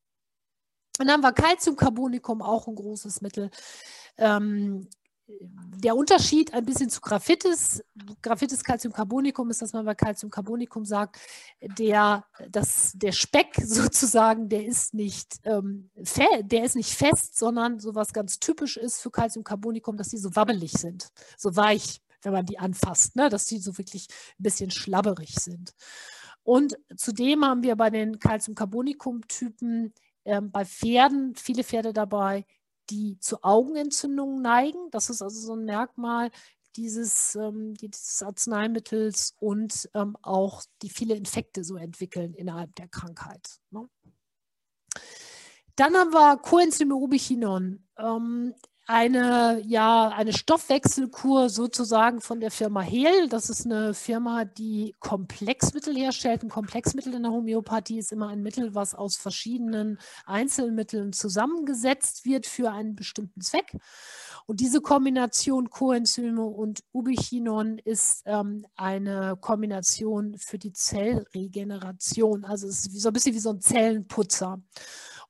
Dann 0.98 1.10
haben 1.10 1.22
wir 1.22 1.32
Calciumcarbonicum, 1.32 2.42
auch 2.42 2.68
ein 2.68 2.74
großes 2.74 3.20
Mittel. 3.22 3.50
Ähm, 4.18 4.88
der 5.40 5.96
Unterschied 5.96 6.52
ein 6.52 6.64
bisschen 6.64 6.90
zu 6.90 7.00
Graphitis, 7.00 7.82
Graphitis 8.22 8.62
Calciumcarbonicum 8.62 9.50
ist, 9.50 9.62
dass 9.62 9.72
man 9.72 9.84
bei 9.84 9.94
Calciumcarbonicum 9.94 10.84
sagt, 10.84 11.18
der, 11.60 12.24
das, 12.50 12.92
der 12.94 13.12
Speck 13.12 13.54
sozusagen, 13.62 14.48
der 14.48 14.64
ist, 14.64 14.94
nicht, 14.94 15.40
ähm, 15.44 15.90
der 15.94 16.64
ist 16.64 16.76
nicht 16.76 16.94
fest, 16.94 17.38
sondern 17.38 17.78
so 17.78 17.94
was 17.94 18.12
ganz 18.12 18.38
typisch 18.38 18.76
ist 18.76 19.00
für 19.00 19.10
Calciumcarbonicum, 19.10 19.96
dass 19.96 20.08
die 20.08 20.18
so 20.18 20.34
wabbelig 20.36 20.72
sind, 20.72 21.08
so 21.36 21.56
weich, 21.56 22.02
wenn 22.22 22.32
man 22.32 22.46
die 22.46 22.58
anfasst, 22.58 23.16
ne? 23.16 23.28
dass 23.28 23.46
die 23.46 23.58
so 23.58 23.78
wirklich 23.78 24.08
ein 24.38 24.42
bisschen 24.42 24.70
schlabberig 24.70 25.36
sind. 25.36 25.72
Und 26.44 26.76
zudem 26.96 27.44
haben 27.44 27.62
wir 27.62 27.76
bei 27.76 27.90
den 27.90 28.18
Calciumcarbonicum-Typen 28.18 29.94
ähm, 30.24 30.50
bei 30.50 30.64
Pferden 30.64 31.34
viele 31.34 31.64
Pferde 31.64 31.92
dabei, 31.92 32.44
die 32.90 33.18
zu 33.18 33.42
Augenentzündungen 33.42 34.42
neigen. 34.42 34.90
Das 34.90 35.10
ist 35.10 35.22
also 35.22 35.40
so 35.40 35.54
ein 35.54 35.64
Merkmal 35.64 36.30
dieses, 36.76 37.34
ähm, 37.34 37.74
dieses 37.74 38.22
Arzneimittels 38.22 39.34
und 39.38 39.88
ähm, 39.94 40.16
auch 40.22 40.62
die 40.82 40.90
viele 40.90 41.14
Infekte 41.14 41.64
so 41.64 41.76
entwickeln 41.76 42.34
innerhalb 42.34 42.74
der 42.76 42.88
Krankheit. 42.88 43.60
Ne? 43.70 43.88
Dann 45.76 45.94
haben 45.94 46.12
wir 46.12 46.36
Coenzyme 46.38 46.94
Ubiquinon. 46.94 47.86
Ähm, 47.98 48.54
eine, 48.92 49.62
ja, 49.64 50.08
eine 50.08 50.34
Stoffwechselkur 50.34 51.48
sozusagen 51.48 52.20
von 52.20 52.40
der 52.40 52.50
Firma 52.50 52.82
Hehl. 52.82 53.26
Das 53.28 53.48
ist 53.48 53.64
eine 53.64 53.94
Firma, 53.94 54.44
die 54.44 54.94
Komplexmittel 55.00 55.96
herstellt. 55.96 56.42
Ein 56.42 56.50
Komplexmittel 56.50 57.14
in 57.14 57.22
der 57.22 57.32
Homöopathie 57.32 57.98
ist 57.98 58.12
immer 58.12 58.28
ein 58.28 58.42
Mittel, 58.42 58.74
was 58.74 58.94
aus 58.94 59.16
verschiedenen 59.16 59.98
Einzelmitteln 60.26 61.14
zusammengesetzt 61.14 62.26
wird 62.26 62.44
für 62.44 62.70
einen 62.70 62.94
bestimmten 62.94 63.40
Zweck. 63.40 63.72
Und 64.44 64.60
diese 64.60 64.82
Kombination 64.82 65.70
Coenzyme 65.70 66.44
und 66.44 66.82
Ubiquinon 66.92 67.78
ist 67.78 68.24
ähm, 68.26 68.66
eine 68.76 69.38
Kombination 69.40 70.36
für 70.36 70.58
die 70.58 70.74
Zellregeneration. 70.74 72.44
Also 72.44 72.68
es 72.68 72.86
ist 72.86 73.00
so 73.00 73.08
ein 73.08 73.14
bisschen 73.14 73.34
wie 73.34 73.40
so 73.40 73.50
ein 73.50 73.60
Zellenputzer. 73.62 74.60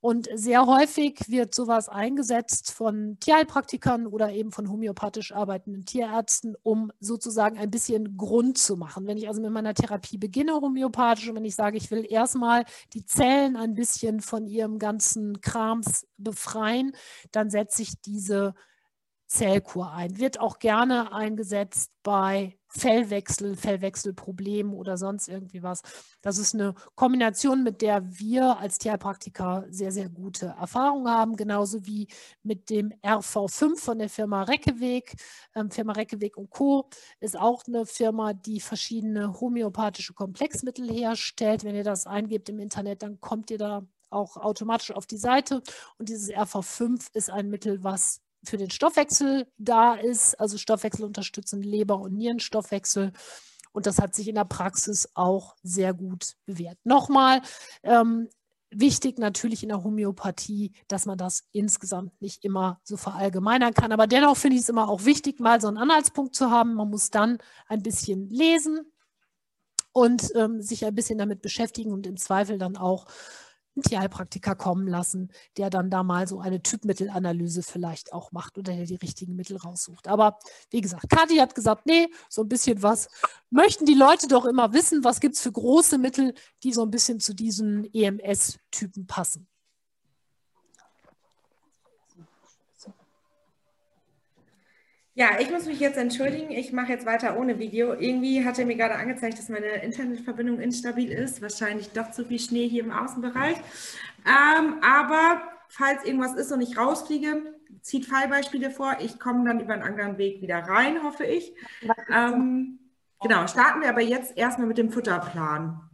Und 0.02 0.28
sehr 0.34 0.66
häufig 0.66 1.20
wird 1.28 1.54
sowas 1.54 1.88
eingesetzt 1.88 2.72
von 2.72 3.18
Tierheilpraktikern 3.20 4.08
oder 4.08 4.32
eben 4.32 4.50
von 4.50 4.68
homöopathisch 4.68 5.30
arbeitenden 5.30 5.84
Tierärzten, 5.84 6.56
um 6.64 6.90
sozusagen 6.98 7.56
ein 7.56 7.70
bisschen 7.70 8.16
Grund 8.16 8.58
zu 8.58 8.76
machen. 8.76 9.06
Wenn 9.06 9.16
ich 9.16 9.28
also 9.28 9.40
mit 9.40 9.52
meiner 9.52 9.74
Therapie 9.74 10.18
beginne, 10.18 10.54
homöopathisch, 10.54 11.28
und 11.28 11.36
wenn 11.36 11.44
ich 11.44 11.54
sage, 11.54 11.76
ich 11.76 11.92
will 11.92 12.04
erstmal 12.04 12.64
die 12.94 13.06
Zellen 13.06 13.54
ein 13.54 13.74
bisschen 13.74 14.20
von 14.20 14.48
ihrem 14.48 14.80
ganzen 14.80 15.40
Krams 15.40 16.04
befreien, 16.18 16.96
dann 17.30 17.48
setze 17.48 17.82
ich 17.82 18.00
diese 18.00 18.54
Zellkur 19.32 19.92
ein. 19.92 20.18
Wird 20.18 20.40
auch 20.40 20.58
gerne 20.58 21.12
eingesetzt 21.14 21.90
bei 22.02 22.58
Fellwechsel, 22.68 23.56
Fellwechselproblemen 23.56 24.74
oder 24.74 24.98
sonst 24.98 25.26
irgendwie 25.26 25.62
was. 25.62 25.80
Das 26.20 26.36
ist 26.36 26.52
eine 26.52 26.74
Kombination, 26.96 27.62
mit 27.62 27.80
der 27.80 28.02
wir 28.18 28.58
als 28.58 28.76
Tierpraktiker 28.76 29.64
sehr, 29.70 29.90
sehr 29.90 30.10
gute 30.10 30.54
Erfahrungen 30.60 31.08
haben, 31.08 31.36
genauso 31.36 31.86
wie 31.86 32.08
mit 32.42 32.68
dem 32.68 32.92
RV5 33.02 33.78
von 33.78 33.98
der 33.98 34.10
Firma 34.10 34.42
Reckeweg. 34.42 35.14
Ähm, 35.54 35.70
Firma 35.70 35.94
Reckeweg 35.94 36.36
und 36.36 36.50
Co. 36.50 36.90
ist 37.18 37.38
auch 37.38 37.62
eine 37.66 37.86
Firma, 37.86 38.34
die 38.34 38.60
verschiedene 38.60 39.40
homöopathische 39.40 40.12
Komplexmittel 40.12 40.92
herstellt. 40.92 41.64
Wenn 41.64 41.74
ihr 41.74 41.84
das 41.84 42.06
eingebt 42.06 42.50
im 42.50 42.58
Internet, 42.58 43.02
dann 43.02 43.18
kommt 43.18 43.50
ihr 43.50 43.58
da 43.58 43.86
auch 44.10 44.36
automatisch 44.36 44.90
auf 44.90 45.06
die 45.06 45.16
Seite. 45.16 45.62
Und 45.98 46.10
dieses 46.10 46.30
RV5 46.30 47.08
ist 47.14 47.30
ein 47.30 47.48
Mittel, 47.48 47.82
was 47.82 48.20
für 48.44 48.56
den 48.56 48.70
Stoffwechsel 48.70 49.46
da 49.58 49.94
ist, 49.94 50.38
also 50.40 50.58
Stoffwechsel 50.58 51.04
unterstützen, 51.04 51.62
Leber- 51.62 52.00
und 52.00 52.14
Nierenstoffwechsel. 52.14 53.12
Und 53.72 53.86
das 53.86 53.98
hat 53.98 54.14
sich 54.14 54.28
in 54.28 54.34
der 54.34 54.44
Praxis 54.44 55.08
auch 55.14 55.56
sehr 55.62 55.94
gut 55.94 56.34
bewährt. 56.44 56.78
Nochmal, 56.84 57.40
ähm, 57.82 58.28
wichtig 58.74 59.18
natürlich 59.18 59.62
in 59.62 59.68
der 59.68 59.84
Homöopathie, 59.84 60.72
dass 60.88 61.06
man 61.06 61.18
das 61.18 61.44
insgesamt 61.52 62.20
nicht 62.20 62.44
immer 62.44 62.80
so 62.84 62.96
verallgemeinern 62.96 63.74
kann. 63.74 63.92
Aber 63.92 64.06
dennoch 64.06 64.36
finde 64.36 64.56
ich 64.56 64.62
es 64.62 64.68
immer 64.68 64.88
auch 64.88 65.04
wichtig, 65.04 65.40
mal 65.40 65.60
so 65.60 65.68
einen 65.68 65.76
Anhaltspunkt 65.76 66.34
zu 66.34 66.50
haben. 66.50 66.74
Man 66.74 66.90
muss 66.90 67.10
dann 67.10 67.38
ein 67.68 67.82
bisschen 67.82 68.28
lesen 68.28 68.80
und 69.92 70.32
ähm, 70.34 70.60
sich 70.60 70.84
ein 70.84 70.94
bisschen 70.94 71.18
damit 71.18 71.42
beschäftigen 71.42 71.92
und 71.92 72.06
im 72.06 72.16
Zweifel 72.16 72.58
dann 72.58 72.76
auch 72.76 73.06
einen 73.74 73.82
Tierheilpraktiker 73.82 74.54
kommen 74.54 74.86
lassen, 74.86 75.30
der 75.56 75.70
dann 75.70 75.90
da 75.90 76.02
mal 76.02 76.26
so 76.26 76.40
eine 76.40 76.62
Typmittelanalyse 76.62 77.62
vielleicht 77.62 78.12
auch 78.12 78.32
macht 78.32 78.58
oder 78.58 78.74
der 78.74 78.86
die 78.86 78.96
richtigen 78.96 79.36
Mittel 79.36 79.56
raussucht. 79.56 80.08
Aber 80.08 80.38
wie 80.70 80.80
gesagt, 80.80 81.08
Kathi 81.08 81.36
hat 81.36 81.54
gesagt, 81.54 81.86
nee, 81.86 82.08
so 82.28 82.42
ein 82.42 82.48
bisschen 82.48 82.82
was 82.82 83.08
möchten 83.50 83.86
die 83.86 83.94
Leute 83.94 84.28
doch 84.28 84.44
immer 84.44 84.72
wissen, 84.72 85.04
was 85.04 85.20
gibt 85.20 85.34
es 85.36 85.42
für 85.42 85.52
große 85.52 85.98
Mittel, 85.98 86.34
die 86.62 86.72
so 86.72 86.82
ein 86.82 86.90
bisschen 86.90 87.20
zu 87.20 87.34
diesen 87.34 87.84
EMS-Typen 87.92 89.06
passen. 89.06 89.46
Ja, 95.14 95.38
ich 95.40 95.50
muss 95.50 95.66
mich 95.66 95.78
jetzt 95.78 95.98
entschuldigen. 95.98 96.50
Ich 96.50 96.72
mache 96.72 96.92
jetzt 96.92 97.04
weiter 97.04 97.36
ohne 97.36 97.58
Video. 97.58 97.92
Irgendwie 97.92 98.44
hat 98.46 98.58
er 98.58 98.64
mir 98.64 98.76
gerade 98.76 98.94
angezeigt, 98.94 99.38
dass 99.38 99.50
meine 99.50 99.82
Internetverbindung 99.82 100.58
instabil 100.58 101.12
ist. 101.12 101.42
Wahrscheinlich 101.42 101.90
doch 101.90 102.10
zu 102.12 102.24
viel 102.24 102.38
Schnee 102.40 102.66
hier 102.66 102.82
im 102.82 102.92
Außenbereich. 102.92 103.58
Ähm, 104.24 104.76
aber 104.82 105.42
falls 105.68 106.04
irgendwas 106.04 106.34
ist 106.34 106.50
und 106.50 106.62
ich 106.62 106.78
rausfliege, 106.78 107.42
zieht 107.82 108.06
Fallbeispiele 108.06 108.70
vor. 108.70 108.96
Ich 109.00 109.18
komme 109.20 109.44
dann 109.44 109.60
über 109.60 109.74
einen 109.74 109.82
anderen 109.82 110.16
Weg 110.16 110.40
wieder 110.40 110.60
rein, 110.60 111.02
hoffe 111.02 111.24
ich. 111.24 111.52
Ähm, 112.10 112.78
genau, 113.20 113.46
starten 113.46 113.82
wir 113.82 113.90
aber 113.90 114.00
jetzt 114.00 114.38
erstmal 114.38 114.66
mit 114.66 114.78
dem 114.78 114.90
Futterplan. 114.90 115.91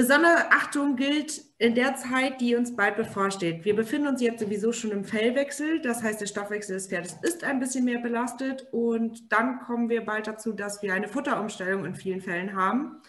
Besondere 0.00 0.50
Achtung 0.50 0.96
gilt 0.96 1.42
in 1.58 1.74
der 1.74 1.94
Zeit, 1.94 2.40
die 2.40 2.56
uns 2.56 2.74
bald 2.74 2.96
bevorsteht. 2.96 3.66
Wir 3.66 3.76
befinden 3.76 4.08
uns 4.08 4.22
jetzt 4.22 4.40
sowieso 4.40 4.72
schon 4.72 4.92
im 4.92 5.04
Fellwechsel, 5.04 5.82
das 5.82 6.02
heißt, 6.02 6.22
der 6.22 6.26
Stoffwechsel 6.26 6.76
des 6.76 6.86
Pferdes 6.86 7.18
ist 7.20 7.44
ein 7.44 7.60
bisschen 7.60 7.84
mehr 7.84 7.98
belastet 7.98 8.66
und 8.72 9.30
dann 9.30 9.60
kommen 9.60 9.90
wir 9.90 10.02
bald 10.02 10.26
dazu, 10.26 10.54
dass 10.54 10.80
wir 10.80 10.94
eine 10.94 11.06
Futterumstellung 11.06 11.84
in 11.84 11.94
vielen 11.94 12.22
Fällen 12.22 12.56
haben 12.56 13.02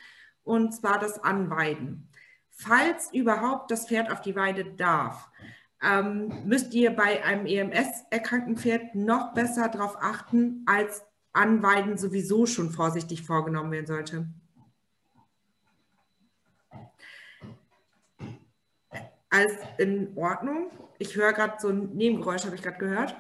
und 0.44 0.74
zwar 0.74 1.00
das 1.00 1.24
Anweiden. 1.24 2.10
Falls 2.50 3.14
überhaupt 3.14 3.72
das 3.72 3.88
Pferd 3.88 4.12
auf 4.12 4.20
die 4.20 4.36
Weide 4.36 4.66
darf, 4.66 5.30
ähm, 5.82 6.44
müsst 6.44 6.74
ihr 6.74 6.94
bei 6.94 7.24
einem 7.24 7.46
EMS-erkrankten 7.46 8.58
Pferd 8.58 8.96
noch 8.96 9.34
besser 9.34 9.70
darauf 9.70 9.96
achten, 10.02 10.66
als 10.66 11.06
Anweiden 11.32 11.98
sowieso 11.98 12.46
schon 12.46 12.70
vorsichtig 12.70 13.22
vorgenommen 13.22 13.72
werden 13.72 13.88
sollte. 13.88 14.28
Alles 19.32 19.54
in 19.78 20.12
Ordnung? 20.16 20.70
Ich 21.00 21.16
höre 21.16 21.34
gerade 21.34 21.56
so 21.60 21.70
ein 21.70 21.96
Nebengeräusch, 21.96 22.46
habe 22.46 22.56
ich 22.56 22.62
gerade 22.62 22.78
gehört. 22.78 23.16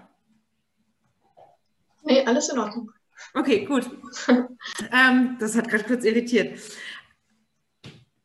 Nee, 2.03 2.25
alles 2.25 2.49
in 2.49 2.59
Ordnung. 2.59 2.91
Okay, 3.33 3.65
gut. 3.65 3.89
ähm, 4.27 5.37
das 5.39 5.55
hat 5.55 5.69
gerade 5.69 5.85
kurz 5.85 6.03
irritiert. 6.03 6.59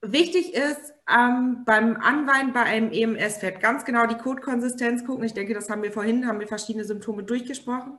Wichtig 0.03 0.55
ist 0.55 0.95
ähm, 1.09 1.65
beim 1.65 1.97
Anweinen 1.97 2.53
bei 2.53 2.63
einem 2.63 2.91
EMS-Fett 2.91 3.61
ganz 3.61 3.85
genau 3.85 4.07
die 4.07 4.17
Kotkonsistenz 4.17 5.05
gucken. 5.05 5.25
Ich 5.25 5.35
denke, 5.35 5.55
das 5.55 5.71
haben 5.71 5.83
wir 5.83 5.93
vorhin, 5.93 6.27
haben 6.27 6.41
wir 6.41 6.49
verschiedene 6.49 6.85
Symptome 6.85 7.23
durchgesprochen. 7.23 7.99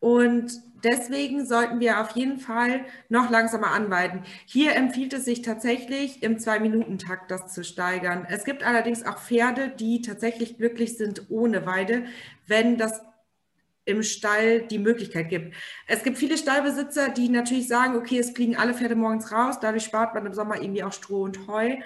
Und 0.00 0.52
deswegen 0.84 1.44
sollten 1.46 1.80
wir 1.80 2.00
auf 2.00 2.10
jeden 2.12 2.38
Fall 2.38 2.84
noch 3.08 3.30
langsamer 3.30 3.72
anweiden. 3.72 4.22
Hier 4.46 4.74
empfiehlt 4.76 5.12
es 5.12 5.24
sich 5.24 5.42
tatsächlich 5.42 6.22
im 6.22 6.38
Zwei-Minuten-Takt 6.38 7.30
das 7.30 7.52
zu 7.52 7.64
steigern. 7.64 8.26
Es 8.28 8.44
gibt 8.44 8.62
allerdings 8.62 9.04
auch 9.04 9.18
Pferde, 9.18 9.70
die 9.70 10.02
tatsächlich 10.02 10.56
glücklich 10.56 10.96
sind 10.96 11.26
ohne 11.30 11.66
Weide, 11.66 12.04
wenn 12.46 12.78
das 12.78 13.02
im 13.88 14.02
Stall 14.02 14.60
die 14.60 14.78
Möglichkeit 14.78 15.30
gibt. 15.30 15.54
Es 15.86 16.02
gibt 16.02 16.18
viele 16.18 16.36
Stallbesitzer, 16.36 17.08
die 17.08 17.30
natürlich 17.30 17.68
sagen, 17.68 17.96
okay, 17.96 18.18
es 18.18 18.30
fliegen 18.30 18.54
alle 18.54 18.74
Pferde 18.74 18.94
morgens 18.94 19.32
raus, 19.32 19.60
dadurch 19.60 19.84
spart 19.84 20.14
man 20.14 20.26
im 20.26 20.34
Sommer 20.34 20.60
irgendwie 20.60 20.84
auch 20.84 20.92
Stroh 20.92 21.22
und 21.22 21.48
Heu. 21.48 21.76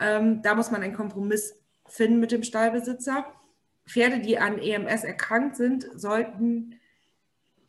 Ähm, 0.00 0.42
da 0.42 0.56
muss 0.56 0.72
man 0.72 0.82
einen 0.82 0.96
Kompromiss 0.96 1.54
finden 1.86 2.18
mit 2.18 2.32
dem 2.32 2.42
Stallbesitzer. 2.42 3.26
Pferde, 3.86 4.18
die 4.18 4.38
an 4.38 4.58
EMS 4.58 5.04
erkrankt 5.04 5.54
sind, 5.54 5.88
sollten 5.94 6.80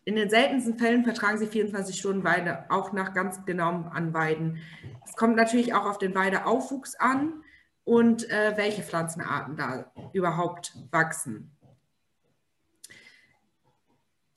in 0.06 0.16
den 0.16 0.30
seltensten 0.30 0.78
Fällen 0.78 1.04
vertragen 1.04 1.38
sie 1.38 1.48
24 1.48 1.98
Stunden 1.98 2.24
Weide, 2.24 2.66
auch 2.70 2.92
nach 2.92 3.14
ganz 3.14 3.46
genauem 3.46 3.88
Anweiden. 3.88 4.60
Es 5.06 5.16
kommt 5.16 5.36
natürlich 5.36 5.74
auch 5.74 5.86
auf 5.86 5.98
den 5.98 6.14
Weideaufwuchs 6.14 6.96
an 6.96 7.44
und 7.86 8.30
äh, 8.30 8.54
welche 8.56 8.84
Pflanzenarten 8.84 9.56
da 9.56 9.92
überhaupt 10.14 10.74
wachsen. 10.92 11.52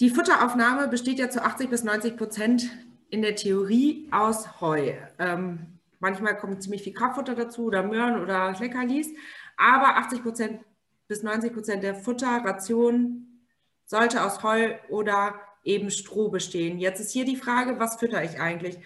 Die 0.00 0.10
Futteraufnahme 0.10 0.88
besteht 0.88 1.18
ja 1.18 1.30
zu 1.30 1.42
80 1.42 1.70
bis 1.70 1.82
90 1.82 2.16
Prozent 2.16 2.70
in 3.08 3.22
der 3.22 3.34
Theorie 3.34 4.08
aus 4.12 4.60
Heu. 4.60 4.92
Ähm, 5.18 5.78
manchmal 6.00 6.36
kommt 6.36 6.62
ziemlich 6.62 6.82
viel 6.82 6.92
Kraftfutter 6.92 7.34
dazu 7.34 7.64
oder 7.64 7.82
Möhren 7.82 8.20
oder 8.20 8.52
Leckerlis, 8.58 9.08
aber 9.56 9.96
80 9.96 10.22
Prozent 10.22 10.60
bis 11.08 11.22
90 11.22 11.52
Prozent 11.52 11.82
der 11.82 11.94
Futterration 11.94 13.42
sollte 13.86 14.24
aus 14.24 14.42
Heu 14.42 14.74
oder 14.90 15.34
eben 15.66 15.90
Stroh 15.90 16.28
bestehen. 16.28 16.78
Jetzt 16.78 17.00
ist 17.00 17.12
hier 17.12 17.24
die 17.24 17.36
Frage, 17.36 17.78
was 17.78 17.96
fütter 17.96 18.22
ich 18.24 18.40
eigentlich? 18.40 18.78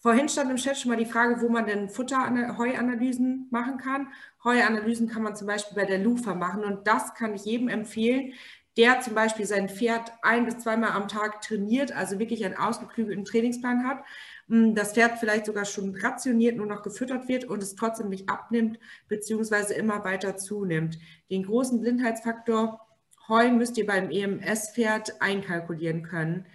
Vorhin 0.00 0.28
stand 0.28 0.50
im 0.50 0.56
Chat 0.56 0.78
schon 0.78 0.92
mal 0.92 0.96
die 0.96 1.10
Frage, 1.10 1.40
wo 1.40 1.48
man 1.48 1.66
denn 1.66 1.88
Futter, 1.88 2.30
Heuanalysen 2.56 3.48
machen 3.50 3.78
kann. 3.78 4.08
Heuanalysen 4.44 5.08
kann 5.08 5.24
man 5.24 5.34
zum 5.34 5.48
Beispiel 5.48 5.74
bei 5.74 5.86
der 5.86 5.98
Lufa 5.98 6.34
machen 6.36 6.62
und 6.62 6.86
das 6.86 7.14
kann 7.14 7.34
ich 7.34 7.44
jedem 7.44 7.68
empfehlen, 7.68 8.32
der 8.76 9.00
zum 9.00 9.14
Beispiel 9.14 9.44
sein 9.44 9.68
Pferd 9.68 10.12
ein 10.22 10.44
bis 10.44 10.58
zweimal 10.58 10.92
am 10.92 11.08
Tag 11.08 11.42
trainiert, 11.42 11.90
also 11.90 12.20
wirklich 12.20 12.44
einen 12.44 12.56
ausgeklügelten 12.56 13.24
Trainingsplan 13.24 13.84
hat, 13.84 14.04
hm, 14.46 14.76
das 14.76 14.92
Pferd 14.92 15.18
vielleicht 15.18 15.46
sogar 15.46 15.64
schon 15.64 15.96
rationiert, 15.96 16.56
nur 16.56 16.66
noch 16.66 16.82
gefüttert 16.84 17.26
wird 17.26 17.44
und 17.44 17.60
es 17.60 17.74
trotzdem 17.74 18.08
nicht 18.08 18.28
abnimmt, 18.28 18.78
beziehungsweise 19.08 19.74
immer 19.74 20.04
weiter 20.04 20.36
zunimmt. 20.36 20.96
Den 21.28 21.42
großen 21.42 21.80
Blindheitsfaktor 21.80 22.87
Heu 23.28 23.50
müsst 23.50 23.76
ihr 23.76 23.86
beim 23.86 24.10
EMS-Pferd 24.10 25.20
einkalkulieren 25.20 26.02
können. 26.02 26.46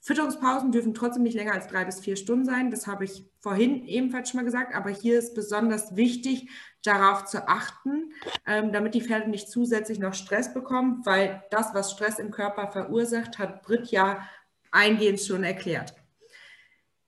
Fütterungspausen 0.00 0.70
dürfen 0.70 0.94
trotzdem 0.94 1.24
nicht 1.24 1.34
länger 1.34 1.54
als 1.54 1.66
drei 1.66 1.84
bis 1.84 2.00
vier 2.00 2.16
Stunden 2.16 2.44
sein. 2.44 2.70
Das 2.70 2.86
habe 2.86 3.04
ich 3.04 3.24
vorhin 3.40 3.84
ebenfalls 3.86 4.30
schon 4.30 4.38
mal 4.38 4.44
gesagt. 4.44 4.74
Aber 4.74 4.90
hier 4.90 5.18
ist 5.18 5.34
besonders 5.34 5.96
wichtig, 5.96 6.48
darauf 6.84 7.24
zu 7.24 7.48
achten, 7.48 8.12
ähm, 8.46 8.72
damit 8.72 8.94
die 8.94 9.02
Pferde 9.02 9.28
nicht 9.28 9.48
zusätzlich 9.48 9.98
noch 9.98 10.14
Stress 10.14 10.54
bekommen, 10.54 11.02
weil 11.04 11.42
das, 11.50 11.74
was 11.74 11.90
Stress 11.90 12.20
im 12.20 12.30
Körper 12.30 12.70
verursacht, 12.70 13.38
hat 13.38 13.62
Brit 13.62 13.88
ja 13.88 14.28
eingehend 14.70 15.20
schon 15.20 15.42
erklärt. 15.42 15.94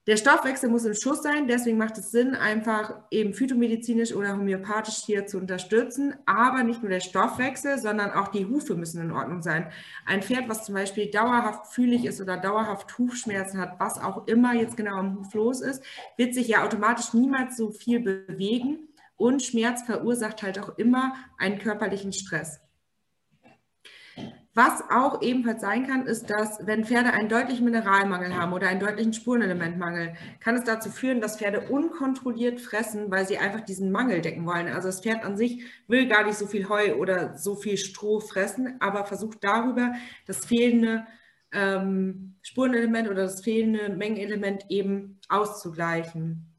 Der 0.09 0.17
Stoffwechsel 0.17 0.71
muss 0.71 0.87
im 0.87 0.95
Schuss 0.95 1.23
sein, 1.23 1.49
deswegen 1.49 1.77
macht 1.77 1.99
es 1.99 2.11
Sinn, 2.11 2.35
einfach 2.35 2.95
eben 3.11 3.35
phytomedizinisch 3.35 4.15
oder 4.15 4.33
homöopathisch 4.33 5.03
hier 5.05 5.27
zu 5.27 5.37
unterstützen. 5.37 6.15
Aber 6.25 6.63
nicht 6.63 6.81
nur 6.81 6.89
der 6.89 7.01
Stoffwechsel, 7.01 7.77
sondern 7.79 8.13
auch 8.13 8.29
die 8.29 8.47
Hufe 8.47 8.75
müssen 8.75 9.03
in 9.03 9.13
Ordnung 9.13 9.43
sein. 9.43 9.71
Ein 10.07 10.23
Pferd, 10.23 10.49
was 10.49 10.65
zum 10.65 10.75
Beispiel 10.75 11.11
dauerhaft 11.11 11.75
fühlig 11.75 12.07
ist 12.07 12.23
oder 12.23 12.39
dauerhaft 12.39 12.97
Hufschmerzen 12.97 13.61
hat, 13.61 13.79
was 13.81 14.01
auch 14.01 14.27
immer 14.27 14.55
jetzt 14.55 14.79
genau 14.79 14.97
am 14.97 15.19
Huf 15.19 15.35
los 15.35 15.61
ist, 15.61 15.85
wird 16.17 16.33
sich 16.33 16.49
ja 16.49 16.65
automatisch 16.65 17.13
niemals 17.13 17.59
so 17.59 17.71
viel 17.71 18.01
bewegen. 18.01 18.89
Und 19.19 19.43
Schmerz 19.43 19.83
verursacht 19.83 20.43
halt 20.43 20.59
auch 20.59 20.79
immer 20.79 21.17
einen 21.37 21.59
körperlichen 21.59 22.15
Stress. 22.15 22.61
Was 24.59 24.83
auch 24.91 25.23
ebenfalls 25.23 25.61
sein 25.61 25.87
kann, 25.87 26.05
ist, 26.07 26.31
dass 26.31 26.67
wenn 26.67 26.85
Pferde 26.85 27.13
einen 27.13 27.29
deutlichen 27.29 27.65
Mineralmangel 27.65 28.35
haben 28.35 28.53
oder 28.53 28.67
einen 28.67 28.81
deutlichen 28.81 29.13
Spurenelementmangel, 29.13 30.15
kann 30.41 30.57
es 30.57 30.65
dazu 30.65 30.91
führen, 30.91 31.21
dass 31.21 31.39
Pferde 31.39 31.69
unkontrolliert 31.71 32.61
fressen, 32.61 33.09
weil 33.09 33.25
sie 33.25 33.39
einfach 33.39 33.61
diesen 33.61 33.93
Mangel 33.93 34.21
decken 34.21 34.47
wollen. 34.47 34.67
Also 34.67 34.89
das 34.89 35.01
Pferd 35.01 35.25
an 35.25 35.37
sich 35.37 35.63
will 35.87 36.09
gar 36.09 36.25
nicht 36.25 36.37
so 36.37 36.49
viel 36.49 36.69
Heu 36.69 36.97
oder 36.97 37.39
so 37.39 37.55
viel 37.55 37.77
Stroh 37.77 38.19
fressen, 38.19 38.81
aber 38.81 39.05
versucht 39.05 39.45
darüber 39.45 39.93
das 40.27 40.45
fehlende 40.45 41.07
ähm, 41.53 42.35
Spurenelement 42.43 43.09
oder 43.09 43.23
das 43.23 43.43
fehlende 43.43 43.91
Mengenelement 43.91 44.65
eben 44.71 45.21
auszugleichen. 45.29 46.53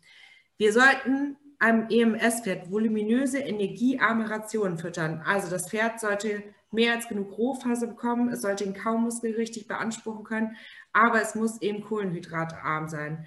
Wir 0.58 0.72
sollten 0.72 1.36
einem 1.60 1.88
EMS-Pferd 1.90 2.72
voluminöse, 2.72 3.40
energiearme 3.40 4.30
Rationen 4.30 4.78
füttern. 4.78 5.22
Also 5.26 5.50
das 5.52 5.70
Pferd 5.70 6.00
sollte 6.00 6.44
mehr 6.72 6.94
als 6.94 7.08
genug 7.08 7.38
Rohphase 7.38 7.88
bekommen. 7.88 8.30
Es 8.30 8.42
sollte 8.42 8.64
den 8.64 8.74
Kaumuskel 8.74 9.36
richtig 9.36 9.68
beanspruchen 9.68 10.24
können, 10.24 10.56
aber 10.94 11.22
es 11.22 11.36
muss 11.36 11.62
eben 11.62 11.84
kohlenhydratarm 11.84 12.88
sein. 12.88 13.26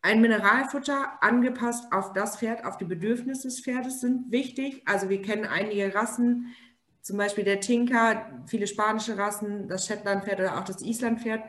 Ein 0.00 0.20
Mineralfutter 0.20 1.22
angepasst 1.22 1.92
auf 1.92 2.12
das 2.12 2.38
Pferd, 2.38 2.64
auf 2.64 2.76
die 2.76 2.84
Bedürfnisse 2.84 3.48
des 3.48 3.60
Pferdes 3.60 4.00
sind 4.00 4.32
wichtig. 4.32 4.82
Also 4.84 5.08
wir 5.08 5.22
kennen 5.22 5.44
einige 5.44 5.94
Rassen, 5.94 6.54
zum 7.02 7.16
Beispiel 7.16 7.44
der 7.44 7.60
Tinker, 7.60 8.42
viele 8.46 8.66
spanische 8.66 9.16
Rassen, 9.16 9.68
das 9.68 9.86
Shetlandpferd 9.86 10.40
oder 10.40 10.58
auch 10.58 10.64
das 10.64 10.82
Islandpferd, 10.82 11.42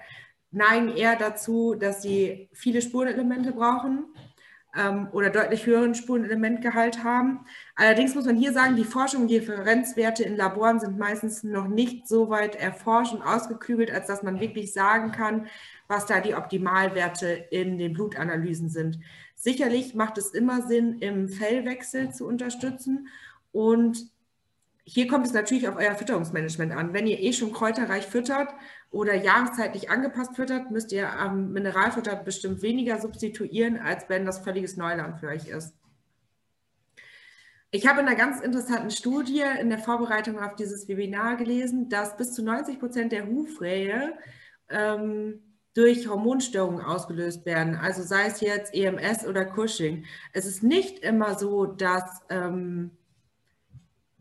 neigen 0.52 0.90
eher 0.90 1.16
dazu, 1.16 1.74
dass 1.74 2.04
sie 2.04 2.50
viele 2.54 2.82
Spurenelemente 2.82 3.54
brauchen 3.54 4.06
ähm, 4.76 5.08
oder 5.12 5.30
deutlich 5.30 5.66
höheren 5.66 5.96
Spurenelementgehalt 5.96 7.04
haben. 7.04 7.46
Allerdings 7.76 8.16
muss 8.16 8.26
man 8.26 8.36
hier 8.36 8.54
sagen, 8.54 8.76
die 8.76 8.84
Forschung 8.84 9.24
und 9.24 9.28
die 9.28 9.38
Referenzwerte 9.38 10.24
in 10.24 10.36
Laboren 10.36 10.80
sind 10.80 10.98
meistens 10.98 11.44
noch 11.44 11.68
nicht 11.68 12.08
so 12.08 12.30
weit 12.30 12.56
erforscht 12.56 13.14
und 13.14 13.22
ausgeklügelt, 13.22 13.92
als 13.92 14.08
dass 14.08 14.24
man 14.24 14.40
wirklich 14.40 14.74
sagen 14.74 15.12
kann, 15.12 15.48
was 15.88 16.06
da 16.06 16.20
die 16.20 16.36
Optimalwerte 16.36 17.28
in 17.52 17.78
den 17.78 17.94
Blutanalysen 17.94 18.70
sind. 18.70 19.00
Sicherlich 19.36 19.94
macht 19.94 20.18
es 20.18 20.32
immer 20.32 20.62
Sinn, 20.62 21.00
im 21.00 21.30
Fellwechsel 21.30 22.12
zu 22.12 22.26
unterstützen 22.26 23.08
und 23.52 24.12
hier 24.86 25.08
kommt 25.08 25.26
es 25.26 25.34
natürlich 25.34 25.68
auf 25.68 25.78
euer 25.78 25.96
Fütterungsmanagement 25.96 26.74
an. 26.74 26.94
Wenn 26.94 27.08
ihr 27.08 27.20
eh 27.20 27.32
schon 27.32 27.54
kräuterreich 27.54 28.06
füttert 28.06 28.54
oder 28.94 29.16
jahreszeitlich 29.16 29.90
angepasst 29.90 30.36
füttert, 30.36 30.70
müsst 30.70 30.92
ihr 30.92 31.12
am 31.12 31.52
Mineralfutter 31.52 32.16
bestimmt 32.16 32.62
weniger 32.62 33.02
substituieren, 33.02 33.80
als 33.80 34.08
wenn 34.08 34.26
das 34.26 34.40
völliges 34.40 34.78
Neuland 34.78 35.20
für 35.20 35.28
euch 35.28 35.48
ist. 35.48 35.76
Ich 37.72 37.88
habe 37.88 38.02
in 38.02 38.08
einer 38.08 38.16
ganz 38.16 38.40
interessanten 38.40 38.92
Studie 38.92 39.44
in 39.60 39.72
der 39.72 39.80
Vorbereitung 39.80 40.40
auf 40.40 40.56
dieses 40.56 40.88
Webinar 40.88 41.38
gelesen, 41.38 41.90
dass 41.90 42.16
bis 42.18 42.34
zu 42.34 42.44
90 42.44 42.80
Prozent 42.80 43.12
der 43.12 43.26
Hufrehe 43.26 44.14
ähm, 44.70 45.42
durch 45.74 46.08
Hormonstörungen 46.08 46.86
ausgelöst 46.86 47.48
werden, 47.48 47.76
also 47.76 48.04
sei 48.04 48.28
es 48.28 48.42
jetzt 48.42 48.76
EMS 48.76 49.26
oder 49.26 49.44
Cushing. 49.44 50.06
Es 50.34 50.46
ist 50.46 50.62
nicht 50.62 51.00
immer 51.00 51.34
so, 51.34 51.66
dass 51.66 52.22
ähm, 52.30 52.92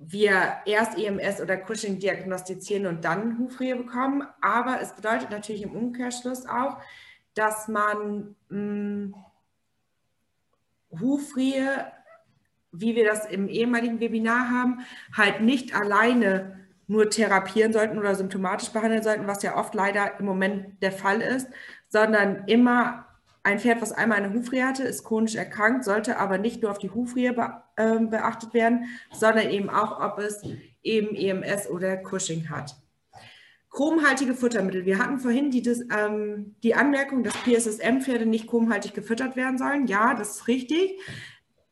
wir 0.04 0.58
erst 0.66 0.98
EMS 0.98 1.40
oder 1.40 1.56
Cushing 1.56 1.98
diagnostizieren 1.98 2.86
und 2.86 3.04
dann 3.04 3.38
Hufrehe 3.38 3.76
bekommen, 3.76 4.26
aber 4.40 4.80
es 4.80 4.94
bedeutet 4.94 5.30
natürlich 5.30 5.62
im 5.62 5.76
Umkehrschluss 5.76 6.46
auch, 6.46 6.78
dass 7.34 7.68
man 7.68 8.34
mh, 8.48 8.56
hm, 8.56 9.14
Hufrehe, 11.00 11.90
wie 12.72 12.94
wir 12.94 13.06
das 13.06 13.26
im 13.26 13.48
ehemaligen 13.48 14.00
Webinar 14.00 14.50
haben, 14.50 14.80
halt 15.16 15.40
nicht 15.40 15.74
alleine 15.74 16.58
nur 16.86 17.08
therapieren 17.08 17.72
sollten 17.72 17.98
oder 17.98 18.14
symptomatisch 18.14 18.70
behandeln 18.70 19.02
sollten, 19.02 19.26
was 19.26 19.42
ja 19.42 19.56
oft 19.56 19.74
leider 19.74 20.18
im 20.18 20.26
Moment 20.26 20.82
der 20.82 20.92
Fall 20.92 21.22
ist, 21.22 21.48
sondern 21.88 22.44
immer 22.46 23.01
ein 23.44 23.58
Pferd, 23.58 23.82
was 23.82 23.92
einmal 23.92 24.18
eine 24.18 24.32
Hufrehe 24.34 24.66
hatte, 24.66 24.84
ist 24.84 25.04
chronisch 25.04 25.34
erkrankt, 25.34 25.84
sollte 25.84 26.18
aber 26.18 26.38
nicht 26.38 26.62
nur 26.62 26.70
auf 26.70 26.78
die 26.78 26.90
Hufrehe 26.90 27.32
be 27.32 27.62
äh, 27.76 27.98
beachtet 27.98 28.54
werden, 28.54 28.86
sondern 29.12 29.50
eben 29.50 29.68
auch, 29.68 30.00
ob 30.00 30.18
es 30.18 30.42
eben 30.82 31.14
EMS 31.16 31.68
oder 31.68 31.96
Cushing 31.96 32.50
hat. 32.50 32.76
Chromhaltige 33.70 34.34
Futtermittel. 34.34 34.84
Wir 34.84 34.98
hatten 34.98 35.18
vorhin 35.18 35.50
die, 35.50 35.62
ähm, 35.96 36.54
die 36.62 36.74
Anmerkung, 36.74 37.22
dass 37.22 37.34
PSSM-Pferde 37.42 38.26
nicht 38.26 38.46
chromhaltig 38.46 38.92
gefüttert 38.92 39.34
werden 39.34 39.56
sollen. 39.56 39.86
Ja, 39.86 40.14
das 40.14 40.36
ist 40.36 40.48
richtig. 40.48 41.00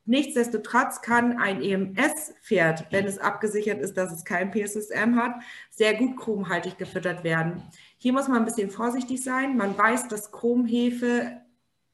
Nichtsdestotrotz 0.06 1.02
kann 1.02 1.38
ein 1.38 1.62
EMS-Pferd, 1.62 2.86
wenn 2.90 3.06
es 3.06 3.18
abgesichert 3.18 3.80
ist, 3.80 3.96
dass 3.96 4.12
es 4.12 4.24
kein 4.24 4.50
PSSM 4.50 5.14
hat, 5.14 5.34
sehr 5.70 5.94
gut 5.94 6.16
chromhaltig 6.16 6.78
gefüttert 6.78 7.22
werden. 7.22 7.62
Hier 7.98 8.12
muss 8.12 8.26
man 8.26 8.38
ein 8.38 8.44
bisschen 8.46 8.70
vorsichtig 8.70 9.22
sein. 9.22 9.56
Man 9.56 9.76
weiß, 9.76 10.08
dass 10.08 10.32
Chromhefe 10.32 11.42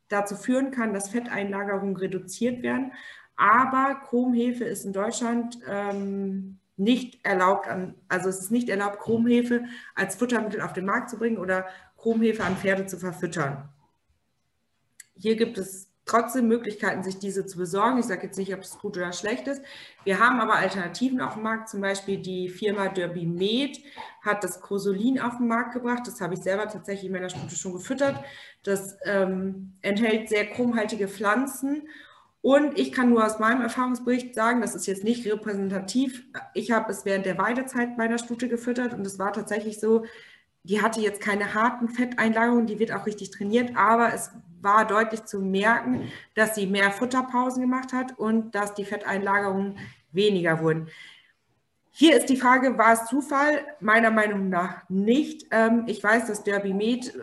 dazu 0.08 0.36
führen 0.36 0.70
kann, 0.70 0.94
dass 0.94 1.10
Fetteinlagerungen 1.10 1.96
reduziert 1.96 2.62
werden. 2.62 2.92
Aber 3.36 4.00
Chromhefe 4.06 4.64
ist 4.64 4.84
in 4.84 4.92
Deutschland 4.92 5.58
ähm, 5.68 6.58
nicht 6.76 7.24
erlaubt, 7.24 7.68
an, 7.68 7.94
also 8.08 8.28
es 8.28 8.38
ist 8.38 8.50
nicht 8.50 8.68
erlaubt, 8.68 9.00
Chromhefe 9.00 9.64
als 9.94 10.16
Futtermittel 10.16 10.60
auf 10.60 10.72
den 10.72 10.86
Markt 10.86 11.10
zu 11.10 11.18
bringen 11.18 11.38
oder 11.38 11.66
Chromhefe 11.96 12.44
an 12.44 12.56
Pferde 12.56 12.86
zu 12.86 12.98
verfüttern. 12.98 13.68
Hier 15.14 15.36
gibt 15.36 15.58
es 15.58 15.85
trotzdem 16.06 16.48
Möglichkeiten, 16.48 17.02
sich 17.02 17.18
diese 17.18 17.46
zu 17.46 17.58
besorgen. 17.58 17.98
Ich 17.98 18.06
sage 18.06 18.26
jetzt 18.26 18.38
nicht, 18.38 18.54
ob 18.54 18.60
es 18.60 18.78
gut 18.78 18.96
oder 18.96 19.12
schlecht 19.12 19.48
ist. 19.48 19.60
Wir 20.04 20.20
haben 20.20 20.40
aber 20.40 20.54
Alternativen 20.54 21.20
auf 21.20 21.34
dem 21.34 21.42
Markt. 21.42 21.68
Zum 21.68 21.80
Beispiel 21.80 22.18
die 22.18 22.48
Firma 22.48 22.88
Derby 22.88 23.26
Med 23.26 23.78
hat 24.22 24.44
das 24.44 24.60
Crosolin 24.60 25.20
auf 25.20 25.36
den 25.36 25.48
Markt 25.48 25.74
gebracht. 25.74 26.06
Das 26.06 26.20
habe 26.20 26.34
ich 26.34 26.40
selber 26.40 26.68
tatsächlich 26.68 27.06
in 27.06 27.12
meiner 27.12 27.28
Stute 27.28 27.56
schon 27.56 27.72
gefüttert. 27.72 28.24
Das 28.62 28.96
ähm, 29.04 29.74
enthält 29.82 30.28
sehr 30.28 30.46
chromhaltige 30.46 31.08
Pflanzen 31.08 31.88
und 32.46 32.78
ich 32.78 32.92
kann 32.92 33.10
nur 33.10 33.26
aus 33.26 33.40
meinem 33.40 33.60
Erfahrungsbericht 33.62 34.32
sagen, 34.32 34.60
das 34.60 34.76
ist 34.76 34.86
jetzt 34.86 35.02
nicht 35.02 35.26
repräsentativ. 35.26 36.22
Ich 36.54 36.70
habe 36.70 36.92
es 36.92 37.04
während 37.04 37.26
der 37.26 37.38
Weidezeit 37.38 37.98
meiner 37.98 38.18
Stute 38.18 38.48
gefüttert 38.48 38.94
und 38.94 39.04
es 39.04 39.18
war 39.18 39.32
tatsächlich 39.32 39.80
so, 39.80 40.04
die 40.68 40.82
hatte 40.82 41.00
jetzt 41.00 41.20
keine 41.20 41.54
harten 41.54 41.88
Fetteinlagerungen, 41.88 42.66
die 42.66 42.78
wird 42.78 42.92
auch 42.92 43.06
richtig 43.06 43.30
trainiert, 43.30 43.76
aber 43.76 44.12
es 44.12 44.30
war 44.60 44.86
deutlich 44.86 45.24
zu 45.24 45.40
merken, 45.40 46.10
dass 46.34 46.54
sie 46.54 46.66
mehr 46.66 46.90
Futterpausen 46.90 47.62
gemacht 47.62 47.92
hat 47.92 48.18
und 48.18 48.54
dass 48.54 48.74
die 48.74 48.84
Fetteinlagerungen 48.84 49.78
weniger 50.12 50.60
wurden. 50.60 50.88
Hier 51.90 52.16
ist 52.16 52.28
die 52.28 52.36
Frage, 52.36 52.76
war 52.76 52.92
es 52.92 53.06
Zufall? 53.06 53.64
Meiner 53.80 54.10
Meinung 54.10 54.50
nach 54.50 54.88
nicht. 54.88 55.46
Ähm, 55.50 55.84
ich 55.86 56.02
weiß, 56.02 56.26
dass 56.26 56.42
Derby 56.42 56.74
Med 56.74 57.14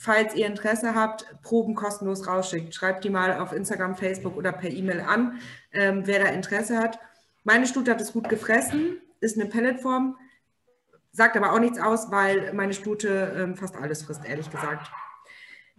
falls 0.00 0.34
ihr 0.34 0.46
Interesse 0.46 0.94
habt, 0.94 1.26
Proben 1.42 1.74
kostenlos 1.74 2.26
rausschickt. 2.26 2.74
Schreibt 2.74 3.04
die 3.04 3.10
mal 3.10 3.38
auf 3.38 3.52
Instagram, 3.52 3.96
Facebook 3.96 4.34
oder 4.34 4.50
per 4.50 4.70
E-Mail 4.70 5.00
an, 5.00 5.38
ähm, 5.72 6.06
wer 6.06 6.20
da 6.20 6.30
Interesse 6.30 6.78
hat. 6.78 6.98
Meine 7.44 7.66
Stute 7.66 7.90
hat 7.90 8.00
es 8.00 8.14
gut 8.14 8.30
gefressen, 8.30 8.96
ist 9.20 9.38
eine 9.38 9.50
Pelletform, 9.50 10.16
sagt 11.12 11.36
aber 11.36 11.52
auch 11.52 11.60
nichts 11.60 11.80
aus, 11.80 12.10
weil 12.10 12.52
meine 12.52 12.72
Stute 12.72 13.34
ähm, 13.36 13.56
fast 13.56 13.76
alles 13.76 14.02
frisst, 14.02 14.24
ehrlich 14.24 14.50
gesagt. 14.50 14.90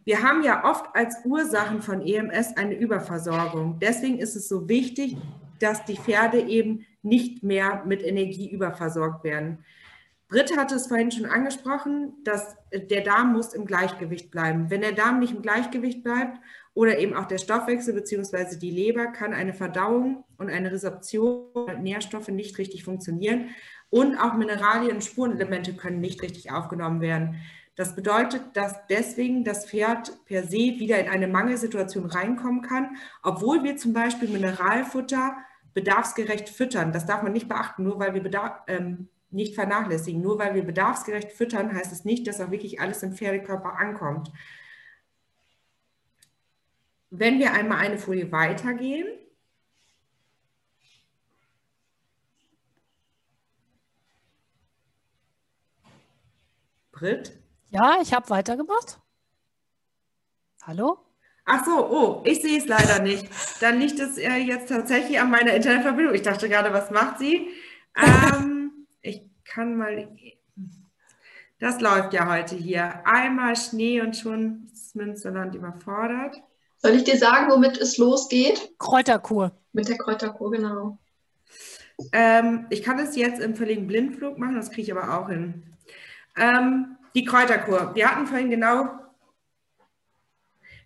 Wir 0.03 0.23
haben 0.23 0.43
ja 0.43 0.65
oft 0.69 0.95
als 0.95 1.17
Ursachen 1.25 1.81
von 1.81 2.01
EMS 2.01 2.57
eine 2.57 2.75
Überversorgung. 2.75 3.77
Deswegen 3.79 4.17
ist 4.17 4.35
es 4.35 4.49
so 4.49 4.67
wichtig, 4.67 5.15
dass 5.59 5.85
die 5.85 5.97
Pferde 5.97 6.39
eben 6.39 6.85
nicht 7.03 7.43
mehr 7.43 7.83
mit 7.85 8.03
Energie 8.03 8.49
überversorgt 8.49 9.23
werden. 9.23 9.63
Britt 10.27 10.55
hatte 10.57 10.75
es 10.75 10.87
vorhin 10.87 11.11
schon 11.11 11.25
angesprochen, 11.25 12.13
dass 12.23 12.55
äh, 12.69 12.79
der 12.79 13.01
Darm 13.01 13.33
muss 13.33 13.53
im 13.53 13.65
Gleichgewicht 13.65 14.31
bleiben. 14.31 14.69
Wenn 14.69 14.81
der 14.81 14.93
Darm 14.93 15.19
nicht 15.19 15.35
im 15.35 15.41
Gleichgewicht 15.41 16.03
bleibt 16.03 16.39
oder 16.73 16.97
eben 16.99 17.13
auch 17.13 17.25
der 17.25 17.37
Stoffwechsel 17.37 17.93
bzw. 17.93 18.57
die 18.57 18.71
Leber, 18.71 19.07
kann 19.07 19.33
eine 19.33 19.53
Verdauung 19.53 20.23
und 20.37 20.49
eine 20.49 20.71
Resorption 20.71 21.49
der 21.67 21.79
Nährstoffe 21.79 22.29
nicht 22.29 22.57
richtig 22.57 22.85
funktionieren 22.85 23.49
und 23.91 24.17
auch 24.17 24.33
Mineralien 24.33 24.95
und 24.95 25.03
Spurenelemente 25.03 25.75
können 25.75 25.99
nicht 25.99 26.23
richtig 26.23 26.51
aufgenommen 26.51 27.01
werden. 27.01 27.39
Das 27.75 27.95
bedeutet, 27.95 28.41
dass 28.55 28.75
deswegen 28.87 29.43
das 29.43 29.69
Pferd 29.69 30.25
per 30.25 30.43
se 30.43 30.79
wieder 30.79 30.99
in 30.99 31.09
eine 31.09 31.27
Mangelsituation 31.27 32.05
reinkommen 32.05 32.63
kann, 32.63 32.97
obwohl 33.21 33.63
wir 33.63 33.77
zum 33.77 33.93
Beispiel 33.93 34.29
Mineralfutter 34.29 35.35
bedarfsgerecht 35.73 36.49
füttern. 36.49 36.91
Das 36.91 37.05
darf 37.05 37.21
man 37.21 37.33
nicht 37.33 37.47
beachten, 37.47 37.83
nur 37.83 37.99
weil 37.99 38.13
wir 38.13 38.23
Bedarf, 38.23 38.61
ähm, 38.67 39.07
nicht 39.29 39.55
vernachlässigen. 39.55 40.21
Nur 40.21 40.37
weil 40.39 40.53
wir 40.53 40.63
bedarfsgerecht 40.63 41.31
füttern, 41.31 41.73
heißt 41.73 41.91
es 41.91 42.05
nicht, 42.05 42.27
dass 42.27 42.41
auch 42.41 42.51
wirklich 42.51 42.81
alles 42.81 43.03
im 43.03 43.13
Pferdekörper 43.13 43.77
ankommt. 43.77 44.31
Wenn 47.09 47.39
wir 47.39 47.53
einmal 47.53 47.79
eine 47.79 47.97
Folie 47.97 48.31
weitergehen, 48.31 49.07
Britt? 57.01 57.31
Ja, 57.71 57.97
ich 57.99 58.13
habe 58.13 58.29
weitergemacht. 58.29 58.99
Hallo? 60.61 60.99
Ach 61.45 61.65
so, 61.65 61.89
oh, 61.89 62.21
ich 62.25 62.43
sehe 62.43 62.59
es 62.59 62.67
leider 62.67 63.01
nicht. 63.01 63.27
Dann 63.59 63.79
liegt 63.79 63.99
es 63.99 64.19
äh, 64.19 64.35
jetzt 64.35 64.69
tatsächlich 64.69 65.19
an 65.19 65.31
meiner 65.31 65.55
Internetverbindung. 65.55 66.13
Ich 66.13 66.21
dachte 66.21 66.47
gerade, 66.47 66.71
was 66.71 66.91
macht 66.91 67.17
sie? 67.17 67.49
Ähm, 67.97 68.85
kann 69.45 69.77
mal. 69.77 70.15
Das 71.57 71.81
läuft 71.81 72.13
ja 72.13 72.29
heute 72.31 72.55
hier. 72.55 73.01
Einmal 73.07 73.55
Schnee 73.55 74.01
und 74.01 74.15
schon 74.15 74.67
ist 74.71 74.95
Münsterland 74.95 75.55
überfordert. 75.55 76.39
Soll 76.77 76.91
ich 76.91 77.03
dir 77.03 77.17
sagen, 77.17 77.49
womit 77.49 77.79
es 77.79 77.97
losgeht? 77.97 78.77
Kräuterkur. 78.77 79.51
Mit 79.73 79.89
der 79.89 79.97
Kräuterkur, 79.97 80.51
genau. 80.51 80.99
Ähm, 82.11 82.67
ich 82.69 82.83
kann 82.83 82.99
es 82.99 83.15
jetzt 83.15 83.41
im 83.41 83.55
völligen 83.55 83.87
Blindflug 83.87 84.37
machen, 84.37 84.55
das 84.55 84.69
kriege 84.69 84.83
ich 84.83 84.91
aber 84.95 85.19
auch 85.19 85.29
hin. 85.29 85.70
Ähm, 86.37 86.97
die 87.13 87.25
Kräuterkur. 87.25 87.93
Wir 87.93 88.09
hatten 88.09 88.25
vorhin 88.25 88.49
genau 88.49 89.01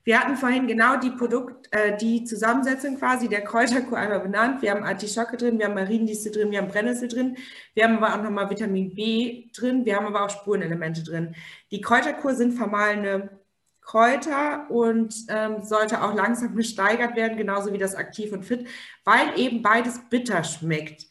wir 0.06 0.20
hatten 0.20 0.38
vorhin 0.38 0.68
genau 0.68 0.98
die 0.98 1.10
Produkt, 1.10 1.68
äh, 1.72 1.98
die 1.98 2.24
Zusammensetzung 2.26 3.00
quasi 3.00 3.28
der 3.28 3.44
Kräuterkur 3.44 3.98
einmal 3.98 4.20
benannt. 4.20 4.62
Wir 4.62 4.70
haben 4.70 4.84
Artischocke 4.84 5.36
drin, 5.36 5.58
wir 5.58 5.66
haben 5.66 5.74
Mariendistel 5.74 6.32
drin, 6.32 6.52
wir 6.52 6.60
haben 6.60 6.68
Brennnessel 6.68 7.08
drin, 7.08 7.38
wir 7.74 7.86
haben 7.86 7.98
aber 7.98 8.14
auch 8.14 8.22
nochmal 8.22 8.48
Vitamin 8.52 8.94
B 8.94 9.50
drin, 9.52 9.84
wir 9.84 9.96
haben 9.96 10.06
aber 10.06 10.24
auch 10.24 10.30
Spurenelemente 10.30 11.04
drin. 11.04 11.34
Die 11.72 11.82
Kräuterkur 11.82 12.36
sind 12.36 12.52
vermahlene 12.54 13.40
Kräuter 13.82 14.70
und 14.70 15.16
ähm, 15.28 15.64
sollte 15.64 16.04
auch 16.04 16.14
langsam 16.14 16.56
gesteigert 16.56 17.16
werden, 17.16 17.36
genauso 17.36 17.74
wie 17.74 17.80
das 17.80 17.96
Aktiv 17.96 18.32
und 18.32 18.46
Fit, 18.46 18.68
weil 19.06 19.40
eben 19.40 19.64
beides 19.64 20.02
bitter 20.12 20.44
schmeckt. 20.44 21.08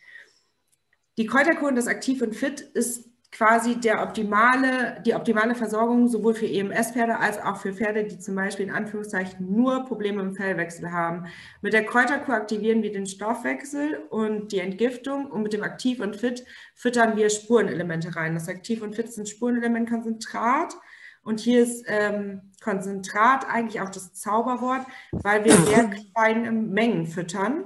Die 1.18 1.26
Kräuterkur 1.26 1.68
und 1.68 1.76
das 1.76 1.88
Aktiv 1.88 2.22
und 2.22 2.36
Fit 2.36 2.60
ist 2.60 3.08
quasi 3.34 3.80
der 3.80 4.00
optimale, 4.00 5.02
die 5.04 5.14
optimale 5.14 5.56
Versorgung 5.56 6.06
sowohl 6.06 6.34
für 6.34 6.46
EMS-Pferde 6.46 7.18
als 7.18 7.42
auch 7.42 7.56
für 7.56 7.72
Pferde, 7.72 8.04
die 8.04 8.18
zum 8.20 8.36
Beispiel 8.36 8.66
in 8.66 8.72
Anführungszeichen 8.72 9.52
nur 9.52 9.84
Probleme 9.86 10.22
im 10.22 10.36
Fellwechsel 10.36 10.92
haben. 10.92 11.26
Mit 11.60 11.72
der 11.72 11.84
Kräuterkur 11.84 12.34
aktivieren 12.34 12.84
wir 12.84 12.92
den 12.92 13.06
Stoffwechsel 13.06 14.04
und 14.08 14.52
die 14.52 14.60
Entgiftung 14.60 15.26
und 15.26 15.42
mit 15.42 15.52
dem 15.52 15.64
Aktiv 15.64 15.98
und 15.98 16.14
Fit 16.14 16.44
füttern 16.76 17.16
wir 17.16 17.28
Spurenelemente 17.28 18.14
rein. 18.14 18.34
Das 18.34 18.48
Aktiv 18.48 18.82
und 18.82 18.94
Fit 18.94 19.12
sind 19.12 19.28
Spurenelementkonzentrat 19.28 20.76
und 21.24 21.40
hier 21.40 21.64
ist 21.64 21.84
ähm, 21.88 22.52
Konzentrat 22.62 23.48
eigentlich 23.48 23.80
auch 23.80 23.90
das 23.90 24.14
Zauberwort, 24.14 24.86
weil 25.10 25.44
wir 25.44 25.54
sehr 25.54 25.90
kleine 26.14 26.52
Mengen 26.52 27.06
füttern 27.08 27.64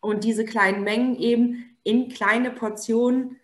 und 0.00 0.24
diese 0.24 0.44
kleinen 0.44 0.84
Mengen 0.84 1.16
eben 1.16 1.76
in 1.84 2.10
kleine 2.10 2.50
Portionen 2.50 3.37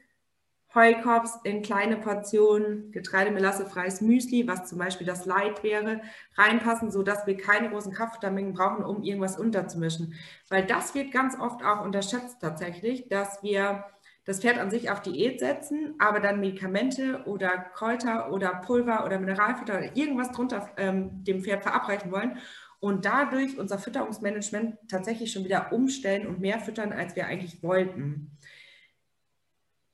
Heukops 0.74 1.38
in 1.44 1.62
kleine 1.62 1.96
Portionen 1.96 2.90
getreidemelassa-freies 2.90 4.00
Müsli, 4.00 4.48
was 4.48 4.68
zum 4.68 4.78
Beispiel 4.78 5.06
das 5.06 5.24
Light 5.24 5.62
wäre, 5.62 6.02
reinpassen, 6.36 6.90
sodass 6.90 7.26
wir 7.26 7.36
keine 7.36 7.70
großen 7.70 7.92
Kraftfuttermengen 7.92 8.54
brauchen, 8.54 8.84
um 8.84 9.02
irgendwas 9.02 9.38
unterzumischen. 9.38 10.14
Weil 10.48 10.66
das 10.66 10.94
wird 10.94 11.12
ganz 11.12 11.38
oft 11.38 11.64
auch 11.64 11.84
unterschätzt 11.84 12.38
tatsächlich, 12.40 13.08
dass 13.08 13.42
wir 13.42 13.84
das 14.24 14.40
Pferd 14.40 14.58
an 14.58 14.70
sich 14.70 14.90
auf 14.90 15.02
Diät 15.02 15.38
setzen, 15.38 15.94
aber 15.98 16.18
dann 16.18 16.40
Medikamente 16.40 17.24
oder 17.26 17.58
Kräuter 17.74 18.32
oder 18.32 18.54
Pulver 18.54 19.04
oder 19.04 19.18
Mineralfutter 19.18 19.78
oder 19.78 19.96
irgendwas 19.96 20.32
drunter 20.32 20.70
ähm, 20.76 21.22
dem 21.24 21.42
Pferd 21.42 21.62
verabreichen 21.62 22.10
wollen 22.10 22.38
und 22.80 23.04
dadurch 23.04 23.58
unser 23.58 23.78
Fütterungsmanagement 23.78 24.76
tatsächlich 24.88 25.30
schon 25.30 25.44
wieder 25.44 25.72
umstellen 25.72 26.26
und 26.26 26.40
mehr 26.40 26.58
füttern, 26.58 26.92
als 26.92 27.16
wir 27.16 27.26
eigentlich 27.26 27.62
wollten. 27.62 28.36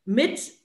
Mit 0.04 0.59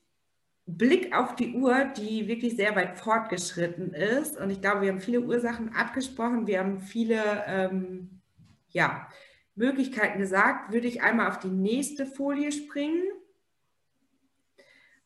Blick 0.68 1.16
auf 1.16 1.36
die 1.36 1.54
Uhr, 1.54 1.86
die 1.98 2.28
wirklich 2.28 2.56
sehr 2.56 2.76
weit 2.76 2.98
fortgeschritten 2.98 3.94
ist. 3.94 4.38
Und 4.38 4.50
ich 4.50 4.62
glaube, 4.62 4.82
wir 4.82 4.90
haben 4.90 5.02
viele 5.02 5.22
Ursachen 5.22 5.76
abgesprochen, 5.76 6.48
wir 6.48 6.60
haben 6.60 6.80
viele 6.80 7.22
ähm, 7.48 8.22
ja, 8.70 9.08
Möglichkeiten 9.56 10.20
gesagt, 10.20 10.74
würde 10.74 10.88
ich 10.88 11.04
einmal 11.04 11.30
auf 11.30 11.40
die 11.40 11.50
nächste 11.50 12.06
Folie 12.06 12.52
springen. 12.52 13.04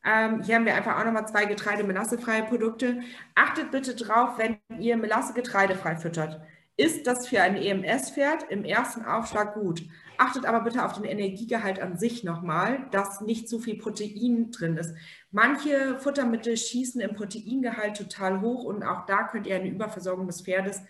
Ähm, 0.02 0.42
hier 0.42 0.54
haben 0.54 0.64
wir 0.64 0.74
einfach 0.74 0.98
auch 0.98 1.04
nochmal 1.04 1.28
zwei 1.28 1.44
getreide-melassefreie 1.44 2.44
Produkte. 2.44 3.02
Achtet 3.34 3.70
bitte 3.70 3.94
drauf, 3.94 4.38
wenn 4.38 4.58
ihr 4.78 4.96
Melasse 4.96 5.34
getreidefrei 5.34 5.96
füttert. 5.96 6.40
Ist 6.78 7.06
das 7.06 7.28
für 7.28 7.42
ein 7.42 7.56
EMS-Pferd 7.56 8.44
im 8.48 8.64
ersten 8.64 9.04
Aufschlag 9.04 9.52
gut? 9.52 9.82
Achtet 10.22 10.44
aber 10.44 10.60
bitte 10.60 10.84
auf 10.84 10.92
den 10.92 11.04
Energiegehalt 11.04 11.80
an 11.80 11.96
sich 11.96 12.24
nochmal, 12.24 12.86
dass 12.90 13.22
nicht 13.22 13.48
zu 13.48 13.58
viel 13.58 13.78
Protein 13.78 14.50
drin 14.50 14.76
ist. 14.76 14.94
Manche 15.30 15.98
Futtermittel 15.98 16.58
schießen 16.58 17.00
im 17.00 17.14
Proteingehalt 17.14 17.96
total 17.96 18.42
hoch 18.42 18.64
und 18.64 18.82
auch 18.82 19.06
da 19.06 19.22
könnt 19.22 19.46
ihr 19.46 19.56
eine 19.56 19.70
Überversorgung 19.70 20.26
des 20.26 20.42
Pferdes 20.42 20.82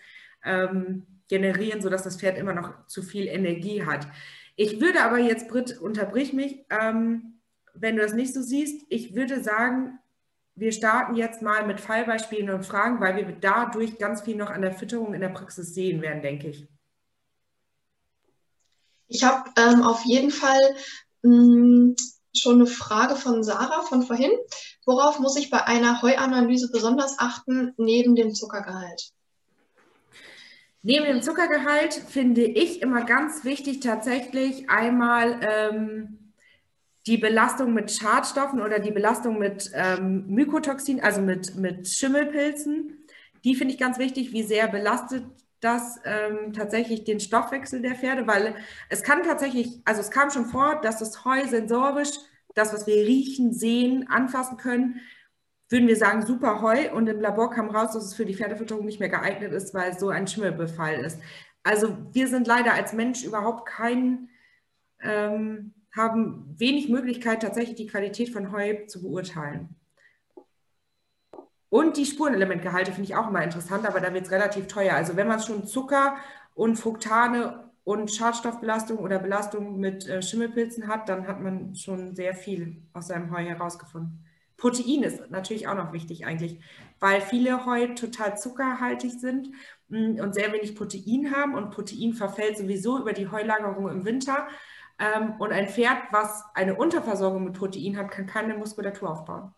ähm, 0.43 1.07
generieren, 1.29 1.81
sodass 1.81 2.03
das 2.03 2.17
Pferd 2.17 2.37
immer 2.37 2.53
noch 2.53 2.87
zu 2.87 3.03
viel 3.03 3.27
Energie 3.27 3.85
hat. 3.85 4.05
Ich 4.57 4.81
würde 4.81 5.01
aber 5.01 5.19
jetzt, 5.19 5.47
Britt, 5.47 5.79
unterbrich 5.79 6.33
mich, 6.33 6.65
ähm, 6.69 7.39
wenn 7.73 7.95
du 7.95 8.01
das 8.01 8.13
nicht 8.13 8.33
so 8.33 8.41
siehst, 8.41 8.85
ich 8.89 9.15
würde 9.15 9.41
sagen, 9.41 9.97
wir 10.55 10.73
starten 10.73 11.15
jetzt 11.15 11.41
mal 11.41 11.65
mit 11.65 11.79
Fallbeispielen 11.79 12.49
und 12.49 12.65
Fragen, 12.65 12.99
weil 12.99 13.15
wir 13.15 13.33
dadurch 13.39 13.97
ganz 13.97 14.23
viel 14.23 14.35
noch 14.35 14.49
an 14.49 14.61
der 14.61 14.73
Fütterung 14.73 15.13
in 15.13 15.21
der 15.21 15.29
Praxis 15.29 15.73
sehen 15.73 16.01
werden, 16.01 16.21
denke 16.21 16.49
ich. 16.49 16.67
Ich 19.11 19.23
habe 19.23 19.49
ähm, 19.57 19.83
auf 19.83 20.05
jeden 20.05 20.31
Fall 20.31 20.75
mh, 21.21 21.31
hm, 21.31 21.95
schon 22.33 22.55
eine 22.55 22.65
Frage 22.65 23.15
von 23.15 23.43
Sarah 23.43 23.81
von 23.81 24.03
vorhin. 24.03 24.31
Worauf 24.85 25.19
muss 25.19 25.37
ich 25.37 25.49
bei 25.49 25.65
einer 25.65 26.01
Heuanalyse 26.01 26.71
besonders 26.71 27.19
achten, 27.19 27.73
neben 27.77 28.15
dem 28.15 28.33
Zuckergehalt? 28.33 29.11
Neben 30.81 31.05
dem 31.05 31.21
Zuckergehalt 31.21 31.93
finde 31.93 32.43
ich 32.43 32.81
immer 32.81 33.03
ganz 33.03 33.43
wichtig 33.43 33.81
tatsächlich 33.81 34.69
einmal 34.69 35.39
ähm, 35.41 36.33
die 37.05 37.17
Belastung 37.17 37.73
mit 37.73 37.91
Schadstoffen 37.91 38.61
oder 38.61 38.79
die 38.79 38.91
Belastung 38.91 39.37
mit 39.37 39.69
ähm, 39.73 40.25
Mykotoxin, 40.27 41.01
also 41.01 41.21
mit, 41.21 41.55
mit 41.55 41.87
Schimmelpilzen. 41.87 43.05
Die 43.43 43.55
finde 43.55 43.73
ich 43.73 43.79
ganz 43.79 43.99
wichtig, 43.99 44.31
wie 44.31 44.43
sehr 44.43 44.67
belastet 44.69 45.25
das 45.61 45.99
ähm, 46.05 46.53
tatsächlich 46.53 47.03
den 47.03 47.19
Stoffwechsel 47.19 47.81
der 47.81 47.95
Pferde, 47.95 48.27
weil 48.27 48.55
es 48.89 49.03
kann 49.03 49.23
tatsächlich, 49.23 49.79
also 49.85 50.01
es 50.01 50.11
kam 50.11 50.29
schon 50.31 50.45
vor, 50.45 50.81
dass 50.81 50.99
das 50.99 51.23
Heu 51.23 51.45
sensorisch, 51.47 52.17
das, 52.55 52.73
was 52.73 52.87
wir 52.87 52.95
riechen, 52.95 53.53
sehen, 53.53 54.07
anfassen 54.09 54.57
können, 54.57 54.99
würden 55.69 55.87
wir 55.87 55.95
sagen, 55.95 56.25
super 56.25 56.61
Heu 56.61 56.91
und 56.93 57.07
im 57.07 57.21
Labor 57.21 57.51
kam 57.51 57.69
raus, 57.69 57.93
dass 57.93 58.03
es 58.03 58.13
für 58.13 58.25
die 58.25 58.35
Pferdefütterung 58.35 58.85
nicht 58.85 58.99
mehr 58.99 59.09
geeignet 59.09 59.53
ist, 59.53 59.73
weil 59.73 59.91
es 59.91 59.99
so 59.99 60.09
ein 60.09 60.27
Schimmelbefall 60.27 60.95
ist. 60.95 61.19
Also 61.63 61.95
wir 62.11 62.27
sind 62.27 62.47
leider 62.47 62.73
als 62.73 62.91
Mensch 62.93 63.23
überhaupt 63.23 63.67
kein, 63.67 64.29
ähm, 65.01 65.73
haben 65.95 66.55
wenig 66.57 66.89
Möglichkeit, 66.89 67.41
tatsächlich 67.41 67.75
die 67.75 67.87
Qualität 67.87 68.29
von 68.29 68.51
Heu 68.51 68.85
zu 68.87 69.01
beurteilen. 69.01 69.75
Und 71.71 71.95
die 71.95 72.05
Spurenelementgehalte 72.05 72.91
finde 72.91 73.09
ich 73.09 73.15
auch 73.15 73.29
immer 73.29 73.41
interessant, 73.41 73.87
aber 73.87 74.01
da 74.01 74.13
wird 74.13 74.25
es 74.25 74.31
relativ 74.31 74.67
teuer. 74.67 74.93
Also 74.93 75.15
wenn 75.15 75.29
man 75.29 75.39
schon 75.39 75.65
Zucker 75.65 76.17
und 76.53 76.75
Fructane 76.75 77.63
und 77.85 78.11
Schadstoffbelastung 78.11 78.97
oder 78.97 79.19
Belastung 79.19 79.79
mit 79.79 80.05
äh, 80.05 80.21
Schimmelpilzen 80.21 80.89
hat, 80.89 81.07
dann 81.07 81.27
hat 81.29 81.39
man 81.39 81.73
schon 81.75 82.13
sehr 82.13 82.35
viel 82.35 82.83
aus 82.91 83.07
seinem 83.07 83.31
Heu 83.31 83.45
herausgefunden. 83.45 84.21
Protein 84.57 85.03
ist 85.03 85.31
natürlich 85.31 85.69
auch 85.69 85.75
noch 85.75 85.93
wichtig 85.93 86.25
eigentlich, 86.25 86.59
weil 86.99 87.21
viele 87.21 87.65
Heu 87.65 87.87
total 87.95 88.37
zuckerhaltig 88.37 89.13
sind 89.21 89.51
mm, 89.87 90.19
und 90.19 90.33
sehr 90.33 90.51
wenig 90.51 90.75
Protein 90.75 91.33
haben 91.33 91.55
und 91.55 91.71
Protein 91.71 92.11
verfällt 92.11 92.57
sowieso 92.57 92.99
über 92.99 93.13
die 93.13 93.29
Heulagerung 93.29 93.87
im 93.87 94.03
Winter. 94.03 94.45
Ähm, 94.99 95.35
und 95.39 95.53
ein 95.53 95.69
Pferd, 95.69 95.99
was 96.11 96.43
eine 96.53 96.75
Unterversorgung 96.75 97.45
mit 97.45 97.53
Protein 97.53 97.95
hat, 97.95 98.11
kann 98.11 98.25
keine 98.25 98.55
Muskulatur 98.55 99.09
aufbauen. 99.09 99.53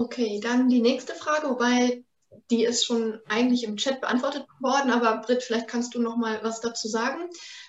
Okay, 0.00 0.40
dann 0.42 0.70
die 0.70 0.80
nächste 0.80 1.14
Frage, 1.14 1.50
wobei 1.50 2.02
die 2.50 2.64
ist 2.64 2.86
schon 2.86 3.20
eigentlich 3.28 3.64
im 3.64 3.76
Chat 3.76 4.00
beantwortet 4.00 4.46
worden, 4.58 4.90
aber 4.90 5.18
Britt, 5.18 5.42
vielleicht 5.42 5.68
kannst 5.68 5.94
du 5.94 6.00
noch 6.00 6.16
mal 6.16 6.42
was 6.42 6.62
dazu 6.62 6.88
sagen. 6.88 7.28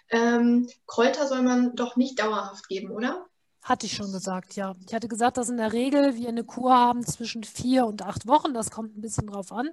Ähm, 0.09 0.69
Kräuter 0.87 1.27
soll 1.27 1.41
man 1.41 1.75
doch 1.75 1.97
nicht 1.97 2.17
dauerhaft 2.19 2.69
geben, 2.69 2.89
oder? 2.89 3.25
Hatte 3.61 3.85
ich 3.85 3.97
schon 3.97 4.13
gesagt, 4.13 4.55
ja. 4.55 4.75
Ich 4.87 4.93
hatte 4.93 5.09
gesagt, 5.09 5.35
dass 5.35 5.49
in 5.49 5.57
der 5.57 5.73
Regel 5.73 6.15
wir 6.15 6.29
eine 6.29 6.45
Kur 6.45 6.73
haben 6.73 7.05
zwischen 7.05 7.43
vier 7.43 7.85
und 7.85 8.01
acht 8.01 8.25
Wochen. 8.27 8.53
Das 8.53 8.71
kommt 8.71 8.97
ein 8.97 9.01
bisschen 9.01 9.27
drauf 9.27 9.51
an. 9.51 9.69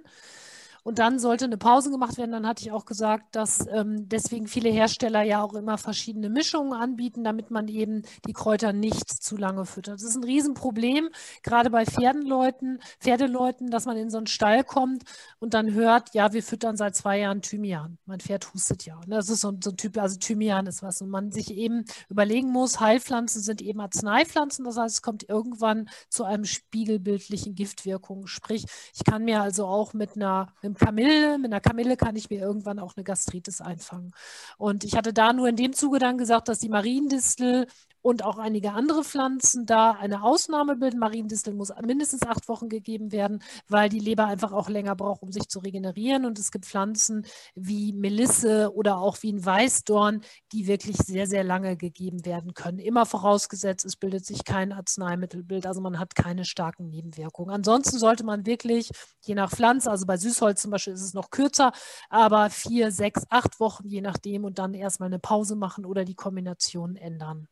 Und 0.83 0.99
dann 0.99 1.19
sollte 1.19 1.45
eine 1.45 1.57
Pause 1.57 1.91
gemacht 1.91 2.17
werden. 2.17 2.31
Dann 2.31 2.47
hatte 2.47 2.63
ich 2.63 2.71
auch 2.71 2.85
gesagt, 2.85 3.35
dass 3.35 3.65
ähm, 3.71 4.07
deswegen 4.09 4.47
viele 4.47 4.69
Hersteller 4.69 5.21
ja 5.23 5.41
auch 5.41 5.53
immer 5.53 5.77
verschiedene 5.77 6.29
Mischungen 6.29 6.73
anbieten, 6.73 7.23
damit 7.23 7.51
man 7.51 7.67
eben 7.67 8.03
die 8.27 8.33
Kräuter 8.33 8.73
nicht 8.73 9.09
zu 9.09 9.37
lange 9.37 9.65
füttert. 9.65 9.95
Das 9.95 10.03
ist 10.03 10.15
ein 10.15 10.23
Riesenproblem, 10.23 11.09
gerade 11.43 11.69
bei 11.69 11.85
Pferdenleuten, 11.85 12.79
Pferdeleuten, 12.99 13.69
dass 13.71 13.85
man 13.85 13.97
in 13.97 14.09
so 14.09 14.17
einen 14.17 14.27
Stall 14.27 14.63
kommt 14.63 15.03
und 15.39 15.53
dann 15.53 15.73
hört, 15.73 16.13
ja, 16.13 16.33
wir 16.33 16.43
füttern 16.43 16.77
seit 16.77 16.95
zwei 16.95 17.19
Jahren 17.19 17.41
Thymian. 17.41 17.97
Mein 18.05 18.19
Pferd 18.19 18.53
hustet 18.53 18.85
ja. 18.85 18.99
Das 19.07 19.29
ist 19.29 19.41
so, 19.41 19.53
so 19.63 19.71
ein 19.71 19.77
Typ, 19.77 19.97
also 19.97 20.17
Thymian 20.17 20.67
ist 20.67 20.83
was. 20.83 21.01
Und 21.01 21.09
man 21.09 21.31
sich 21.31 21.51
eben 21.51 21.85
überlegen 22.09 22.49
muss, 22.51 22.79
Heilpflanzen 22.79 23.41
sind 23.41 23.61
eben 23.61 23.79
Arzneipflanzen. 23.79 24.65
Das 24.65 24.77
heißt, 24.77 24.95
es 24.95 25.01
kommt 25.01 25.27
irgendwann 25.27 25.89
zu 26.09 26.23
einem 26.23 26.45
spiegelbildlichen 26.45 27.55
Giftwirkung. 27.55 28.27
Sprich, 28.27 28.65
ich 28.93 29.03
kann 29.03 29.25
mir 29.25 29.41
also 29.41 29.65
auch 29.65 29.93
mit 29.93 30.15
einer 30.15 30.53
mit 30.61 30.78
Kamille, 30.79 31.37
mit 31.37 31.51
einer 31.51 31.61
Kamille 31.61 31.97
kann 31.97 32.15
ich 32.15 32.29
mir 32.29 32.39
irgendwann 32.39 32.79
auch 32.79 32.95
eine 32.95 33.03
Gastritis 33.03 33.61
einfangen. 33.61 34.13
Und 34.57 34.83
ich 34.83 34.95
hatte 34.95 35.13
da 35.13 35.33
nur 35.33 35.47
in 35.47 35.55
dem 35.55 35.73
Zuge 35.73 35.99
dann 35.99 36.17
gesagt, 36.17 36.47
dass 36.47 36.59
die 36.59 36.69
Mariendistel 36.69 37.67
und 38.01 38.23
auch 38.23 38.37
einige 38.37 38.73
andere 38.73 39.03
Pflanzen 39.03 39.65
da 39.65 39.91
eine 39.91 40.23
Ausnahme 40.23 40.75
bilden. 40.75 40.99
Mariendistel 40.99 41.53
muss 41.53 41.71
mindestens 41.81 42.23
acht 42.23 42.47
Wochen 42.47 42.69
gegeben 42.69 43.11
werden, 43.11 43.43
weil 43.67 43.89
die 43.89 43.99
Leber 43.99 44.25
einfach 44.25 44.51
auch 44.51 44.69
länger 44.69 44.95
braucht, 44.95 45.21
um 45.21 45.31
sich 45.31 45.47
zu 45.49 45.59
regenerieren. 45.59 46.25
Und 46.25 46.39
es 46.39 46.51
gibt 46.51 46.65
Pflanzen 46.65 47.25
wie 47.55 47.93
Melisse 47.93 48.73
oder 48.73 48.97
auch 48.99 49.17
wie 49.21 49.33
ein 49.33 49.45
Weißdorn, 49.45 50.21
die 50.51 50.67
wirklich 50.67 50.97
sehr, 50.97 51.27
sehr 51.27 51.43
lange 51.43 51.77
gegeben 51.77 52.25
werden 52.25 52.53
können. 52.53 52.79
Immer 52.79 53.05
vorausgesetzt, 53.05 53.85
es 53.85 53.95
bildet 53.95 54.25
sich 54.25 54.45
kein 54.45 54.71
Arzneimittelbild, 54.71 55.65
also 55.65 55.81
man 55.81 55.99
hat 55.99 56.15
keine 56.15 56.45
starken 56.45 56.89
Nebenwirkungen. 56.89 57.53
Ansonsten 57.53 57.99
sollte 57.99 58.23
man 58.23 58.45
wirklich, 58.45 58.91
je 59.25 59.35
nach 59.35 59.51
Pflanze, 59.51 59.91
also 59.91 60.05
bei 60.05 60.17
Süßholz 60.17 60.61
zum 60.61 60.71
Beispiel 60.71 60.93
ist 60.93 61.01
es 61.01 61.13
noch 61.13 61.29
kürzer, 61.31 61.71
aber 62.09 62.49
vier, 62.49 62.91
sechs, 62.91 63.25
acht 63.29 63.59
Wochen, 63.59 63.87
je 63.87 64.01
nachdem, 64.01 64.45
und 64.45 64.59
dann 64.59 64.73
erstmal 64.73 65.07
eine 65.07 65.19
Pause 65.19 65.55
machen 65.55 65.85
oder 65.85 66.05
die 66.05 66.15
Kombination 66.15 66.95
ändern. 66.95 67.47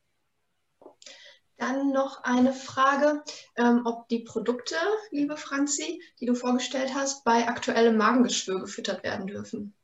Dann 1.58 1.90
noch 1.90 2.22
eine 2.22 2.52
Frage, 2.52 3.22
ähm, 3.56 3.82
ob 3.84 4.08
die 4.08 4.20
Produkte, 4.20 4.76
liebe 5.10 5.36
Franzi, 5.36 6.00
die 6.20 6.26
du 6.26 6.34
vorgestellt 6.34 6.94
hast, 6.94 7.24
bei 7.24 7.48
aktuellem 7.48 7.96
Magengeschwür 7.96 8.60
gefüttert 8.60 9.02
werden 9.02 9.26
dürfen. 9.26 9.74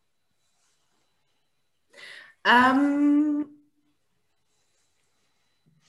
Ähm, 2.44 3.46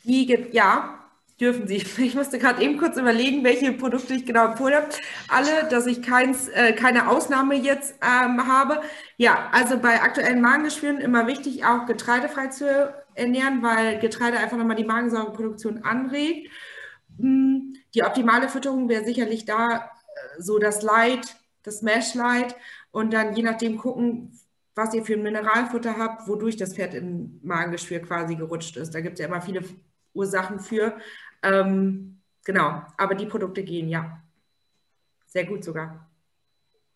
die 0.04 0.26
ja, 0.52 1.06
dürfen 1.40 1.68
sie. 1.68 1.78
Ich 1.98 2.16
musste 2.16 2.40
gerade 2.40 2.64
eben 2.64 2.78
kurz 2.78 2.98
überlegen, 2.98 3.44
welche 3.44 3.72
Produkte 3.74 4.14
ich 4.16 4.26
genau 4.26 4.48
empfohlen 4.48 4.76
habe. 4.76 4.90
Alle, 5.28 5.70
dass 5.70 5.86
ich 5.86 6.02
keins, 6.02 6.48
äh, 6.48 6.74
keine 6.74 7.10
Ausnahme 7.10 7.56
jetzt 7.56 7.96
ähm, 8.02 8.48
habe. 8.48 8.82
Ja, 9.18 9.50
also 9.52 9.78
bei 9.78 10.02
aktuellen 10.02 10.42
Magengeschwüren 10.42 11.00
immer 11.00 11.28
wichtig, 11.28 11.66
auch 11.66 11.86
getreidefrei 11.86 12.48
zu 12.48 13.05
ernähren, 13.16 13.64
weil 13.64 14.00
Getreide 14.00 14.38
einfach 14.38 14.58
nochmal 14.58 14.76
die 14.76 14.84
Magensäureproduktion 14.84 15.84
anregt. 15.84 16.52
Hm, 17.18 17.76
die 17.94 18.04
optimale 18.04 18.50
Fütterung 18.50 18.90
wäre 18.90 19.06
sicherlich 19.06 19.46
da 19.46 19.78
äh, 19.78 20.42
so 20.42 20.60
das 20.60 20.82
Light, 20.82 21.36
das 21.64 21.82
Mesh 21.82 22.14
Light 22.14 22.56
und 22.92 23.14
dann 23.14 23.36
je 23.36 23.44
nachdem 23.44 23.78
gucken, 23.78 24.38
was 24.76 24.94
ihr 24.94 25.06
für 25.06 25.14
ein 25.14 25.24
Mineralfutter 25.24 25.98
habt, 25.98 26.28
wodurch 26.28 26.58
das 26.58 26.74
Pferd 26.74 26.94
in 26.94 27.40
Magengeschwür 27.44 28.00
quasi 28.00 28.36
gerutscht 28.36 28.76
ist. 28.76 28.94
Da 28.94 29.00
gibt 29.00 29.14
es 29.14 29.20
ja 29.22 29.28
immer 29.28 29.42
viele 29.42 29.64
Ursachen 30.14 30.60
für. 30.60 30.98
Ähm, 31.42 32.20
genau, 32.44 32.84
aber 32.98 33.16
die 33.16 33.26
Produkte 33.26 33.64
gehen 33.64 33.88
ja. 33.88 34.22
Sehr 35.28 35.46
gut 35.46 35.64
sogar. 35.64 36.10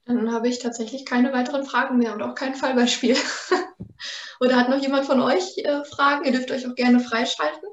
Dann 0.05 0.31
habe 0.31 0.49
ich 0.49 0.59
tatsächlich 0.59 1.05
keine 1.05 1.31
weiteren 1.31 1.65
Fragen 1.65 1.97
mehr 1.97 2.13
und 2.13 2.21
auch 2.21 2.35
kein 2.35 2.55
Fallbeispiel. 2.55 3.15
Oder 4.39 4.55
hat 4.55 4.69
noch 4.69 4.81
jemand 4.81 5.05
von 5.05 5.21
euch 5.21 5.57
äh, 5.57 5.83
Fragen? 5.83 6.25
Ihr 6.25 6.31
dürft 6.31 6.51
euch 6.51 6.67
auch 6.67 6.75
gerne 6.75 6.99
freischalten. 6.99 7.69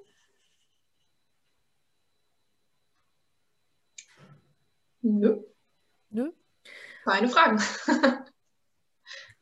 Nö. 5.02 5.44
Nö. 6.10 6.32
Keine 7.04 7.28
Fragen. 7.28 7.62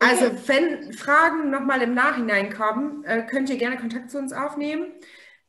Also, 0.00 0.26
wenn 0.48 0.92
Fragen 0.92 1.50
nochmal 1.50 1.80
im 1.80 1.94
Nachhinein 1.94 2.52
kommen, 2.52 3.04
äh, 3.04 3.22
könnt 3.22 3.48
ihr 3.48 3.56
gerne 3.56 3.78
Kontakt 3.78 4.10
zu 4.10 4.18
uns 4.18 4.34
aufnehmen. 4.34 4.92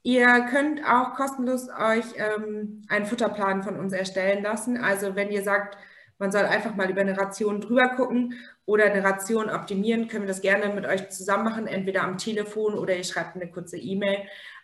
Ihr 0.02 0.46
könnt 0.50 0.82
auch 0.86 1.14
kostenlos 1.16 1.68
euch 1.68 2.06
ähm, 2.16 2.84
einen 2.88 3.06
Futterplan 3.06 3.64
von 3.64 3.78
uns 3.78 3.92
erstellen 3.92 4.44
lassen. 4.44 4.78
Also, 4.78 5.16
wenn 5.16 5.30
ihr 5.30 5.44
sagt, 5.44 5.78
man 6.20 6.32
soll 6.32 6.44
einfach 6.46 6.74
mal 6.76 6.90
über 6.90 7.02
eine 7.02 7.18
Ration 7.18 7.60
drüber 7.60 7.90
gucken 7.90 8.36
oder 8.66 8.86
eine 8.86 9.04
Ration 9.04 9.50
optimieren, 9.50 10.08
können 10.08 10.24
wir 10.24 10.28
das 10.28 10.42
gerne 10.42 10.74
mit 10.74 10.86
euch 10.86 11.10
zusammen 11.10 11.44
machen, 11.44 11.68
entweder 11.68 12.04
am 12.04 12.18
Telefon 12.18 12.74
oder 12.74 12.96
ihr 12.96 13.04
schreibt 13.04 13.36
eine 13.36 13.50
kurze 13.50 13.78
E-Mail. 13.78 14.20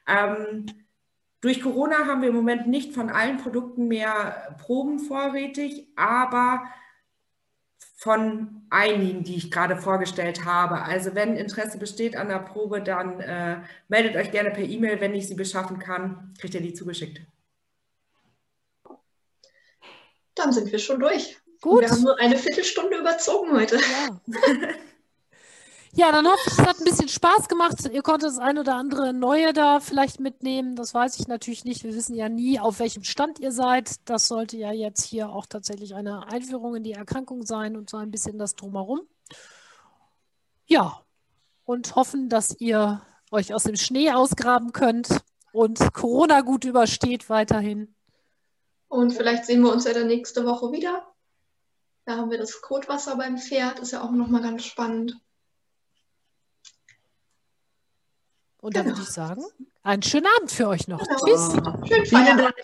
Ähm, 0.07 0.65
durch 1.41 1.61
Corona 1.61 2.05
haben 2.05 2.21
wir 2.21 2.29
im 2.29 2.35
Moment 2.35 2.67
nicht 2.67 2.93
von 2.93 3.09
allen 3.09 3.37
Produkten 3.37 3.87
mehr 3.87 4.55
Proben 4.59 4.99
vorrätig, 4.99 5.87
aber 5.95 6.63
von 7.95 8.63
einigen, 8.71 9.23
die 9.23 9.35
ich 9.35 9.51
gerade 9.51 9.77
vorgestellt 9.77 10.45
habe. 10.45 10.81
Also 10.81 11.13
wenn 11.13 11.35
Interesse 11.35 11.77
besteht 11.77 12.15
an 12.15 12.29
der 12.29 12.39
Probe, 12.39 12.81
dann 12.81 13.19
äh, 13.19 13.61
meldet 13.89 14.15
euch 14.15 14.31
gerne 14.31 14.51
per 14.51 14.63
E-Mail. 14.63 14.99
Wenn 14.99 15.13
ich 15.13 15.27
sie 15.27 15.35
beschaffen 15.35 15.77
kann, 15.77 16.33
kriegt 16.39 16.55
ihr 16.55 16.61
die 16.61 16.73
zugeschickt. 16.73 17.21
Dann 20.35 20.51
sind 20.51 20.71
wir 20.71 20.79
schon 20.79 20.99
durch. 20.99 21.40
Gut. 21.61 21.81
Wir 21.81 21.89
haben 21.89 22.01
nur 22.01 22.19
eine 22.19 22.37
Viertelstunde 22.37 22.97
überzogen 22.97 23.51
heute. 23.53 23.77
Ja. 23.77 24.19
Ja, 25.93 26.09
dann 26.13 26.25
hoffe 26.25 26.39
ich, 26.47 26.53
es 26.53 26.59
hat 26.59 26.79
ein 26.79 26.85
bisschen 26.85 27.09
Spaß 27.09 27.49
gemacht. 27.49 27.75
Ihr 27.91 28.01
konntet 28.01 28.29
das 28.29 28.39
ein 28.39 28.57
oder 28.57 28.75
andere 28.75 29.11
Neue 29.11 29.51
da 29.51 29.81
vielleicht 29.81 30.21
mitnehmen. 30.21 30.77
Das 30.77 30.93
weiß 30.93 31.19
ich 31.19 31.27
natürlich 31.27 31.65
nicht. 31.65 31.83
Wir 31.83 31.93
wissen 31.93 32.15
ja 32.15 32.29
nie, 32.29 32.61
auf 32.61 32.79
welchem 32.79 33.03
Stand 33.03 33.39
ihr 33.39 33.51
seid. 33.51 33.95
Das 34.05 34.29
sollte 34.29 34.55
ja 34.55 34.71
jetzt 34.71 35.03
hier 35.03 35.29
auch 35.29 35.45
tatsächlich 35.45 35.93
eine 35.93 36.27
Einführung 36.27 36.75
in 36.75 36.83
die 36.83 36.93
Erkrankung 36.93 37.45
sein 37.45 37.75
und 37.75 37.89
so 37.89 37.97
ein 37.97 38.09
bisschen 38.09 38.37
das 38.37 38.55
drumherum. 38.55 39.01
Ja, 40.65 41.01
und 41.65 41.95
hoffen, 41.95 42.29
dass 42.29 42.55
ihr 42.59 43.01
euch 43.29 43.53
aus 43.53 43.63
dem 43.63 43.75
Schnee 43.75 44.11
ausgraben 44.11 44.71
könnt 44.71 45.09
und 45.51 45.93
Corona 45.93 46.39
gut 46.39 46.63
übersteht 46.63 47.29
weiterhin. 47.29 47.93
Und 48.87 49.11
vielleicht 49.11 49.45
sehen 49.45 49.61
wir 49.61 49.73
uns 49.73 49.83
ja 49.83 49.93
dann 49.93 50.07
nächste 50.07 50.45
Woche 50.45 50.71
wieder. 50.71 51.10
Da 52.11 52.17
haben 52.17 52.29
wir 52.29 52.37
das 52.37 52.59
Kotwasser 52.61 53.15
beim 53.15 53.37
Pferd, 53.37 53.79
ist 53.79 53.91
ja 53.91 54.03
auch 54.03 54.11
nochmal 54.11 54.41
ganz 54.41 54.65
spannend. 54.65 55.17
Und 58.57 58.75
dann 58.75 58.83
genau. 58.83 58.97
würde 58.97 59.07
ich 59.07 59.13
sagen, 59.13 59.45
einen 59.81 60.03
schönen 60.03 60.27
Abend 60.35 60.51
für 60.51 60.67
euch 60.67 60.89
noch. 60.89 60.99
Genau. 60.99 61.25
Tschüss. 61.25 61.53
Schönen 61.87 62.05
Vielen 62.05 62.37
Dank. 62.37 62.55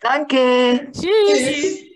Danke. 0.00 0.92
Tschüss. 0.92 1.38
Tschüss. 1.38 1.95